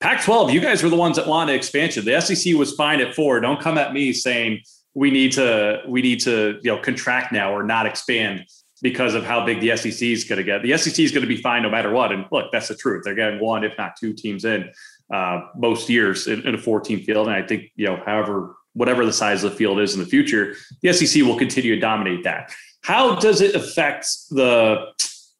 Pac 0.00 0.22
12, 0.22 0.50
you 0.50 0.60
guys 0.60 0.82
were 0.82 0.88
the 0.88 0.96
ones 0.96 1.16
that 1.16 1.26
wanted 1.26 1.54
expansion. 1.54 2.04
The 2.04 2.20
SEC 2.20 2.54
was 2.54 2.72
fine 2.72 3.00
at 3.00 3.14
four. 3.14 3.40
Don't 3.40 3.60
come 3.60 3.76
at 3.76 3.92
me 3.92 4.12
saying 4.12 4.60
we 4.94 5.10
need 5.10 5.32
to, 5.32 5.82
we 5.86 6.00
need 6.00 6.20
to, 6.20 6.58
you 6.62 6.74
know, 6.74 6.80
contract 6.80 7.32
now 7.32 7.52
or 7.52 7.62
not 7.62 7.84
expand 7.84 8.44
because 8.82 9.14
of 9.14 9.24
how 9.24 9.44
big 9.44 9.60
the 9.60 9.76
SEC 9.76 10.02
is 10.02 10.24
going 10.24 10.38
to 10.38 10.44
get. 10.44 10.62
The 10.62 10.76
SEC 10.78 10.98
is 11.00 11.12
going 11.12 11.20
to 11.20 11.28
be 11.28 11.36
fine 11.36 11.62
no 11.62 11.70
matter 11.70 11.90
what. 11.90 12.12
And 12.12 12.24
look, 12.32 12.50
that's 12.50 12.68
the 12.68 12.76
truth. 12.76 13.02
They're 13.04 13.14
getting 13.14 13.40
one, 13.40 13.62
if 13.62 13.76
not 13.76 13.96
two 14.00 14.14
teams 14.14 14.46
in 14.46 14.70
uh, 15.12 15.42
most 15.56 15.88
years 15.88 16.26
in, 16.26 16.46
in 16.46 16.54
a 16.54 16.58
14 16.58 17.02
field. 17.02 17.26
And 17.26 17.36
I 17.36 17.46
think, 17.46 17.64
you 17.76 17.86
know, 17.86 18.00
however, 18.04 18.56
whatever 18.74 19.04
the 19.04 19.12
size 19.12 19.42
of 19.44 19.50
the 19.50 19.56
field 19.56 19.80
is 19.80 19.94
in 19.94 20.00
the 20.00 20.06
future, 20.06 20.54
the 20.82 20.92
SEC 20.92 21.22
will 21.22 21.36
continue 21.36 21.74
to 21.74 21.80
dominate 21.80 22.24
that. 22.24 22.52
How 22.82 23.16
does 23.16 23.40
it 23.40 23.54
affect 23.54 24.06
the 24.30 24.86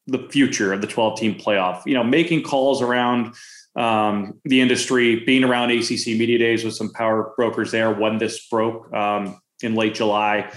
the 0.07 0.27
future 0.29 0.73
of 0.73 0.81
the 0.81 0.87
12 0.87 1.19
team 1.19 1.35
playoff. 1.35 1.83
You 1.85 1.93
know, 1.93 2.03
making 2.03 2.43
calls 2.43 2.81
around 2.81 3.33
um, 3.75 4.39
the 4.43 4.61
industry, 4.61 5.23
being 5.25 5.43
around 5.43 5.71
ACC 5.71 6.07
media 6.07 6.37
days 6.37 6.63
with 6.63 6.75
some 6.75 6.91
power 6.91 7.33
brokers 7.35 7.71
there 7.71 7.91
when 7.91 8.17
this 8.17 8.47
broke 8.47 8.91
um, 8.93 9.39
in 9.63 9.75
late 9.75 9.95
July. 9.95 10.51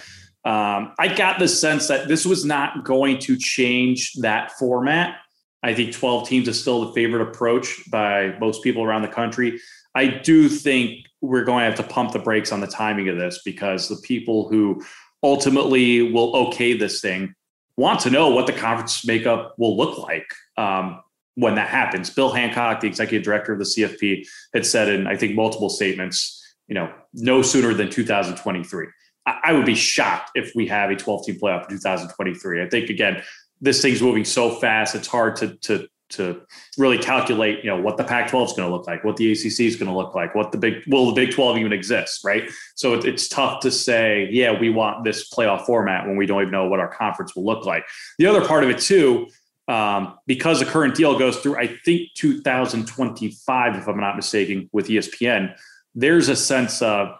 Um, 0.44 0.92
I 0.98 1.14
got 1.14 1.38
the 1.38 1.48
sense 1.48 1.88
that 1.88 2.08
this 2.08 2.26
was 2.26 2.44
not 2.44 2.84
going 2.84 3.18
to 3.20 3.36
change 3.36 4.12
that 4.20 4.52
format. 4.52 5.16
I 5.64 5.72
think 5.72 5.94
12 5.94 6.28
teams 6.28 6.46
is 6.46 6.60
still 6.60 6.84
the 6.84 6.92
favorite 6.92 7.22
approach 7.22 7.90
by 7.90 8.36
most 8.38 8.62
people 8.62 8.84
around 8.84 9.00
the 9.00 9.08
country. 9.08 9.58
I 9.94 10.06
do 10.06 10.48
think 10.48 11.06
we're 11.22 11.44
going 11.44 11.60
to 11.60 11.64
have 11.64 11.86
to 11.86 11.94
pump 11.94 12.12
the 12.12 12.18
brakes 12.18 12.52
on 12.52 12.60
the 12.60 12.66
timing 12.66 13.08
of 13.08 13.16
this 13.16 13.40
because 13.46 13.88
the 13.88 13.96
people 13.96 14.46
who 14.48 14.84
ultimately 15.22 16.12
will 16.12 16.36
okay 16.36 16.76
this 16.76 17.00
thing 17.00 17.34
want 17.78 17.98
to 18.00 18.10
know 18.10 18.28
what 18.28 18.46
the 18.46 18.52
conference 18.52 19.06
makeup 19.06 19.54
will 19.56 19.74
look 19.74 19.98
like 19.98 20.26
um, 20.58 21.00
when 21.36 21.54
that 21.54 21.68
happens. 21.68 22.10
Bill 22.10 22.30
Hancock, 22.30 22.80
the 22.80 22.86
executive 22.86 23.24
director 23.24 23.54
of 23.54 23.58
the 23.58 23.64
CFP, 23.64 24.26
had 24.52 24.66
said 24.66 24.90
in 24.90 25.06
I 25.06 25.16
think 25.16 25.34
multiple 25.34 25.70
statements, 25.70 26.42
you 26.68 26.74
know, 26.74 26.92
no 27.14 27.40
sooner 27.40 27.72
than 27.72 27.88
2023. 27.88 28.86
I, 29.26 29.38
I 29.44 29.52
would 29.54 29.66
be 29.66 29.74
shocked 29.74 30.32
if 30.34 30.52
we 30.54 30.66
have 30.66 30.90
a 30.90 30.96
12 30.96 31.24
team 31.24 31.36
playoff 31.36 31.70
in 31.70 31.76
2023. 31.76 32.62
I 32.62 32.68
think 32.68 32.90
again, 32.90 33.22
this 33.64 33.82
thing's 33.82 34.02
moving 34.02 34.24
so 34.24 34.50
fast; 34.50 34.94
it's 34.94 35.08
hard 35.08 35.36
to 35.36 35.56
to 35.56 35.88
to 36.10 36.40
really 36.78 36.98
calculate, 36.98 37.64
you 37.64 37.70
know, 37.70 37.80
what 37.80 37.96
the 37.96 38.04
Pac-12 38.04 38.46
is 38.46 38.52
going 38.52 38.68
to 38.68 38.74
look 38.74 38.86
like, 38.86 39.02
what 39.04 39.16
the 39.16 39.32
ACC 39.32 39.60
is 39.60 39.76
going 39.76 39.90
to 39.90 39.96
look 39.96 40.14
like, 40.14 40.34
what 40.34 40.52
the 40.52 40.58
big 40.58 40.82
will 40.86 41.06
the 41.06 41.14
Big 41.14 41.34
12 41.34 41.58
even 41.58 41.72
exist, 41.72 42.24
right? 42.24 42.50
So 42.74 42.94
it, 42.94 43.04
it's 43.04 43.26
tough 43.26 43.60
to 43.60 43.70
say, 43.70 44.28
yeah, 44.30 44.58
we 44.58 44.70
want 44.70 45.04
this 45.04 45.28
playoff 45.30 45.66
format 45.66 46.06
when 46.06 46.16
we 46.16 46.26
don't 46.26 46.42
even 46.42 46.52
know 46.52 46.68
what 46.68 46.78
our 46.78 46.88
conference 46.88 47.34
will 47.34 47.44
look 47.44 47.64
like. 47.64 47.84
The 48.18 48.26
other 48.26 48.46
part 48.46 48.64
of 48.64 48.70
it 48.70 48.78
too, 48.78 49.28
um, 49.66 50.18
because 50.26 50.60
the 50.60 50.66
current 50.66 50.94
deal 50.94 51.18
goes 51.18 51.38
through, 51.38 51.56
I 51.56 51.78
think 51.84 52.10
2025, 52.16 53.76
if 53.76 53.88
I'm 53.88 53.98
not 53.98 54.16
mistaken, 54.16 54.68
with 54.72 54.88
ESPN. 54.88 55.54
There's 55.94 56.28
a 56.28 56.36
sense 56.36 56.82
of 56.82 57.16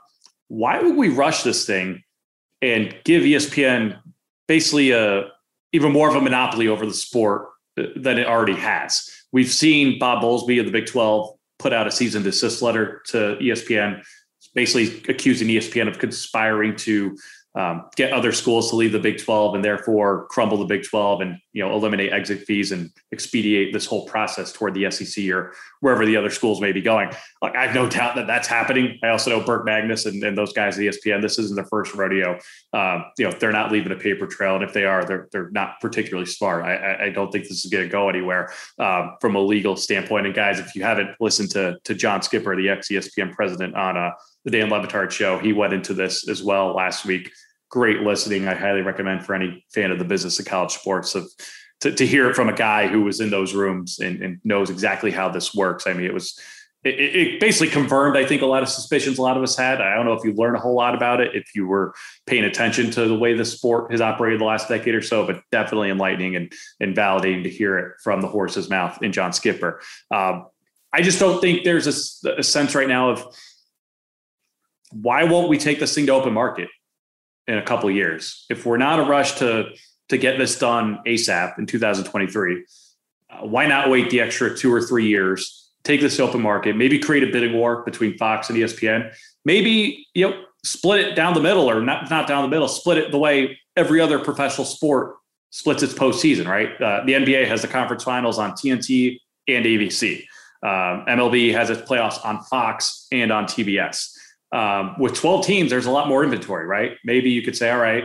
why 0.49 0.81
would 0.83 0.97
we 0.97 1.09
rush 1.09 1.43
this 1.43 1.65
thing 1.65 2.03
and 2.61 2.95
give 3.05 3.23
ESPN 3.23 3.99
basically 4.47 4.91
a 4.91 5.31
even 5.75 5.91
more 5.91 6.09
of 6.09 6.15
a 6.15 6.21
monopoly 6.21 6.69
over 6.69 6.87
the 6.87 6.95
sport 6.95 7.49
uh, 7.77 7.83
than 7.97 8.17
it 8.17 8.29
already 8.29 8.55
has. 8.55 9.11
We've 9.33 9.51
seen 9.51 9.99
Bob 9.99 10.23
Bowlesby 10.23 10.61
of 10.61 10.67
the 10.67 10.73
Big 10.73 10.87
12 10.87 11.37
put 11.59 11.73
out 11.73 11.89
a 11.89 11.91
season 11.91 12.23
desist 12.23 12.63
letter 12.63 13.03
to 13.07 13.37
ESPN, 13.43 14.05
basically 14.55 15.03
accusing 15.13 15.49
ESPN 15.49 15.89
of 15.89 15.99
conspiring 15.99 16.77
to 16.77 17.19
um, 17.57 17.89
get 17.95 18.13
other 18.13 18.33
schools 18.33 18.71
to 18.71 18.77
leave 18.77 18.91
the 18.91 18.99
Big 18.99 19.23
12 19.23 19.55
and 19.55 19.65
therefore 19.65 20.27
crumble 20.27 20.59
the 20.59 20.65
Big 20.65 20.83
12 20.83 21.21
and 21.21 21.39
you 21.53 21.63
know 21.63 21.73
eliminate 21.73 22.13
exit 22.13 22.41
fees 22.41 22.73
and 22.73 22.91
expedite 23.13 23.73
this 23.73 23.87
whole 23.87 24.07
process 24.07 24.53
toward 24.53 24.75
the 24.75 24.91
SEC 24.91 25.29
or 25.29 25.55
wherever 25.81 26.05
the 26.05 26.17
other 26.17 26.31
schools 26.31 26.61
may 26.61 26.73
be 26.73 26.81
going. 26.81 27.11
Like 27.41 27.55
I 27.55 27.67
have 27.67 27.75
no 27.75 27.89
doubt 27.89 28.17
that 28.17 28.27
that's 28.27 28.49
happening. 28.49 28.99
I 29.05 29.09
also 29.09 29.31
know 29.31 29.45
Burke 29.45 29.65
Magnus 29.65 30.07
and, 30.07 30.23
and 30.25 30.37
those 30.37 30.53
guys 30.53 30.77
at 30.79 30.85
ESPN. 30.85 31.23
This 31.23 31.39
isn't 31.39 31.55
their 31.55 31.67
first 31.67 31.95
rodeo. 31.95 32.39
Um, 32.73 33.05
you 33.19 33.25
know 33.25 33.37
they're 33.39 33.53
not 33.53 33.71
leaving 33.71 33.93
a 33.93 33.97
paper 33.97 34.27
trail, 34.27 34.57
and 34.57 34.65
if 34.65 34.73
they 34.73 34.85
are, 34.85 35.05
they're 35.05 35.29
they're 35.31 35.51
not 35.51 35.81
particularly 35.81 36.27
smart. 36.27 36.65
I, 36.65 37.07
I 37.07 37.11
don't 37.11 37.31
think 37.31 37.45
this 37.45 37.65
is 37.65 37.71
going 37.71 37.85
to 37.85 37.91
go 37.91 38.09
anywhere 38.09 38.53
um, 38.81 39.17
from 39.21 39.37
a 39.37 39.41
legal 39.41 39.77
standpoint. 39.77 40.27
And 40.27 40.35
guys, 40.35 40.59
if 40.59 40.75
you 40.75 40.83
haven't 40.83 41.11
listened 41.21 41.53
to 41.53 41.77
to 41.85 41.95
John 41.95 42.21
Skipper, 42.21 42.57
the 42.57 42.69
ex 42.69 42.89
ESPN 42.89 43.33
president, 43.33 43.77
on 43.77 43.97
uh, 43.97 44.11
the 44.45 44.51
Dan 44.51 44.71
Le 44.71 44.87
Batard 44.87 45.11
show, 45.11 45.39
he 45.39 45.53
went 45.53 45.73
into 45.73 45.95
this 45.95 46.29
as 46.29 46.43
well 46.43 46.75
last 46.75 47.05
week 47.05 47.31
great 47.75 48.03
listening. 48.03 48.47
I 48.47 48.55
highly 48.55 48.83
recommend 48.83 49.27
for 49.27 49.35
any 49.35 49.67
fan 49.75 49.91
of 49.91 49.99
the 49.99 50.05
business 50.05 50.39
of 50.39 50.47
college 50.47 50.73
sports 50.73 51.17
of 51.17 51.29
to, 51.81 51.93
to 51.93 52.07
hear 52.07 52.31
it 52.31 52.37
from 52.37 52.49
a 52.49 52.55
guy 52.55 52.87
who 52.87 53.03
was 53.03 53.21
in 53.21 53.31
those 53.31 53.53
rooms 53.53 53.99
and, 53.99 54.23
and 54.23 54.41
knows 54.45 54.71
exactly 54.71 55.11
how 55.11 55.29
this 55.29 55.53
works. 55.55 55.87
I 55.87 55.93
mean, 55.93 56.07
it 56.07 56.15
was 56.15 56.39
it, 56.85 57.01
it, 57.01 57.41
basically 57.41 57.69
confirmed, 57.69 58.17
I 58.17 58.25
think, 58.25 58.43
a 58.43 58.47
lot 58.47 58.63
of 58.63 58.69
suspicions 58.69 59.19
a 59.19 59.23
lot 59.23 59.37
of 59.37 59.43
us 59.43 59.57
had. 59.57 59.81
I 59.81 59.97
don't 59.97 60.07
know 60.07 60.13
if 60.13 60.23
you 60.23 60.33
learned 60.35 60.57
a 60.57 60.61
whole 60.61 60.77
lot 60.77 60.95
about 60.95 61.21
it, 61.21 61.35
if 61.35 61.55
you 61.55 61.67
were 61.67 61.95
paying 62.27 62.45
attention 62.45 62.91
to 62.93 63.09
the 63.09 63.19
way 63.19 63.35
the 63.35 63.45
sport 63.45 63.91
has 63.91 64.01
operated 64.01 64.41
the 64.41 64.45
last 64.45 64.69
decade 64.69 64.95
or 64.95 65.03
so, 65.03 65.27
but 65.27 65.43
definitely 65.51 65.91
enlightening 65.91 66.37
and, 66.37 66.53
and 66.81 66.95
validating 66.95 67.43
to 67.43 67.51
hear 67.51 67.77
it 67.79 67.95
from 68.05 68.21
the 68.21 68.29
horse's 68.29 68.71
mouth 68.71 69.03
in 69.03 69.13
John 69.13 69.33
Skipper. 69.33 69.81
Um, 70.13 70.47
I 70.93 71.03
just 71.03 71.19
don't 71.19 71.41
think 71.41 71.65
there's 71.65 71.89
a, 72.25 72.35
a 72.39 72.43
sense 72.43 72.75
right 72.75 72.89
now 72.89 73.11
of 73.11 73.35
why 75.03 75.25
won't 75.25 75.49
we 75.49 75.59
take 75.59 75.81
this 75.81 75.95
thing 75.95 76.07
to 76.07 76.13
open 76.13 76.33
market? 76.33 76.69
in 77.47 77.59
a 77.59 77.63
couple 77.63 77.91
years. 77.91 78.47
If 78.51 78.67
we're 78.67 78.77
not 78.77 78.99
a 78.99 79.03
rush 79.03 79.33
to 79.39 79.71
to 80.11 80.19
get 80.19 80.39
this 80.39 80.59
done 80.59 80.99
ASAP 81.07 81.59
in 81.59 81.65
2023, 81.65 82.65
uh, 83.31 83.47
why 83.47 83.67
not 83.67 83.89
wait 83.89 84.11
the 84.11 84.21
extra 84.21 84.55
two 84.55 84.73
or 84.73 84.83
three 84.83 85.07
years? 85.07 85.71
Take 85.83 86.01
this 86.01 86.21
open 86.21 86.41
market, 86.41 86.77
maybe 86.77 86.99
create 86.99 87.23
a 87.23 87.33
bidding 87.33 87.53
war 87.53 87.83
between 87.85 88.17
Fox 88.17 88.49
and 88.49 88.59
ESPN. 88.59 89.15
Maybe 89.45 90.07
you 90.15 90.29
know 90.29 90.45
split 90.65 91.01
it 91.01 91.15
down 91.15 91.35
the 91.35 91.41
middle, 91.41 91.71
or 91.71 91.81
not 91.81 92.11
not 92.11 92.27
down 92.27 92.43
the 92.43 92.49
middle. 92.49 92.69
Split 92.69 92.99
it 92.99 93.11
the 93.11 93.19
way 93.19 93.59
every 93.77 94.01
other 94.01 94.19
professional 94.19 94.65
sport 94.65 95.17
splits 95.51 95.83
its 95.83 95.95
postseason. 95.95 96.47
Right? 96.47 96.81
Uh, 96.81 97.05
the 97.05 97.13
NBA 97.13 97.47
has 97.47 97.63
the 97.63 97.69
conference 97.69 98.05
finals 98.05 98.39
on 98.39 98.53
TNT 98.53 99.19
and 99.47 99.65
ABC. 99.67 100.25
Um, 100.63 101.05
MLB 101.07 101.53
has 101.53 101.69
its 101.69 101.83
playoffs 101.83 102.25
on 102.25 102.43
Fox 102.45 103.07
and 103.13 103.31
on 103.31 103.45
TBS. 103.45 104.17
Um, 104.55 104.95
with 105.01 105.15
12 105.15 105.45
teams, 105.45 105.71
there's 105.71 105.87
a 105.87 105.91
lot 105.91 106.07
more 106.07 106.23
inventory, 106.23 106.65
right? 106.65 106.93
Maybe 107.05 107.31
you 107.31 107.43
could 107.43 107.57
say, 107.57 107.71
all 107.71 107.81
right, 107.81 108.05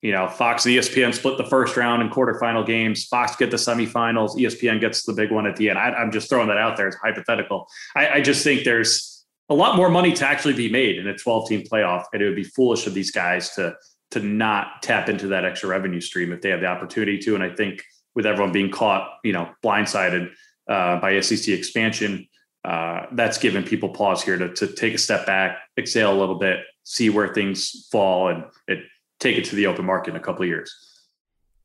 you 0.00 0.12
know, 0.12 0.28
Fox 0.28 0.64
ESPN 0.64 1.14
split 1.14 1.36
the 1.36 1.44
first 1.44 1.76
round 1.76 2.00
and 2.00 2.10
quarterfinal 2.10 2.66
games. 2.66 3.04
Fox 3.04 3.36
get 3.36 3.50
the 3.50 3.58
semifinals. 3.58 4.34
ESPN 4.34 4.80
gets 4.80 5.04
the 5.04 5.12
big 5.12 5.30
one 5.30 5.46
at 5.46 5.56
the 5.56 5.68
end. 5.68 5.78
I, 5.78 6.02
am 6.02 6.10
just 6.10 6.30
throwing 6.30 6.48
that 6.48 6.56
out 6.56 6.78
there 6.78 6.88
as 6.88 6.94
hypothetical. 6.96 7.68
I, 7.94 8.08
I 8.08 8.20
just 8.22 8.42
think 8.42 8.64
there's 8.64 9.24
a 9.50 9.54
lot 9.54 9.76
more 9.76 9.90
money 9.90 10.12
to 10.14 10.26
actually 10.26 10.54
be 10.54 10.70
made 10.70 10.96
in 10.98 11.06
a 11.06 11.16
12 11.16 11.48
team 11.48 11.62
playoff, 11.62 12.04
and 12.12 12.22
it 12.22 12.26
would 12.26 12.36
be 12.36 12.44
foolish 12.44 12.86
of 12.86 12.94
these 12.94 13.10
guys 13.10 13.50
to 13.56 13.76
to 14.10 14.20
not 14.20 14.82
tap 14.82 15.08
into 15.08 15.26
that 15.28 15.44
extra 15.44 15.68
revenue 15.68 16.00
stream 16.00 16.32
if 16.32 16.40
they 16.40 16.50
have 16.50 16.60
the 16.60 16.66
opportunity 16.66 17.18
to. 17.18 17.34
And 17.34 17.42
I 17.42 17.50
think 17.50 17.82
with 18.14 18.26
everyone 18.26 18.52
being 18.52 18.70
caught, 18.70 19.10
you 19.24 19.32
know, 19.32 19.50
blindsided 19.62 20.30
uh, 20.68 21.00
by 21.00 21.18
SEC 21.20 21.48
expansion, 21.48 22.28
uh, 22.64 23.06
that's 23.12 23.38
given 23.38 23.62
people 23.62 23.90
pause 23.90 24.22
here 24.22 24.38
to, 24.38 24.52
to 24.54 24.66
take 24.66 24.94
a 24.94 24.98
step 24.98 25.26
back, 25.26 25.58
exhale 25.76 26.12
a 26.12 26.18
little 26.18 26.38
bit, 26.38 26.60
see 26.84 27.10
where 27.10 27.32
things 27.32 27.86
fall, 27.90 28.28
and 28.28 28.44
it, 28.68 28.78
take 29.20 29.36
it 29.36 29.44
to 29.46 29.56
the 29.56 29.66
open 29.66 29.84
market 29.84 30.10
in 30.10 30.16
a 30.16 30.20
couple 30.20 30.42
of 30.42 30.48
years. 30.48 30.74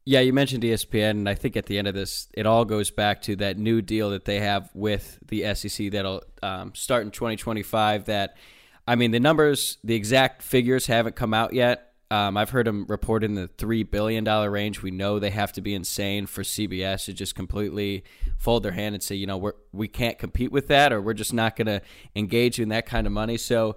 Yeah, 0.06 0.22
you 0.22 0.34
mentioned 0.34 0.64
ESPN, 0.64 1.12
and 1.12 1.30
I 1.30 1.36
think 1.36 1.56
at 1.56 1.68
the 1.68 1.78
end 1.78 1.88
of 1.88 1.94
this, 1.94 2.28
it 2.34 2.46
all 2.46 2.66
goes 2.66 2.90
back 2.90 3.22
to 3.24 3.36
that 3.38 3.58
new 3.58 3.82
deal 3.82 4.10
that 4.10 4.26
they 4.26 4.40
have 4.40 4.70
with 4.74 5.20
the 5.28 5.54
SEC 5.54 5.92
that'll 5.92 6.24
um, 6.42 6.74
start 6.74 7.04
in 7.04 7.12
2025. 7.12 8.06
That, 8.06 8.36
I 8.88 8.96
mean, 8.96 9.12
the 9.12 9.20
numbers, 9.20 9.78
the 9.84 9.96
exact 9.96 10.42
figures 10.42 10.88
haven't 10.88 11.16
come 11.16 11.34
out 11.34 11.54
yet. 11.54 11.89
Um, 12.12 12.38
I've 12.38 12.50
heard 12.50 12.66
them 12.66 12.86
report 12.88 13.24
in 13.24 13.36
the 13.36 13.48
three 13.48 13.84
billion 13.84 14.24
dollar 14.24 14.50
range. 14.50 14.82
We 14.82 14.90
know 14.90 15.20
they 15.20 15.30
have 15.30 15.54
to 15.54 15.62
be 15.62 15.76
insane 15.76 16.26
for 16.26 16.42
CBS 16.42 17.06
to 17.06 17.14
just 17.14 17.36
completely 17.36 18.04
fold 18.38 18.64
their 18.64 18.72
hand 18.72 18.96
and 18.96 19.04
say, 19.04 19.16
you 19.16 19.28
know, 19.28 19.38
we're 19.38 19.54
we 19.72 19.88
can't 19.88 20.18
compete 20.18 20.52
with 20.52 20.68
that, 20.68 20.92
or 20.92 21.02
we're 21.02 21.14
just 21.14 21.34
not 21.34 21.56
going 21.56 21.68
to 21.68 21.82
engage 22.16 22.60
in 22.60 22.70
that 22.70 22.88
kind 22.88 23.06
of 23.06 23.14
money. 23.14 23.38
So, 23.38 23.76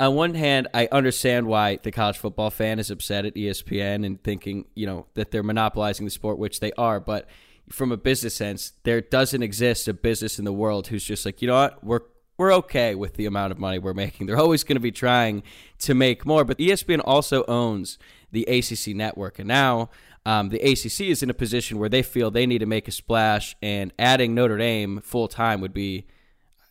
on 0.00 0.16
one 0.16 0.34
hand, 0.34 0.66
I 0.74 0.88
understand 0.90 1.46
why 1.46 1.78
the 1.80 1.92
college 1.92 2.18
football 2.18 2.50
fan 2.50 2.80
is 2.80 2.90
upset 2.90 3.24
at 3.24 3.34
ESPN 3.36 4.04
and 4.04 4.20
thinking, 4.24 4.64
you 4.74 4.86
know, 4.86 5.06
that 5.14 5.30
they're 5.30 5.44
monopolizing 5.44 6.04
the 6.04 6.10
sport, 6.10 6.38
which 6.38 6.58
they 6.58 6.72
are, 6.72 6.98
but 6.98 7.28
from 7.68 7.92
a 7.92 7.96
business 7.96 8.34
sense, 8.34 8.72
there 8.82 9.00
doesn't 9.00 9.42
exist 9.42 9.86
a 9.86 9.94
business 9.94 10.38
in 10.38 10.44
the 10.44 10.52
world 10.52 10.88
who's 10.88 11.04
just 11.04 11.24
like, 11.24 11.40
you 11.40 11.48
know 11.48 11.54
what, 11.54 11.84
we're 11.84 12.00
we're 12.42 12.52
okay 12.52 12.96
with 12.96 13.14
the 13.14 13.24
amount 13.24 13.52
of 13.52 13.58
money 13.60 13.78
we're 13.78 13.94
making. 13.94 14.26
They're 14.26 14.36
always 14.36 14.64
going 14.64 14.74
to 14.74 14.80
be 14.80 14.90
trying 14.90 15.44
to 15.78 15.94
make 15.94 16.26
more. 16.26 16.44
But 16.44 16.58
ESPN 16.58 17.00
also 17.04 17.44
owns 17.46 17.98
the 18.32 18.42
ACC 18.46 18.96
network, 18.96 19.38
and 19.38 19.46
now 19.46 19.90
um, 20.26 20.48
the 20.48 20.58
ACC 20.58 21.02
is 21.02 21.22
in 21.22 21.30
a 21.30 21.34
position 21.34 21.78
where 21.78 21.88
they 21.88 22.02
feel 22.02 22.32
they 22.32 22.46
need 22.46 22.58
to 22.58 22.66
make 22.66 22.88
a 22.88 22.90
splash, 22.90 23.54
and 23.62 23.92
adding 23.96 24.34
Notre 24.34 24.58
Dame 24.58 25.00
full 25.02 25.28
time 25.28 25.60
would 25.60 25.72
be. 25.72 26.06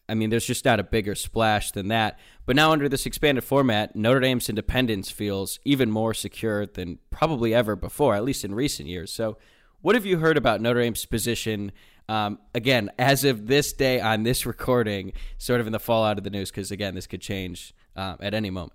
I 0.09 0.13
mean, 0.13 0.30
there's 0.30 0.45
just 0.45 0.65
not 0.65 0.78
a 0.78 0.84
bigger 0.84 1.15
splash 1.15 1.72
than 1.72 1.88
that. 1.88 2.19
But 2.45 2.57
now, 2.57 2.74
under 2.74 2.89
this 2.89 3.05
expanded 3.05 3.45
format, 3.45 3.95
Notre 3.95 4.19
Dame's 4.19 4.49
independence 4.49 5.09
feels 5.09 5.57
even 5.63 5.89
more 5.89 6.13
secure 6.13 6.65
than 6.65 6.99
probably 7.11 7.53
ever 7.53 7.78
before, 7.78 8.13
at 8.13 8.26
least 8.26 8.43
in 8.43 8.53
recent 8.53 8.89
years. 8.89 9.13
So, 9.13 9.38
what 9.80 9.95
have 9.95 10.05
you 10.05 10.17
heard 10.17 10.36
about 10.36 10.59
Notre 10.59 10.82
Dame's 10.82 11.05
position 11.05 11.72
um, 12.12 12.39
again, 12.53 12.91
as 12.99 13.24
of 13.24 13.47
this 13.47 13.72
day 13.72 14.01
on 14.01 14.24
this 14.24 14.45
recording, 14.45 15.14
sort 15.38 15.62
of 15.62 15.68
in 15.68 15.72
the 15.72 15.80
fallout 15.80 16.18
of 16.18 16.26
the 16.26 16.30
news, 16.30 16.51
because 16.51 16.70
again, 16.70 16.93
this 16.93 17.07
could 17.07 17.22
change 17.22 17.74
uh, 17.95 18.18
at 18.20 18.34
any 18.34 18.49
moment. 18.49 18.74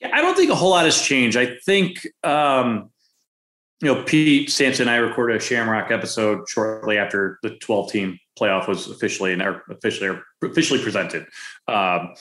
Yeah, 0.00 0.10
I 0.12 0.20
don't 0.20 0.36
think 0.36 0.50
a 0.50 0.56
whole 0.56 0.70
lot 0.70 0.84
has 0.84 1.00
changed. 1.00 1.36
I 1.36 1.56
think, 1.64 2.04
um, 2.24 2.90
you 3.80 3.94
know, 3.94 4.02
Pete 4.02 4.50
Sampson 4.50 4.88
and 4.88 4.90
I 4.90 4.96
recorded 4.96 5.36
a 5.36 5.40
Shamrock 5.40 5.92
episode 5.92 6.48
shortly 6.48 6.98
after 6.98 7.38
the 7.44 7.50
12 7.58 7.92
team 7.92 8.18
playoff 8.36 8.66
was 8.66 8.88
officially 8.88 9.32
and 9.32 9.40
officially 9.70 10.18
officially 10.42 10.82
presented. 10.82 11.26
Um, 11.68 12.14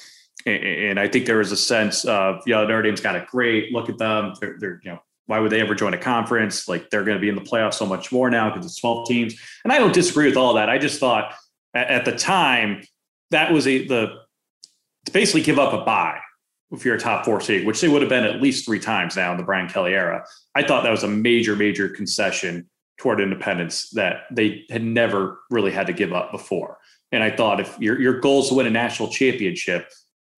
and, 0.45 0.99
I 0.99 1.07
think 1.07 1.25
there 1.25 1.39
was 1.39 1.51
a 1.51 1.57
sense 1.57 2.05
of, 2.05 2.45
know, 2.45 2.61
Notre 2.61 2.83
Dame's 2.83 3.01
got 3.01 3.15
it 3.15 3.25
great. 3.25 3.73
Look 3.73 3.89
at 3.89 3.97
them. 3.97 4.33
They're, 4.39 4.55
they're 4.59 4.79
you 4.83 4.91
know, 4.91 4.99
why 5.27 5.39
would 5.39 5.51
they 5.51 5.61
ever 5.61 5.75
join 5.75 5.93
a 5.93 5.97
conference? 5.97 6.67
Like 6.67 6.89
they're 6.89 7.03
going 7.03 7.17
to 7.17 7.21
be 7.21 7.29
in 7.29 7.35
the 7.35 7.41
playoffs 7.41 7.75
so 7.75 7.85
much 7.85 8.11
more 8.11 8.29
now 8.29 8.49
because 8.49 8.65
it's 8.65 8.79
12 8.79 9.07
teams. 9.07 9.35
And 9.63 9.71
I 9.71 9.77
don't 9.77 9.93
disagree 9.93 10.25
with 10.25 10.37
all 10.37 10.55
that. 10.55 10.69
I 10.69 10.77
just 10.77 10.99
thought 10.99 11.33
at, 11.73 12.05
the 12.05 12.13
time 12.13 12.83
that 13.31 13.51
was 13.51 13.67
a 13.67 13.85
the 13.85 14.15
to 15.05 15.11
basically 15.11 15.41
give 15.41 15.59
up 15.59 15.73
a 15.73 15.85
bye 15.85 16.19
if 16.71 16.83
you're 16.83 16.95
a 16.95 16.99
top 16.99 17.23
four 17.23 17.39
seed, 17.39 17.65
which 17.65 17.79
they 17.79 17.87
would 17.87 18.01
have 18.01 18.09
been 18.09 18.25
at 18.25 18.41
least 18.41 18.65
three 18.65 18.79
times 18.79 19.15
now 19.15 19.31
in 19.31 19.37
the 19.37 19.43
Brian 19.43 19.69
Kelly 19.69 19.93
era. 19.93 20.25
I 20.53 20.63
thought 20.63 20.83
that 20.83 20.91
was 20.91 21.03
a 21.03 21.07
major, 21.07 21.55
major 21.55 21.87
concession 21.87 22.69
toward 22.97 23.21
independence 23.21 23.89
that 23.91 24.23
they 24.31 24.65
had 24.69 24.83
never 24.83 25.39
really 25.49 25.71
had 25.71 25.87
to 25.87 25.93
give 25.93 26.11
up 26.11 26.31
before. 26.31 26.77
And 27.11 27.23
I 27.23 27.31
thought 27.31 27.59
if 27.59 27.77
your 27.79 27.99
your 28.01 28.19
goal 28.19 28.41
is 28.41 28.49
to 28.49 28.55
win 28.55 28.65
a 28.65 28.71
national 28.71 29.09
championship, 29.09 29.89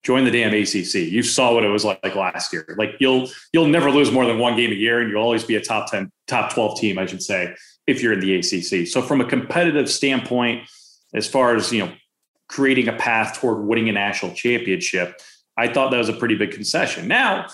join 0.03 0.23
the 0.23 0.31
damn 0.31 0.53
ACC. 0.53 1.11
You 1.11 1.23
saw 1.23 1.53
what 1.53 1.63
it 1.63 1.69
was 1.69 1.83
like 1.83 2.15
last 2.15 2.53
year. 2.53 2.75
Like 2.77 2.95
you'll 2.99 3.29
you'll 3.53 3.67
never 3.67 3.91
lose 3.91 4.11
more 4.11 4.25
than 4.25 4.39
one 4.39 4.55
game 4.55 4.71
a 4.71 4.75
year, 4.75 5.01
and 5.01 5.09
you'll 5.11 5.21
always 5.21 5.43
be 5.43 5.55
a 5.55 5.61
top 5.61 5.91
ten, 5.91 6.11
top 6.27 6.53
twelve 6.53 6.79
team, 6.79 6.97
I 6.97 7.05
should 7.05 7.23
say, 7.23 7.55
if 7.87 8.01
you're 8.01 8.13
in 8.13 8.19
the 8.19 8.35
ACC. 8.35 8.87
So 8.87 9.01
from 9.01 9.21
a 9.21 9.25
competitive 9.25 9.89
standpoint, 9.89 10.69
as 11.13 11.27
far 11.27 11.55
as 11.55 11.71
you 11.71 11.85
know, 11.85 11.93
creating 12.47 12.87
a 12.87 12.93
path 12.93 13.39
toward 13.39 13.65
winning 13.65 13.89
a 13.89 13.93
national 13.93 14.33
championship, 14.33 15.19
I 15.57 15.71
thought 15.71 15.91
that 15.91 15.97
was 15.97 16.09
a 16.09 16.13
pretty 16.13 16.35
big 16.35 16.51
concession. 16.51 17.07
Now, 17.07 17.47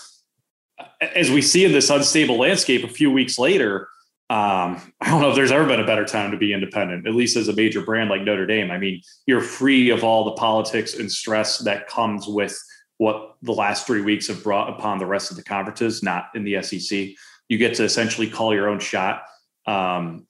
as 1.00 1.30
we 1.30 1.42
see 1.42 1.64
in 1.64 1.72
this 1.72 1.90
unstable 1.90 2.38
landscape, 2.38 2.84
a 2.84 2.88
few 2.88 3.10
weeks 3.10 3.38
later. 3.38 3.88
Um, 4.28 4.92
I 5.00 5.10
don't 5.10 5.20
know 5.20 5.30
if 5.30 5.36
there's 5.36 5.52
ever 5.52 5.66
been 5.66 5.80
a 5.80 5.86
better 5.86 6.04
time 6.04 6.30
to 6.30 6.36
be 6.36 6.52
independent, 6.52 7.06
at 7.06 7.14
least 7.14 7.36
as 7.36 7.48
a 7.48 7.52
major 7.52 7.82
brand 7.82 8.10
like 8.10 8.22
Notre 8.22 8.46
Dame. 8.46 8.70
I 8.70 8.78
mean, 8.78 9.00
you're 9.26 9.40
free 9.40 9.90
of 9.90 10.04
all 10.04 10.24
the 10.24 10.32
politics 10.32 10.94
and 10.94 11.10
stress 11.10 11.58
that 11.58 11.88
comes 11.88 12.26
with 12.26 12.56
what 12.98 13.36
the 13.42 13.52
last 13.52 13.86
three 13.86 14.00
weeks 14.00 14.28
have 14.28 14.42
brought 14.42 14.70
upon 14.70 14.98
the 14.98 15.06
rest 15.06 15.30
of 15.30 15.36
the 15.36 15.44
conferences, 15.44 16.02
not 16.02 16.26
in 16.34 16.44
the 16.44 16.62
SEC. 16.62 17.08
You 17.48 17.58
get 17.58 17.74
to 17.74 17.84
essentially 17.84 18.28
call 18.28 18.54
your 18.54 18.68
own 18.68 18.80
shot. 18.80 19.22
Um, 19.66 20.26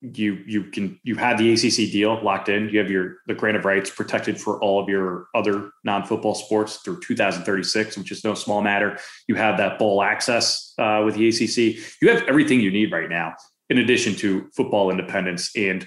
you 0.00 0.38
you 0.46 0.64
can 0.64 0.98
you 1.02 1.16
have 1.16 1.38
the 1.38 1.52
ACC 1.52 1.90
deal 1.90 2.22
locked 2.22 2.48
in. 2.48 2.68
You 2.68 2.78
have 2.78 2.90
your 2.90 3.16
the 3.26 3.34
grant 3.34 3.56
of 3.56 3.64
rights 3.64 3.90
protected 3.90 4.40
for 4.40 4.60
all 4.62 4.80
of 4.80 4.88
your 4.88 5.26
other 5.34 5.70
non 5.82 6.04
football 6.04 6.34
sports 6.34 6.76
through 6.76 7.00
2036, 7.00 7.98
which 7.98 8.12
is 8.12 8.22
no 8.22 8.34
small 8.34 8.62
matter. 8.62 8.98
You 9.26 9.34
have 9.34 9.56
that 9.58 9.78
bowl 9.78 10.02
access 10.02 10.72
uh, 10.78 11.02
with 11.04 11.16
the 11.16 11.28
ACC. 11.28 11.82
You 12.00 12.10
have 12.10 12.22
everything 12.28 12.60
you 12.60 12.70
need 12.70 12.92
right 12.92 13.08
now, 13.08 13.34
in 13.70 13.78
addition 13.78 14.14
to 14.16 14.48
football 14.56 14.90
independence. 14.90 15.50
And 15.56 15.86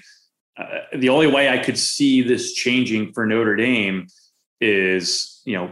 uh, 0.58 0.80
the 0.94 1.08
only 1.08 1.26
way 1.26 1.48
I 1.48 1.58
could 1.58 1.78
see 1.78 2.20
this 2.20 2.52
changing 2.52 3.14
for 3.14 3.24
Notre 3.24 3.56
Dame 3.56 4.06
is 4.60 5.40
you 5.46 5.56
know 5.56 5.70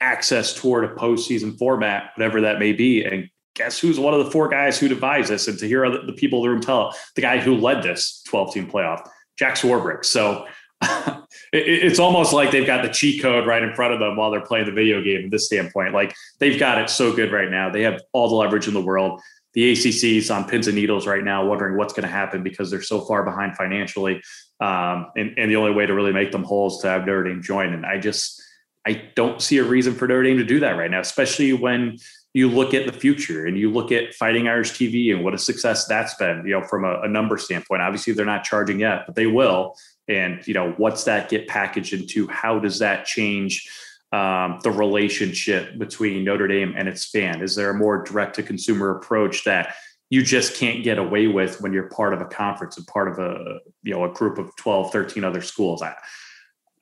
access 0.00 0.54
toward 0.54 0.84
a 0.84 0.94
postseason 0.94 1.58
format, 1.58 2.10
whatever 2.14 2.42
that 2.42 2.60
may 2.60 2.72
be, 2.72 3.04
and 3.04 3.28
guess 3.54 3.78
who's 3.78 3.98
one 3.98 4.14
of 4.14 4.24
the 4.24 4.30
four 4.30 4.48
guys 4.48 4.78
who 4.78 4.88
devised 4.88 5.30
this? 5.30 5.48
And 5.48 5.58
to 5.58 5.68
hear 5.68 5.88
the 5.88 6.12
people 6.12 6.40
in 6.40 6.44
the 6.44 6.50
room 6.50 6.60
tell 6.60 6.94
the 7.14 7.22
guy 7.22 7.38
who 7.38 7.56
led 7.56 7.82
this 7.82 8.22
12 8.26 8.54
team 8.54 8.70
playoff, 8.70 9.08
Jack 9.38 9.54
Swarbrick. 9.54 10.04
So 10.04 10.46
it's 11.52 11.98
almost 11.98 12.32
like 12.32 12.50
they've 12.50 12.66
got 12.66 12.82
the 12.82 12.88
cheat 12.88 13.22
code 13.22 13.46
right 13.46 13.62
in 13.62 13.74
front 13.74 13.94
of 13.94 14.00
them 14.00 14.16
while 14.16 14.30
they're 14.30 14.40
playing 14.40 14.66
the 14.66 14.72
video 14.72 15.02
game 15.02 15.26
at 15.26 15.30
this 15.30 15.46
standpoint. 15.46 15.94
Like 15.94 16.14
they've 16.40 16.58
got 16.58 16.80
it 16.80 16.90
so 16.90 17.14
good 17.14 17.32
right 17.32 17.50
now. 17.50 17.70
They 17.70 17.82
have 17.82 18.00
all 18.12 18.28
the 18.28 18.34
leverage 18.34 18.68
in 18.68 18.74
the 18.74 18.82
world. 18.82 19.20
The 19.54 19.72
ACC's 19.72 20.30
on 20.32 20.48
pins 20.48 20.66
and 20.66 20.74
needles 20.74 21.06
right 21.06 21.22
now, 21.22 21.46
wondering 21.46 21.76
what's 21.76 21.92
going 21.92 22.02
to 22.02 22.12
happen 22.12 22.42
because 22.42 22.72
they're 22.72 22.82
so 22.82 23.02
far 23.02 23.22
behind 23.22 23.56
financially. 23.56 24.20
Um, 24.60 25.12
and, 25.16 25.38
and 25.38 25.48
the 25.48 25.56
only 25.56 25.70
way 25.70 25.86
to 25.86 25.94
really 25.94 26.12
make 26.12 26.32
them 26.32 26.42
whole 26.42 26.68
is 26.68 26.78
to 26.78 26.88
have 26.88 27.06
Notre 27.06 27.22
Dame 27.24 27.40
join. 27.40 27.72
And 27.72 27.86
I 27.86 27.98
just, 27.98 28.42
I 28.84 29.10
don't 29.14 29.40
see 29.40 29.58
a 29.58 29.64
reason 29.64 29.94
for 29.94 30.08
Notre 30.08 30.24
Dame 30.24 30.38
to 30.38 30.44
do 30.44 30.58
that 30.60 30.72
right 30.72 30.90
now, 30.90 31.00
especially 31.00 31.52
when 31.52 31.98
you 32.34 32.50
look 32.50 32.74
at 32.74 32.84
the 32.84 32.92
future 32.92 33.46
and 33.46 33.56
you 33.56 33.70
look 33.70 33.92
at 33.92 34.12
Fighting 34.12 34.48
Irish 34.48 34.72
TV 34.72 35.14
and 35.14 35.24
what 35.24 35.34
a 35.34 35.38
success 35.38 35.86
that's 35.86 36.14
been, 36.14 36.44
you 36.44 36.52
know, 36.52 36.62
from 36.62 36.84
a, 36.84 37.00
a 37.02 37.08
number 37.08 37.38
standpoint. 37.38 37.80
Obviously, 37.80 38.12
they're 38.12 38.26
not 38.26 38.42
charging 38.42 38.80
yet, 38.80 39.04
but 39.06 39.14
they 39.14 39.26
will. 39.26 39.76
And, 40.08 40.46
you 40.46 40.52
know, 40.52 40.72
what's 40.72 41.04
that 41.04 41.30
get 41.30 41.46
packaged 41.46 41.92
into? 41.92 42.26
How 42.26 42.58
does 42.58 42.80
that 42.80 43.06
change 43.06 43.70
um, 44.10 44.58
the 44.64 44.72
relationship 44.72 45.78
between 45.78 46.24
Notre 46.24 46.48
Dame 46.48 46.74
and 46.76 46.88
its 46.88 47.06
fan? 47.06 47.40
Is 47.40 47.54
there 47.54 47.70
a 47.70 47.74
more 47.74 48.02
direct 48.02 48.34
to 48.36 48.42
consumer 48.42 48.90
approach 48.98 49.44
that 49.44 49.76
you 50.10 50.22
just 50.22 50.56
can't 50.56 50.82
get 50.82 50.98
away 50.98 51.28
with 51.28 51.60
when 51.60 51.72
you're 51.72 51.88
part 51.88 52.12
of 52.12 52.20
a 52.20 52.26
conference 52.26 52.76
and 52.76 52.86
part 52.88 53.08
of 53.08 53.20
a, 53.20 53.60
you 53.84 53.94
know, 53.94 54.04
a 54.04 54.12
group 54.12 54.38
of 54.38 54.54
12, 54.56 54.90
13 54.90 55.22
other 55.22 55.40
schools? 55.40 55.82
I, 55.82 55.94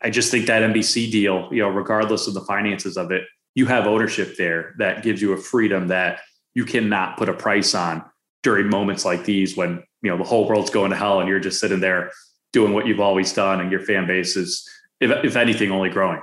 I 0.01 0.09
just 0.09 0.31
think 0.31 0.47
that 0.47 0.63
NBC 0.63 1.13
deal, 1.13 1.51
you 1.53 1.61
know, 1.61 1.69
regardless 1.69 2.27
of 2.27 2.33
the 2.33 2.41
finances 2.41 2.97
of 2.97 3.11
it, 3.11 3.25
you 3.55 3.67
have 3.67 3.87
ownership 3.87 4.37
there 4.37 4.75
that 4.79 5.03
gives 5.03 5.21
you 5.21 5.33
a 5.33 5.37
freedom 5.37 5.89
that 5.89 6.21
you 6.55 6.65
cannot 6.65 7.17
put 7.17 7.29
a 7.29 7.35
price 7.35 7.75
on 7.75 8.05
during 8.43 8.69
moments 8.69 9.05
like 9.05 9.25
these 9.25 9.57
when 9.57 9.83
you 10.03 10.11
know 10.11 10.17
the 10.17 10.25
whole 10.25 10.49
world's 10.49 10.71
going 10.71 10.91
to 10.91 10.97
hell 10.97 11.21
and 11.21 11.29
you're 11.29 11.41
just 11.41 11.61
sitting 11.61 11.81
there 11.81 12.11
doing 12.53 12.73
what 12.73 12.87
you've 12.87 13.01
always 13.01 13.33
done 13.33 13.61
and 13.61 13.71
your 13.71 13.81
fan 13.81 14.07
base 14.07 14.37
is 14.37 14.69
if, 15.01 15.11
if 15.25 15.37
anything 15.37 15.71
only 15.71 15.91
growing. 15.91 16.21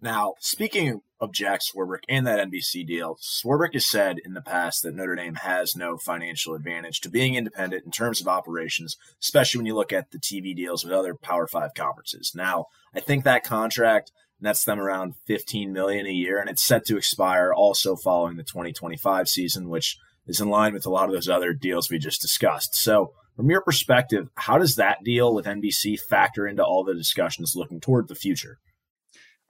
Now 0.00 0.34
speaking 0.40 1.00
of 1.20 1.32
jack 1.32 1.60
swarbrick 1.60 2.02
and 2.08 2.26
that 2.26 2.48
nbc 2.50 2.86
deal 2.86 3.16
swarbrick 3.22 3.72
has 3.72 3.86
said 3.86 4.18
in 4.24 4.34
the 4.34 4.42
past 4.42 4.82
that 4.82 4.94
notre 4.94 5.14
dame 5.14 5.36
has 5.36 5.76
no 5.76 5.96
financial 5.96 6.54
advantage 6.54 7.00
to 7.00 7.08
being 7.08 7.36
independent 7.36 7.84
in 7.84 7.90
terms 7.90 8.20
of 8.20 8.26
operations 8.26 8.96
especially 9.22 9.58
when 9.58 9.66
you 9.66 9.74
look 9.74 9.92
at 9.92 10.10
the 10.10 10.18
tv 10.18 10.54
deals 10.54 10.84
with 10.84 10.92
other 10.92 11.14
power 11.14 11.46
five 11.46 11.72
conferences. 11.74 12.32
Now 12.34 12.66
i 12.94 13.00
think 13.00 13.24
that 13.24 13.44
contract 13.44 14.10
nets 14.44 14.64
them 14.64 14.78
around 14.78 15.14
15 15.26 15.72
million 15.72 16.06
a 16.06 16.10
year 16.10 16.38
and 16.38 16.48
it's 16.48 16.62
set 16.62 16.84
to 16.86 16.96
expire 16.96 17.52
also 17.52 17.96
following 17.96 18.36
the 18.36 18.44
2025 18.44 19.28
season 19.28 19.68
which 19.68 19.98
is 20.26 20.40
in 20.40 20.48
line 20.48 20.72
with 20.72 20.86
a 20.86 20.90
lot 20.90 21.08
of 21.08 21.14
those 21.14 21.28
other 21.28 21.52
deals 21.52 21.90
we 21.90 21.98
just 21.98 22.22
discussed. 22.22 22.74
So 22.74 23.12
from 23.36 23.50
your 23.50 23.60
perspective 23.60 24.28
how 24.36 24.58
does 24.58 24.76
that 24.76 25.02
deal 25.02 25.34
with 25.34 25.46
nbc 25.46 26.00
factor 26.00 26.46
into 26.46 26.62
all 26.62 26.84
the 26.84 26.94
discussions 26.94 27.56
looking 27.56 27.80
toward 27.80 28.08
the 28.08 28.14
future? 28.14 28.58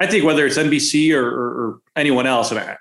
I 0.00 0.06
think 0.06 0.24
whether 0.24 0.46
it's 0.46 0.58
nbc 0.58 1.14
or, 1.14 1.26
or, 1.26 1.48
or 1.48 1.78
anyone 1.94 2.26
else 2.26 2.50
and 2.50 2.60
i, 2.60 2.76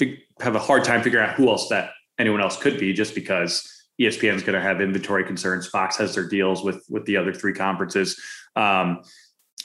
I 0.00 0.16
have 0.40 0.54
a 0.54 0.60
hard 0.60 0.84
time 0.84 1.02
figuring 1.02 1.28
out 1.28 1.34
who 1.34 1.48
else 1.48 1.68
that 1.68 1.90
anyone 2.18 2.40
else 2.40 2.56
could 2.56 2.78
be 2.78 2.92
just 2.92 3.14
because 3.14 3.78
espn 4.00 4.34
is 4.34 4.42
going 4.42 4.54
to 4.54 4.60
have 4.60 4.80
inventory 4.80 5.24
concerns. 5.24 5.66
Fox 5.66 5.96
has 5.96 6.14
their 6.14 6.28
deals 6.28 6.62
with 6.62 6.84
with 6.88 7.04
the 7.06 7.16
other 7.16 7.32
three 7.32 7.52
conferences. 7.52 8.20
Um, 8.56 9.02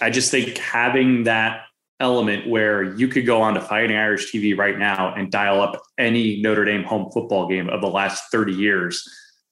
I 0.01 0.09
just 0.09 0.31
think 0.31 0.57
having 0.57 1.23
that 1.23 1.65
element 1.99 2.47
where 2.47 2.83
you 2.95 3.07
could 3.07 3.25
go 3.25 3.41
on 3.41 3.53
to 3.53 3.61
Fighting 3.61 3.95
Irish 3.95 4.31
TV 4.31 4.57
right 4.57 4.77
now 4.77 5.13
and 5.13 5.31
dial 5.31 5.61
up 5.61 5.81
any 5.97 6.41
Notre 6.41 6.65
Dame 6.65 6.83
home 6.83 7.11
football 7.11 7.47
game 7.47 7.69
of 7.69 7.81
the 7.81 7.87
last 7.87 8.31
30 8.31 8.53
years. 8.53 9.07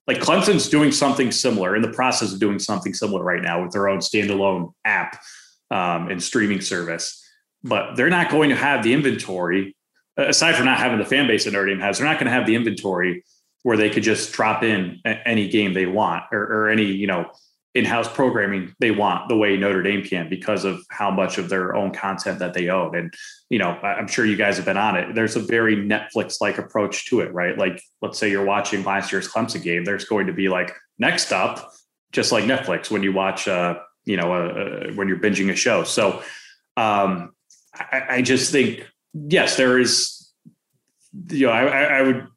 Like 0.07 0.19
Clemson's 0.19 0.67
doing 0.67 0.91
something 0.91 1.31
similar 1.31 1.75
in 1.75 1.81
the 1.81 1.93
process 1.93 2.33
of 2.33 2.39
doing 2.39 2.59
something 2.59 2.93
similar 2.93 3.23
right 3.23 3.41
now 3.41 3.61
with 3.61 3.71
their 3.71 3.87
own 3.87 3.99
standalone 3.99 4.73
app 4.83 5.21
um, 5.69 6.09
and 6.09 6.21
streaming 6.21 6.59
service, 6.59 7.23
but 7.63 7.95
they're 7.95 8.09
not 8.09 8.29
going 8.29 8.49
to 8.49 8.55
have 8.55 8.83
the 8.83 8.93
inventory 8.93 9.75
aside 10.17 10.55
from 10.55 10.65
not 10.65 10.77
having 10.77 10.99
the 10.99 11.05
fan 11.05 11.27
base 11.27 11.45
that 11.45 11.51
Notre 11.53 11.67
Dame 11.67 11.79
has, 11.79 11.97
they're 11.97 12.07
not 12.07 12.17
going 12.17 12.25
to 12.25 12.33
have 12.33 12.45
the 12.45 12.55
inventory 12.55 13.23
where 13.63 13.77
they 13.77 13.89
could 13.89 14.03
just 14.03 14.33
drop 14.33 14.63
in 14.63 14.99
any 15.05 15.47
game 15.47 15.73
they 15.73 15.85
want 15.85 16.23
or, 16.31 16.41
or 16.41 16.69
any 16.69 16.85
you 16.85 17.07
know 17.07 17.29
in-house 17.73 18.11
programming 18.11 18.73
they 18.79 18.91
want 18.91 19.29
the 19.29 19.37
way 19.37 19.55
Notre 19.55 19.81
Dame 19.81 20.03
can 20.03 20.29
because 20.29 20.65
of 20.65 20.81
how 20.89 21.09
much 21.09 21.37
of 21.37 21.47
their 21.47 21.73
own 21.75 21.93
content 21.93 22.39
that 22.39 22.53
they 22.53 22.67
own. 22.67 22.95
And 22.95 23.13
you 23.49 23.59
know, 23.59 23.69
I'm 23.69 24.07
sure 24.07 24.25
you 24.25 24.35
guys 24.35 24.57
have 24.57 24.65
been 24.65 24.77
on 24.77 24.97
it. 24.97 25.15
There's 25.15 25.35
a 25.35 25.39
very 25.39 25.75
Netflix-like 25.75 26.57
approach 26.57 27.05
to 27.09 27.21
it, 27.21 27.33
right? 27.33 27.57
Like, 27.57 27.81
let's 28.01 28.17
say 28.17 28.29
you're 28.29 28.45
watching 28.45 28.83
last 28.83 29.11
year's 29.11 29.27
Clemson 29.27 29.61
game. 29.61 29.83
There's 29.83 30.05
going 30.05 30.27
to 30.27 30.33
be 30.33 30.49
like 30.49 30.73
next 30.99 31.31
up, 31.31 31.71
just 32.11 32.31
like 32.31 32.45
Netflix 32.45 32.89
when 32.91 33.03
you 33.03 33.13
watch, 33.13 33.47
uh, 33.47 33.79
you 34.05 34.17
know, 34.17 34.33
uh, 34.33 34.47
uh, 34.47 34.93
when 34.93 35.07
you're 35.07 35.19
binging 35.19 35.51
a 35.51 35.55
show. 35.55 35.83
So, 35.83 36.23
um, 36.77 37.33
I, 37.73 38.03
I 38.09 38.21
just 38.21 38.51
think 38.51 38.85
yes, 39.13 39.57
there 39.57 39.79
is. 39.79 40.17
You 41.29 41.47
know, 41.47 41.51
I, 41.51 41.99
I 41.99 42.01
would 42.01 42.27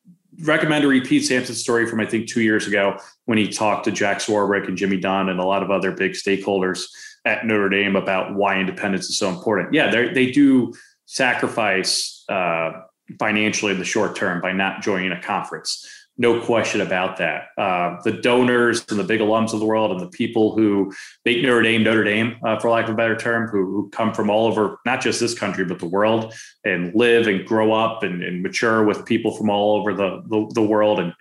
recommend 0.42 0.82
to 0.82 0.88
repeat 0.88 1.24
Sampson's 1.24 1.60
story 1.60 1.86
from 1.86 2.00
I 2.00 2.06
think 2.06 2.28
two 2.28 2.42
years 2.42 2.66
ago 2.66 2.98
when 3.26 3.38
he 3.38 3.48
talked 3.48 3.84
to 3.84 3.90
Jack 3.90 4.18
Swarbrick 4.18 4.68
and 4.68 4.76
Jimmy 4.76 4.98
Dunne 4.98 5.28
and 5.28 5.40
a 5.40 5.44
lot 5.44 5.62
of 5.62 5.70
other 5.70 5.92
big 5.92 6.12
stakeholders 6.12 6.86
at 7.24 7.46
Notre 7.46 7.68
Dame 7.68 7.96
about 7.96 8.34
why 8.34 8.58
independence 8.58 9.08
is 9.08 9.18
so 9.18 9.28
important. 9.28 9.72
Yeah, 9.72 9.90
they 9.90 10.30
do 10.30 10.74
sacrifice 11.06 12.24
uh, 12.28 12.72
financially 13.18 13.72
in 13.72 13.78
the 13.78 13.84
short 13.84 14.16
term 14.16 14.40
by 14.40 14.52
not 14.52 14.82
joining 14.82 15.12
a 15.12 15.20
conference 15.20 15.86
no 16.16 16.40
question 16.40 16.80
about 16.80 17.16
that. 17.16 17.48
Uh, 17.58 18.00
the 18.04 18.12
donors 18.12 18.84
and 18.88 18.98
the 18.98 19.04
big 19.04 19.20
alums 19.20 19.52
of 19.52 19.60
the 19.60 19.66
world 19.66 19.90
and 19.90 20.00
the 20.00 20.08
people 20.08 20.54
who 20.54 20.92
make 21.24 21.42
Notre 21.42 21.62
Dame 21.62 21.82
Notre 21.82 22.04
Dame, 22.04 22.36
uh, 22.44 22.58
for 22.60 22.70
lack 22.70 22.84
of 22.84 22.94
a 22.94 22.96
better 22.96 23.16
term, 23.16 23.48
who, 23.48 23.64
who, 23.66 23.90
come 23.90 24.14
from 24.14 24.30
all 24.30 24.46
over, 24.46 24.78
not 24.86 25.00
just 25.00 25.18
this 25.18 25.36
country, 25.36 25.64
but 25.64 25.80
the 25.80 25.86
world 25.86 26.32
and 26.64 26.94
live 26.94 27.26
and 27.26 27.44
grow 27.44 27.72
up 27.72 28.04
and, 28.04 28.22
and 28.22 28.42
mature 28.42 28.84
with 28.84 29.04
people 29.04 29.36
from 29.36 29.50
all 29.50 29.76
over 29.76 29.92
the, 29.92 30.22
the, 30.28 30.50
the 30.54 30.62
world. 30.62 31.00
And 31.00 31.12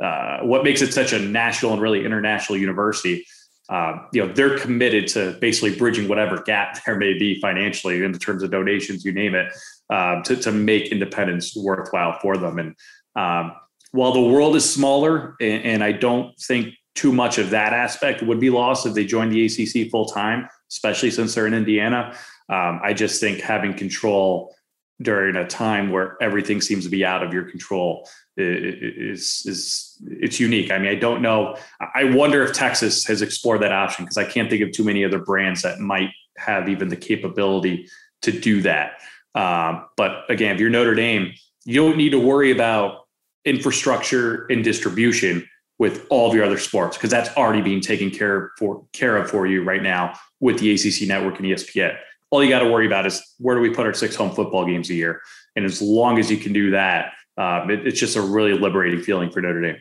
uh, 0.00 0.40
what 0.40 0.64
makes 0.64 0.82
it 0.82 0.92
such 0.92 1.12
a 1.12 1.18
national 1.18 1.72
and 1.72 1.82
really 1.82 2.04
international 2.04 2.58
university. 2.58 3.24
Uh, 3.68 3.98
you 4.12 4.26
know, 4.26 4.32
they're 4.32 4.58
committed 4.58 5.06
to 5.06 5.38
basically 5.40 5.76
bridging 5.76 6.08
whatever 6.08 6.42
gap 6.42 6.76
there 6.86 6.96
may 6.96 7.16
be 7.16 7.40
financially 7.40 8.02
in 8.02 8.12
terms 8.14 8.42
of 8.42 8.50
donations, 8.50 9.04
you 9.04 9.12
name 9.12 9.34
it, 9.36 9.52
uh, 9.90 10.20
to, 10.22 10.34
to 10.34 10.50
make 10.50 10.90
independence 10.90 11.54
worthwhile 11.54 12.18
for 12.20 12.36
them. 12.36 12.58
And 12.58 12.74
um, 13.14 13.52
while 13.92 14.12
the 14.12 14.20
world 14.20 14.56
is 14.56 14.70
smaller, 14.70 15.36
and, 15.40 15.64
and 15.64 15.84
I 15.84 15.92
don't 15.92 16.38
think 16.38 16.74
too 16.94 17.12
much 17.12 17.38
of 17.38 17.50
that 17.50 17.72
aspect 17.72 18.22
would 18.22 18.40
be 18.40 18.50
lost 18.50 18.86
if 18.86 18.94
they 18.94 19.04
joined 19.04 19.32
the 19.32 19.46
ACC 19.46 19.90
full 19.90 20.06
time, 20.06 20.48
especially 20.70 21.10
since 21.10 21.34
they're 21.34 21.46
in 21.46 21.54
Indiana. 21.54 22.14
Um, 22.48 22.80
I 22.82 22.92
just 22.92 23.20
think 23.20 23.40
having 23.40 23.74
control 23.74 24.54
during 25.02 25.36
a 25.36 25.46
time 25.46 25.90
where 25.90 26.16
everything 26.20 26.60
seems 26.60 26.84
to 26.84 26.90
be 26.90 27.04
out 27.04 27.22
of 27.22 27.32
your 27.32 27.44
control 27.44 28.08
is 28.36 29.42
is 29.46 29.96
it's 30.06 30.40
unique. 30.40 30.70
I 30.70 30.78
mean, 30.78 30.90
I 30.90 30.94
don't 30.94 31.22
know. 31.22 31.56
I 31.94 32.04
wonder 32.04 32.42
if 32.42 32.52
Texas 32.52 33.04
has 33.06 33.22
explored 33.22 33.62
that 33.62 33.72
option 33.72 34.04
because 34.04 34.18
I 34.18 34.24
can't 34.24 34.50
think 34.50 34.62
of 34.62 34.72
too 34.72 34.84
many 34.84 35.04
other 35.04 35.18
brands 35.18 35.62
that 35.62 35.78
might 35.78 36.10
have 36.36 36.68
even 36.68 36.88
the 36.88 36.96
capability 36.96 37.88
to 38.22 38.32
do 38.32 38.62
that. 38.62 39.00
Um, 39.34 39.86
but 39.96 40.24
again, 40.28 40.54
if 40.54 40.60
you're 40.60 40.70
Notre 40.70 40.94
Dame, 40.94 41.32
you 41.64 41.82
don't 41.82 41.96
need 41.96 42.10
to 42.10 42.18
worry 42.18 42.50
about 42.50 43.06
infrastructure 43.44 44.46
and 44.50 44.62
distribution 44.62 45.48
with 45.78 46.06
all 46.10 46.28
of 46.28 46.34
your 46.34 46.44
other 46.44 46.58
sports 46.58 46.96
because 46.96 47.10
that's 47.10 47.34
already 47.36 47.62
being 47.62 47.80
taken 47.80 48.10
care 48.10 48.52
for 48.58 48.84
care 48.92 49.16
of 49.16 49.30
for 49.30 49.46
you 49.46 49.64
right 49.64 49.82
now 49.82 50.12
with 50.38 50.58
the 50.58 50.72
ACC 50.72 51.08
network 51.08 51.38
and 51.38 51.46
ESPN. 51.46 51.96
All 52.30 52.44
you 52.44 52.50
got 52.50 52.60
to 52.60 52.70
worry 52.70 52.86
about 52.86 53.06
is 53.06 53.22
where 53.38 53.56
do 53.56 53.62
we 53.62 53.70
put 53.70 53.86
our 53.86 53.94
six 53.94 54.14
home 54.14 54.30
football 54.30 54.64
games 54.66 54.90
a 54.90 54.94
year, 54.94 55.20
and 55.56 55.64
as 55.64 55.82
long 55.82 56.18
as 56.18 56.30
you 56.30 56.36
can 56.36 56.52
do 56.52 56.70
that, 56.70 57.12
um, 57.38 57.70
it, 57.70 57.86
it's 57.86 57.98
just 57.98 58.16
a 58.16 58.20
really 58.20 58.52
liberating 58.52 59.00
feeling 59.02 59.30
for 59.30 59.40
Notre 59.40 59.62
Dame 59.62 59.80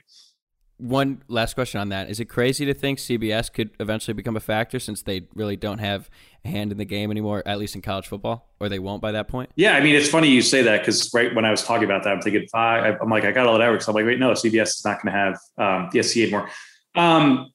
one 0.79 1.21
last 1.27 1.53
question 1.53 1.79
on 1.79 1.89
that. 1.89 2.09
Is 2.09 2.19
it 2.19 2.25
crazy 2.25 2.65
to 2.65 2.73
think 2.73 2.99
CBS 2.99 3.51
could 3.51 3.69
eventually 3.79 4.13
become 4.13 4.37
a 4.37 4.39
factor 4.39 4.79
since 4.79 5.01
they 5.01 5.27
really 5.35 5.57
don't 5.57 5.79
have 5.79 6.09
a 6.45 6.47
hand 6.47 6.71
in 6.71 6.77
the 6.77 6.85
game 6.85 7.11
anymore, 7.11 7.43
at 7.45 7.59
least 7.59 7.75
in 7.75 7.81
college 7.81 8.07
football, 8.07 8.49
or 8.61 8.69
they 8.69 8.79
won't 8.79 9.01
by 9.01 9.11
that 9.11 9.27
point? 9.27 9.51
Yeah, 9.55 9.73
I 9.73 9.81
mean, 9.81 9.95
it's 9.95 10.09
funny 10.09 10.29
you 10.29 10.41
say 10.41 10.61
that 10.63 10.79
because 10.79 11.13
right 11.13 11.35
when 11.35 11.43
I 11.43 11.51
was 11.51 11.63
talking 11.63 11.83
about 11.83 12.03
that, 12.05 12.13
I'm 12.13 12.21
thinking, 12.21 12.47
I, 12.53 12.97
am 13.01 13.09
like, 13.09 13.25
I 13.25 13.31
got 13.31 13.45
all 13.45 13.57
that 13.57 13.65
networks. 13.65 13.87
I'm 13.89 13.93
like, 13.93 14.05
wait, 14.05 14.19
no, 14.19 14.31
CBS 14.31 14.69
is 14.69 14.85
not 14.85 15.03
going 15.03 15.13
to 15.13 15.19
have 15.19 15.39
um, 15.57 15.89
the 15.91 16.01
SC 16.01 16.17
anymore. 16.17 16.49
Um, 16.95 17.51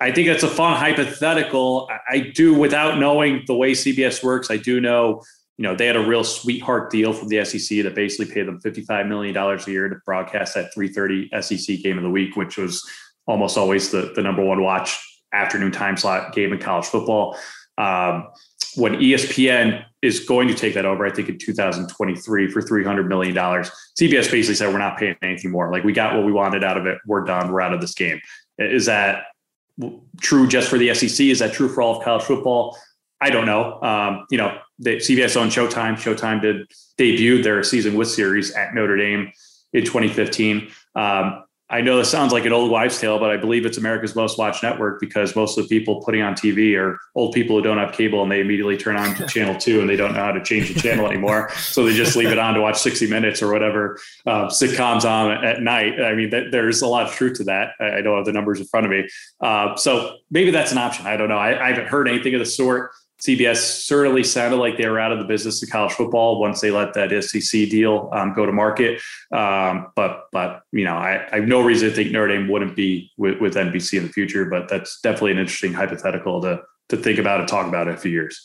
I 0.00 0.12
think 0.12 0.28
that's 0.28 0.44
a 0.44 0.48
fun 0.48 0.76
hypothetical. 0.76 1.88
I, 1.90 2.16
I 2.16 2.18
do, 2.34 2.54
without 2.54 2.98
knowing 2.98 3.42
the 3.46 3.54
way 3.54 3.72
CBS 3.72 4.22
works, 4.22 4.50
I 4.50 4.56
do 4.56 4.80
know 4.80 5.22
you 5.60 5.64
know, 5.64 5.74
they 5.74 5.86
had 5.86 5.96
a 5.96 6.06
real 6.06 6.24
sweetheart 6.24 6.88
deal 6.88 7.12
from 7.12 7.28
the 7.28 7.44
SEC 7.44 7.82
that 7.82 7.94
basically 7.94 8.32
paid 8.32 8.46
them 8.46 8.58
$55 8.62 9.06
million 9.06 9.36
a 9.36 9.70
year 9.70 9.90
to 9.90 9.96
broadcast 10.06 10.54
that 10.54 10.72
330 10.72 11.28
SEC 11.42 11.82
game 11.82 11.98
of 11.98 12.02
the 12.02 12.08
week, 12.08 12.34
which 12.34 12.56
was 12.56 12.82
almost 13.26 13.58
always 13.58 13.90
the, 13.90 14.10
the 14.16 14.22
number 14.22 14.42
one 14.42 14.62
watch 14.62 14.98
afternoon 15.34 15.70
time 15.70 15.98
slot 15.98 16.32
game 16.32 16.54
in 16.54 16.58
college 16.58 16.86
football. 16.86 17.36
Um, 17.76 18.28
when 18.76 18.94
ESPN 18.94 19.84
is 20.00 20.20
going 20.20 20.48
to 20.48 20.54
take 20.54 20.72
that 20.72 20.86
over, 20.86 21.04
I 21.04 21.10
think 21.10 21.28
in 21.28 21.36
2023 21.36 22.50
for 22.50 22.62
$300 22.62 23.06
million, 23.06 23.34
CBS 23.34 24.30
basically 24.30 24.54
said, 24.54 24.72
we're 24.72 24.78
not 24.78 24.96
paying 24.96 25.16
anything 25.20 25.50
more. 25.50 25.70
Like 25.70 25.84
we 25.84 25.92
got 25.92 26.16
what 26.16 26.24
we 26.24 26.32
wanted 26.32 26.64
out 26.64 26.78
of 26.78 26.86
it. 26.86 26.96
We're 27.04 27.24
done. 27.26 27.52
We're 27.52 27.60
out 27.60 27.74
of 27.74 27.82
this 27.82 27.92
game. 27.92 28.18
Is 28.56 28.86
that 28.86 29.24
true 30.22 30.48
just 30.48 30.70
for 30.70 30.78
the 30.78 30.94
SEC? 30.94 31.26
Is 31.26 31.40
that 31.40 31.52
true 31.52 31.68
for 31.68 31.82
all 31.82 31.98
of 31.98 32.02
college 32.02 32.22
football? 32.22 32.78
I 33.20 33.30
don't 33.30 33.46
know. 33.46 33.80
Um, 33.82 34.26
you 34.30 34.38
know, 34.38 34.58
the 34.78 34.96
CBS 34.96 35.36
owned 35.36 35.50
Showtime. 35.50 35.94
Showtime 35.94 36.40
did 36.40 36.70
debut 36.96 37.42
their 37.42 37.62
season 37.62 37.94
with 37.94 38.08
series 38.08 38.52
at 38.52 38.74
Notre 38.74 38.96
Dame 38.96 39.32
in 39.72 39.84
2015. 39.84 40.70
Um, 40.94 41.44
I 41.70 41.82
know 41.82 41.98
this 41.98 42.10
sounds 42.10 42.32
like 42.32 42.44
an 42.46 42.52
old 42.52 42.68
wives' 42.68 43.00
tale, 43.00 43.20
but 43.20 43.30
I 43.30 43.36
believe 43.36 43.64
it's 43.64 43.78
America's 43.78 44.16
most 44.16 44.38
watched 44.38 44.64
network 44.64 44.98
because 44.98 45.36
most 45.36 45.56
of 45.56 45.68
the 45.68 45.78
people 45.78 46.02
putting 46.02 46.20
on 46.20 46.34
TV 46.34 46.76
are 46.76 46.98
old 47.14 47.32
people 47.32 47.54
who 47.54 47.62
don't 47.62 47.78
have 47.78 47.92
cable 47.92 48.22
and 48.22 48.30
they 48.30 48.40
immediately 48.40 48.76
turn 48.76 48.96
on 48.96 49.14
to 49.14 49.26
channel 49.28 49.54
two 49.54 49.80
and 49.80 49.88
they 49.88 49.94
don't 49.94 50.12
know 50.14 50.20
how 50.20 50.32
to 50.32 50.42
change 50.42 50.74
the 50.74 50.80
channel 50.80 51.06
anymore. 51.06 51.48
So 51.54 51.84
they 51.84 51.94
just 51.94 52.16
leave 52.16 52.30
it 52.30 52.40
on 52.40 52.54
to 52.54 52.60
watch 52.60 52.80
60 52.80 53.06
Minutes 53.06 53.40
or 53.40 53.52
whatever 53.52 54.00
uh, 54.26 54.46
sitcoms 54.46 55.04
on 55.04 55.44
at 55.44 55.62
night. 55.62 56.00
I 56.00 56.14
mean, 56.14 56.30
that, 56.30 56.50
there's 56.50 56.82
a 56.82 56.88
lot 56.88 57.06
of 57.06 57.12
truth 57.12 57.38
to 57.38 57.44
that. 57.44 57.74
I, 57.78 57.98
I, 57.98 58.00
don't 58.02 58.16
have 58.16 58.26
the 58.26 58.32
numbers 58.32 58.60
in 58.60 58.66
front 58.66 58.86
of 58.86 58.90
me. 58.90 59.08
Uh, 59.40 59.76
so 59.76 60.16
maybe 60.30 60.50
that's 60.50 60.72
an 60.72 60.78
option. 60.78 61.06
I 61.06 61.16
don't 61.16 61.28
know. 61.28 61.38
I, 61.38 61.66
I 61.66 61.68
haven't 61.68 61.86
heard 61.86 62.08
anything 62.08 62.34
of 62.34 62.40
the 62.40 62.46
sort. 62.46 62.90
CBS 63.20 63.56
certainly 63.56 64.24
sounded 64.24 64.56
like 64.56 64.78
they 64.78 64.88
were 64.88 64.98
out 64.98 65.12
of 65.12 65.18
the 65.18 65.24
business 65.24 65.62
of 65.62 65.68
college 65.68 65.92
football 65.92 66.40
once 66.40 66.60
they 66.60 66.70
let 66.70 66.94
that 66.94 67.10
SEC 67.22 67.68
deal 67.68 68.08
um, 68.12 68.32
go 68.34 68.46
to 68.46 68.52
market. 68.52 69.00
Um, 69.30 69.88
but 69.94 70.28
but 70.32 70.62
you 70.72 70.84
know, 70.84 70.96
I, 70.96 71.26
I, 71.30 71.36
have 71.36 71.48
no 71.48 71.60
reason 71.60 71.90
to 71.90 71.94
think 71.94 72.12
Notre 72.12 72.28
Dame 72.28 72.48
wouldn't 72.48 72.74
be 72.74 73.10
with, 73.18 73.40
with, 73.40 73.54
NBC 73.54 73.98
in 73.98 74.06
the 74.06 74.12
future. 74.12 74.46
But 74.46 74.68
that's 74.68 75.00
definitely 75.00 75.32
an 75.32 75.38
interesting 75.38 75.72
hypothetical 75.72 76.40
to 76.42 76.62
to 76.88 76.96
think 76.96 77.18
about 77.18 77.40
and 77.40 77.48
talk 77.48 77.66
about 77.66 77.88
in 77.88 77.94
a 77.94 77.98
few 77.98 78.10
years. 78.10 78.42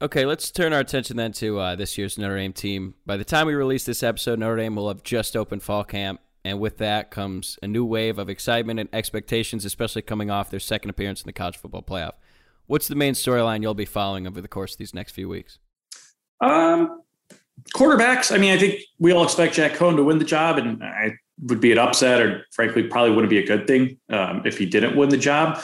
Okay, 0.00 0.26
let's 0.26 0.50
turn 0.50 0.72
our 0.72 0.80
attention 0.80 1.16
then 1.16 1.32
to 1.32 1.58
uh, 1.58 1.76
this 1.76 1.96
year's 1.98 2.18
Notre 2.18 2.36
Dame 2.36 2.52
team. 2.52 2.94
By 3.06 3.16
the 3.16 3.24
time 3.24 3.46
we 3.46 3.54
release 3.54 3.84
this 3.84 4.02
episode, 4.02 4.38
Notre 4.38 4.56
Dame 4.56 4.74
will 4.74 4.88
have 4.88 5.02
just 5.02 5.36
opened 5.36 5.62
fall 5.62 5.84
camp. 5.84 6.20
And 6.44 6.58
with 6.58 6.78
that 6.78 7.12
comes 7.12 7.56
a 7.62 7.68
new 7.68 7.84
wave 7.84 8.18
of 8.18 8.28
excitement 8.28 8.80
and 8.80 8.88
expectations, 8.92 9.64
especially 9.64 10.02
coming 10.02 10.28
off 10.28 10.50
their 10.50 10.58
second 10.58 10.90
appearance 10.90 11.22
in 11.22 11.26
the 11.26 11.32
college 11.32 11.56
football 11.56 11.82
playoff. 11.82 12.14
What's 12.66 12.88
the 12.88 12.94
main 12.94 13.14
storyline 13.14 13.62
you'll 13.62 13.74
be 13.74 13.84
following 13.84 14.26
over 14.26 14.40
the 14.40 14.48
course 14.48 14.72
of 14.72 14.78
these 14.78 14.94
next 14.94 15.12
few 15.12 15.28
weeks? 15.28 15.58
Um, 16.40 17.02
quarterbacks. 17.74 18.34
I 18.34 18.38
mean, 18.38 18.52
I 18.52 18.58
think 18.58 18.80
we 18.98 19.12
all 19.12 19.24
expect 19.24 19.54
Jack 19.54 19.72
Coan 19.72 19.96
to 19.96 20.04
win 20.04 20.18
the 20.18 20.24
job, 20.24 20.58
and 20.58 20.82
I 20.82 21.12
would 21.42 21.60
be 21.60 21.72
an 21.72 21.78
upset, 21.78 22.20
or 22.20 22.46
frankly, 22.52 22.84
probably 22.84 23.10
wouldn't 23.10 23.30
be 23.30 23.38
a 23.38 23.46
good 23.46 23.66
thing 23.66 23.98
um, 24.10 24.42
if 24.44 24.58
he 24.58 24.66
didn't 24.66 24.96
win 24.96 25.08
the 25.08 25.16
job. 25.16 25.60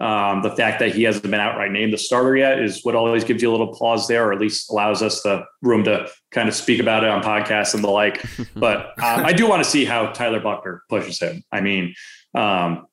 Um, 0.00 0.42
the 0.42 0.50
fact 0.50 0.80
that 0.80 0.92
he 0.94 1.04
hasn't 1.04 1.22
been 1.22 1.34
outright 1.34 1.70
named 1.70 1.92
the 1.92 1.98
starter 1.98 2.36
yet 2.36 2.58
is 2.58 2.82
what 2.82 2.96
always 2.96 3.22
gives 3.22 3.40
you 3.40 3.50
a 3.50 3.52
little 3.52 3.72
pause 3.72 4.08
there, 4.08 4.26
or 4.26 4.32
at 4.32 4.40
least 4.40 4.70
allows 4.70 5.00
us 5.00 5.22
the 5.22 5.44
room 5.62 5.84
to 5.84 6.08
kind 6.32 6.48
of 6.48 6.54
speak 6.54 6.80
about 6.80 7.04
it 7.04 7.10
on 7.10 7.22
podcasts 7.22 7.74
and 7.74 7.84
the 7.84 7.90
like. 7.90 8.24
but 8.56 8.86
um, 9.02 9.24
I 9.24 9.32
do 9.32 9.48
want 9.48 9.62
to 9.62 9.68
see 9.68 9.84
how 9.84 10.06
Tyler 10.06 10.40
Buchner 10.40 10.82
pushes 10.88 11.20
him. 11.20 11.44
I 11.52 11.60
mean, 11.60 11.94
um, 12.34 12.86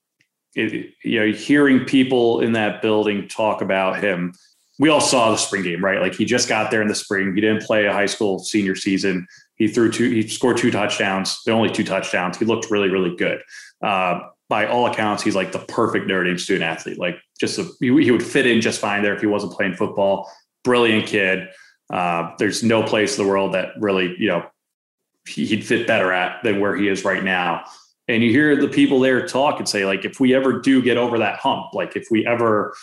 it, 0.56 0.94
you 1.04 1.20
know, 1.20 1.32
hearing 1.32 1.86
people 1.86 2.42
in 2.42 2.54
that 2.54 2.82
building 2.82 3.28
talk 3.28 3.62
about 3.62 4.02
him, 4.04 4.34
we 4.80 4.90
all 4.90 5.02
saw 5.02 5.32
the 5.32 5.38
spring 5.38 5.64
game, 5.64 5.84
right? 5.84 6.02
Like 6.02 6.16
he 6.16 6.26
just 6.26 6.48
got 6.48 6.72
there 6.72 6.82
in 6.82 6.88
the 6.88 6.96
spring. 6.96 7.36
He 7.36 7.42
didn't 7.42 7.64
play 7.64 7.86
a 7.86 7.94
high 7.94 8.06
school 8.06 8.40
senior 8.40 8.76
season. 8.76 9.28
He 9.56 9.68
threw 9.68 9.92
two, 9.92 10.10
he 10.10 10.28
scored 10.28 10.58
two 10.58 10.72
touchdowns, 10.72 11.42
the 11.46 11.52
only 11.52 11.70
two 11.70 11.84
touchdowns. 11.84 12.38
He 12.38 12.46
looked 12.46 12.72
really, 12.72 12.90
really 12.90 13.16
good. 13.16 13.42
Uh, 13.84 14.22
by 14.48 14.66
all 14.66 14.88
accounts, 14.88 15.22
he's 15.22 15.36
like 15.36 15.52
the 15.52 15.60
perfect 15.60 16.08
Notre 16.08 16.24
Dame 16.24 16.38
student 16.38 16.64
athlete. 16.64 16.98
Like 16.98 17.18
just 17.40 17.60
a, 17.60 17.64
he, 17.80 17.88
he, 18.04 18.10
would 18.10 18.24
fit 18.24 18.48
in 18.48 18.62
just 18.62 18.80
fine 18.80 19.04
there 19.04 19.14
if 19.14 19.22
he 19.22 19.28
wasn't 19.28 19.54
playing 19.54 19.76
football. 19.76 20.32
Brilliant 20.64 21.06
kid. 21.06 21.50
Uh, 21.92 22.32
there's 22.40 22.64
no 22.64 22.82
place 22.82 23.18
in 23.18 23.24
the 23.24 23.30
world 23.30 23.54
that 23.54 23.74
really, 23.80 24.16
you 24.18 24.28
know, 24.28 24.46
he'd 25.28 25.64
fit 25.64 25.86
better 25.86 26.12
at 26.12 26.42
than 26.44 26.60
where 26.60 26.76
he 26.76 26.88
is 26.88 27.04
right 27.04 27.24
now 27.24 27.66
and 28.10 28.22
you 28.22 28.32
hear 28.32 28.58
the 28.58 28.68
people 28.68 29.00
there 29.00 29.26
talk 29.26 29.60
and 29.60 29.70
say 29.70 29.86
like 29.86 30.04
if 30.04 30.20
we 30.20 30.34
ever 30.34 30.60
do 30.60 30.82
get 30.82 30.98
over 30.98 31.18
that 31.20 31.40
hump 31.40 31.74
like 31.74 31.96
if 31.96 32.08
we 32.12 32.26
ever 32.28 32.74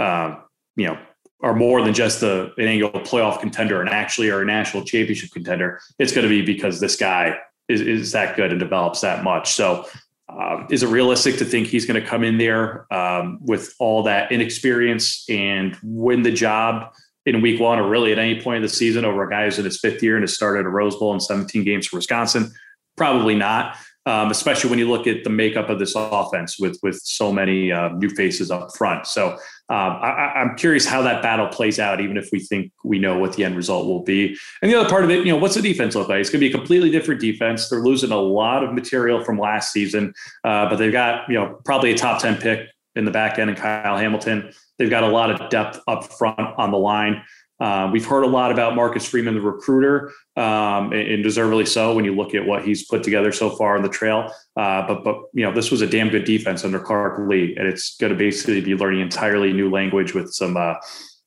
uh, 0.00 0.34
you 0.74 0.86
know 0.86 0.98
are 1.42 1.54
more 1.54 1.82
than 1.82 1.94
just 1.94 2.22
a, 2.22 2.52
an 2.58 2.66
annual 2.66 2.90
playoff 2.90 3.40
contender 3.40 3.80
and 3.80 3.88
actually 3.88 4.30
are 4.30 4.42
a 4.42 4.44
national 4.44 4.84
championship 4.84 5.30
contender, 5.30 5.80
it's 5.98 6.12
going 6.12 6.24
to 6.24 6.28
be 6.28 6.42
because 6.42 6.80
this 6.80 6.96
guy 6.96 7.36
is, 7.68 7.80
is 7.80 8.12
that 8.12 8.36
good 8.36 8.50
and 8.50 8.60
develops 8.60 9.00
that 9.00 9.24
much. 9.24 9.52
So, 9.52 9.86
um, 10.28 10.68
is 10.70 10.84
it 10.84 10.88
realistic 10.88 11.38
to 11.38 11.44
think 11.44 11.66
he's 11.66 11.86
going 11.86 12.00
to 12.00 12.06
come 12.06 12.22
in 12.22 12.38
there 12.38 12.86
um, 12.94 13.38
with 13.40 13.74
all 13.80 14.04
that 14.04 14.30
inexperience 14.30 15.24
and 15.28 15.76
win 15.82 16.22
the 16.22 16.30
job 16.30 16.92
in 17.26 17.40
week 17.40 17.58
one 17.58 17.80
or 17.80 17.88
really 17.88 18.12
at 18.12 18.18
any 18.18 18.40
point 18.40 18.56
in 18.56 18.62
the 18.62 18.68
season 18.68 19.04
over 19.04 19.24
a 19.24 19.30
guy 19.30 19.44
who's 19.44 19.58
in 19.58 19.64
his 19.64 19.80
fifth 19.80 20.02
year 20.02 20.14
and 20.14 20.22
has 20.22 20.32
started 20.32 20.66
a 20.66 20.68
Rose 20.68 20.96
Bowl 20.96 21.12
in 21.12 21.20
17 21.20 21.64
games 21.64 21.86
for 21.86 21.96
Wisconsin? 21.96 22.52
Probably 22.96 23.34
not 23.34 23.76
um, 24.10 24.32
especially 24.32 24.68
when 24.70 24.80
you 24.80 24.90
look 24.90 25.06
at 25.06 25.22
the 25.22 25.30
makeup 25.30 25.70
of 25.70 25.78
this 25.78 25.94
offense 25.94 26.58
with 26.58 26.76
with 26.82 27.00
so 27.04 27.32
many 27.32 27.70
uh, 27.70 27.90
new 27.90 28.10
faces 28.10 28.50
up 28.50 28.76
front. 28.76 29.06
So 29.06 29.34
um, 29.68 29.98
I, 30.02 30.32
am 30.34 30.56
curious 30.56 30.84
how 30.84 31.00
that 31.02 31.22
battle 31.22 31.46
plays 31.46 31.78
out, 31.78 32.00
even 32.00 32.16
if 32.16 32.28
we 32.32 32.40
think 32.40 32.72
we 32.84 32.98
know 32.98 33.16
what 33.16 33.34
the 33.34 33.44
end 33.44 33.56
result 33.56 33.86
will 33.86 34.02
be. 34.02 34.36
And 34.62 34.70
the 34.70 34.80
other 34.80 34.88
part 34.88 35.04
of 35.04 35.10
it, 35.10 35.24
you 35.24 35.32
know, 35.32 35.36
what's 35.36 35.54
the 35.54 35.62
defense 35.62 35.94
look 35.94 36.08
like? 36.08 36.20
It's 36.20 36.28
going 36.28 36.40
to 36.40 36.48
be 36.48 36.52
a 36.52 36.58
completely 36.58 36.90
different 36.90 37.20
defense. 37.20 37.68
They're 37.68 37.84
losing 37.84 38.10
a 38.10 38.18
lot 38.18 38.64
of 38.64 38.74
material 38.74 39.22
from 39.22 39.38
last 39.38 39.72
season, 39.72 40.12
uh, 40.42 40.68
but 40.68 40.76
they've 40.76 40.90
got 40.92 41.28
you 41.28 41.36
know 41.36 41.60
probably 41.64 41.92
a 41.92 41.96
top 41.96 42.20
ten 42.20 42.36
pick 42.36 42.68
in 42.96 43.04
the 43.04 43.12
back 43.12 43.38
end 43.38 43.48
and 43.48 43.58
Kyle 43.58 43.96
Hamilton. 43.96 44.50
They've 44.78 44.90
got 44.90 45.04
a 45.04 45.08
lot 45.08 45.30
of 45.30 45.50
depth 45.50 45.78
up 45.86 46.04
front 46.04 46.40
on 46.58 46.72
the 46.72 46.78
line. 46.78 47.22
Uh, 47.60 47.90
we've 47.92 48.06
heard 48.06 48.22
a 48.22 48.26
lot 48.26 48.50
about 48.50 48.74
Marcus 48.74 49.06
Freeman, 49.06 49.34
the 49.34 49.40
recruiter, 49.40 50.12
um, 50.36 50.92
and, 50.92 51.22
deservedly 51.22 51.66
so 51.66 51.94
when 51.94 52.06
you 52.06 52.14
look 52.14 52.34
at 52.34 52.46
what 52.46 52.64
he's 52.64 52.86
put 52.86 53.02
together 53.02 53.32
so 53.32 53.50
far 53.50 53.76
on 53.76 53.82
the 53.82 53.88
trail. 53.88 54.32
Uh, 54.56 54.86
but 54.86 55.04
but 55.04 55.16
you 55.34 55.44
know 55.44 55.52
this 55.52 55.70
was 55.70 55.82
a 55.82 55.86
damn 55.86 56.08
good 56.08 56.24
defense 56.24 56.64
under 56.64 56.80
Clark 56.80 57.18
Lea, 57.28 57.54
and 57.58 57.68
it's 57.68 57.96
going 57.98 58.12
to 58.12 58.18
basically 58.18 58.60
be 58.62 58.74
learning 58.74 59.00
entirely 59.00 59.52
new 59.52 59.70
language 59.70 60.14
with 60.14 60.32
some 60.32 60.56
uh, 60.56 60.74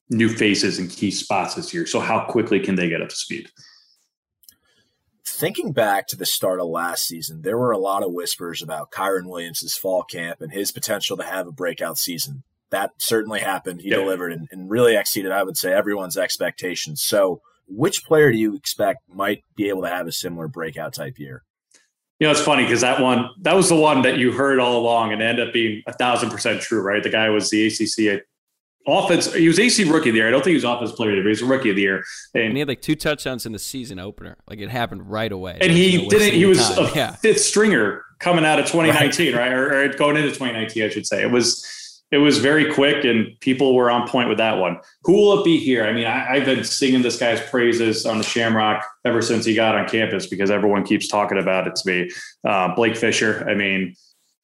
new 0.10 0.28
faces 0.28 0.80
and 0.80 0.90
key 0.90 1.12
spots 1.12 1.54
this 1.54 1.74
year. 1.74 1.86
So 1.86 2.00
how 2.00 2.26
quickly 2.26 2.60
can 2.60 2.76
they 2.76 2.90
get 2.90 3.02
up 3.02 3.10
to 3.10 3.16
speed? 3.16 3.50
Thinking 5.26 5.72
back 5.72 6.08
to 6.08 6.16
the 6.16 6.26
start 6.26 6.60
of 6.60 6.68
last 6.68 7.08
season, 7.08 7.42
there 7.42 7.58
were 7.58 7.72
a 7.72 7.78
lot 7.78 8.04
of 8.04 8.12
whispers 8.12 8.62
about 8.62 8.92
Kyren 8.92 9.26
Williams' 9.26 9.76
fall 9.76 10.04
camp 10.04 10.42
and 10.42 10.52
his 10.52 10.72
potential 10.72 11.18
to 11.18 11.24
have 11.24 11.48
a 11.48 11.52
breakout 11.52 11.98
season 11.98 12.44
that 12.74 12.92
certainly 12.98 13.40
happened. 13.40 13.82
He 13.82 13.90
yep. 13.90 14.00
delivered 14.00 14.34
and, 14.34 14.48
and, 14.52 14.70
really 14.70 14.96
exceeded, 14.96 15.32
I 15.32 15.44
would 15.44 15.58
say, 15.58 15.72
everyone's 15.72 16.18
expectations. 16.18 17.02
So, 17.02 17.42
which 17.68 18.04
player 18.04 18.32
do 18.32 18.38
you 18.38 18.56
expect 18.56 19.02
might 19.08 19.44
be 19.56 19.70
able 19.70 19.84
to 19.84 19.90
have 19.90 20.08
a 20.08 20.12
similar 20.12 20.48
breakout 20.48 20.94
type 20.94 21.18
year? 21.18 21.44
You 22.20 22.28
know, 22.28 22.32
it's 22.32 22.42
funny 22.42 22.64
because 22.64 22.82
that 22.82 23.00
one, 23.00 23.30
that 23.42 23.56
was 23.56 23.70
the 23.70 23.76
one 23.76 24.02
that 24.02 24.18
you 24.18 24.32
heard 24.32 24.60
all 24.60 24.80
along 24.80 25.14
and 25.14 25.22
ended 25.22 25.48
up 25.48 25.54
being 25.54 25.84
a 25.88 25.94
thousand 25.94 26.30
percent 26.30 26.62
true, 26.62 26.82
right? 26.82 27.02
The 27.02 27.10
guy 27.10 27.30
was 27.30 27.50
the 27.50 27.68
ACC 27.68 28.24
offense. 28.88 29.34
He 29.34 29.48
was 29.48 29.60
AC 29.60 29.84
rookie 29.86 30.10
of 30.10 30.14
the 30.14 30.20
year. 30.20 30.28
I 30.28 30.32
don't 30.32 30.44
think 30.44 30.52
he 30.52 30.56
was 30.56 30.64
offense 30.64 30.92
player 30.92 31.12
of 31.12 31.14
the 31.14 31.18
year. 31.18 31.24
He 31.24 31.30
was 31.30 31.44
rookie 31.44 31.70
of 31.70 31.76
the 31.76 31.82
year, 31.84 32.04
and, 32.34 32.44
and, 32.44 32.54
he 32.54 32.60
had 32.60 32.68
like 32.68 32.82
two 32.82 32.96
touchdowns 32.96 33.46
in 33.46 33.52
the 33.52 33.60
season 33.60 34.00
opener. 34.00 34.38
Like 34.48 34.60
it 34.60 34.70
happened 34.70 35.10
right 35.10 35.32
away. 35.32 35.58
And 35.62 35.72
he 35.72 36.08
didn't. 36.08 36.34
He 36.34 36.46
was 36.46 36.60
time. 36.60 36.86
a 36.86 36.96
yeah. 36.96 37.12
fifth 37.16 37.42
stringer 37.42 38.04
coming 38.20 38.46
out 38.46 38.60
of 38.60 38.66
2019, 38.66 39.34
right? 39.34 39.42
right? 39.42 39.52
Or, 39.52 39.84
or, 39.84 39.88
going 39.90 40.16
into 40.16 40.30
2019, 40.30 40.84
I 40.84 40.90
should 40.90 41.06
say. 41.06 41.22
It 41.22 41.32
was 41.32 41.66
it 42.14 42.20
was 42.20 42.38
very 42.38 42.72
quick 42.72 43.06
and 43.06 43.40
people 43.40 43.74
were 43.74 43.90
on 43.90 44.08
point 44.08 44.30
with 44.30 44.38
that 44.38 44.60
one. 44.60 44.80
Who 45.02 45.14
will 45.14 45.40
it 45.40 45.44
be 45.44 45.58
here? 45.58 45.84
I 45.84 45.94
mean, 45.94 46.06
I, 46.06 46.38
have 46.38 46.46
been 46.46 46.64
singing 46.64 47.02
this 47.02 47.18
guy's 47.18 47.42
praises 47.50 48.06
on 48.06 48.20
the 48.20 48.24
Shamrock 48.24 48.86
ever 49.04 49.20
since 49.24 49.46
he 49.46 49.56
got 49.56 49.74
on 49.74 49.90
campus 49.90 50.28
because 50.28 50.52
everyone 50.52 50.86
keeps 50.86 51.08
talking 51.08 51.40
about 51.40 51.66
it 51.66 51.76
to 51.76 51.88
me. 51.88 52.12
Uh, 52.48 52.76
Blake 52.76 52.96
Fisher, 52.96 53.44
I 53.50 53.56
mean, 53.56 53.96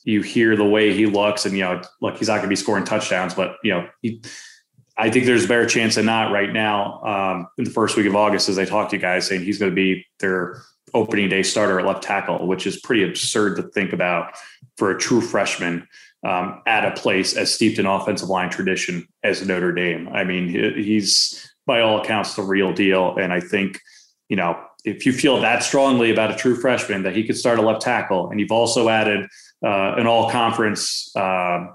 you 0.03 0.23
hear 0.23 0.55
the 0.55 0.65
way 0.65 0.95
he 0.95 1.05
looks 1.05 1.45
and, 1.45 1.55
you 1.55 1.63
know, 1.63 1.79
look, 2.01 2.17
he's 2.17 2.27
not 2.27 2.37
going 2.37 2.45
to 2.45 2.49
be 2.49 2.55
scoring 2.55 2.85
touchdowns, 2.85 3.35
but, 3.35 3.57
you 3.63 3.71
know, 3.71 3.87
he, 4.01 4.19
I 4.97 5.11
think 5.11 5.27
there's 5.27 5.45
a 5.45 5.47
better 5.47 5.67
chance 5.67 5.93
than 5.93 6.07
not 6.07 6.31
right 6.31 6.51
now 6.51 7.03
um, 7.03 7.47
in 7.59 7.65
the 7.65 7.69
first 7.69 7.95
week 7.95 8.07
of 8.07 8.15
August 8.15 8.49
as 8.49 8.57
I 8.57 8.65
talk 8.65 8.89
to 8.89 8.95
you 8.95 9.01
guys 9.01 9.27
saying 9.27 9.43
he's 9.43 9.59
going 9.59 9.71
to 9.71 9.75
be 9.75 10.07
their 10.19 10.63
opening 10.95 11.29
day 11.29 11.43
starter 11.43 11.79
at 11.79 11.85
left 11.85 12.01
tackle, 12.01 12.47
which 12.47 12.65
is 12.65 12.79
pretty 12.81 13.03
absurd 13.03 13.57
to 13.57 13.61
think 13.61 13.93
about 13.93 14.33
for 14.75 14.89
a 14.89 14.97
true 14.97 15.21
freshman 15.21 15.87
um, 16.23 16.61
at 16.65 16.85
a 16.85 16.91
place 16.99 17.35
as 17.35 17.53
steeped 17.53 17.79
in 17.79 17.85
offensive 17.85 18.29
line 18.29 18.49
tradition 18.49 19.07
as 19.23 19.45
Notre 19.45 19.71
Dame. 19.71 20.09
I 20.09 20.23
mean, 20.23 20.49
he's 20.49 21.49
by 21.65 21.81
all 21.81 22.01
accounts 22.01 22.35
the 22.35 22.41
real 22.41 22.73
deal. 22.73 23.15
And 23.17 23.31
I 23.31 23.39
think, 23.39 23.79
you 24.27 24.35
know, 24.35 24.59
if 24.85 25.05
you 25.05 25.13
feel 25.13 25.39
that 25.41 25.63
strongly 25.63 26.11
about 26.11 26.31
a 26.31 26.35
true 26.35 26.55
freshman 26.55 27.03
that 27.03 27.15
he 27.15 27.23
could 27.23 27.37
start 27.37 27.59
a 27.59 27.61
left 27.61 27.81
tackle, 27.81 28.29
and 28.29 28.39
you've 28.39 28.51
also 28.51 28.89
added 28.89 29.27
uh, 29.63 29.95
an 29.95 30.07
all 30.07 30.29
conference 30.29 31.15
uh, 31.15 31.67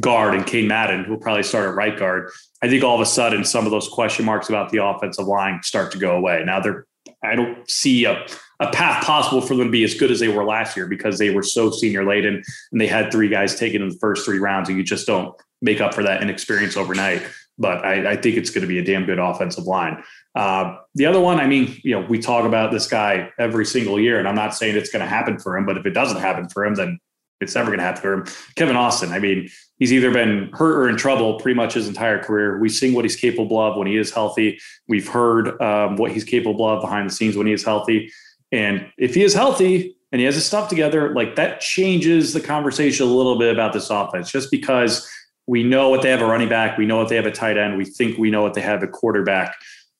guard 0.00 0.34
and 0.34 0.46
Cain 0.46 0.68
Madden, 0.68 1.04
who 1.04 1.12
will 1.12 1.20
probably 1.20 1.42
start 1.42 1.68
at 1.68 1.74
right 1.74 1.98
guard, 1.98 2.30
I 2.62 2.68
think 2.68 2.84
all 2.84 2.94
of 2.94 3.00
a 3.00 3.06
sudden 3.06 3.44
some 3.44 3.64
of 3.64 3.70
those 3.70 3.88
question 3.88 4.24
marks 4.24 4.48
about 4.48 4.70
the 4.70 4.84
offensive 4.84 5.26
line 5.26 5.60
start 5.62 5.92
to 5.92 5.98
go 5.98 6.16
away. 6.16 6.42
Now 6.44 6.60
they're 6.60 6.86
I 7.22 7.34
don't 7.34 7.68
see 7.68 8.04
a 8.04 8.26
a 8.60 8.70
path 8.70 9.04
possible 9.04 9.40
for 9.40 9.54
them 9.54 9.66
to 9.66 9.70
be 9.70 9.84
as 9.84 9.94
good 9.94 10.10
as 10.10 10.20
they 10.20 10.28
were 10.28 10.44
last 10.44 10.76
year 10.76 10.86
because 10.86 11.18
they 11.18 11.30
were 11.30 11.42
so 11.42 11.70
senior 11.70 12.04
laden 12.04 12.42
and 12.72 12.80
they 12.80 12.86
had 12.86 13.12
three 13.12 13.28
guys 13.28 13.54
taken 13.54 13.82
in 13.82 13.88
the 13.88 13.98
first 13.98 14.24
three 14.24 14.38
rounds, 14.38 14.68
and 14.68 14.76
you 14.76 14.84
just 14.84 15.06
don't 15.06 15.34
make 15.62 15.80
up 15.80 15.94
for 15.94 16.02
that 16.02 16.22
inexperience 16.22 16.76
overnight. 16.76 17.22
But 17.60 17.84
I, 17.84 18.12
I 18.12 18.16
think 18.16 18.36
it's 18.36 18.50
going 18.50 18.62
to 18.62 18.68
be 18.68 18.78
a 18.78 18.84
damn 18.84 19.04
good 19.04 19.18
offensive 19.18 19.64
line. 19.64 20.02
Uh, 20.34 20.76
the 20.94 21.06
other 21.06 21.20
one, 21.20 21.40
I 21.40 21.48
mean, 21.48 21.76
you 21.82 21.98
know, 21.98 22.06
we 22.06 22.20
talk 22.20 22.44
about 22.44 22.70
this 22.70 22.86
guy 22.86 23.30
every 23.38 23.66
single 23.66 23.98
year, 23.98 24.20
and 24.20 24.28
I'm 24.28 24.36
not 24.36 24.54
saying 24.54 24.76
it's 24.76 24.90
going 24.90 25.02
to 25.02 25.08
happen 25.08 25.38
for 25.38 25.56
him, 25.56 25.66
but 25.66 25.76
if 25.76 25.84
it 25.84 25.90
doesn't 25.90 26.20
happen 26.20 26.48
for 26.48 26.64
him, 26.64 26.76
then 26.76 27.00
it's 27.40 27.54
never 27.54 27.66
going 27.66 27.78
to 27.78 27.84
happen 27.84 28.00
for 28.00 28.12
him. 28.12 28.24
Kevin 28.56 28.76
Austin, 28.76 29.10
I 29.10 29.18
mean, 29.18 29.48
he's 29.78 29.92
either 29.92 30.12
been 30.12 30.50
hurt 30.52 30.76
or 30.76 30.88
in 30.88 30.96
trouble 30.96 31.38
pretty 31.38 31.56
much 31.56 31.74
his 31.74 31.88
entire 31.88 32.22
career. 32.22 32.58
We've 32.58 32.72
seen 32.72 32.94
what 32.94 33.04
he's 33.04 33.16
capable 33.16 33.60
of 33.60 33.76
when 33.76 33.86
he 33.86 33.96
is 33.96 34.12
healthy. 34.12 34.58
We've 34.88 35.08
heard 35.08 35.60
um, 35.60 35.96
what 35.96 36.12
he's 36.12 36.24
capable 36.24 36.68
of 36.68 36.80
behind 36.80 37.08
the 37.08 37.14
scenes 37.14 37.36
when 37.36 37.46
he 37.46 37.52
is 37.52 37.64
healthy. 37.64 38.10
And 38.52 38.90
if 38.96 39.14
he 39.14 39.22
is 39.22 39.34
healthy 39.34 39.96
and 40.12 40.20
he 40.20 40.24
has 40.24 40.34
his 40.34 40.46
stuff 40.46 40.68
together, 40.68 41.14
like 41.14 41.36
that 41.36 41.60
changes 41.60 42.32
the 42.32 42.40
conversation 42.40 43.06
a 43.06 43.10
little 43.10 43.38
bit 43.38 43.52
about 43.52 43.72
this 43.72 43.90
offense 43.90 44.30
just 44.30 44.50
because 44.50 45.08
we 45.46 45.62
know 45.62 45.88
what 45.88 46.02
they 46.02 46.10
have 46.10 46.20
a 46.20 46.26
running 46.26 46.48
back, 46.48 46.78
we 46.78 46.86
know 46.86 46.96
what 46.96 47.08
they 47.08 47.16
have 47.16 47.26
a 47.26 47.30
tight 47.30 47.56
end, 47.56 47.78
we 47.78 47.84
think 47.84 48.18
we 48.18 48.30
know 48.30 48.42
what 48.42 48.54
they 48.54 48.60
have 48.60 48.82
a 48.82 48.88
quarterback. 48.88 49.54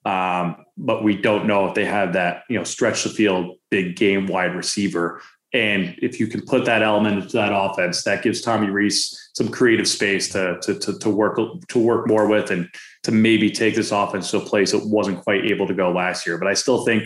Um, 0.05 0.65
but 0.77 1.03
we 1.03 1.17
don't 1.17 1.47
know 1.47 1.67
if 1.67 1.75
they 1.75 1.85
have 1.85 2.13
that, 2.15 2.45
you 2.49 2.57
know, 2.57 2.65
stretch 2.65 3.03
the 3.03 3.11
field, 3.11 3.57
big 3.71 3.97
game 3.97 4.27
wide 4.27 4.55
receiver. 4.55 5.21
And 5.53 5.95
if 6.01 6.21
you 6.21 6.27
can 6.27 6.43
put 6.43 6.67
that 6.67 6.83
element 6.83 7.23
into 7.23 7.37
that 7.37 7.53
offense, 7.53 8.05
that 8.05 8.23
gives 8.23 8.41
Tommy 8.41 8.69
Rees 8.69 9.31
some 9.35 9.49
creative 9.49 9.89
space 9.89 10.29
to, 10.31 10.59
to, 10.63 10.79
to, 10.79 10.99
to 10.99 11.11
work 11.11 11.39
to 11.69 11.79
work 11.79 12.07
more 12.07 12.27
with 12.27 12.51
and 12.51 12.69
to 13.05 13.13
maybe 13.13 13.51
take 13.51 13.75
this 13.75 13.91
offense 13.91 14.31
to 14.31 14.39
a 14.39 14.45
place 14.45 14.75
it 14.75 14.85
wasn't 14.85 15.23
quite 15.23 15.45
able 15.47 15.67
to 15.67 15.75
go 15.75 15.91
last 15.91 16.27
year. 16.27 16.37
But 16.39 16.49
I 16.49 16.55
still 16.55 16.85
think 16.85 17.05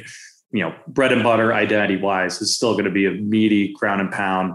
you 0.53 0.63
know, 0.63 0.75
bread 0.87 1.13
and 1.13 1.23
butter 1.23 1.53
identity 1.55 1.97
wise 1.97 2.41
is 2.41 2.55
still 2.55 2.73
going 2.73 2.85
to 2.85 2.91
be 2.91 3.07
a 3.07 3.13
meaty 3.13 3.73
ground 3.73 4.01
and 4.01 4.13
pound, 4.13 4.55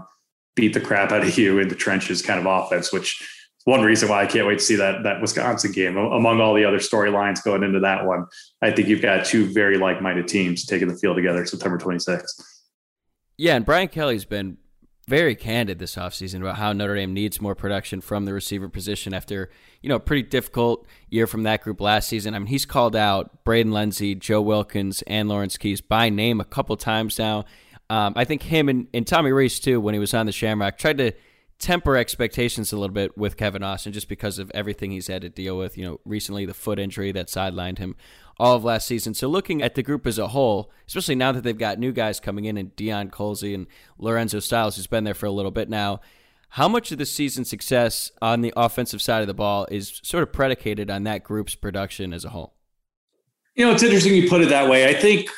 beat 0.54 0.72
the 0.72 0.80
crap 0.80 1.12
out 1.12 1.22
of 1.22 1.38
you 1.38 1.58
in 1.58 1.68
the 1.68 1.74
trenches 1.74 2.22
kind 2.22 2.38
of 2.38 2.46
offense, 2.46 2.92
which 2.92 3.20
is 3.20 3.26
one 3.64 3.82
reason 3.82 4.08
why 4.08 4.22
I 4.22 4.26
can't 4.26 4.46
wait 4.46 4.60
to 4.60 4.64
see 4.64 4.76
that 4.76 5.02
that 5.02 5.20
Wisconsin 5.20 5.72
game. 5.72 5.96
Among 5.96 6.40
all 6.40 6.54
the 6.54 6.64
other 6.64 6.78
storylines 6.78 7.42
going 7.42 7.62
into 7.62 7.80
that 7.80 8.06
one, 8.06 8.26
I 8.62 8.70
think 8.70 8.88
you've 8.88 9.02
got 9.02 9.26
two 9.26 9.46
very 9.46 9.76
like-minded 9.76 10.28
teams 10.28 10.64
taking 10.64 10.88
the 10.88 10.96
field 10.96 11.16
together 11.16 11.44
September 11.44 11.78
26th. 11.78 12.42
Yeah, 13.36 13.56
and 13.56 13.64
Brian 13.64 13.88
Kelly's 13.88 14.24
been 14.24 14.56
very 15.08 15.34
candid 15.34 15.78
this 15.78 15.96
offseason 15.96 16.40
about 16.42 16.56
how 16.56 16.72
Notre 16.72 16.94
Dame 16.94 17.14
needs 17.14 17.40
more 17.40 17.54
production 17.54 18.00
from 18.02 18.26
the 18.26 18.34
receiver 18.34 18.68
position 18.68 19.14
after, 19.14 19.50
you 19.80 19.88
know, 19.88 19.96
a 19.96 20.00
pretty 20.00 20.22
difficult 20.22 20.86
year 21.08 21.26
from 21.26 21.44
that 21.44 21.62
group 21.62 21.80
last 21.80 22.08
season. 22.08 22.34
I 22.34 22.38
mean, 22.38 22.48
he's 22.48 22.66
called 22.66 22.94
out 22.94 23.42
Braden 23.42 23.72
Lenzy, 23.72 24.14
Joe 24.14 24.42
Wilkins, 24.42 25.02
and 25.06 25.28
Lawrence 25.28 25.56
Keys 25.56 25.80
by 25.80 26.10
name 26.10 26.40
a 26.40 26.44
couple 26.44 26.76
times 26.76 27.18
now. 27.18 27.46
Um, 27.88 28.12
I 28.16 28.24
think 28.24 28.42
him 28.42 28.68
and, 28.68 28.86
and 28.92 29.06
Tommy 29.06 29.32
Rees, 29.32 29.58
too, 29.58 29.80
when 29.80 29.94
he 29.94 29.98
was 29.98 30.12
on 30.12 30.26
the 30.26 30.32
Shamrock, 30.32 30.76
tried 30.76 30.98
to 30.98 31.12
temper 31.58 31.96
expectations 31.96 32.72
a 32.72 32.76
little 32.76 32.94
bit 32.94 33.16
with 33.16 33.36
Kevin 33.36 33.62
Austin 33.62 33.92
just 33.92 34.08
because 34.08 34.38
of 34.38 34.50
everything 34.54 34.90
he's 34.90 35.08
had 35.08 35.22
to 35.22 35.30
deal 35.30 35.56
with. 35.56 35.78
You 35.78 35.84
know, 35.86 36.00
recently 36.04 36.44
the 36.44 36.54
foot 36.54 36.78
injury 36.78 37.12
that 37.12 37.28
sidelined 37.28 37.78
him 37.78 37.96
all 38.38 38.56
of 38.56 38.64
last 38.64 38.86
season. 38.86 39.14
So 39.14 39.28
looking 39.28 39.62
at 39.62 39.74
the 39.74 39.82
group 39.82 40.06
as 40.06 40.18
a 40.18 40.28
whole, 40.28 40.70
especially 40.86 41.16
now 41.16 41.32
that 41.32 41.42
they've 41.42 41.58
got 41.58 41.78
new 41.78 41.92
guys 41.92 42.20
coming 42.20 42.44
in 42.44 42.56
and 42.56 42.74
Deion 42.76 43.10
Colzie 43.10 43.54
and 43.54 43.66
Lorenzo 43.98 44.38
Styles, 44.38 44.76
who's 44.76 44.86
been 44.86 45.04
there 45.04 45.14
for 45.14 45.26
a 45.26 45.30
little 45.30 45.50
bit 45.50 45.68
now, 45.68 46.00
how 46.50 46.68
much 46.68 46.92
of 46.92 46.98
the 46.98 47.06
season's 47.06 47.50
success 47.50 48.10
on 48.22 48.40
the 48.40 48.52
offensive 48.56 49.02
side 49.02 49.20
of 49.20 49.26
the 49.26 49.34
ball 49.34 49.66
is 49.70 50.00
sort 50.02 50.22
of 50.22 50.32
predicated 50.32 50.90
on 50.90 51.02
that 51.04 51.24
group's 51.24 51.54
production 51.54 52.12
as 52.12 52.24
a 52.24 52.30
whole? 52.30 52.54
You 53.54 53.66
know, 53.66 53.72
it's 53.72 53.82
interesting 53.82 54.14
you 54.14 54.28
put 54.28 54.40
it 54.40 54.48
that 54.48 54.70
way. 54.70 54.88
I 54.88 54.94
think 54.94 55.28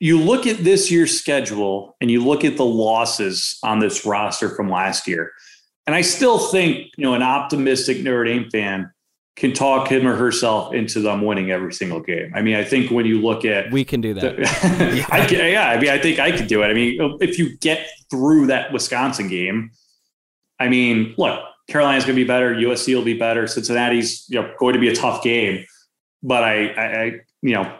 you 0.00 0.18
look 0.18 0.46
at 0.46 0.58
this 0.58 0.90
year's 0.90 1.18
schedule 1.18 1.96
and 2.00 2.10
you 2.10 2.24
look 2.24 2.44
at 2.44 2.56
the 2.56 2.64
losses 2.64 3.58
on 3.62 3.78
this 3.78 4.04
roster 4.04 4.48
from 4.48 4.68
last 4.68 5.06
year. 5.06 5.30
And 5.86 5.94
I 5.94 6.02
still 6.02 6.38
think, 6.38 6.88
you 6.96 7.04
know, 7.04 7.14
an 7.14 7.22
optimistic 7.22 8.02
Notre 8.02 8.24
Dame 8.24 8.50
fan 8.50 8.90
can 9.36 9.52
talk 9.52 9.90
him 9.90 10.06
or 10.06 10.16
herself 10.16 10.74
into 10.74 11.00
them 11.00 11.22
winning 11.22 11.50
every 11.50 11.72
single 11.72 12.00
game. 12.00 12.32
I 12.34 12.42
mean, 12.42 12.56
I 12.56 12.64
think 12.64 12.90
when 12.90 13.06
you 13.06 13.20
look 13.20 13.44
at 13.44 13.70
we 13.70 13.84
can 13.84 14.00
do 14.00 14.12
that. 14.14 14.36
The, 14.36 15.06
I 15.10 15.24
can, 15.26 15.50
yeah, 15.50 15.70
I 15.70 15.80
mean, 15.80 15.90
I 15.90 15.98
think 15.98 16.18
I 16.18 16.36
could 16.36 16.46
do 16.46 16.62
it. 16.62 16.66
I 16.66 16.74
mean, 16.74 17.18
if 17.20 17.38
you 17.38 17.56
get 17.58 17.86
through 18.10 18.48
that 18.48 18.72
Wisconsin 18.72 19.28
game, 19.28 19.70
I 20.58 20.68
mean, 20.68 21.14
look, 21.16 21.40
Carolina's 21.68 22.04
going 22.04 22.16
to 22.16 22.22
be 22.22 22.26
better. 22.26 22.54
USC 22.54 22.94
will 22.94 23.04
be 23.04 23.16
better. 23.16 23.46
Cincinnati's 23.46 24.26
you 24.28 24.40
know 24.40 24.52
going 24.58 24.74
to 24.74 24.80
be 24.80 24.88
a 24.88 24.94
tough 24.94 25.22
game. 25.22 25.64
but 26.22 26.44
I, 26.44 26.66
I, 26.68 26.84
I, 26.84 27.04
you 27.42 27.54
know, 27.54 27.72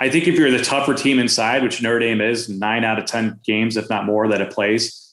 I 0.00 0.10
think 0.10 0.28
if 0.28 0.34
you're 0.34 0.50
the 0.50 0.62
tougher 0.62 0.94
team 0.94 1.18
inside, 1.18 1.62
which 1.62 1.82
Notre 1.82 2.00
Dame 2.00 2.20
is, 2.20 2.48
nine 2.48 2.84
out 2.84 2.98
of 2.98 3.06
ten 3.06 3.40
games, 3.44 3.76
if 3.76 3.88
not 3.88 4.04
more, 4.04 4.28
that 4.28 4.40
it 4.40 4.52
plays, 4.52 5.07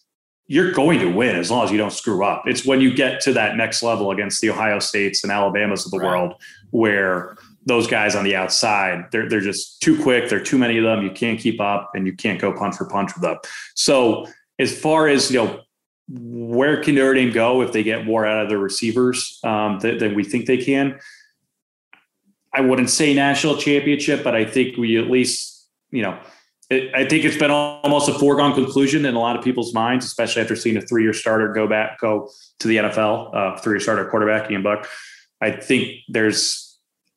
you're 0.48 0.72
going 0.72 1.00
to 1.00 1.12
win 1.12 1.36
as 1.36 1.50
long 1.50 1.66
as 1.66 1.72
you 1.72 1.78
don't 1.78 1.94
screw 1.94 2.24
up. 2.24 2.44
It's 2.46 2.66
when 2.66 2.80
you 2.80 2.94
get 2.94 3.20
to 3.22 3.34
that 3.34 3.56
next 3.56 3.82
level 3.82 4.12
against 4.12 4.42
the 4.42 4.52
Ohio 4.52 4.80
States 4.80 5.24
and 5.24 5.32
Alabamas 5.32 5.86
of 5.86 5.92
the 5.92 5.98
right. 5.98 6.08
world 6.08 6.36
where 6.72 7.36
those 7.66 7.88
guys 7.88 8.16
on 8.16 8.24
the 8.24 8.36
outside, 8.36 9.06
they're 9.12 9.28
they're 9.28 9.42
just 9.42 9.82
too 9.82 10.02
quick. 10.02 10.30
There 10.30 10.40
are 10.40 10.44
too 10.44 10.58
many 10.58 10.78
of 10.78 10.84
them. 10.84 11.02
You 11.02 11.12
can't 11.12 11.40
keep 11.40 11.60
up, 11.60 11.92
and 11.96 12.06
you 12.06 12.14
can't 12.14 12.40
go 12.40 12.54
punch 12.54 12.76
for 12.76 12.86
punch 12.86 13.14
with 13.16 13.24
them. 13.24 13.38
So 13.74 14.28
as 14.60 14.78
far 14.78 15.08
as 15.08 15.32
you 15.32 15.44
know, 15.44 15.62
where 16.08 16.84
can 16.84 16.94
Notre 16.96 17.16
Dame 17.16 17.32
go 17.32 17.62
if 17.62 17.72
they 17.72 17.82
get 17.82 18.06
more 18.06 18.26
out 18.26 18.44
of 18.44 18.50
their 18.50 18.60
receivers 18.60 19.40
um, 19.44 19.80
than, 19.80 19.98
than 19.98 20.16
we 20.16 20.24
think 20.24 20.46
they 20.46 20.58
can? 20.58 21.00
I 22.54 22.62
wouldn't 22.62 22.92
say 22.92 23.14
national 23.14 23.58
championship, 23.58 24.24
but 24.24 24.36
I 24.36 24.46
think 24.46 24.78
we 24.78 24.98
at 24.98 25.10
least 25.10 25.68
you 25.90 26.04
know 26.04 26.20
it, 26.70 26.94
I 26.96 27.06
think 27.06 27.26
it's 27.26 27.38
been 27.38 27.52
almost 27.52 28.10
a 28.10 28.14
foregone 28.14 28.54
conclusion 28.54 29.06
in 29.06 29.16
a 29.16 29.20
lot 29.20 29.36
of 29.36 29.44
people's 29.44 29.74
minds, 29.74 30.06
especially 30.06 30.42
after 30.42 30.56
seeing 30.56 30.78
a 30.78 30.82
three-year 30.82 31.14
starter 31.14 31.54
go 31.54 31.68
back, 31.68 32.00
go 32.00 32.30
to 32.60 32.68
the 32.68 32.78
NFL, 32.78 33.36
uh, 33.36 33.58
three-year 33.58 33.80
starter 33.80 34.06
quarterback 34.10 34.50
Ian 34.50 34.64
Book. 34.64 34.88
I 35.42 35.52
think 35.52 36.00
there's 36.08 36.66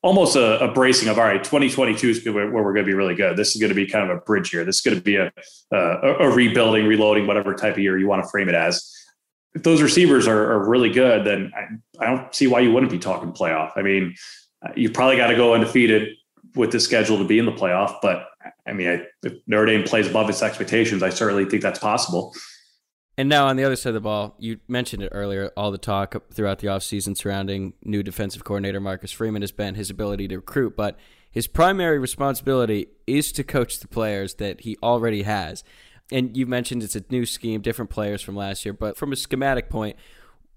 almost 0.03 0.36
a, 0.36 0.61
a, 0.61 0.72
bracing 0.72 1.09
of 1.09 1.18
all 1.18 1.24
right 1.24 1.42
2022 1.42 2.09
is 2.09 2.24
where 2.26 2.51
we're 2.51 2.72
going 2.72 2.84
to 2.84 2.90
be 2.90 2.94
really 2.94 3.14
good. 3.14 3.36
This 3.36 3.55
is 3.55 3.61
going 3.61 3.70
to 3.70 3.74
be 3.74 3.86
kind 3.86 4.09
of 4.09 4.16
a 4.16 4.20
bridge 4.20 4.53
year. 4.53 4.64
This 4.64 4.76
is 4.76 4.82
going 4.82 4.96
to 4.96 5.03
be 5.03 5.16
a, 5.16 5.32
a, 5.72 5.76
a 6.20 6.30
rebuilding 6.30 6.86
reloading 6.86 7.26
whatever 7.26 7.55
type 7.55 7.74
of 7.74 7.78
year 7.80 7.99
you 7.99 8.07
want 8.07 8.22
to 8.22 8.28
frame 8.28 8.49
it 8.49 8.55
as. 8.55 8.94
If 9.55 9.62
those 9.64 9.82
receivers 9.82 10.28
are, 10.28 10.53
are 10.53 10.68
really 10.68 10.90
good 10.90 11.24
then 11.24 11.53
I, 11.57 12.05
I, 12.05 12.07
don't 12.07 12.34
see 12.34 12.46
why 12.46 12.61
you 12.61 12.72
wouldn't 12.72 12.92
be 12.92 12.99
talking 12.99 13.32
playoff. 13.32 13.72
I 13.76 13.82
mean 13.82 14.14
you 14.76 14.90
probably 14.90 15.16
got 15.16 15.28
to 15.28 15.36
go 15.36 15.55
undefeated 15.55 16.16
with 16.55 16.70
the 16.70 16.80
schedule 16.80 17.18
to 17.18 17.24
be 17.24 17.38
in 17.38 17.46
the 17.46 17.53
playoff 17.53 17.96
but 18.03 18.28
i 18.66 18.72
mean 18.72 18.88
I, 18.88 19.07
if 19.22 19.34
notre 19.46 19.66
dame 19.66 19.84
plays 19.84 20.09
above 20.09 20.28
its 20.28 20.42
expectations 20.42 21.03
i 21.03 21.11
certainly 21.11 21.44
think 21.44 21.62
that's 21.62 21.78
possible 21.78 22.34
and 23.18 23.28
now 23.28 23.49
on 23.49 23.57
the 23.57 23.64
other 23.64 23.74
side 23.74 23.88
of 23.88 23.94
the 23.94 24.01
ball, 24.01 24.36
you 24.38 24.61
mentioned 24.68 25.03
it 25.03 25.09
earlier, 25.11 25.51
all 25.57 25.72
the 25.72 25.76
talk 25.76 26.14
throughout 26.32 26.61
the 26.61 26.68
offseason 26.68 27.16
surrounding 27.16 27.72
new 27.82 28.05
defensive 28.05 28.44
coordinator 28.44 28.78
Marcus 28.78 29.11
Freeman 29.11 29.42
has 29.42 29.51
been 29.51 29.74
his 29.74 29.90
ability 29.90 30.28
to 30.28 30.36
recruit, 30.36 30.76
but 30.76 30.96
his 31.28 31.49
primary 31.49 31.99
responsibility 31.99 32.86
is 33.09 33.32
to 33.32 33.42
coach 33.42 33.80
the 33.80 33.88
players 33.88 34.34
that 34.34 34.61
he 34.61 34.76
already 34.84 35.22
has. 35.22 35.64
And 36.12 36.36
you 36.36 36.46
mentioned 36.46 36.84
it's 36.84 36.94
a 36.94 37.05
new 37.11 37.26
scheme, 37.26 37.61
different 37.61 37.90
players 37.90 38.22
from 38.22 38.36
last 38.36 38.64
year, 38.64 38.72
but 38.72 38.96
from 38.96 39.12
a 39.12 39.16
schematic 39.16 39.68
point, 39.68 39.96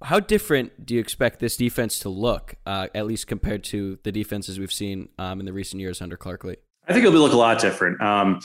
how 0.04 0.20
different 0.20 0.86
do 0.86 0.94
you 0.94 1.00
expect 1.00 1.40
this 1.40 1.58
defense 1.58 1.98
to 2.00 2.10
look, 2.10 2.56
uh, 2.68 2.90
at 2.94 3.08
least 3.08 3.26
compared 3.26 3.64
to 3.66 3.98
the 4.04 4.12
defenses 4.12 4.60
we've 4.60 4.72
seen 4.72 5.10
um, 5.18 5.40
in 5.40 5.48
the 5.48 5.54
recent 5.54 5.80
years 5.80 6.00
under 6.00 6.16
Clark 6.16 6.44
Lea? 6.44 6.58
I 6.92 6.94
think 6.94 7.06
it'll 7.06 7.14
be 7.14 7.20
look 7.20 7.32
a 7.32 7.38
lot 7.38 7.60
different. 7.60 8.02
Um, 8.02 8.42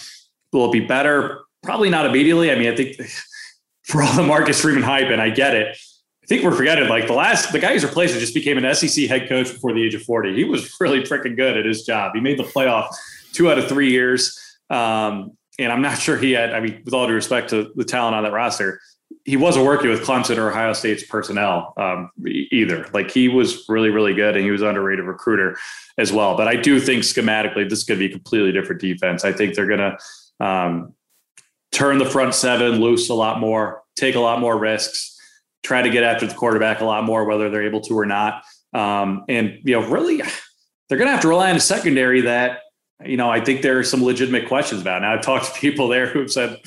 will 0.53 0.67
it 0.67 0.73
be 0.73 0.81
better? 0.81 1.41
Probably 1.65 1.91
not 1.91 2.07
immediately. 2.07 2.53
I 2.53 2.55
mean, 2.55 2.73
I 2.73 2.77
think 2.77 2.97
for 3.83 4.03
all 4.03 4.15
the 4.15 4.23
Marcus 4.23 4.61
Freeman 4.61 4.85
hype, 4.85 5.09
and 5.09 5.21
I 5.21 5.31
get 5.31 5.55
it. 5.55 5.77
I 6.23 6.27
think 6.27 6.43
we're 6.43 6.55
forgetting 6.55 6.89
like 6.89 7.07
the 7.07 7.13
last 7.13 7.53
the 7.53 7.59
guy 7.59 7.73
who's 7.73 7.85
replaced 7.85 8.19
just 8.19 8.35
became 8.35 8.59
an 8.59 8.75
SEC 8.75 9.09
head 9.09 9.29
coach 9.29 9.53
before 9.53 9.73
the 9.73 9.85
age 9.85 9.95
of 9.95 10.03
40. 10.03 10.35
He 10.35 10.45
was 10.45 10.75
really 10.81 11.03
freaking 11.03 11.37
good 11.37 11.57
at 11.57 11.67
his 11.67 11.85
job. 11.85 12.13
He 12.15 12.21
made 12.21 12.39
the 12.39 12.45
playoff 12.45 12.89
two 13.33 13.51
out 13.51 13.59
of 13.59 13.69
three 13.69 13.91
years. 13.91 14.39
Um, 14.71 15.37
and 15.59 15.73
I'm 15.73 15.83
not 15.83 15.99
sure 15.99 16.17
he 16.17 16.33
had, 16.33 16.53
I 16.53 16.61
mean, 16.61 16.83
with 16.85 16.95
all 16.95 17.07
due 17.07 17.15
respect 17.15 17.51
to 17.51 17.73
the 17.75 17.85
talent 17.85 18.15
on 18.15 18.23
that 18.25 18.33
roster, 18.33 18.81
he 19.27 19.37
wasn't 19.37 19.67
working 19.67 19.91
with 19.91 20.03
Clemson 20.03 20.39
or 20.39 20.51
Ohio 20.51 20.73
State's 20.73 21.03
personnel 21.03 21.75
um, 21.77 22.11
either. 22.27 22.89
Like 22.95 23.11
he 23.11 23.29
was 23.29 23.69
really, 23.69 23.91
really 23.91 24.15
good 24.15 24.37
and 24.37 24.45
he 24.45 24.53
was 24.53 24.63
underrated 24.63 25.05
recruiter 25.05 25.59
as 25.99 26.13
well. 26.13 26.37
But 26.37 26.47
I 26.47 26.55
do 26.55 26.79
think 26.79 27.03
schematically, 27.03 27.69
this 27.69 27.81
is 27.81 27.85
going 27.85 27.99
to 27.99 28.07
be 28.07 28.13
a 28.13 28.15
completely 28.15 28.53
different 28.53 28.81
defense. 28.81 29.25
I 29.25 29.33
think 29.33 29.55
they're 29.55 29.67
going 29.67 29.81
to, 29.81 29.99
um, 30.45 30.95
turn 31.73 31.99
the 31.99 32.07
front 32.07 32.35
seven 32.35 32.81
loose 32.81 33.11
a 33.11 33.15
lot 33.15 33.41
more, 33.41 33.83
take 33.97 34.15
a 34.15 34.21
lot 34.21 34.41
more 34.41 34.57
risks, 34.57 35.19
try 35.65 35.83
to 35.83 35.91
get 35.91 36.05
after 36.05 36.25
the 36.25 36.35
quarterback 36.35 36.81
a 36.81 36.85
lot 36.85 37.03
more, 37.03 37.25
whether 37.25 37.51
they're 37.51 37.67
able 37.67 37.81
to 37.81 37.99
or 37.99 38.07
not. 38.07 38.45
Um, 38.73 39.25
and, 39.29 39.59
you 39.65 39.79
know, 39.79 39.87
really, 39.89 40.23
they're 40.89 40.99
going 40.99 41.09
to 41.09 41.13
have 41.13 41.23
to 41.23 41.29
rely 41.29 41.51
on 41.51 41.57
a 41.57 41.61
secondary 41.61 42.21
that, 42.23 42.61
you 43.05 43.17
know, 43.17 43.29
I 43.29 43.41
think 43.41 43.63
there 43.63 43.77
are 43.79 43.85
some 43.85 44.05
legitimate 44.05 44.47
questions 44.47 44.81
about. 44.81 45.03
Now, 45.03 45.13
I've 45.13 45.23
talked 45.23 45.53
to 45.53 45.61
people 45.61 45.89
there 45.89 46.07
who 46.07 46.21
have 46.21 46.31
said, 46.31 46.61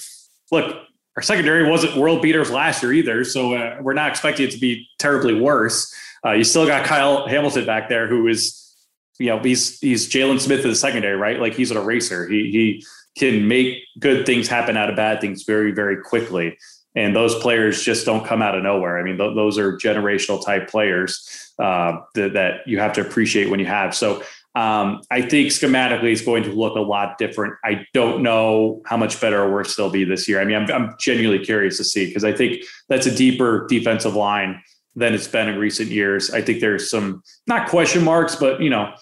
look, 0.51 0.76
our 1.20 1.24
secondary 1.24 1.70
wasn't 1.70 1.97
world 1.97 2.22
beaters 2.22 2.49
last 2.49 2.82
year 2.82 2.93
either. 2.93 3.26
So 3.26 3.53
uh, 3.53 3.76
we're 3.82 3.91
not 3.91 4.09
expecting 4.09 4.47
it 4.47 4.51
to 4.51 4.57
be 4.57 4.88
terribly 4.99 5.34
worse. 5.34 5.93
Uh, 6.26 6.32
you 6.32 6.45
still 6.45 6.65
got 6.65 6.86
Kyle 6.86 7.28
Hamilton 7.28 7.65
back 7.65 7.89
there 7.89 8.07
who 8.07 8.26
is, 8.30 8.74
you 9.20 9.26
know, 9.28 9.38
he's 9.39 9.78
he's 9.80 10.07
Jaylon 10.07 10.39
Smith 10.39 10.61
in 10.61 10.70
the 10.70 10.76
secondary, 10.78 11.17
right? 11.17 11.38
Like 11.38 11.55
he's 11.55 11.72
an 11.72 11.78
eraser. 11.78 12.26
He 12.30 12.51
he 12.51 12.86
can 13.17 13.49
make 13.49 13.84
good 13.99 14.26
things 14.26 14.47
happen 14.47 14.78
out 14.78 14.89
of 14.89 14.95
bad 14.95 15.20
things 15.20 15.43
very, 15.43 15.74
very 15.74 16.01
quickly. 16.01 16.57
And 16.95 17.13
those 17.13 17.36
players 17.36 17.84
just 17.84 18.05
don't 18.05 18.26
come 18.26 18.41
out 18.41 18.55
of 18.55 18.63
nowhere. 18.63 18.97
I 18.97 19.03
mean, 19.03 19.17
th- 19.17 19.36
those 19.36 19.57
are 19.57 19.74
generational 19.74 20.43
type 20.43 20.70
players 20.70 21.53
uh, 21.59 21.99
that, 22.15 22.32
that 22.32 22.65
you 22.65 22.80
have 22.80 22.93
to 22.93 23.01
appreciate 23.01 23.49
when 23.49 23.59
you 23.59 23.65
have. 23.65 23.93
So 23.93 24.24
um, 24.60 25.01
I 25.10 25.22
think 25.22 25.51
schematically 25.51 26.12
it's 26.12 26.22
going 26.22 26.43
to 26.43 26.51
look 26.51 26.76
a 26.76 26.82
lot 26.82 27.18
different. 27.18 27.53
I 27.64 27.86
don't 27.93 28.22
know 28.22 28.82
how 28.86 28.97
much 28.97 29.22
better 29.22 29.41
or 29.41 29.49
worse 29.49 29.78
they'll 29.78 29.89
be 29.89 30.03
this 30.03 30.28
year. 30.28 30.41
I 30.41 30.43
mean, 30.43 30.57
I'm, 30.57 30.70
I'm 30.70 30.95
genuinely 30.99 31.45
curious 31.45 31.78
to 31.78 31.86
see 31.86 32.07
because 32.07 32.26
I 32.26 32.34
think 32.34 32.64
that's 32.89 33.05
a 33.05 33.16
deeper 33.16 33.66
defensive 33.70 34.16
line 34.16 34.62
than 34.97 35.14
it's 35.14 35.30
been 35.30 35.47
in 35.47 35.57
recent 35.57 35.91
years. 35.91 36.30
I 36.32 36.41
think 36.41 36.60
there's 36.60 36.89
some 36.89 37.24
not 37.47 37.70
question 37.70 38.03
marks, 38.03 38.36
but 38.36 38.62
you 38.62 38.70
know, 38.70 38.93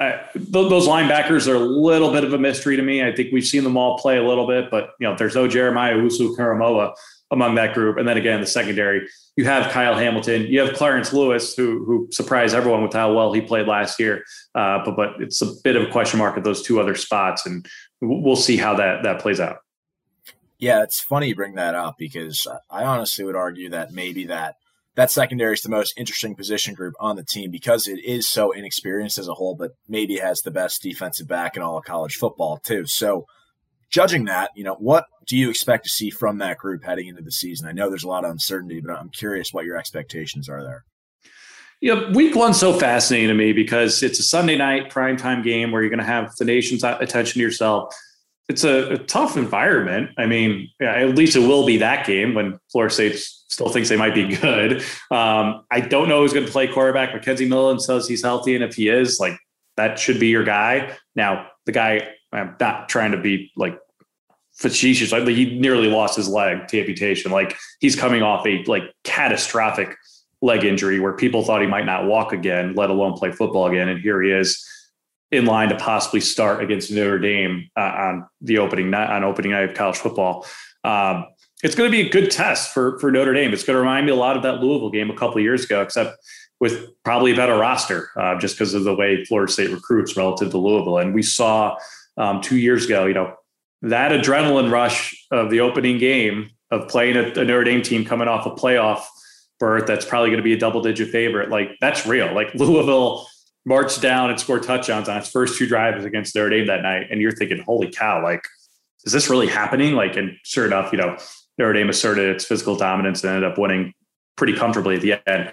uh, 0.00 0.18
those 0.34 0.86
linebackers 0.86 1.48
are 1.48 1.54
a 1.54 1.58
little 1.58 2.12
bit 2.12 2.22
of 2.22 2.34
a 2.34 2.38
mystery 2.38 2.76
to 2.76 2.82
me. 2.82 3.02
I 3.02 3.14
think 3.14 3.32
we've 3.32 3.46
seen 3.46 3.64
them 3.64 3.78
all 3.78 3.96
play 3.96 4.18
a 4.18 4.22
little 4.22 4.46
bit, 4.46 4.70
but 4.70 4.90
you 5.00 5.08
know, 5.08 5.16
there's 5.16 5.34
no 5.34 5.48
Jeremiah 5.48 5.94
Owusu-Koramoah 5.94 6.92
among 7.30 7.54
that 7.56 7.74
group. 7.74 7.96
And 7.96 8.06
then 8.06 8.16
again, 8.16 8.40
the 8.40 8.46
secondary, 8.46 9.08
you 9.36 9.44
have 9.44 9.72
Kyle 9.72 9.96
Hamilton, 9.96 10.42
you 10.42 10.60
have 10.60 10.74
Clarence 10.74 11.12
Lewis, 11.12 11.54
who 11.54 11.84
who 11.84 12.08
surprised 12.12 12.54
everyone 12.54 12.82
with 12.82 12.92
how 12.92 13.12
well 13.12 13.32
he 13.32 13.40
played 13.40 13.66
last 13.66 13.98
year. 13.98 14.24
Uh, 14.54 14.84
but 14.84 14.96
but 14.96 15.08
it's 15.20 15.42
a 15.42 15.50
bit 15.62 15.76
of 15.76 15.82
a 15.82 15.90
question 15.90 16.18
mark 16.18 16.36
at 16.36 16.44
those 16.44 16.62
two 16.62 16.80
other 16.80 16.94
spots, 16.94 17.46
and 17.46 17.66
we'll 18.00 18.36
see 18.36 18.56
how 18.56 18.74
that 18.76 19.02
that 19.02 19.20
plays 19.20 19.40
out. 19.40 19.58
Yeah, 20.58 20.82
it's 20.82 21.00
funny 21.00 21.28
you 21.28 21.34
bring 21.34 21.56
that 21.56 21.74
up 21.74 21.96
because 21.98 22.46
I 22.70 22.84
honestly 22.84 23.24
would 23.24 23.36
argue 23.36 23.70
that 23.70 23.92
maybe 23.92 24.26
that 24.26 24.56
that 24.94 25.10
secondary 25.10 25.54
is 25.54 25.62
the 25.62 25.68
most 25.68 25.98
interesting 25.98 26.34
position 26.34 26.74
group 26.74 26.94
on 27.00 27.16
the 27.16 27.24
team 27.24 27.50
because 27.50 27.88
it 27.88 28.02
is 28.04 28.28
so 28.28 28.52
inexperienced 28.52 29.18
as 29.18 29.28
a 29.28 29.34
whole, 29.34 29.54
but 29.54 29.72
maybe 29.88 30.18
has 30.18 30.42
the 30.42 30.50
best 30.50 30.82
defensive 30.82 31.26
back 31.26 31.56
in 31.56 31.62
all 31.62 31.78
of 31.78 31.84
college 31.84 32.14
football 32.16 32.58
too. 32.58 32.86
So, 32.86 33.26
judging 33.94 34.24
that, 34.24 34.50
you 34.56 34.64
know, 34.64 34.74
what 34.74 35.06
do 35.24 35.36
you 35.36 35.48
expect 35.48 35.84
to 35.84 35.90
see 35.90 36.10
from 36.10 36.38
that 36.38 36.58
group 36.58 36.82
heading 36.82 37.06
into 37.06 37.22
the 37.22 37.30
season? 37.30 37.68
I 37.68 37.72
know 37.72 37.88
there's 37.88 38.02
a 38.02 38.08
lot 38.08 38.24
of 38.24 38.32
uncertainty, 38.32 38.80
but 38.80 38.98
I'm 38.98 39.08
curious 39.08 39.52
what 39.52 39.64
your 39.64 39.76
expectations 39.76 40.48
are 40.48 40.64
there. 40.64 40.84
Yeah, 41.80 42.10
week 42.10 42.34
one's 42.34 42.58
so 42.58 42.72
fascinating 42.72 43.28
to 43.28 43.34
me 43.34 43.52
because 43.52 44.02
it's 44.02 44.18
a 44.18 44.24
Sunday 44.24 44.56
night 44.56 44.90
primetime 44.90 45.44
game 45.44 45.70
where 45.70 45.80
you're 45.80 45.90
going 45.90 45.98
to 45.98 46.04
have 46.04 46.34
the 46.36 46.44
nation's 46.44 46.82
attention 46.82 47.34
to 47.34 47.40
yourself 47.40 47.94
it's 48.48 48.64
a, 48.64 48.92
a, 48.92 48.98
tough 48.98 49.36
environment. 49.36 50.10
I 50.18 50.26
mean, 50.26 50.68
yeah, 50.78 50.92
at 50.96 51.14
least 51.14 51.34
it 51.34 51.40
will 51.40 51.64
be 51.64 51.78
that 51.78 52.06
game 52.06 52.34
when 52.34 52.58
Florida 52.70 52.92
State 52.92 53.16
still 53.16 53.70
thinks 53.70 53.88
they 53.88 53.96
might 53.96 54.14
be 54.14 54.36
good. 54.36 54.82
Um, 55.10 55.64
I 55.70 55.80
don't 55.80 56.08
know 56.08 56.20
who's 56.20 56.34
going 56.34 56.44
to 56.44 56.52
play 56.52 56.66
quarterback. 56.68 57.10
McKenzie 57.10 57.48
Milton 57.48 57.80
says 57.80 58.06
he's 58.06 58.22
healthy, 58.22 58.54
and 58.54 58.62
if 58.62 58.74
he 58.74 58.88
is, 58.88 59.18
like 59.18 59.38
that 59.76 59.98
should 59.98 60.20
be 60.20 60.28
your 60.28 60.44
guy. 60.44 60.94
Now, 61.16 61.48
the 61.64 61.72
guy, 61.72 62.08
I'm 62.34 62.56
not 62.60 62.88
trying 62.88 63.12
to 63.12 63.20
be 63.20 63.52
like 63.56 63.78
facetious. 64.54 65.12
Like 65.12 65.26
he 65.28 65.58
nearly 65.58 65.88
lost 65.88 66.16
his 66.16 66.28
leg 66.28 66.68
to 66.68 66.80
amputation. 66.80 67.30
Like 67.30 67.56
he's 67.80 67.96
coming 67.96 68.22
off 68.22 68.46
a 68.46 68.62
like 68.64 68.84
catastrophic 69.04 69.96
leg 70.42 70.64
injury 70.64 71.00
where 71.00 71.12
people 71.12 71.42
thought 71.42 71.60
he 71.60 71.66
might 71.66 71.86
not 71.86 72.06
walk 72.06 72.32
again, 72.32 72.74
let 72.74 72.90
alone 72.90 73.14
play 73.14 73.32
football 73.32 73.66
again, 73.66 73.88
and 73.88 74.00
here 74.00 74.22
he 74.22 74.30
is 74.30 74.68
in 75.32 75.46
line 75.46 75.68
to 75.70 75.76
possibly 75.76 76.20
start 76.20 76.62
against 76.62 76.92
Notre 76.92 77.18
Dame 77.18 77.68
uh, 77.76 77.80
on 77.80 78.26
the 78.40 78.58
opening 78.58 78.90
night 78.90 79.10
on 79.10 79.24
opening 79.24 79.52
night 79.52 79.68
of 79.68 79.74
college 79.74 79.96
football. 79.96 80.46
Um, 80.84 81.26
it's 81.62 81.74
going 81.74 81.90
to 81.90 81.96
be 81.96 82.06
a 82.06 82.10
good 82.10 82.30
test 82.30 82.72
for 82.72 82.98
for 82.98 83.10
Notre 83.10 83.32
Dame. 83.32 83.52
It's 83.52 83.64
going 83.64 83.74
to 83.74 83.80
remind 83.80 84.06
me 84.06 84.12
a 84.12 84.16
lot 84.16 84.36
of 84.36 84.42
that 84.42 84.60
Louisville 84.60 84.90
game 84.90 85.10
a 85.10 85.16
couple 85.16 85.38
of 85.38 85.42
years 85.42 85.64
ago, 85.64 85.82
except 85.82 86.16
with 86.60 86.86
probably 87.04 87.32
a 87.32 87.36
better 87.36 87.56
roster, 87.56 88.10
uh, 88.16 88.38
just 88.38 88.56
because 88.56 88.74
of 88.74 88.84
the 88.84 88.94
way 88.94 89.24
Florida 89.24 89.52
State 89.52 89.70
recruits 89.70 90.16
relative 90.16 90.50
to 90.50 90.58
Louisville. 90.58 90.98
And 90.98 91.14
we 91.14 91.22
saw 91.22 91.76
um, 92.16 92.40
two 92.40 92.56
years 92.56 92.84
ago, 92.84 93.06
you 93.06 93.14
know, 93.14 93.34
that 93.82 94.12
adrenaline 94.12 94.70
rush 94.70 95.26
of 95.30 95.50
the 95.50 95.60
opening 95.60 95.98
game 95.98 96.50
of 96.70 96.88
playing 96.88 97.16
a, 97.16 97.40
a 97.40 97.44
Notre 97.44 97.64
Dame 97.64 97.82
team 97.82 98.04
coming 98.04 98.28
off 98.28 98.46
a 98.46 98.50
playoff 98.50 99.04
berth 99.60 99.86
that's 99.86 100.04
probably 100.04 100.30
going 100.30 100.38
to 100.38 100.44
be 100.44 100.52
a 100.52 100.58
double 100.58 100.82
digit 100.82 101.10
favorite. 101.10 101.50
Like 101.50 101.70
that's 101.80 102.06
real. 102.06 102.34
Like 102.34 102.54
Louisville 102.54 103.26
marched 103.64 104.00
down 104.00 104.30
and 104.30 104.38
scored 104.38 104.62
touchdowns 104.62 105.08
on 105.08 105.16
its 105.18 105.30
first 105.30 105.58
two 105.58 105.66
drives 105.66 106.04
against 106.04 106.34
Notre 106.34 106.50
Dame 106.50 106.66
that 106.66 106.82
night. 106.82 107.06
And 107.10 107.20
you're 107.20 107.32
thinking, 107.32 107.60
holy 107.60 107.90
cow, 107.90 108.22
like, 108.22 108.42
is 109.04 109.12
this 109.12 109.28
really 109.28 109.46
happening? 109.46 109.94
Like, 109.94 110.16
and 110.16 110.36
sure 110.44 110.66
enough, 110.66 110.92
you 110.92 110.98
know, 110.98 111.16
Notre 111.58 111.72
Dame 111.72 111.88
asserted 111.88 112.28
its 112.34 112.44
physical 112.44 112.76
dominance 112.76 113.22
and 113.22 113.34
ended 113.34 113.50
up 113.50 113.58
winning 113.58 113.92
pretty 114.36 114.54
comfortably 114.54 114.96
at 114.96 115.02
the 115.02 115.20
end. 115.28 115.52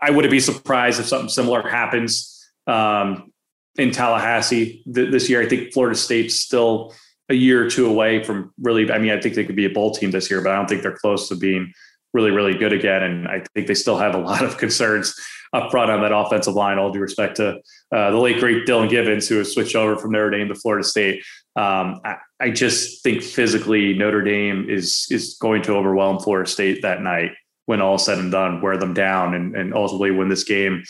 I 0.00 0.10
wouldn't 0.10 0.30
be 0.30 0.40
surprised 0.40 1.00
if 1.00 1.06
something 1.06 1.28
similar 1.28 1.66
happens 1.66 2.36
um, 2.66 3.32
in 3.80 3.90
Tallahassee 3.90 4.82
th- 4.92 5.10
this 5.10 5.28
year. 5.28 5.40
I 5.40 5.48
think 5.48 5.72
Florida 5.72 5.96
State's 5.96 6.36
still 6.36 6.94
a 7.30 7.34
year 7.34 7.64
or 7.64 7.70
two 7.70 7.86
away 7.86 8.22
from 8.22 8.52
really. 8.60 8.90
I 8.90 8.98
mean, 8.98 9.10
I 9.10 9.20
think 9.20 9.34
they 9.34 9.44
could 9.44 9.56
be 9.56 9.64
a 9.64 9.70
bowl 9.70 9.92
team 9.92 10.10
this 10.10 10.30
year, 10.30 10.42
but 10.42 10.52
I 10.52 10.56
don't 10.56 10.68
think 10.68 10.82
they're 10.82 10.96
close 10.96 11.28
to 11.28 11.36
being 11.36 11.72
really, 12.12 12.30
really 12.30 12.54
good 12.54 12.72
again. 12.72 13.02
And 13.02 13.28
I 13.28 13.42
think 13.54 13.66
they 13.66 13.74
still 13.74 13.96
have 13.96 14.14
a 14.14 14.18
lot 14.30 14.44
of 14.44 14.58
concerns 14.58 15.14
up 15.52 15.70
front 15.70 15.90
on 15.90 16.02
that 16.02 16.12
offensive 16.12 16.54
line. 16.54 16.78
All 16.78 16.92
due 16.92 17.00
respect 17.00 17.36
to 17.36 17.58
uh, 17.94 18.10
the 18.10 18.18
late 18.18 18.38
great 18.38 18.66
Dillan 18.66 18.90
Gibbons, 18.90 19.28
who 19.28 19.38
has 19.38 19.52
switched 19.52 19.74
over 19.74 19.96
from 19.96 20.12
Notre 20.12 20.30
Dame 20.30 20.48
to 20.48 20.54
Florida 20.54 20.84
State. 20.84 21.24
Um, 21.56 22.00
I, 22.04 22.16
I, 22.38 22.50
just 22.50 23.02
think 23.02 23.22
physically 23.22 23.92
Notre 23.94 24.22
Dame 24.22 24.70
is 24.70 25.08
is 25.10 25.36
going 25.40 25.62
to 25.62 25.74
overwhelm 25.74 26.20
Florida 26.20 26.48
State 26.48 26.82
that 26.82 27.02
night 27.02 27.32
when 27.66 27.80
all 27.80 27.98
said 27.98 28.18
and 28.18 28.30
done, 28.30 28.60
wear 28.60 28.76
them 28.76 28.94
down, 28.94 29.34
and, 29.34 29.56
and 29.56 29.74
ultimately 29.74 30.12
win 30.12 30.28
this 30.28 30.44
game 30.44 30.84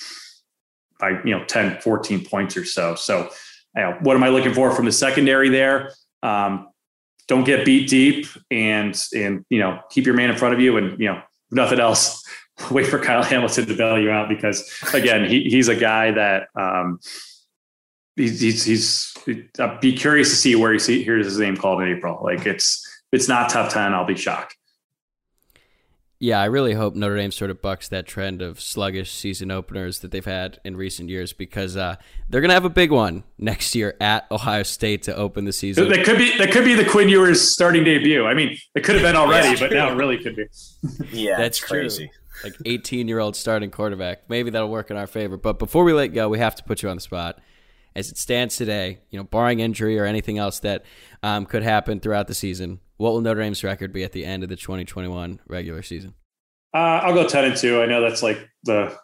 by 1.01 1.21
you 1.25 1.37
know 1.37 1.45
10, 1.45 1.81
14 1.81 2.25
points 2.25 2.57
or 2.57 2.65
so. 2.65 2.95
So, 2.95 3.31
you 3.77 3.83
know, 3.83 3.97
what 4.03 4.17
am 4.17 4.23
I 4.23 4.29
looking 4.29 4.55
for 4.55 4.71
from 4.73 4.85
the 4.85 4.93
secondary 4.93 5.49
there? 5.49 5.93
Um, 6.23 6.69
don't 7.29 7.45
get 7.45 7.65
beat 7.65 7.89
deep, 7.89 8.27
and 8.51 9.01
and 9.15 9.45
you 9.51 9.59
know 9.59 9.81
keep 9.91 10.07
your 10.07 10.15
man 10.15 10.31
in 10.31 10.37
front 10.37 10.55
of 10.55 10.61
you, 10.61 10.77
and 10.77 10.99
you 11.01 11.07
know 11.07 11.23
nothing 11.51 11.81
else 11.81 12.23
wait 12.71 12.87
for 12.87 12.99
Kyle 12.99 13.23
Hamilton 13.23 13.67
to 13.67 13.75
bail 13.75 13.99
you 13.99 14.11
out 14.11 14.29
because 14.29 14.71
again, 14.93 15.29
he, 15.29 15.45
he's 15.45 15.69
a 15.69 15.77
guy 15.77 16.11
that 16.13 16.49
um, 16.55 16.99
he's, 18.17 18.41
he's, 18.41 18.65
he's 18.65 19.15
uh, 19.59 19.79
be 19.81 19.97
curious 19.97 20.31
to 20.31 20.37
see 20.37 20.57
where 20.57 20.73
he 20.73 20.79
see, 20.79 21.03
hears 21.03 21.27
his 21.27 21.39
name 21.39 21.57
called 21.57 21.83
in 21.83 21.89
April. 21.89 22.21
Like 22.23 22.47
it's 22.47 22.87
it's 23.13 23.29
not 23.29 23.51
top 23.51 23.73
ten. 23.73 23.95
I'll 23.95 24.05
be 24.05 24.17
shocked. 24.17 24.57
Yeah, 26.23 26.39
I 26.39 26.45
really 26.45 26.75
hope 26.75 26.95
Notre 26.95 27.17
Dame 27.17 27.33
sort 27.33 27.51
of 27.51 27.63
bucks 27.63 27.89
that 27.89 28.07
trend 28.07 28.43
of 28.43 28.61
sluggish 28.61 29.11
season 29.11 29.51
openers 29.51 30.01
that 30.01 30.11
they've 30.11 30.23
had 30.23 30.61
in 30.67 30.77
recent 30.77 31.09
years 31.09 31.33
because 31.33 31.79
uh, 31.79 31.97
they're 32.29 32.43
going 32.43 32.51
to 32.51 32.55
have 32.55 32.67
a 32.67 32.71
big 32.71 32.93
one 32.93 33.25
next 33.39 33.75
year 33.75 33.97
at 34.03 34.31
Ohio 34.31 34.63
State 34.63 35.03
to 35.05 35.17
open 35.17 35.47
the 35.47 35.53
season. 35.53 35.89
That 35.89 36.05
could 36.05 36.19
be 36.19 36.37
that 36.37 36.53
could 36.53 36.65
be 36.67 36.75
the 36.75 36.85
Quinn 36.85 37.09
Ewers 37.09 37.51
starting 37.51 37.85
debut. 37.85 38.27
I 38.27 38.35
mean, 38.35 38.59
it 38.75 38.85
could 38.85 38.97
have 38.97 39.03
been 39.03 39.17
already, 39.17 39.59
but 39.59 39.73
now 39.73 39.91
it 39.91 39.95
really 39.95 40.19
could 40.19 40.37
be. 40.37 40.45
Yeah, 41.11 41.37
that's 41.39 41.59
crazy. 41.59 42.09
True 42.09 42.17
like 42.45 42.55
18 42.65 43.09
year 43.09 43.19
old 43.19 43.37
starting 43.37 43.71
quarterback. 43.71 44.29
Maybe 44.29 44.51
that'll 44.51 44.71
work 44.71 44.91
in 44.91 44.97
our 44.97 45.07
favor. 45.07 45.37
But 45.37 45.59
before 45.59 45.85
we 45.85 45.93
let 45.93 46.09
go, 46.09 46.29
we 46.29 46.39
have 46.39 46.55
to 46.57 46.65
put 46.65 46.83
you 46.83 46.89
on 46.89 46.97
the 46.97 47.03
spot. 47.03 47.41
As 47.95 48.11
it 48.11 48.19
stands 48.19 48.57
today, 48.57 49.01
you 49.11 49.19
know, 49.19 49.25
barring 49.25 49.59
injury 49.59 49.99
or 49.99 50.05
anything 50.05 50.39
else 50.39 50.61
that 50.61 50.85
um, 51.23 51.45
could 51.45 51.65
happen 51.65 51.99
throughout 51.99 52.29
the 52.29 52.35
season, 52.35 52.79
what 53.01 53.15
will 53.15 53.23
Notre 53.23 53.41
Dame's 53.41 53.65
record 53.65 53.95
be 53.95 54.05
at 54.05 54.13
the 54.13 54.27
end 54.27 54.43
of 54.43 54.51
the 54.51 54.57
2021 54.57 55.41
regular 55.49 55.83
season? 55.83 56.13
Uh, 56.75 57.01
I'll 57.03 57.15
go 57.15 57.27
10 57.27 57.47
and 57.47 57.57
2. 57.57 57.81
I 57.81 57.87
know 57.87 58.03
that's 58.03 58.23
like 58.23 58.47
the 58.65 58.95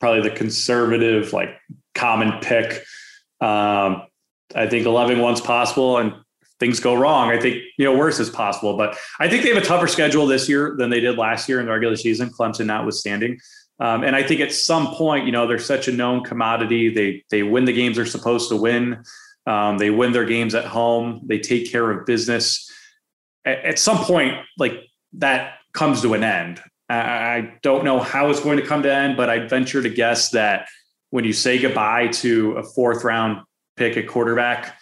probably 0.00 0.28
the 0.28 0.36
conservative, 0.36 1.32
like 1.32 1.48
common 1.94 2.40
pick. 2.40 2.84
Um, 3.40 4.02
I 4.54 4.66
think 4.68 4.84
11 4.84 5.18
one's 5.18 5.40
possible. 5.40 5.96
And 5.96 6.12
things 6.60 6.78
go 6.78 6.94
wrong, 6.94 7.30
I 7.30 7.40
think 7.40 7.62
you 7.78 7.86
know 7.86 7.96
worse 7.96 8.20
is 8.20 8.28
possible. 8.28 8.76
But 8.76 8.98
I 9.18 9.28
think 9.28 9.44
they 9.44 9.48
have 9.48 9.62
a 9.62 9.66
tougher 9.66 9.86
schedule 9.86 10.26
this 10.26 10.46
year 10.46 10.76
than 10.76 10.90
they 10.90 11.00
did 11.00 11.16
last 11.16 11.48
year 11.48 11.58
in 11.58 11.64
the 11.64 11.72
regular 11.72 11.96
season, 11.96 12.28
Clemson 12.28 12.66
notwithstanding. 12.66 13.40
Um, 13.80 14.04
and 14.04 14.14
I 14.14 14.22
think 14.22 14.42
at 14.42 14.52
some 14.52 14.88
point, 14.88 15.24
you 15.24 15.32
know, 15.32 15.46
they're 15.46 15.58
such 15.58 15.88
a 15.88 15.92
known 15.92 16.22
commodity. 16.22 16.90
They 16.90 17.24
they 17.30 17.42
win 17.42 17.64
the 17.64 17.72
games 17.72 17.96
they're 17.96 18.04
supposed 18.04 18.50
to 18.50 18.56
win. 18.56 19.02
Um, 19.46 19.78
they 19.78 19.88
win 19.88 20.12
their 20.12 20.26
games 20.26 20.54
at 20.54 20.66
home. 20.66 21.22
They 21.24 21.38
take 21.38 21.72
care 21.72 21.90
of 21.90 22.04
business. 22.04 22.68
At, 23.44 23.78
some 23.78 23.98
point, 23.98 24.34
like 24.58 24.74
that 25.14 25.54
comes 25.72 26.02
to 26.02 26.14
an 26.14 26.22
end. 26.22 26.62
I, 26.88 26.96
I 26.96 27.58
don't 27.62 27.84
know 27.84 28.00
how 28.00 28.30
it's 28.30 28.40
going 28.40 28.58
to 28.58 28.66
come 28.66 28.82
to 28.82 28.94
end, 28.94 29.16
but 29.16 29.28
I 29.28 29.46
venture 29.46 29.82
to 29.82 29.88
guess 29.88 30.30
that 30.30 30.68
when 31.10 31.24
you 31.24 31.32
say 31.32 31.60
goodbye 31.60 32.08
to 32.08 32.52
a 32.52 32.62
fourth 32.62 33.04
round 33.04 33.44
pick 33.76 33.96
at 33.96 34.06
quarterback, 34.06 34.78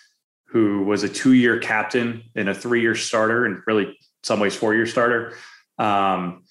who 0.47 0.83
was 0.83 1.03
a 1.03 1.09
two 1.09 1.33
year 1.33 1.59
captain 1.59 2.25
and 2.35 2.49
a 2.49 2.55
three 2.55 2.81
year 2.81 2.95
starter, 2.95 3.47
and 3.47 3.63
really 3.67 3.97
some 4.23 4.41
ways 4.41 4.55
four 4.55 4.75
year 4.75 4.87
starter. 4.87 5.37
Um, 5.79 6.45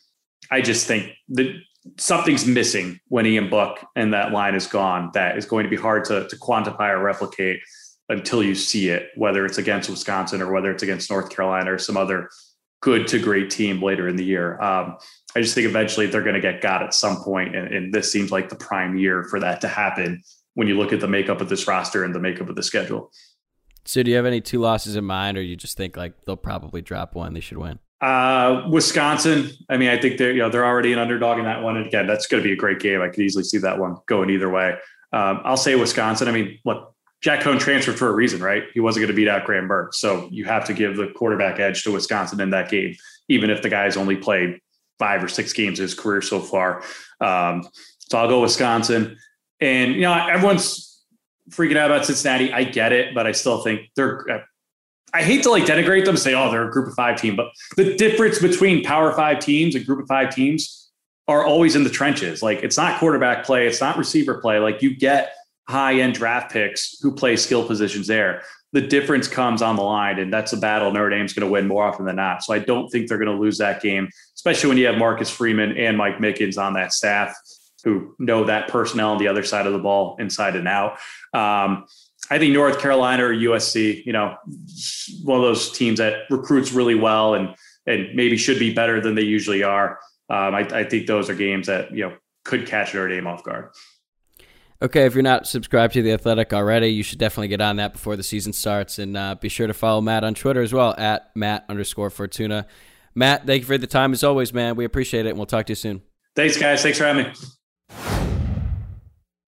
I 0.49 0.61
just 0.61 0.87
think 0.87 1.11
that 1.29 1.53
something's 1.97 2.45
missing 2.45 2.99
when 3.07 3.25
Ian 3.25 3.49
Book 3.49 3.79
and 3.95 4.13
that 4.13 4.31
line 4.31 4.55
is 4.55 4.67
gone. 4.67 5.11
That 5.13 5.37
is 5.37 5.45
going 5.45 5.65
to 5.65 5.69
be 5.69 5.75
hard 5.75 6.05
to, 6.05 6.27
to 6.27 6.35
quantify 6.37 6.89
or 6.89 7.03
replicate 7.03 7.59
until 8.09 8.43
you 8.43 8.55
see 8.55 8.89
it, 8.89 9.09
whether 9.15 9.45
it's 9.45 9.57
against 9.57 9.89
Wisconsin 9.89 10.41
or 10.41 10.51
whether 10.51 10.71
it's 10.71 10.83
against 10.83 11.09
North 11.09 11.29
Carolina 11.29 11.73
or 11.73 11.77
some 11.77 11.95
other 11.95 12.29
good 12.81 13.07
to 13.07 13.19
great 13.19 13.49
team 13.49 13.81
later 13.81 14.07
in 14.07 14.15
the 14.15 14.23
year. 14.23 14.59
Um, 14.61 14.97
I 15.35 15.41
just 15.41 15.53
think 15.53 15.67
eventually 15.67 16.07
they're 16.07 16.23
going 16.23 16.35
to 16.35 16.41
get 16.41 16.61
got 16.61 16.81
at 16.81 16.93
some 16.93 17.17
point, 17.17 17.55
and, 17.55 17.73
and 17.73 17.93
this 17.93 18.11
seems 18.11 18.31
like 18.31 18.49
the 18.49 18.55
prime 18.55 18.97
year 18.97 19.25
for 19.25 19.39
that 19.39 19.61
to 19.61 19.67
happen 19.67 20.21
when 20.55 20.67
you 20.67 20.77
look 20.77 20.91
at 20.91 20.99
the 20.99 21.07
makeup 21.07 21.39
of 21.39 21.49
this 21.49 21.67
roster 21.67 22.03
and 22.03 22.15
the 22.15 22.19
makeup 22.19 22.49
of 22.49 22.55
the 22.55 22.63
schedule. 22.63 23.11
So, 23.85 24.01
do 24.03 24.09
you 24.09 24.17
have 24.17 24.25
any 24.25 24.41
two 24.41 24.59
losses 24.59 24.95
in 24.95 25.05
mind, 25.05 25.37
or 25.37 25.41
you 25.41 25.55
just 25.55 25.77
think 25.77 25.95
like 25.95 26.13
they'll 26.25 26.35
probably 26.35 26.81
drop 26.81 27.15
one? 27.15 27.33
They 27.33 27.39
should 27.39 27.57
win. 27.57 27.79
Uh, 28.01 28.63
Wisconsin. 28.69 29.51
I 29.69 29.77
mean, 29.77 29.89
I 29.89 29.99
think 29.99 30.17
they're 30.17 30.31
you 30.31 30.39
know 30.39 30.49
they're 30.49 30.65
already 30.65 30.93
an 30.93 30.99
underdog 30.99 31.37
in 31.37 31.45
that 31.45 31.61
one. 31.61 31.77
And 31.77 31.85
again, 31.85 32.07
that's 32.07 32.27
going 32.27 32.41
to 32.41 32.47
be 32.47 32.53
a 32.53 32.57
great 32.57 32.79
game. 32.79 33.01
I 33.01 33.09
could 33.09 33.19
easily 33.19 33.43
see 33.43 33.57
that 33.59 33.77
one 33.77 33.97
going 34.07 34.29
either 34.29 34.49
way. 34.49 34.77
Um, 35.11 35.41
I'll 35.43 35.57
say 35.57 35.75
Wisconsin. 35.75 36.27
I 36.27 36.31
mean, 36.31 36.59
look, 36.65 36.93
Jack 37.21 37.41
Coan 37.41 37.59
transferred 37.59 37.97
for 37.97 38.07
a 38.07 38.13
reason, 38.13 38.41
right? 38.41 38.63
He 38.73 38.79
wasn't 38.79 39.01
going 39.01 39.13
to 39.13 39.15
beat 39.15 39.27
out 39.27 39.45
Graham 39.45 39.67
Burke. 39.67 39.93
so 39.93 40.29
you 40.31 40.45
have 40.45 40.65
to 40.65 40.73
give 40.73 40.95
the 40.95 41.07
quarterback 41.07 41.59
edge 41.59 41.83
to 41.83 41.91
Wisconsin 41.91 42.39
in 42.39 42.51
that 42.51 42.69
game, 42.69 42.95
even 43.27 43.49
if 43.49 43.61
the 43.61 43.69
guy's 43.69 43.97
only 43.97 44.15
played 44.15 44.59
five 44.99 45.23
or 45.23 45.27
six 45.27 45.51
games 45.53 45.79
his 45.79 45.93
career 45.93 46.21
so 46.21 46.39
far. 46.39 46.83
Um, 47.19 47.67
so 47.99 48.17
I'll 48.17 48.29
go 48.29 48.41
Wisconsin. 48.41 49.17
And 49.59 49.95
you 49.95 50.01
know, 50.01 50.13
everyone's 50.13 51.03
freaking 51.49 51.77
out 51.77 51.91
about 51.91 52.05
Cincinnati. 52.05 52.53
I 52.53 52.63
get 52.63 52.93
it, 52.93 53.13
but 53.13 53.27
I 53.27 53.31
still 53.31 53.61
think 53.61 53.89
they're. 53.95 54.29
Uh, 54.29 54.39
I 55.11 55.23
hate 55.23 55.41
to 55.43 55.49
like 55.49 55.63
denigrate 55.63 56.05
them 56.05 56.17
say, 56.17 56.35
oh, 56.35 56.51
they're 56.51 56.67
a 56.67 56.71
group 56.71 56.87
of 56.87 56.93
five 56.93 57.19
team, 57.19 57.35
but 57.35 57.47
the 57.77 57.95
difference 57.95 58.39
between 58.39 58.83
power 58.83 59.11
five 59.13 59.39
teams 59.39 59.73
and 59.73 59.83
group 59.83 59.99
of 59.99 60.07
five 60.07 60.33
teams 60.33 60.91
are 61.27 61.43
always 61.43 61.75
in 61.75 61.83
the 61.83 61.89
trenches. 61.89 62.43
Like 62.43 62.59
it's 62.63 62.77
not 62.77 62.99
quarterback 62.99 63.43
play, 63.43 63.65
it's 63.65 63.81
not 63.81 63.97
receiver 63.97 64.39
play. 64.39 64.59
Like 64.59 64.83
you 64.83 64.95
get 64.95 65.33
high 65.69 65.99
end 65.99 66.15
draft 66.15 66.51
picks 66.51 66.99
who 66.99 67.13
play 67.13 67.35
skill 67.35 67.65
positions 67.65 68.07
there. 68.07 68.41
The 68.73 68.81
difference 68.81 69.27
comes 69.27 69.61
on 69.61 69.75
the 69.75 69.83
line, 69.83 70.19
and 70.19 70.33
that's 70.33 70.53
a 70.53 70.57
battle 70.57 70.91
Notre 70.91 71.09
Dame's 71.09 71.33
going 71.33 71.47
to 71.47 71.51
win 71.51 71.67
more 71.67 71.83
often 71.83 72.05
than 72.05 72.15
not. 72.15 72.43
So 72.43 72.53
I 72.53 72.59
don't 72.59 72.89
think 72.89 73.07
they're 73.07 73.17
going 73.17 73.35
to 73.35 73.41
lose 73.41 73.57
that 73.59 73.81
game, 73.81 74.09
especially 74.35 74.69
when 74.69 74.77
you 74.77 74.87
have 74.87 74.97
Marcus 74.97 75.29
Freeman 75.29 75.77
and 75.77 75.97
Mike 75.97 76.17
Mickens 76.17 76.61
on 76.61 76.73
that 76.73 76.93
staff 76.93 77.35
who 77.83 78.15
know 78.19 78.43
that 78.43 78.67
personnel 78.67 79.11
on 79.11 79.17
the 79.17 79.27
other 79.27 79.43
side 79.43 79.65
of 79.65 79.73
the 79.73 79.79
ball 79.79 80.17
inside 80.19 80.55
and 80.55 80.67
out. 80.67 80.93
Um, 81.33 81.85
I 82.29 82.37
think 82.37 82.53
North 82.53 82.79
Carolina 82.79 83.25
or 83.25 83.33
USC, 83.33 84.05
you 84.05 84.13
know, 84.13 84.35
one 85.23 85.37
of 85.37 85.43
those 85.43 85.71
teams 85.71 85.99
that 85.99 86.23
recruits 86.29 86.71
really 86.71 86.95
well 86.95 87.35
and 87.35 87.55
and 87.87 88.13
maybe 88.13 88.37
should 88.37 88.59
be 88.59 88.73
better 88.73 89.01
than 89.01 89.15
they 89.15 89.23
usually 89.23 89.63
are. 89.63 89.99
Um, 90.29 90.53
I, 90.53 90.59
I, 90.59 90.83
think 90.83 91.07
those 91.07 91.27
are 91.27 91.33
games 91.33 91.65
that 91.67 91.91
you 91.91 92.07
know 92.07 92.15
could 92.43 92.67
catch 92.67 92.93
Notre 92.93 93.09
Dame 93.09 93.25
off 93.25 93.43
guard. 93.43 93.69
Okay, 94.81 95.05
if 95.05 95.13
you're 95.13 95.23
not 95.23 95.45
subscribed 95.45 95.93
to 95.95 96.01
the 96.01 96.13
Athletic 96.13 96.53
already, 96.53 96.87
you 96.87 97.03
should 97.03 97.19
definitely 97.19 97.49
get 97.49 97.59
on 97.59 97.75
that 97.75 97.91
before 97.91 98.15
the 98.15 98.23
season 98.23 98.53
starts, 98.53 98.97
and 98.97 99.17
uh, 99.17 99.35
be 99.35 99.49
sure 99.49 99.67
to 99.67 99.73
follow 99.73 99.99
Matt 99.99 100.23
on 100.23 100.33
Twitter 100.33 100.61
as 100.61 100.71
well 100.71 100.95
at 100.97 101.35
Matt 101.35 101.65
underscore 101.67 102.09
Fortuna. 102.09 102.65
Matt, 103.13 103.45
thank 103.45 103.61
you 103.61 103.65
for 103.65 103.77
the 103.77 103.87
time 103.87 104.13
as 104.13 104.23
always, 104.23 104.53
man. 104.53 104.77
We 104.77 104.85
appreciate 104.85 105.25
it, 105.25 105.29
and 105.29 105.37
we'll 105.37 105.47
talk 105.47 105.65
to 105.65 105.71
you 105.71 105.75
soon. 105.75 106.01
Thanks, 106.33 106.57
guys. 106.57 106.81
Thanks 106.81 106.97
for 106.97 107.03
having 107.03 107.25
me. 107.25 107.33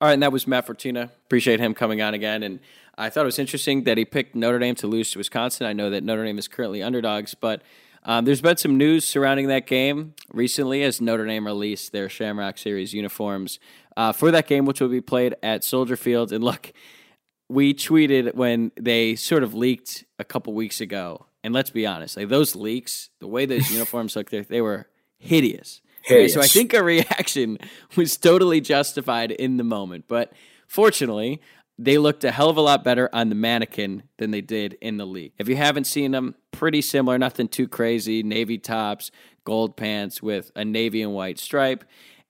All 0.01 0.07
right, 0.07 0.13
and 0.13 0.21
that 0.21 0.33
was 0.33 0.47
Matt 0.47 0.65
Fortuna. 0.65 1.11
Appreciate 1.27 1.61
him 1.61 1.73
coming 1.73 2.01
on 2.01 2.13
again. 2.13 2.43
And 2.43 2.59
I 2.97 3.09
thought 3.09 3.21
it 3.21 3.25
was 3.25 3.39
interesting 3.39 3.85
that 3.85 3.97
he 3.97 4.03
picked 4.03 4.35
Notre 4.35 4.59
Dame 4.59 4.75
to 4.75 4.87
lose 4.87 5.11
to 5.11 5.17
Wisconsin. 5.19 5.65
I 5.65 5.71
know 5.71 5.89
that 5.91 6.03
Notre 6.03 6.25
Dame 6.25 6.39
is 6.39 6.49
currently 6.49 6.83
underdogs, 6.83 7.35
but 7.35 7.61
um, 8.03 8.25
there's 8.25 8.41
been 8.41 8.57
some 8.57 8.77
news 8.77 9.05
surrounding 9.05 9.47
that 9.47 9.67
game 9.67 10.15
recently 10.33 10.81
as 10.83 10.99
Notre 10.99 11.25
Dame 11.25 11.45
released 11.45 11.91
their 11.91 12.09
Shamrock 12.09 12.57
Series 12.57 12.93
uniforms 12.93 13.59
uh, 13.97 14.11
for 14.11 14.31
that 14.31 14.47
game, 14.47 14.65
which 14.65 14.81
will 14.81 14.89
be 14.89 15.01
played 15.01 15.35
at 15.43 15.63
Soldier 15.63 15.95
Field. 15.95 16.31
And 16.31 16.43
look, 16.43 16.73
we 17.49 17.73
tweeted 17.73 18.35
when 18.35 18.71
they 18.79 19.15
sort 19.15 19.43
of 19.43 19.53
leaked 19.53 20.05
a 20.19 20.23
couple 20.23 20.53
weeks 20.53 20.81
ago. 20.81 21.25
And 21.43 21.53
let's 21.53 21.69
be 21.69 21.85
honest, 21.85 22.17
like 22.17 22.29
those 22.29 22.55
leaks, 22.55 23.09
the 23.19 23.27
way 23.27 23.45
those 23.45 23.71
uniforms 23.71 24.15
looked, 24.15 24.31
they 24.31 24.61
were 24.61 24.87
hideous. 25.17 25.81
Okay, 26.05 26.27
so 26.27 26.41
I 26.41 26.47
think 26.47 26.73
our 26.73 26.83
reaction 26.83 27.59
was 27.95 28.17
totally 28.17 28.59
justified 28.61 29.31
in 29.31 29.57
the 29.57 29.63
moment. 29.63 30.05
But 30.07 30.33
fortunately, 30.67 31.41
they 31.77 31.97
looked 31.97 32.23
a 32.23 32.31
hell 32.31 32.49
of 32.49 32.57
a 32.57 32.61
lot 32.61 32.83
better 32.83 33.09
on 33.13 33.29
the 33.29 33.35
mannequin 33.35 34.03
than 34.17 34.31
they 34.31 34.41
did 34.41 34.77
in 34.81 34.97
the 34.97 35.05
league. 35.05 35.33
If 35.37 35.47
you 35.47 35.55
haven't 35.55 35.85
seen 35.85 36.11
them, 36.11 36.35
pretty 36.51 36.81
similar, 36.81 37.17
nothing 37.17 37.47
too 37.47 37.67
crazy. 37.67 38.23
Navy 38.23 38.57
tops, 38.57 39.11
gold 39.45 39.77
pants 39.77 40.21
with 40.21 40.51
a 40.55 40.65
navy 40.65 41.01
and 41.01 41.13
white 41.13 41.39
stripe. 41.39 41.83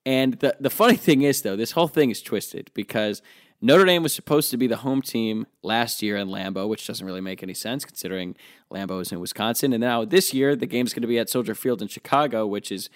And 0.05 0.33
the, 0.35 0.55
the 0.59 0.69
funny 0.69 0.95
thing 0.95 1.21
is, 1.21 1.41
though, 1.41 1.55
this 1.55 1.71
whole 1.71 1.87
thing 1.87 2.09
is 2.09 2.21
twisted 2.21 2.71
because 2.73 3.21
Notre 3.61 3.85
Dame 3.85 4.01
was 4.01 4.13
supposed 4.13 4.49
to 4.49 4.57
be 4.57 4.65
the 4.65 4.77
home 4.77 5.03
team 5.03 5.45
last 5.61 6.01
year 6.01 6.17
in 6.17 6.29
Lambeau, 6.29 6.67
which 6.67 6.87
doesn't 6.87 7.05
really 7.05 7.21
make 7.21 7.43
any 7.43 7.53
sense 7.53 7.85
considering 7.85 8.35
Lambeau 8.71 9.01
is 9.01 9.11
in 9.11 9.19
Wisconsin. 9.19 9.71
And 9.73 9.81
now 9.81 10.03
this 10.03 10.33
year, 10.33 10.55
the 10.55 10.65
game's 10.65 10.93
going 10.93 11.03
to 11.03 11.07
be 11.07 11.19
at 11.19 11.29
Soldier 11.29 11.53
Field 11.53 11.81
in 11.81 11.87
Chicago, 11.87 12.47
which 12.47 12.71
is 12.71 12.89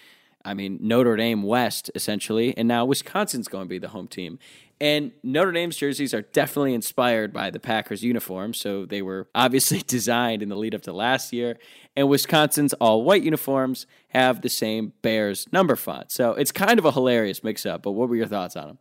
I 0.46 0.54
mean, 0.54 0.78
Notre 0.80 1.18
Dame 1.18 1.44
West, 1.44 1.90
essentially, 1.96 2.56
and 2.56 2.68
now 2.68 2.86
Wisconsin's 2.86 3.48
going 3.48 3.66
to 3.66 3.70
be 3.70 3.80
the 3.80 3.90
home 3.90 4.08
team. 4.08 4.38
And 4.80 5.14
Notre 5.24 5.52
Dame's 5.52 5.78
jerseys 5.78 6.14
are 6.14 6.22
definitely 6.22 6.74
inspired 6.74 7.34
by 7.34 7.50
the 7.50 7.60
Packers 7.60 8.04
uniform, 8.04 8.54
so 8.54 8.86
they 8.86 9.02
were 9.02 9.28
obviously 9.34 9.80
designed 9.88 10.44
in 10.44 10.50
the 10.50 10.56
lead 10.56 10.76
up 10.76 10.84
to 10.84 10.94
last 10.94 11.34
year. 11.34 11.58
And 11.96 12.10
Wisconsin's 12.10 12.74
all 12.74 13.04
white 13.04 13.24
uniforms 13.24 13.88
have 14.10 14.42
the 14.42 14.50
same 14.50 14.94
Bears 15.02 15.48
number 15.52 15.76
font. 15.76 16.12
So 16.12 16.32
it's 16.34 16.52
kind 16.52 16.78
of 16.78 16.86
a 16.86 16.92
hilarious 16.92 17.44
mix 17.44 17.66
up, 17.66 17.84
but 17.84 17.92
what 17.92 18.10
were 18.10 18.16
your 18.16 18.28
thoughts 18.28 18.56
on 18.56 18.68
them? 18.68 18.78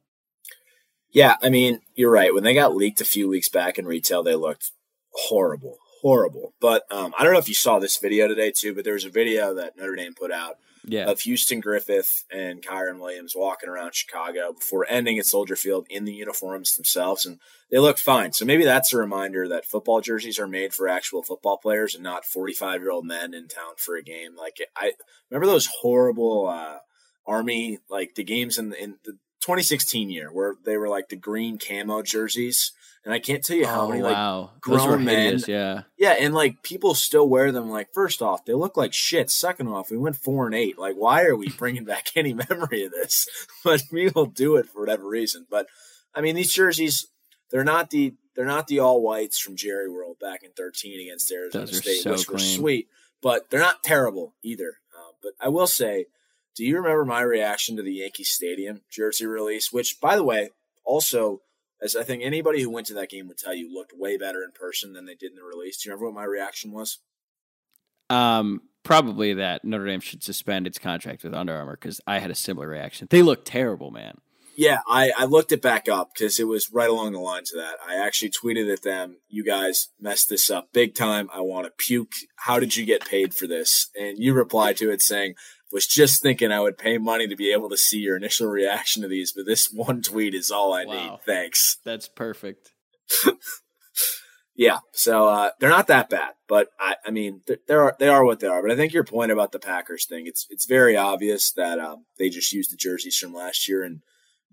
Yeah, 1.13 1.37
I 1.41 1.49
mean, 1.49 1.79
you're 1.95 2.11
right. 2.11 2.35
When 2.35 2.43
they 2.43 2.55
got 2.55 2.75
leaked 2.75 3.01
a 3.01 3.05
few 3.05 3.29
weeks 3.29 3.49
back 3.49 3.79
in 3.79 3.87
retail, 3.87 4.25
they 4.25 4.35
looked 4.35 4.73
horrible, 5.13 5.79
horrible. 6.03 6.55
But 6.61 6.83
um, 6.91 7.15
I 7.17 7.23
don't 7.23 7.33
know 7.33 7.39
if 7.39 7.49
you 7.49 7.55
saw 7.55 7.79
this 7.79 7.99
video 7.99 8.27
today 8.27 8.51
too, 8.51 8.75
but 8.75 8.85
there 8.85 8.95
was 8.95 9.05
a 9.05 9.11
video 9.11 9.55
that 9.55 9.77
Notre 9.77 9.95
Dame 9.95 10.15
put 10.15 10.33
out 10.33 10.57
Yeah. 10.87 11.11
of 11.11 11.21
Houston 11.21 11.61
Griffith 11.61 12.25
and 12.31 12.63
Kyren 12.63 13.01
Williams 13.01 13.35
walking 13.37 13.69
around 13.69 13.95
Chicago 13.95 14.53
before 14.53 14.87
ending 14.89 15.19
at 15.19 15.27
Soldier 15.27 15.57
Field 15.57 15.87
in 15.89 16.05
the 16.05 16.13
uniforms 16.13 16.77
themselves, 16.77 17.25
and 17.25 17.39
they 17.71 17.79
look 17.79 17.99
fine. 17.99 18.33
So 18.33 18.45
maybe 18.45 18.65
that's 18.65 18.93
a 18.93 18.99
reminder 18.99 19.49
that 19.49 19.65
football 19.65 20.01
jerseys 20.01 20.39
are 20.39 20.47
made 20.47 20.75
for 20.75 20.89
actual 20.89 21.23
football 21.23 21.57
players 21.59 21.95
and 21.95 22.05
not 22.05 22.25
forty-five-year-old 22.25 23.07
men 23.07 23.35
in 23.35 23.49
town 23.49 23.75
for 23.77 23.97
a 23.97 24.03
game. 24.03 24.37
Like 24.37 24.59
I 24.77 24.93
remember 25.31 25.47
those 25.47 25.69
horrible 25.81 26.47
uh, 26.49 26.79
Army 27.27 27.79
like 27.89 28.15
the 28.15 28.25
games 28.25 28.59
in 28.59 28.73
in 28.75 28.97
the 29.05 29.19
2016 29.41 30.09
year 30.09 30.33
where 30.33 30.55
they 30.65 30.77
were 30.77 30.89
like 30.89 31.09
the 31.11 31.17
green 31.17 31.59
camo 31.59 32.03
jerseys, 32.03 32.73
and 33.05 33.13
I 33.13 33.19
can't 33.19 33.45
tell 33.45 33.57
you 33.57 33.67
how 33.67 33.83
oh, 33.83 33.89
many 33.89 34.03
like 34.03 34.15
wow. 34.15 34.51
Grown 34.61 35.05
men 35.05 35.25
hideous, 35.25 35.49
yeah. 35.49 35.83
yeah, 35.99 36.17
and 36.19 36.35
like 36.35 36.63
people 36.63 36.95
still 36.95 37.29
wear 37.29 37.53
them. 37.53 37.69
Like, 37.69 37.93
first 37.93 38.23
off, 38.23 38.45
they 38.47 38.55
look 38.55 38.77
like 38.77 38.95
shit. 38.95 39.31
Second 39.31 39.69
off, 39.69 39.91
we 39.91 39.99
went 39.99 40.17
four 40.17 40.47
and 40.47 40.55
eight. 40.55 40.79
Like, 40.79 40.97
why 40.97 41.25
are 41.25 41.37
we 41.37 41.51
bringing 41.51 41.85
back 41.85 42.09
any 42.17 42.33
memory 42.33 42.85
of 42.85 42.93
this? 42.93 43.29
But 43.65 43.83
we 43.91 44.11
will 44.11 44.27
do 44.27 44.57
it 44.57 44.67
for 44.67 44.81
whatever 44.81 45.09
reason. 45.09 45.47
But 45.51 45.69
I 46.15 46.21
mean, 46.21 46.35
these 46.35 46.53
jerseys, 46.53 47.07
they're 47.51 47.65
not 47.65 47.89
the 47.89 48.15
they're 48.37 48.45
not 48.45 48.67
the 48.67 48.81
all 48.81 49.01
whites 49.01 49.39
from 49.39 49.57
Jerry 49.57 49.89
World 49.89 50.19
back 50.21 50.43
in 50.43 50.51
thirteen 50.53 51.01
against 51.01 51.33
Arizona 51.33 51.67
State, 51.69 52.03
so 52.03 52.13
which 52.13 52.29
were 52.29 52.39
sweet. 52.39 52.89
But 53.23 53.49
they're 53.49 53.61
not 53.61 53.83
terrible 53.83 54.35
either. 54.43 54.81
Uh, 54.95 55.13
but 55.23 55.33
I 55.41 55.49
will 55.49 55.67
say, 55.67 56.07
do 56.55 56.63
you 56.63 56.77
remember 56.77 57.07
my 57.07 57.23
reaction 57.23 57.77
to 57.77 57.83
the 57.83 57.95
Yankee 57.95 58.25
Stadium 58.25 58.83
jersey 58.91 59.25
release? 59.25 59.73
Which, 59.73 59.99
by 59.99 60.17
the 60.17 60.25
way, 60.25 60.51
also 60.85 61.41
as 61.85 61.95
I 61.95 62.03
think 62.03 62.23
anybody 62.23 62.63
who 62.63 62.71
went 62.71 62.87
to 62.89 62.95
that 62.95 63.11
game 63.11 63.29
would 63.29 63.37
tell 63.37 63.55
you, 63.55 63.73
looked 63.73 63.93
way 63.95 64.17
better 64.17 64.43
in 64.43 64.53
person 64.53 64.95
than 64.95 65.05
they 65.05 65.15
did 65.15 65.33
in 65.33 65.37
the 65.37 65.45
release. 65.45 65.77
Do 65.77 65.89
you 65.89 65.93
remember 65.93 66.07
what 66.07 66.21
my 66.21 66.25
reaction 66.25 66.73
was? 66.73 66.99
Um, 68.09 68.63
probably 68.83 69.35
that 69.35 69.65
Notre 69.65 69.87
Dame 69.87 70.01
should 70.01 70.23
suspend 70.23 70.67
its 70.67 70.79
contract 70.79 71.23
with 71.23 71.35
Under 71.35 71.55
Armour 71.55 71.77
because 71.81 72.01
I 72.07 72.19
had 72.19 72.31
a 72.31 72.35
similar 72.35 72.69
reaction. 72.69 73.07
They 73.11 73.23
look 73.23 73.45
terrible, 73.45 73.91
man. 73.91 74.19
Yeah, 74.57 74.79
I, 74.89 75.11
I 75.17 75.25
looked 75.25 75.51
it 75.51 75.61
back 75.61 75.89
up 75.89 76.11
because 76.15 76.39
it 76.39 76.45
was 76.45 76.73
right 76.73 76.89
along 76.89 77.13
the 77.13 77.19
lines 77.19 77.53
of 77.53 77.61
that. 77.61 77.77
I 77.85 77.97
actually 77.97 78.31
tweeted 78.31 78.73
at 78.73 78.83
them, 78.83 79.17
"You 79.29 79.45
guys 79.45 79.89
messed 80.01 80.29
this 80.29 80.49
up 80.49 80.69
big 80.73 80.95
time. 80.95 81.29
I 81.35 81.41
want 81.41 81.67
to 81.67 81.73
puke. 81.77 82.13
How 82.37 82.61
did 82.61 82.77
you 82.77 82.87
get 82.87 83.05
paid 83.05 83.35
for 83.35 83.49
this?" 83.49 83.89
And 83.99 84.17
you 84.17 84.33
replied 84.33 84.77
to 84.77 84.93
it 84.93 85.03
saying, 85.03 85.35
"Was 85.75 85.87
just 85.87 86.23
thinking 86.23 86.51
I 86.51 86.61
would 86.61 86.79
pay 86.79 86.97
money 86.97 87.29
to 87.29 87.37
be 87.37 87.53
able 87.53 87.69
to 87.69 87.77
see 87.77 87.99
your 87.99 88.17
initial 88.17 88.49
reaction 88.49 89.03
to 89.03 89.09
these, 89.09 89.33
but 89.33 89.45
this 89.45 89.71
one 89.73 90.01
tweet 90.01 90.35
is 90.35 90.51
all 90.51 90.73
I 90.73 90.87
Wow. 90.87 90.95
need. 90.95 91.19
Thanks." 91.27 91.77
That's 91.85 92.09
perfect. 92.09 92.73
Yeah, 94.57 94.79
so 94.93 95.27
uh, 95.27 95.51
they're 95.59 95.69
not 95.69 95.89
that 95.89 96.09
bad, 96.09 96.35
but 96.47 96.69
I, 96.79 96.95
I 97.05 97.11
mean, 97.11 97.41
th- 97.45 97.59
they 97.67 97.75
are 97.75 97.97
they 97.99 98.07
are 98.07 98.25
what 98.25 98.39
they 98.39 98.47
are. 98.47 98.63
But 98.63 98.71
I 98.71 98.77
think 98.77 98.93
your 98.93 99.03
point 99.03 99.33
about 99.33 99.51
the 99.51 99.59
Packers 99.59 100.07
thing, 100.07 100.29
it's 100.29 100.47
it's 100.49 100.65
very 100.65 100.97
obvious 100.97 101.51
that 101.53 101.81
um, 101.81 102.05
they 102.21 102.29
just 102.29 102.53
used 102.53 102.71
the 102.73 102.77
jerseys 102.77 103.19
from 103.19 103.35
last 103.35 103.69
year, 103.69 103.83
and 103.83 104.03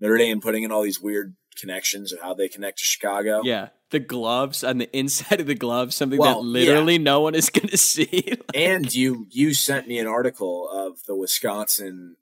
Notre 0.00 0.18
Dame 0.18 0.40
putting 0.40 0.64
in 0.64 0.72
all 0.72 0.82
these 0.82 1.00
weird 1.00 1.36
connections 1.56 2.12
of 2.12 2.20
how 2.20 2.34
they 2.34 2.48
connect 2.48 2.78
to 2.78 2.84
Chicago. 2.84 3.42
Yeah, 3.44 3.68
the 3.92 4.00
gloves 4.00 4.64
on 4.64 4.78
the 4.78 4.96
inside 4.96 5.40
of 5.40 5.46
the 5.46 5.54
gloves, 5.54 5.94
something 5.94 6.18
Well, 6.18 6.42
that 6.42 6.48
literally 6.48 6.98
no 6.98 7.20
one 7.20 7.34
is 7.34 7.48
going 7.48 7.68
to 7.68 7.76
see. 7.78 8.34
and 8.54 8.92
you 8.92 9.26
you 9.30 9.54
sent 9.54 9.86
me 9.86 9.98
an 9.98 10.08
article 10.08 10.68
of 10.68 11.04
the 11.06 11.14
Wisconsin 11.14 12.16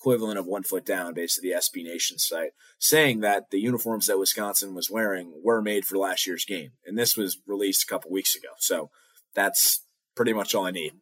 equivalent 0.00 0.38
of 0.38 0.46
one 0.46 0.62
foot 0.62 0.86
down, 0.86 1.12
based 1.12 1.42
basically 1.42 1.50
the 1.50 1.56
SB 1.56 1.92
Nation 1.92 2.18
site, 2.18 2.52
saying 2.78 3.20
that 3.20 3.50
the 3.50 3.60
uniforms 3.60 4.06
that 4.06 4.18
Wisconsin 4.18 4.74
was 4.74 4.90
wearing 4.90 5.34
were 5.44 5.60
made 5.60 5.84
for 5.84 5.98
last 5.98 6.26
year's 6.26 6.46
game, 6.46 6.70
and 6.86 6.98
this 6.98 7.16
was 7.16 7.38
released 7.46 7.82
a 7.82 7.86
couple 7.86 8.10
weeks 8.10 8.34
ago. 8.34 8.48
So 8.58 8.90
that's 9.34 9.84
pretty 10.16 10.32
much 10.32 10.54
all 10.54 10.64
I 10.64 10.70
need. 10.70 10.94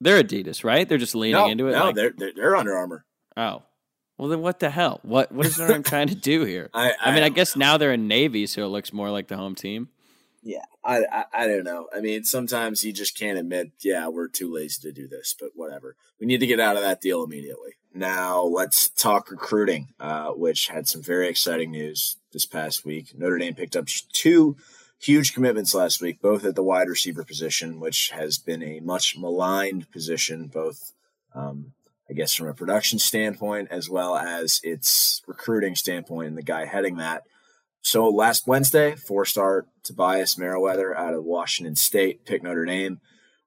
They're 0.00 0.22
Adidas, 0.22 0.64
right? 0.64 0.88
They're 0.88 0.96
just 0.96 1.14
leaning 1.14 1.32
no, 1.34 1.48
into 1.48 1.68
it. 1.68 1.72
No, 1.72 1.86
like, 1.86 1.94
they're, 1.94 2.14
they're 2.16 2.32
they're 2.34 2.56
Under 2.56 2.76
Armour. 2.76 3.04
oh, 3.36 3.62
well 4.18 4.28
then 4.28 4.40
what 4.40 4.58
the 4.58 4.70
hell? 4.70 5.00
What 5.02 5.32
what 5.32 5.46
is 5.46 5.58
Notre 5.58 5.72
Dame 5.72 5.82
trying 5.84 6.08
to 6.08 6.14
do 6.14 6.44
here? 6.44 6.68
I 6.74 6.92
I 7.00 7.14
mean, 7.14 7.22
I 7.22 7.28
guess 7.28 7.56
now 7.56 7.78
they're 7.78 7.92
in 7.92 8.08
navy, 8.08 8.46
so 8.46 8.64
it 8.64 8.68
looks 8.68 8.92
more 8.92 9.10
like 9.10 9.28
the 9.28 9.36
home 9.36 9.54
team. 9.54 9.88
Yeah, 10.42 10.64
I, 10.84 11.04
I 11.10 11.24
I 11.32 11.46
don't 11.46 11.64
know. 11.64 11.88
I 11.94 12.00
mean, 12.00 12.24
sometimes 12.24 12.84
you 12.84 12.92
just 12.92 13.18
can't 13.18 13.38
admit, 13.38 13.72
yeah, 13.80 14.08
we're 14.08 14.28
too 14.28 14.52
lazy 14.52 14.80
to 14.82 14.92
do 14.92 15.08
this, 15.08 15.34
but 15.38 15.50
whatever. 15.54 15.96
We 16.20 16.26
need 16.26 16.40
to 16.40 16.46
get 16.46 16.60
out 16.60 16.76
of 16.76 16.82
that 16.82 17.00
deal 17.00 17.24
immediately. 17.24 17.72
Now 17.94 18.42
let's 18.42 18.88
talk 18.88 19.30
recruiting, 19.30 19.88
uh, 19.98 20.28
which 20.28 20.68
had 20.68 20.88
some 20.88 21.02
very 21.02 21.28
exciting 21.28 21.70
news 21.70 22.16
this 22.32 22.46
past 22.46 22.84
week. 22.84 23.12
Notre 23.16 23.38
Dame 23.38 23.54
picked 23.54 23.76
up 23.76 23.86
two 24.12 24.56
huge 24.98 25.32
commitments 25.32 25.74
last 25.74 26.00
week, 26.00 26.20
both 26.20 26.44
at 26.44 26.54
the 26.54 26.62
wide 26.62 26.88
receiver 26.88 27.24
position, 27.24 27.80
which 27.80 28.10
has 28.10 28.38
been 28.38 28.62
a 28.62 28.80
much 28.80 29.16
maligned 29.16 29.90
position, 29.90 30.48
both 30.48 30.92
um, 31.34 31.72
I 32.10 32.14
guess 32.14 32.34
from 32.34 32.48
a 32.48 32.54
production 32.54 32.98
standpoint 32.98 33.68
as 33.70 33.90
well 33.90 34.16
as 34.16 34.60
its 34.62 35.22
recruiting 35.26 35.74
standpoint, 35.74 36.28
and 36.28 36.38
the 36.38 36.42
guy 36.42 36.64
heading 36.64 36.96
that. 36.96 37.24
So 37.80 38.08
last 38.08 38.46
Wednesday, 38.46 38.94
four-star 38.96 39.66
Tobias 39.82 40.36
Merriweather 40.36 40.96
out 40.96 41.14
of 41.14 41.24
Washington 41.24 41.76
State 41.76 42.24
picked 42.24 42.44
Notre 42.44 42.64
Dame. 42.64 43.00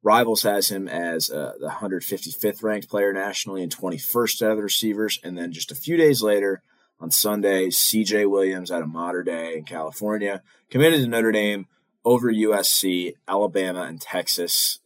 Rivals 0.03 0.43
has 0.43 0.69
him 0.69 0.87
as 0.87 1.29
uh, 1.29 1.53
the 1.59 1.67
155th 1.67 2.63
ranked 2.63 2.89
player 2.89 3.13
nationally 3.13 3.61
and 3.61 3.75
21st 3.75 4.41
out 4.41 4.51
of 4.51 4.57
the 4.57 4.63
receivers. 4.63 5.19
And 5.23 5.37
then 5.37 5.51
just 5.51 5.71
a 5.71 5.75
few 5.75 5.95
days 5.95 6.23
later, 6.23 6.63
on 7.01 7.11
Sunday, 7.11 7.71
C.J. 7.71 8.27
Williams 8.27 8.71
out 8.71 8.83
of 8.83 8.89
Mater 8.89 9.23
Dei 9.23 9.57
in 9.57 9.63
California 9.63 10.41
committed 10.69 11.01
to 11.01 11.07
Notre 11.07 11.31
Dame 11.31 11.65
over 12.05 12.31
USC, 12.31 13.15
Alabama, 13.27 13.81
and 13.81 13.99
Texas. 13.99 14.79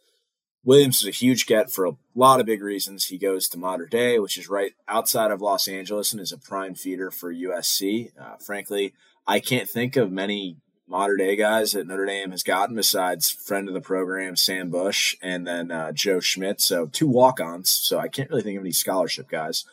Williams 0.66 1.02
is 1.02 1.08
a 1.08 1.12
huge 1.12 1.46
get 1.46 1.72
for 1.72 1.86
a 1.86 1.96
lot 2.16 2.40
of 2.40 2.48
big 2.48 2.64
reasons. 2.64 3.06
He 3.06 3.20
goes 3.20 3.48
to 3.50 3.58
Mater 3.58 3.86
Dei, 3.86 4.18
which 4.18 4.38
is 4.38 4.50
right 4.50 4.74
outside 4.88 5.30
of 5.30 5.40
Los 5.40 5.68
Angeles 5.68 6.12
and 6.12 6.20
is 6.20 6.32
a 6.32 6.38
prime 6.40 6.74
feeder 6.74 7.12
for 7.12 7.32
USC. 7.32 8.12
Uh, 8.20 8.38
frankly, 8.38 8.94
I 9.28 9.40
can't 9.40 9.70
think 9.70 9.96
of 9.96 10.12
many 10.12 10.58
Mater 10.88 11.18
Dei 11.18 11.36
guys 11.36 11.74
that 11.74 11.86
Notre 11.86 12.08
Dame 12.08 12.32
has 12.32 12.42
gotten 12.42 12.76
besides 12.76 13.30
friend 13.30 13.68
of 13.68 13.76
the 13.76 13.82
program 13.82 14.36
Sam 14.36 14.72
Bush 14.72 15.16
and 15.22 15.46
then 15.46 15.72
uh, 15.72 15.92
Joe 15.92 16.20
Schmidt. 16.20 16.60
So 16.60 16.88
two 16.88 17.08
walk-ons. 17.08 17.70
So 17.70 18.00
I 18.00 18.08
can't 18.08 18.30
really 18.30 18.42
think 18.42 18.58
of 18.58 18.64
any 18.64 18.72
scholarship 18.72 19.30
guys. 19.30 19.66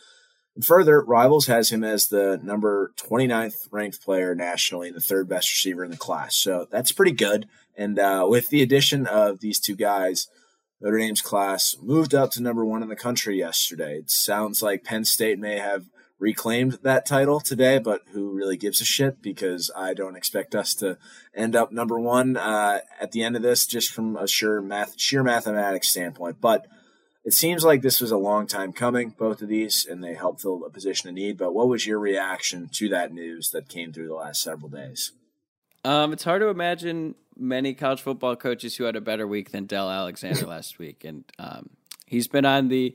And 0.54 0.64
further, 0.64 1.02
Rivals 1.02 1.46
has 1.46 1.70
him 1.70 1.82
as 1.82 2.08
the 2.08 2.38
number 2.42 2.92
29th 2.98 3.68
ranked 3.70 4.02
player 4.02 4.34
nationally 4.34 4.88
and 4.88 4.96
the 4.96 5.00
third 5.00 5.26
best 5.26 5.50
receiver 5.50 5.84
in 5.84 5.90
the 5.90 5.96
class. 5.96 6.36
So 6.36 6.66
that's 6.70 6.92
pretty 6.92 7.12
good. 7.12 7.48
And 7.74 7.98
uh, 7.98 8.26
with 8.28 8.50
the 8.50 8.60
addition 8.60 9.06
of 9.06 9.40
these 9.40 9.58
two 9.58 9.74
guys, 9.74 10.28
Notre 10.82 10.98
Dame's 10.98 11.22
class 11.22 11.76
moved 11.80 12.12
up 12.12 12.32
to 12.32 12.42
number 12.42 12.64
one 12.64 12.82
in 12.82 12.88
the 12.88 12.96
country 12.96 13.38
yesterday. 13.38 13.98
It 13.98 14.10
sounds 14.10 14.62
like 14.62 14.82
Penn 14.82 15.04
State 15.04 15.38
may 15.38 15.60
have 15.60 15.84
reclaimed 16.18 16.80
that 16.82 17.06
title 17.06 17.38
today, 17.38 17.78
but 17.78 18.02
who 18.10 18.32
really 18.32 18.56
gives 18.56 18.80
a 18.80 18.84
shit? 18.84 19.22
Because 19.22 19.70
I 19.76 19.94
don't 19.94 20.16
expect 20.16 20.56
us 20.56 20.74
to 20.76 20.98
end 21.36 21.54
up 21.54 21.70
number 21.70 22.00
one 22.00 22.36
uh, 22.36 22.80
at 23.00 23.12
the 23.12 23.22
end 23.22 23.36
of 23.36 23.42
this, 23.42 23.64
just 23.64 23.92
from 23.92 24.16
a 24.16 24.26
sure 24.26 24.60
math, 24.60 24.98
sheer 25.00 25.22
mathematics 25.22 25.88
standpoint. 25.88 26.40
But 26.40 26.66
it 27.24 27.32
seems 27.32 27.64
like 27.64 27.82
this 27.82 28.00
was 28.00 28.10
a 28.10 28.16
long 28.16 28.48
time 28.48 28.72
coming, 28.72 29.10
both 29.10 29.40
of 29.40 29.48
these, 29.48 29.86
and 29.88 30.02
they 30.02 30.14
helped 30.14 30.42
fill 30.42 30.64
a 30.64 30.70
position 30.70 31.08
of 31.08 31.14
need. 31.14 31.38
But 31.38 31.54
what 31.54 31.68
was 31.68 31.86
your 31.86 32.00
reaction 32.00 32.68
to 32.72 32.88
that 32.88 33.12
news 33.12 33.50
that 33.52 33.68
came 33.68 33.92
through 33.92 34.08
the 34.08 34.14
last 34.14 34.42
several 34.42 34.68
days? 34.68 35.12
Um, 35.84 36.12
it's 36.12 36.24
hard 36.24 36.42
to 36.42 36.48
imagine 36.48 37.14
many 37.36 37.74
college 37.74 38.02
football 38.02 38.36
coaches 38.36 38.76
who 38.76 38.84
had 38.84 38.96
a 38.96 39.00
better 39.00 39.26
week 39.26 39.50
than 39.50 39.66
Del 39.66 39.90
Alexander 39.90 40.46
last 40.46 40.78
week, 40.78 41.04
and 41.04 41.24
um, 41.38 41.70
he's 42.06 42.28
been 42.28 42.44
on 42.44 42.68
the 42.68 42.94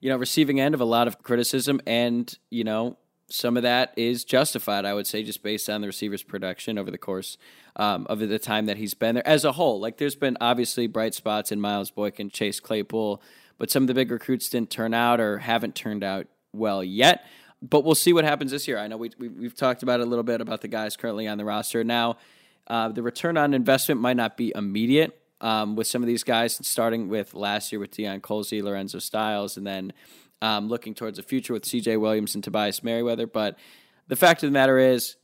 you 0.00 0.08
know 0.08 0.16
receiving 0.16 0.60
end 0.60 0.74
of 0.74 0.80
a 0.80 0.84
lot 0.84 1.08
of 1.08 1.22
criticism, 1.22 1.80
and 1.86 2.38
you 2.50 2.64
know 2.64 2.96
some 3.28 3.56
of 3.56 3.64
that 3.64 3.92
is 3.96 4.24
justified. 4.24 4.84
I 4.84 4.94
would 4.94 5.06
say 5.06 5.22
just 5.22 5.42
based 5.42 5.68
on 5.68 5.80
the 5.80 5.88
receiver's 5.88 6.22
production 6.22 6.78
over 6.78 6.90
the 6.90 6.98
course 6.98 7.38
um, 7.76 8.06
of 8.08 8.20
the 8.20 8.38
time 8.38 8.66
that 8.66 8.76
he's 8.76 8.94
been 8.94 9.16
there 9.16 9.26
as 9.26 9.44
a 9.44 9.52
whole. 9.52 9.80
Like 9.80 9.98
there's 9.98 10.16
been 10.16 10.36
obviously 10.40 10.86
bright 10.86 11.14
spots 11.14 11.50
in 11.50 11.60
Miles 11.60 11.90
Boykin, 11.90 12.30
Chase 12.30 12.60
Claypool, 12.60 13.20
but 13.58 13.70
some 13.70 13.82
of 13.82 13.86
the 13.88 13.94
big 13.94 14.10
recruits 14.10 14.48
didn't 14.48 14.70
turn 14.70 14.94
out 14.94 15.20
or 15.20 15.38
haven't 15.38 15.74
turned 15.74 16.04
out 16.04 16.26
well 16.52 16.82
yet 16.82 17.24
but 17.62 17.84
we'll 17.84 17.94
see 17.94 18.12
what 18.12 18.24
happens 18.24 18.50
this 18.50 18.68
year. 18.68 18.78
I 18.78 18.86
know 18.88 18.96
we, 18.96 19.10
we 19.18 19.28
we've 19.28 19.56
talked 19.56 19.82
about 19.82 20.00
a 20.00 20.04
little 20.04 20.22
bit 20.22 20.40
about 20.40 20.60
the 20.60 20.68
guys 20.68 20.96
currently 20.96 21.26
on 21.26 21.38
the 21.38 21.44
roster. 21.44 21.82
Now, 21.84 22.18
uh, 22.66 22.88
the 22.88 23.02
return 23.02 23.36
on 23.36 23.54
investment 23.54 24.00
might 24.00 24.16
not 24.16 24.36
be 24.36 24.52
immediate 24.54 25.18
um, 25.40 25.76
with 25.76 25.86
some 25.86 26.02
of 26.02 26.06
these 26.06 26.24
guys, 26.24 26.58
starting 26.66 27.08
with 27.08 27.34
last 27.34 27.72
year 27.72 27.78
with 27.78 27.92
Deion 27.92 28.20
Colzie, 28.20 28.62
Lorenzo 28.62 28.98
Styles, 28.98 29.56
and 29.56 29.66
then 29.66 29.92
um, 30.42 30.68
looking 30.68 30.94
towards 30.94 31.16
the 31.16 31.22
future 31.22 31.52
with 31.52 31.64
C.J. 31.64 31.96
Williams 31.96 32.34
and 32.34 32.44
Tobias 32.44 32.82
Merriweather. 32.82 33.26
But 33.26 33.58
the 34.06 34.16
fact 34.16 34.42
of 34.42 34.48
the 34.48 34.52
matter 34.52 34.78
is, 34.78 35.16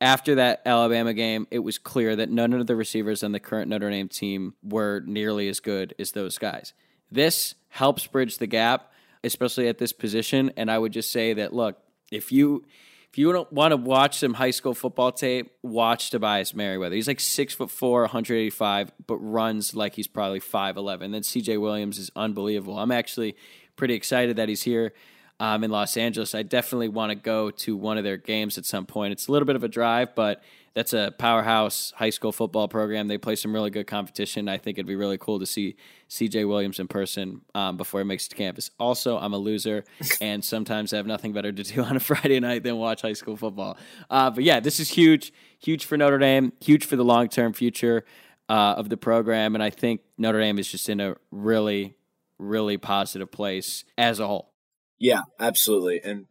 after 0.00 0.34
that 0.36 0.62
Alabama 0.66 1.14
game, 1.14 1.46
it 1.50 1.60
was 1.60 1.78
clear 1.78 2.16
that 2.16 2.30
none 2.30 2.52
of 2.52 2.66
the 2.66 2.76
receivers 2.76 3.22
on 3.22 3.32
the 3.32 3.40
current 3.40 3.70
Notre 3.70 3.90
Dame 3.90 4.08
team 4.08 4.54
were 4.62 5.02
nearly 5.06 5.48
as 5.48 5.60
good 5.60 5.94
as 5.98 6.12
those 6.12 6.36
guys. 6.36 6.74
This 7.10 7.54
helps 7.68 8.06
bridge 8.06 8.38
the 8.38 8.46
gap, 8.46 8.92
especially 9.26 9.68
at 9.68 9.78
this 9.78 9.92
position. 9.92 10.52
And 10.56 10.70
I 10.70 10.78
would 10.78 10.92
just 10.92 11.12
say 11.12 11.34
that 11.34 11.52
look, 11.52 11.76
if 12.10 12.32
you 12.32 12.64
if 13.12 13.18
you 13.18 13.32
don't 13.32 13.50
want 13.52 13.72
to 13.72 13.76
watch 13.76 14.18
some 14.18 14.34
high 14.34 14.50
school 14.50 14.74
football 14.74 15.10
tape, 15.10 15.50
watch 15.62 16.10
Tobias 16.10 16.54
Merriweather. 16.54 16.94
He's 16.94 17.08
like 17.08 17.20
six 17.20 17.54
foot 17.54 17.70
four, 17.70 18.02
185, 18.02 18.92
but 19.06 19.16
runs 19.16 19.74
like 19.74 19.94
he's 19.94 20.06
probably 20.06 20.40
5'11. 20.40 21.12
Then 21.12 21.22
CJ 21.22 21.60
Williams 21.60 21.98
is 21.98 22.10
unbelievable. 22.14 22.78
I'm 22.78 22.92
actually 22.92 23.36
pretty 23.74 23.94
excited 23.94 24.36
that 24.36 24.48
he's 24.48 24.62
here 24.62 24.92
um, 25.40 25.64
in 25.64 25.70
Los 25.70 25.96
Angeles. 25.96 26.34
I 26.34 26.42
definitely 26.42 26.88
want 26.88 27.10
to 27.10 27.14
go 27.14 27.50
to 27.50 27.76
one 27.76 27.98
of 27.98 28.04
their 28.04 28.16
games 28.16 28.58
at 28.58 28.66
some 28.66 28.86
point. 28.86 29.12
It's 29.12 29.28
a 29.28 29.32
little 29.32 29.46
bit 29.46 29.56
of 29.56 29.64
a 29.64 29.68
drive, 29.68 30.14
but 30.14 30.42
that's 30.76 30.92
a 30.92 31.10
powerhouse 31.16 31.94
high 31.96 32.10
school 32.10 32.32
football 32.32 32.68
program. 32.68 33.08
They 33.08 33.16
play 33.16 33.34
some 33.34 33.54
really 33.54 33.70
good 33.70 33.86
competition. 33.86 34.46
I 34.46 34.58
think 34.58 34.76
it'd 34.76 34.86
be 34.86 34.94
really 34.94 35.16
cool 35.16 35.38
to 35.38 35.46
see 35.46 35.74
CJ 36.10 36.46
Williams 36.46 36.78
in 36.78 36.86
person 36.86 37.40
um, 37.54 37.78
before 37.78 38.00
he 38.00 38.04
makes 38.04 38.26
it 38.26 38.28
to 38.28 38.36
campus. 38.36 38.70
Also, 38.78 39.16
I'm 39.16 39.32
a 39.32 39.38
loser, 39.38 39.84
and 40.20 40.44
sometimes 40.44 40.92
I 40.92 40.98
have 40.98 41.06
nothing 41.06 41.32
better 41.32 41.50
to 41.50 41.62
do 41.62 41.82
on 41.82 41.96
a 41.96 42.00
Friday 42.00 42.38
night 42.40 42.62
than 42.62 42.76
watch 42.76 43.00
high 43.00 43.14
school 43.14 43.38
football. 43.38 43.78
Uh, 44.10 44.28
but 44.28 44.44
yeah, 44.44 44.60
this 44.60 44.78
is 44.78 44.90
huge, 44.90 45.32
huge 45.58 45.86
for 45.86 45.96
Notre 45.96 46.18
Dame, 46.18 46.52
huge 46.60 46.84
for 46.84 46.96
the 46.96 47.04
long 47.04 47.30
term 47.30 47.54
future 47.54 48.04
uh, 48.50 48.74
of 48.76 48.90
the 48.90 48.98
program, 48.98 49.54
and 49.54 49.64
I 49.64 49.70
think 49.70 50.02
Notre 50.18 50.40
Dame 50.40 50.58
is 50.58 50.70
just 50.70 50.90
in 50.90 51.00
a 51.00 51.16
really, 51.30 51.96
really 52.38 52.76
positive 52.76 53.32
place 53.32 53.82
as 53.96 54.20
a 54.20 54.26
whole. 54.26 54.52
Yeah, 54.98 55.22
absolutely. 55.40 56.02
And 56.04 56.26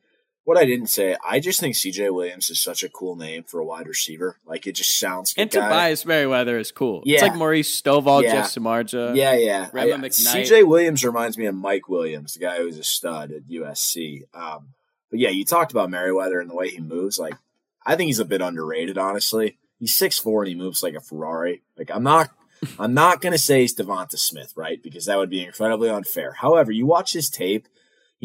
what 0.45 0.57
I 0.57 0.65
didn't 0.65 0.87
say, 0.87 1.17
I 1.25 1.39
just 1.39 1.59
think 1.59 1.75
CJ 1.75 2.13
Williams 2.13 2.51
is 2.51 2.61
such 2.61 2.83
a 2.83 2.89
cool 2.89 3.15
name 3.15 3.43
for 3.43 3.59
a 3.59 3.65
wide 3.65 3.87
receiver. 3.87 4.39
Like 4.45 4.67
it 4.67 4.73
just 4.73 4.99
sounds 4.99 5.33
good. 5.33 5.41
And 5.41 5.51
Tobias 5.51 6.05
Merriweather 6.05 6.59
is 6.59 6.71
cool. 6.71 7.01
Yeah. 7.03 7.15
It's 7.15 7.23
like 7.23 7.35
Maurice 7.35 7.81
Stovall, 7.81 8.21
yeah. 8.21 8.33
Jeff 8.33 8.45
Samardzija. 8.53 9.15
Yeah, 9.15 9.33
yeah. 9.33 9.69
I, 9.73 9.87
CJ 9.87 10.67
Williams 10.67 11.03
reminds 11.03 11.37
me 11.37 11.47
of 11.47 11.55
Mike 11.55 11.89
Williams, 11.89 12.35
the 12.35 12.41
guy 12.41 12.57
who 12.57 12.65
was 12.65 12.77
a 12.77 12.83
stud 12.83 13.31
at 13.31 13.49
USC. 13.49 14.21
Um, 14.35 14.75
but 15.09 15.19
yeah, 15.19 15.29
you 15.29 15.45
talked 15.45 15.71
about 15.71 15.89
Merriweather 15.89 16.39
and 16.39 16.49
the 16.49 16.55
way 16.55 16.69
he 16.69 16.79
moves. 16.79 17.17
Like, 17.17 17.35
I 17.83 17.95
think 17.95 18.07
he's 18.07 18.19
a 18.19 18.25
bit 18.25 18.41
underrated, 18.41 18.99
honestly. 18.99 19.57
He's 19.79 19.95
six 19.95 20.19
four 20.19 20.43
and 20.43 20.49
he 20.49 20.55
moves 20.55 20.83
like 20.83 20.93
a 20.93 21.01
Ferrari. 21.01 21.63
Like 21.75 21.89
I'm 21.91 22.03
not 22.03 22.29
I'm 22.79 22.93
not 22.93 23.19
gonna 23.19 23.39
say 23.39 23.61
he's 23.61 23.75
DeVonta 23.75 24.19
Smith, 24.19 24.53
right? 24.55 24.81
Because 24.81 25.05
that 25.05 25.17
would 25.17 25.31
be 25.31 25.43
incredibly 25.43 25.89
unfair. 25.89 26.33
However, 26.33 26.71
you 26.71 26.85
watch 26.85 27.13
his 27.13 27.31
tape 27.31 27.67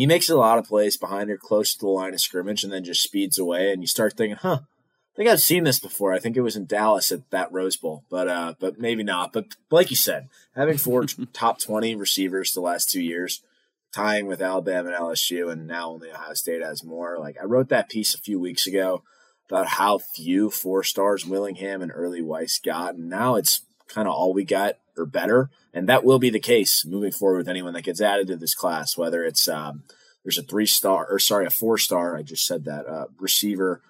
he 0.01 0.07
makes 0.07 0.31
a 0.31 0.35
lot 0.35 0.57
of 0.57 0.67
plays 0.67 0.97
behind 0.97 1.29
her 1.29 1.37
close 1.37 1.75
to 1.75 1.81
the 1.81 1.87
line 1.87 2.15
of 2.15 2.21
scrimmage 2.23 2.65
and 2.65 2.73
then 2.73 2.83
just 2.83 3.03
speeds 3.03 3.39
away 3.39 3.71
and 3.71 3.83
you 3.83 3.87
start 3.87 4.17
thinking, 4.17 4.39
huh, 4.41 4.61
I 4.63 5.15
think 5.15 5.29
I've 5.29 5.43
seen 5.43 5.65
this 5.65 5.79
before. 5.79 6.15
I 6.15 6.19
think 6.19 6.39
it 6.39 6.41
was 6.41 6.57
in 6.57 6.65
Dallas 6.65 7.13
at 7.13 7.31
that 7.33 7.53
Rose 7.53 7.77
Bowl, 7.77 8.05
but 8.09 8.27
uh, 8.27 8.55
but 8.59 8.81
maybe 8.81 9.03
not. 9.03 9.35
But 9.35 9.57
like 9.71 9.91
you 9.91 9.97
said, 9.97 10.31
having 10.57 10.79
four 10.79 11.05
top 11.35 11.61
twenty 11.61 11.95
receivers 11.95 12.55
the 12.55 12.63
last 12.63 12.91
two 12.91 13.03
years, 13.03 13.43
tying 13.93 14.25
with 14.25 14.41
Alabama 14.41 14.89
and 14.89 14.97
LSU, 14.97 15.53
and 15.53 15.67
now 15.67 15.91
only 15.91 16.11
Ohio 16.11 16.33
State 16.33 16.63
has 16.63 16.83
more. 16.83 17.19
Like 17.19 17.37
I 17.39 17.45
wrote 17.45 17.69
that 17.69 17.91
piece 17.91 18.15
a 18.15 18.19
few 18.19 18.41
weeks 18.41 18.67
ago 18.67 19.03
about 19.51 19.67
how 19.67 19.99
few 19.99 20.49
four 20.49 20.83
stars 20.83 21.27
Willingham 21.27 21.83
and 21.83 21.93
Early 21.95 22.23
Weis 22.23 22.59
got, 22.59 22.95
and 22.95 23.11
now 23.11 23.35
it's 23.35 23.61
kind 23.87 24.09
of 24.09 24.15
all 24.15 24.33
we 24.33 24.45
got 24.45 24.79
or 25.01 25.07
better. 25.07 25.51
And 25.73 25.89
that 25.89 26.05
will 26.05 26.19
be 26.19 26.31
the 26.31 26.41
case 26.41 26.85
moving 26.85 27.13
forward 27.13 27.39
with 27.39 27.49
anyone 27.49 27.73
that 27.73 27.83
gets 27.83 28.01
added 28.01 28.29
to 28.29 28.37
this 28.37 28.55
class, 28.55 28.97
whether 28.97 29.25
it's 29.25 29.49
um, 29.49 29.83
there's 30.25 30.39
a 30.39 30.43
three 30.43 30.67
star 30.67 31.07
or 31.11 31.19
sorry, 31.19 31.47
a 31.47 31.51
four 31.51 31.79
star. 31.79 32.17
I 32.17 32.23
just 32.23 32.47
said 32.47 32.65
that 32.65 32.87
uh, 32.87 33.07
receiver 33.19 33.81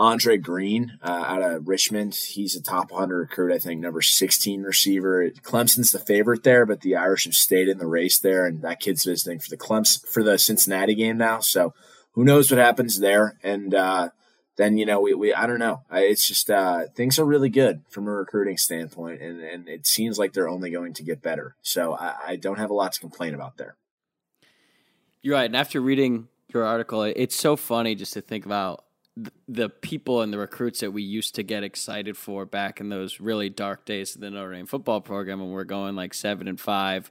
Andre 0.00 0.38
Greene 0.38 0.98
uh, 1.02 1.24
out 1.26 1.42
of 1.42 1.68
Richmond. 1.68 2.14
He's 2.14 2.56
a 2.56 2.62
top 2.62 2.90
100 2.90 3.18
recruit, 3.18 3.52
I 3.52 3.58
think, 3.58 3.80
number 3.80 4.00
16 4.00 4.62
receiver. 4.62 5.28
Clemson's 5.42 5.92
the 5.92 5.98
favorite 5.98 6.42
there, 6.42 6.64
but 6.64 6.80
the 6.80 6.96
Irish 6.96 7.24
have 7.24 7.34
stayed 7.34 7.68
in 7.68 7.76
the 7.76 7.86
race 7.86 8.18
there, 8.18 8.46
and 8.46 8.62
that 8.62 8.80
kid's 8.80 9.04
visiting 9.04 9.40
for 9.40 9.50
the 9.50 9.58
Clemson 9.58 10.08
for 10.08 10.22
the 10.22 10.38
Cincinnati 10.38 10.94
game 10.94 11.18
now. 11.18 11.40
So 11.40 11.74
who 12.12 12.24
knows 12.24 12.50
what 12.50 12.58
happens 12.58 12.98
there? 12.98 13.38
And 13.42 13.74
uh, 13.74 14.08
then 14.56 14.76
you 14.76 14.86
know 14.86 15.00
we, 15.00 15.14
we 15.14 15.32
I 15.32 15.46
don't 15.46 15.58
know. 15.58 15.82
It's 15.90 16.26
just 16.26 16.50
uh, 16.50 16.86
things 16.94 17.18
are 17.18 17.24
really 17.24 17.48
good 17.48 17.82
from 17.88 18.06
a 18.06 18.10
recruiting 18.10 18.56
standpoint, 18.56 19.22
and 19.22 19.42
and 19.42 19.68
it 19.68 19.86
seems 19.86 20.18
like 20.18 20.32
they're 20.32 20.48
only 20.48 20.70
going 20.70 20.92
to 20.94 21.02
get 21.02 21.22
better. 21.22 21.56
So 21.62 21.94
I, 21.94 22.14
I 22.28 22.36
don't 22.36 22.58
have 22.58 22.70
a 22.70 22.74
lot 22.74 22.92
to 22.92 23.00
complain 23.00 23.34
about 23.34 23.56
there. 23.56 23.76
You're 25.22 25.34
right. 25.34 25.46
And 25.46 25.56
after 25.56 25.80
reading 25.80 26.28
your 26.52 26.64
article, 26.64 27.02
it's 27.02 27.36
so 27.36 27.56
funny 27.56 27.94
just 27.94 28.14
to 28.14 28.20
think 28.20 28.46
about 28.46 28.84
the 29.48 29.68
people 29.68 30.22
and 30.22 30.32
the 30.32 30.38
recruits 30.38 30.80
that 30.80 30.92
we 30.92 31.02
used 31.02 31.34
to 31.34 31.42
get 31.42 31.62
excited 31.62 32.16
for 32.16 32.46
back 32.46 32.80
in 32.80 32.88
those 32.88 33.20
really 33.20 33.50
dark 33.50 33.84
days 33.84 34.14
of 34.14 34.20
the 34.20 34.30
Notre 34.30 34.54
Dame 34.54 34.66
football 34.66 35.00
program 35.00 35.40
when 35.40 35.50
we're 35.50 35.64
going 35.64 35.96
like 35.96 36.14
seven 36.14 36.48
and 36.48 36.58
five 36.58 37.10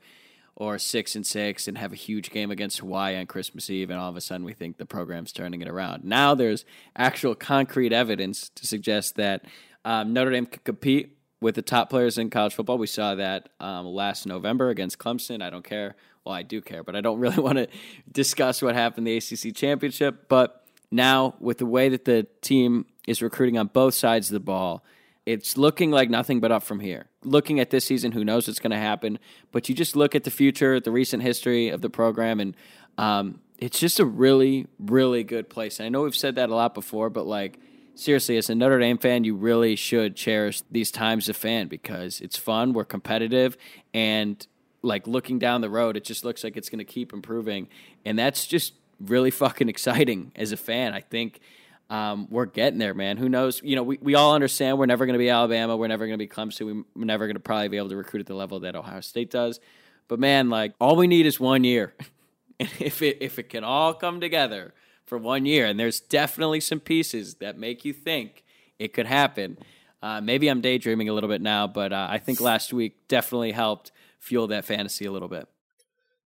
or 0.60 0.78
six 0.78 1.16
and 1.16 1.26
six 1.26 1.68
and 1.68 1.78
have 1.78 1.93
a 1.93 1.95
huge 1.95 2.30
game 2.30 2.51
against 2.51 2.80
Hawaii 2.80 3.16
on 3.16 3.26
Christmas 3.26 3.70
Eve, 3.70 3.89
and 3.89 3.99
all 3.99 4.10
of 4.10 4.18
a 4.18 4.22
sudden 4.22 4.45
we 4.45 4.53
think 4.53 4.78
the 4.78 4.86
program's 4.86 5.32
turning 5.32 5.62
it 5.62 5.70
around. 5.70 6.03
Now 6.03 6.36
there's 6.36 6.66
actual 6.95 7.34
concrete 7.34 7.93
evidence 7.93 8.49
to 8.49 8.68
suggest 8.68 9.16
that 9.16 9.45
um, 9.86 10.14
Notre 10.14 10.32
Dame 10.32 10.45
can 10.45 10.62
compete 10.66 11.18
with 11.41 11.55
the 11.55 11.62
top 11.62 11.89
players 11.89 12.18
in 12.18 12.30
college 12.30 12.53
football. 12.53 12.78
We 12.78 12.88
saw 12.88 13.16
that 13.16 13.49
um, 13.62 13.86
last 13.86 14.26
November 14.26 14.70
against 14.70 14.99
Clemson. 14.99 15.41
I 15.41 15.49
don't 15.49 15.64
care. 15.64 15.95
Well, 16.26 16.36
I 16.36 16.43
do 16.43 16.62
care, 16.62 16.84
but 16.84 16.95
I 16.95 17.01
don't 17.01 17.20
really 17.22 17.41
want 17.41 17.57
to 17.57 17.68
discuss 18.12 18.62
what 18.62 18.76
happened 18.76 19.07
in 19.07 19.18
the 19.18 19.18
ACC 19.18 19.55
championship. 19.55 20.28
But 20.28 20.66
now, 20.91 21.36
with 21.39 21.60
the 21.60 21.66
way 21.66 21.88
that 21.88 22.03
the 22.03 22.28
team 22.41 22.86
is 23.07 23.22
recruiting 23.22 23.57
on 23.57 23.68
both 23.68 23.93
sides 23.93 24.28
of 24.28 24.34
the 24.34 24.39
ball, 24.41 24.84
it's 25.26 25.57
looking 25.57 25.91
like 25.91 26.10
nothing 26.10 26.41
but 26.41 26.51
up 26.51 26.64
from 26.64 26.82
here. 26.82 27.09
Looking 27.24 27.59
at 27.59 27.70
this 27.70 27.86
season, 27.86 28.13
who 28.13 28.24
knows 28.24 28.47
what's 28.47 28.59
going 28.59 28.72
to 28.72 28.78
happen? 28.78 29.20
But 29.51 29.67
you 29.67 29.76
just 29.76 29.95
look 29.95 30.15
at 30.15 30.24
the 30.24 30.32
future, 30.32 30.80
the 30.80 30.91
recent 30.91 31.22
history 31.22 31.70
of 31.70 31.82
the 31.82 31.89
program, 31.89 32.39
and 32.39 32.55
um, 32.97 33.41
it's 33.57 33.80
just 33.80 33.99
a 33.99 34.05
really, 34.05 34.67
really 34.80 35.24
good 35.24 35.49
place. 35.49 35.80
And 35.80 35.86
I 35.86 35.89
know 35.89 36.03
we've 36.03 36.15
said 36.15 36.36
that 36.36 36.49
a 36.49 36.55
lot 36.55 36.74
before, 36.74 37.09
but 37.09 37.28
like 37.28 37.59
seriously, 37.99 38.38
as 38.38 38.49
a 38.49 38.55
Notre 38.55 38.80
Dame 38.80 38.97
fan, 38.97 39.24
you 39.24 39.36
really 39.36 39.76
should 39.76 40.15
cherish 40.15 40.61
these 40.72 40.91
times 40.91 41.28
of 41.30 41.36
fan 41.36 41.67
because 41.67 42.22
it's 42.22 42.38
fun, 42.38 42.74
we're 42.74 42.86
competitive, 42.86 43.57
and 43.93 44.47
like 44.82 45.05
looking 45.05 45.38
down 45.39 45.61
the 45.61 45.70
road, 45.70 45.97
it 45.97 46.05
just 46.05 46.24
looks 46.24 46.43
like 46.43 46.55
it's 46.55 46.70
going 46.70 46.80
to 46.80 46.86
keep 46.86 47.11
improving, 47.11 47.67
and 48.05 48.17
that's 48.17 48.47
just 48.47 48.74
really 48.99 49.32
fucking 49.32 49.70
exciting 49.70 50.32
as 50.36 50.51
a 50.51 50.57
fan. 50.57 50.93
I 50.93 51.01
think 51.01 51.41
um, 51.90 52.28
we're 52.30 52.46
getting 52.46 52.78
there, 52.78 52.94
man. 52.94 53.18
Who 53.18 53.30
knows? 53.30 53.62
You 53.64 53.76
know, 53.76 53.84
we, 53.84 53.98
we 54.02 54.16
all 54.16 54.36
understand 54.36 54.78
we're 54.78 54.86
never 54.86 55.06
going 55.06 55.16
to 55.16 55.20
be 55.20 55.30
Alabama. 55.30 55.76
We're 55.76 55.88
never 55.88 56.06
going 56.06 56.18
to 56.18 56.24
be 56.24 56.28
Clemson. 56.28 56.86
We're 56.96 57.06
never 57.06 57.26
going 57.26 57.36
to 57.36 57.42
probably 57.42 57.68
be 57.68 57.78
able 57.78 57.90
to 57.90 57.98
recruit 57.98 58.22
at 58.22 58.28
the 58.28 58.36
level 58.36 58.60
that 58.62 58.76
Ohio 58.76 59.02
State 59.02 59.32
does. 59.32 59.60
But 60.08 60.20
man, 60.20 60.50
like 60.50 60.74
all 60.80 60.96
we 60.96 61.08
need 61.08 61.26
is 61.26 61.40
one 61.40 61.64
year. 61.64 61.96
and 62.60 62.70
if 62.80 63.02
it 63.02 63.18
if 63.22 63.40
it 63.40 63.50
can 63.50 63.64
all 63.64 63.94
come 63.94 64.20
together 64.22 64.74
for 65.06 65.18
one 65.18 65.46
year, 65.46 65.66
and 65.66 65.80
there's 65.80 66.00
definitely 66.00 66.60
some 66.60 66.80
pieces 66.80 67.36
that 67.36 67.58
make 67.58 67.84
you 67.84 67.94
think 67.94 68.44
it 68.78 68.94
could 68.94 69.08
happen. 69.08 69.58
Uh, 70.02 70.22
maybe 70.22 70.48
I'm 70.48 70.62
daydreaming 70.62 71.10
a 71.10 71.14
little 71.14 71.30
bit 71.30 71.42
now, 71.42 71.68
but 71.68 71.92
uh, 71.92 72.08
I 72.10 72.20
think 72.20 72.40
last 72.40 72.72
week 72.72 73.08
definitely 73.08 73.51
helped 73.51 73.92
fuel 74.20 74.47
that 74.47 74.63
fantasy 74.63 75.05
a 75.05 75.12
little 75.12 75.28
bit. 75.28 75.47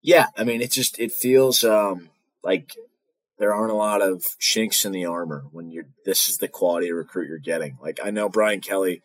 Yeah, 0.01 0.27
I 0.37 0.43
mean, 0.43 0.61
it 0.61 0.71
just 0.71 0.99
it 0.99 1.11
feels 1.11 1.63
um, 1.63 2.09
like 2.43 2.75
there 3.43 3.53
aren't 3.53 3.73
a 3.73 3.75
lot 3.75 4.01
of 4.01 4.39
chinks 4.39 4.85
in 4.85 4.93
the 4.93 5.05
armor 5.05 5.43
when 5.51 5.69
you're 5.69 5.87
this 6.05 6.29
is 6.29 6.37
the 6.37 6.47
quality 6.47 6.87
of 6.87 6.95
recruit 6.95 7.27
you're 7.27 7.37
getting. 7.37 7.77
Like 7.81 7.99
I 8.01 8.09
know 8.09 8.29
Brian 8.29 8.61
Kelly 8.61 9.01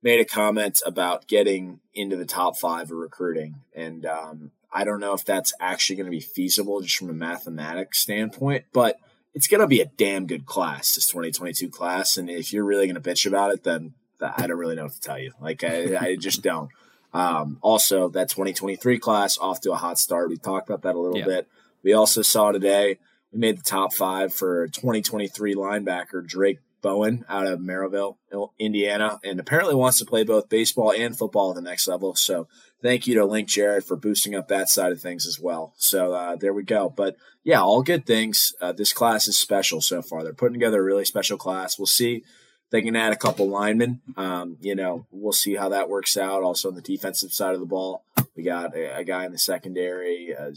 made 0.00 0.20
a 0.20 0.24
comment 0.24 0.80
about 0.86 1.26
getting 1.26 1.80
into 1.92 2.14
the 2.14 2.24
top 2.24 2.56
five 2.56 2.92
of 2.92 2.96
recruiting, 2.96 3.56
and 3.74 4.06
um, 4.06 4.52
I 4.72 4.84
don't 4.84 5.00
know 5.00 5.12
if 5.12 5.24
that's 5.24 5.52
actually 5.58 5.96
going 5.96 6.06
to 6.06 6.12
be 6.12 6.20
feasible 6.20 6.80
just 6.82 6.98
from 6.98 7.10
a 7.10 7.14
mathematics 7.14 7.98
standpoint, 7.98 8.66
but 8.72 9.00
it's 9.34 9.48
going 9.48 9.60
to 9.60 9.66
be 9.66 9.80
a 9.80 9.86
damn 9.86 10.28
good 10.28 10.46
class, 10.46 10.94
this 10.94 11.08
2022 11.08 11.68
class. 11.68 12.16
And 12.16 12.30
if 12.30 12.52
you're 12.52 12.64
really 12.64 12.86
going 12.86 12.94
to 12.94 13.10
bitch 13.10 13.26
about 13.26 13.52
it, 13.52 13.64
then 13.64 13.94
I 14.20 14.46
don't 14.46 14.56
really 14.56 14.76
know 14.76 14.84
what 14.84 14.92
to 14.92 15.00
tell 15.00 15.18
you. 15.18 15.32
Like 15.40 15.64
I, 15.64 15.96
I 15.98 16.16
just 16.16 16.42
don't. 16.42 16.70
Um, 17.12 17.58
also, 17.60 18.08
that 18.10 18.28
2023 18.28 19.00
class 19.00 19.36
off 19.36 19.60
to 19.62 19.72
a 19.72 19.76
hot 19.76 19.98
start. 19.98 20.28
We 20.28 20.36
talked 20.36 20.68
about 20.68 20.82
that 20.82 20.94
a 20.94 21.00
little 21.00 21.18
yeah. 21.18 21.24
bit. 21.24 21.48
We 21.82 21.92
also 21.92 22.22
saw 22.22 22.52
today 22.52 22.98
we 23.32 23.38
made 23.38 23.58
the 23.58 23.62
top 23.62 23.92
five 23.92 24.34
for 24.34 24.68
2023 24.68 25.54
linebacker 25.54 26.26
Drayk 26.26 26.58
Bowen 26.82 27.24
out 27.28 27.46
of 27.46 27.60
Merrillville, 27.60 28.16
Indiana, 28.58 29.20
and 29.22 29.38
apparently 29.38 29.74
wants 29.74 29.98
to 29.98 30.04
play 30.04 30.24
both 30.24 30.48
baseball 30.48 30.92
and 30.92 31.16
football 31.16 31.50
at 31.50 31.56
the 31.56 31.62
next 31.62 31.86
level. 31.86 32.14
So 32.14 32.48
thank 32.82 33.06
you 33.06 33.14
to 33.16 33.24
Link 33.24 33.48
Jared 33.48 33.84
for 33.84 33.96
boosting 33.96 34.34
up 34.34 34.48
that 34.48 34.68
side 34.68 34.92
of 34.92 35.00
things 35.00 35.26
as 35.26 35.38
well. 35.38 35.74
So 35.76 36.12
uh, 36.12 36.36
there 36.36 36.54
we 36.54 36.62
go. 36.62 36.90
But 36.90 37.16
yeah, 37.44 37.60
all 37.60 37.82
good 37.82 38.06
things. 38.06 38.54
Uh, 38.60 38.72
this 38.72 38.92
class 38.92 39.28
is 39.28 39.38
special 39.38 39.80
so 39.80 40.02
far. 40.02 40.22
They're 40.22 40.32
putting 40.32 40.54
together 40.54 40.80
a 40.80 40.84
really 40.84 41.04
special 41.04 41.38
class. 41.38 41.78
We'll 41.78 41.86
see. 41.86 42.24
They 42.70 42.82
can 42.82 42.96
add 42.96 43.12
a 43.12 43.16
couple 43.16 43.48
linemen. 43.48 44.00
Um, 44.16 44.56
you 44.60 44.74
know, 44.74 45.06
we'll 45.10 45.32
see 45.32 45.56
how 45.56 45.68
that 45.70 45.88
works 45.88 46.16
out. 46.16 46.42
Also 46.42 46.68
on 46.68 46.76
the 46.76 46.80
defensive 46.80 47.32
side 47.32 47.54
of 47.54 47.60
the 47.60 47.66
ball, 47.66 48.04
we 48.36 48.44
got 48.44 48.76
a, 48.76 48.98
a 48.98 49.04
guy 49.04 49.24
in 49.24 49.32
the 49.32 49.38
secondary, 49.38 50.34
uh, 50.36 50.52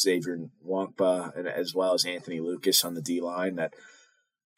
Xavier 0.00 0.38
Nwankpa, 0.66 1.36
and 1.36 1.48
as 1.48 1.74
well 1.74 1.94
as 1.94 2.04
Anthony 2.04 2.40
Lucas 2.40 2.84
on 2.84 2.94
the 2.94 3.02
D 3.02 3.20
line 3.20 3.56
that 3.56 3.74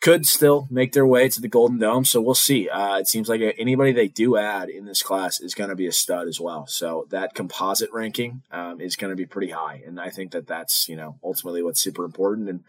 could 0.03 0.27
still 0.27 0.67
make 0.69 0.93
their 0.93 1.07
way 1.07 1.29
to 1.29 1.41
the 1.41 1.49
Golden 1.49 1.79
Dome. 1.79 2.05
So 2.05 2.21
we'll 2.21 2.35
see. 2.35 2.69
Uh, 2.69 2.99
it 2.99 3.07
seems 3.07 3.29
like 3.29 3.41
anybody 3.57 3.93
they 3.93 4.09
do 4.09 4.37
add 4.37 4.69
in 4.69 4.85
this 4.85 5.01
class 5.01 5.41
is 5.41 5.55
going 5.55 5.71
to 5.71 5.77
be 5.77 5.87
a 5.87 5.93
stud 5.93 6.27
as 6.27 6.41
well. 6.41 6.67
So 6.67 7.07
that 7.11 7.35
composite 7.35 7.91
ranking 7.93 8.43
um, 8.51 8.81
is 8.81 8.97
going 8.97 9.11
to 9.11 9.17
be 9.17 9.27
pretty 9.27 9.53
high, 9.53 9.81
and 9.87 10.01
I 10.01 10.11
think 10.11 10.33
that 10.33 10.49
that's 10.49 10.89
you 10.89 10.97
know 10.97 11.19
ultimately 11.23 11.63
what's 11.63 11.81
super 11.81 12.05
important 12.05 12.49
and 12.49 12.65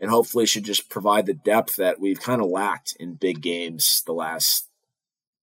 and 0.00 0.10
hopefully 0.10 0.44
should 0.44 0.64
just 0.64 0.90
provide 0.90 1.24
the 1.24 1.34
depth 1.34 1.76
that 1.76 1.98
we've 1.98 2.20
kind 2.20 2.42
of 2.42 2.50
lacked 2.50 2.94
in 3.00 3.14
big 3.14 3.40
games 3.40 4.02
the 4.04 4.12
last 4.12 4.68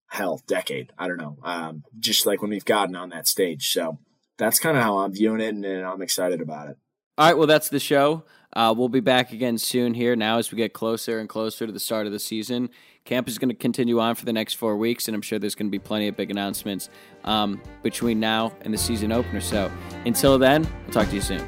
hell 0.09 0.41
decade. 0.45 0.91
I 0.99 1.07
don't 1.07 1.17
know, 1.17 1.37
um, 1.43 1.83
just 1.97 2.27
like 2.27 2.41
when 2.41 2.51
we've 2.51 2.65
gotten 2.65 2.95
on 2.95 3.09
that 3.09 3.27
stage. 3.27 3.71
So 3.71 3.97
that's 4.37 4.59
kind 4.59 4.77
of 4.77 4.83
how 4.83 4.99
I'm 4.99 5.13
viewing 5.13 5.41
it, 5.41 5.53
and, 5.53 5.65
and 5.65 5.85
I'm 5.85 6.01
excited 6.01 6.41
about 6.41 6.69
it. 6.69 6.77
All 7.17 7.27
right, 7.27 7.37
well, 7.37 7.47
that's 7.47 7.69
the 7.69 7.79
show. 7.79 8.23
Uh, 8.53 8.73
we'll 8.75 8.89
be 8.89 8.99
back 8.99 9.31
again 9.31 9.57
soon 9.57 9.93
here 9.93 10.15
now 10.15 10.37
as 10.37 10.51
we 10.51 10.57
get 10.57 10.73
closer 10.73 11.19
and 11.19 11.29
closer 11.29 11.65
to 11.65 11.71
the 11.71 11.79
start 11.79 12.05
of 12.05 12.11
the 12.11 12.19
season. 12.19 12.69
Camp 13.05 13.27
is 13.27 13.37
going 13.37 13.49
to 13.49 13.55
continue 13.55 13.99
on 13.99 14.15
for 14.15 14.25
the 14.25 14.33
next 14.33 14.55
four 14.55 14.77
weeks, 14.77 15.07
and 15.07 15.15
I'm 15.15 15.21
sure 15.21 15.39
there's 15.39 15.55
going 15.55 15.67
to 15.67 15.71
be 15.71 15.79
plenty 15.79 16.07
of 16.07 16.17
big 16.17 16.31
announcements 16.31 16.89
um, 17.23 17.61
between 17.81 18.19
now 18.19 18.53
and 18.61 18.73
the 18.73 18.77
season 18.77 19.11
opener. 19.11 19.41
So 19.41 19.71
until 20.05 20.37
then, 20.37 20.67
we'll 20.83 20.93
talk 20.93 21.09
to 21.09 21.15
you 21.15 21.21
soon. 21.21 21.47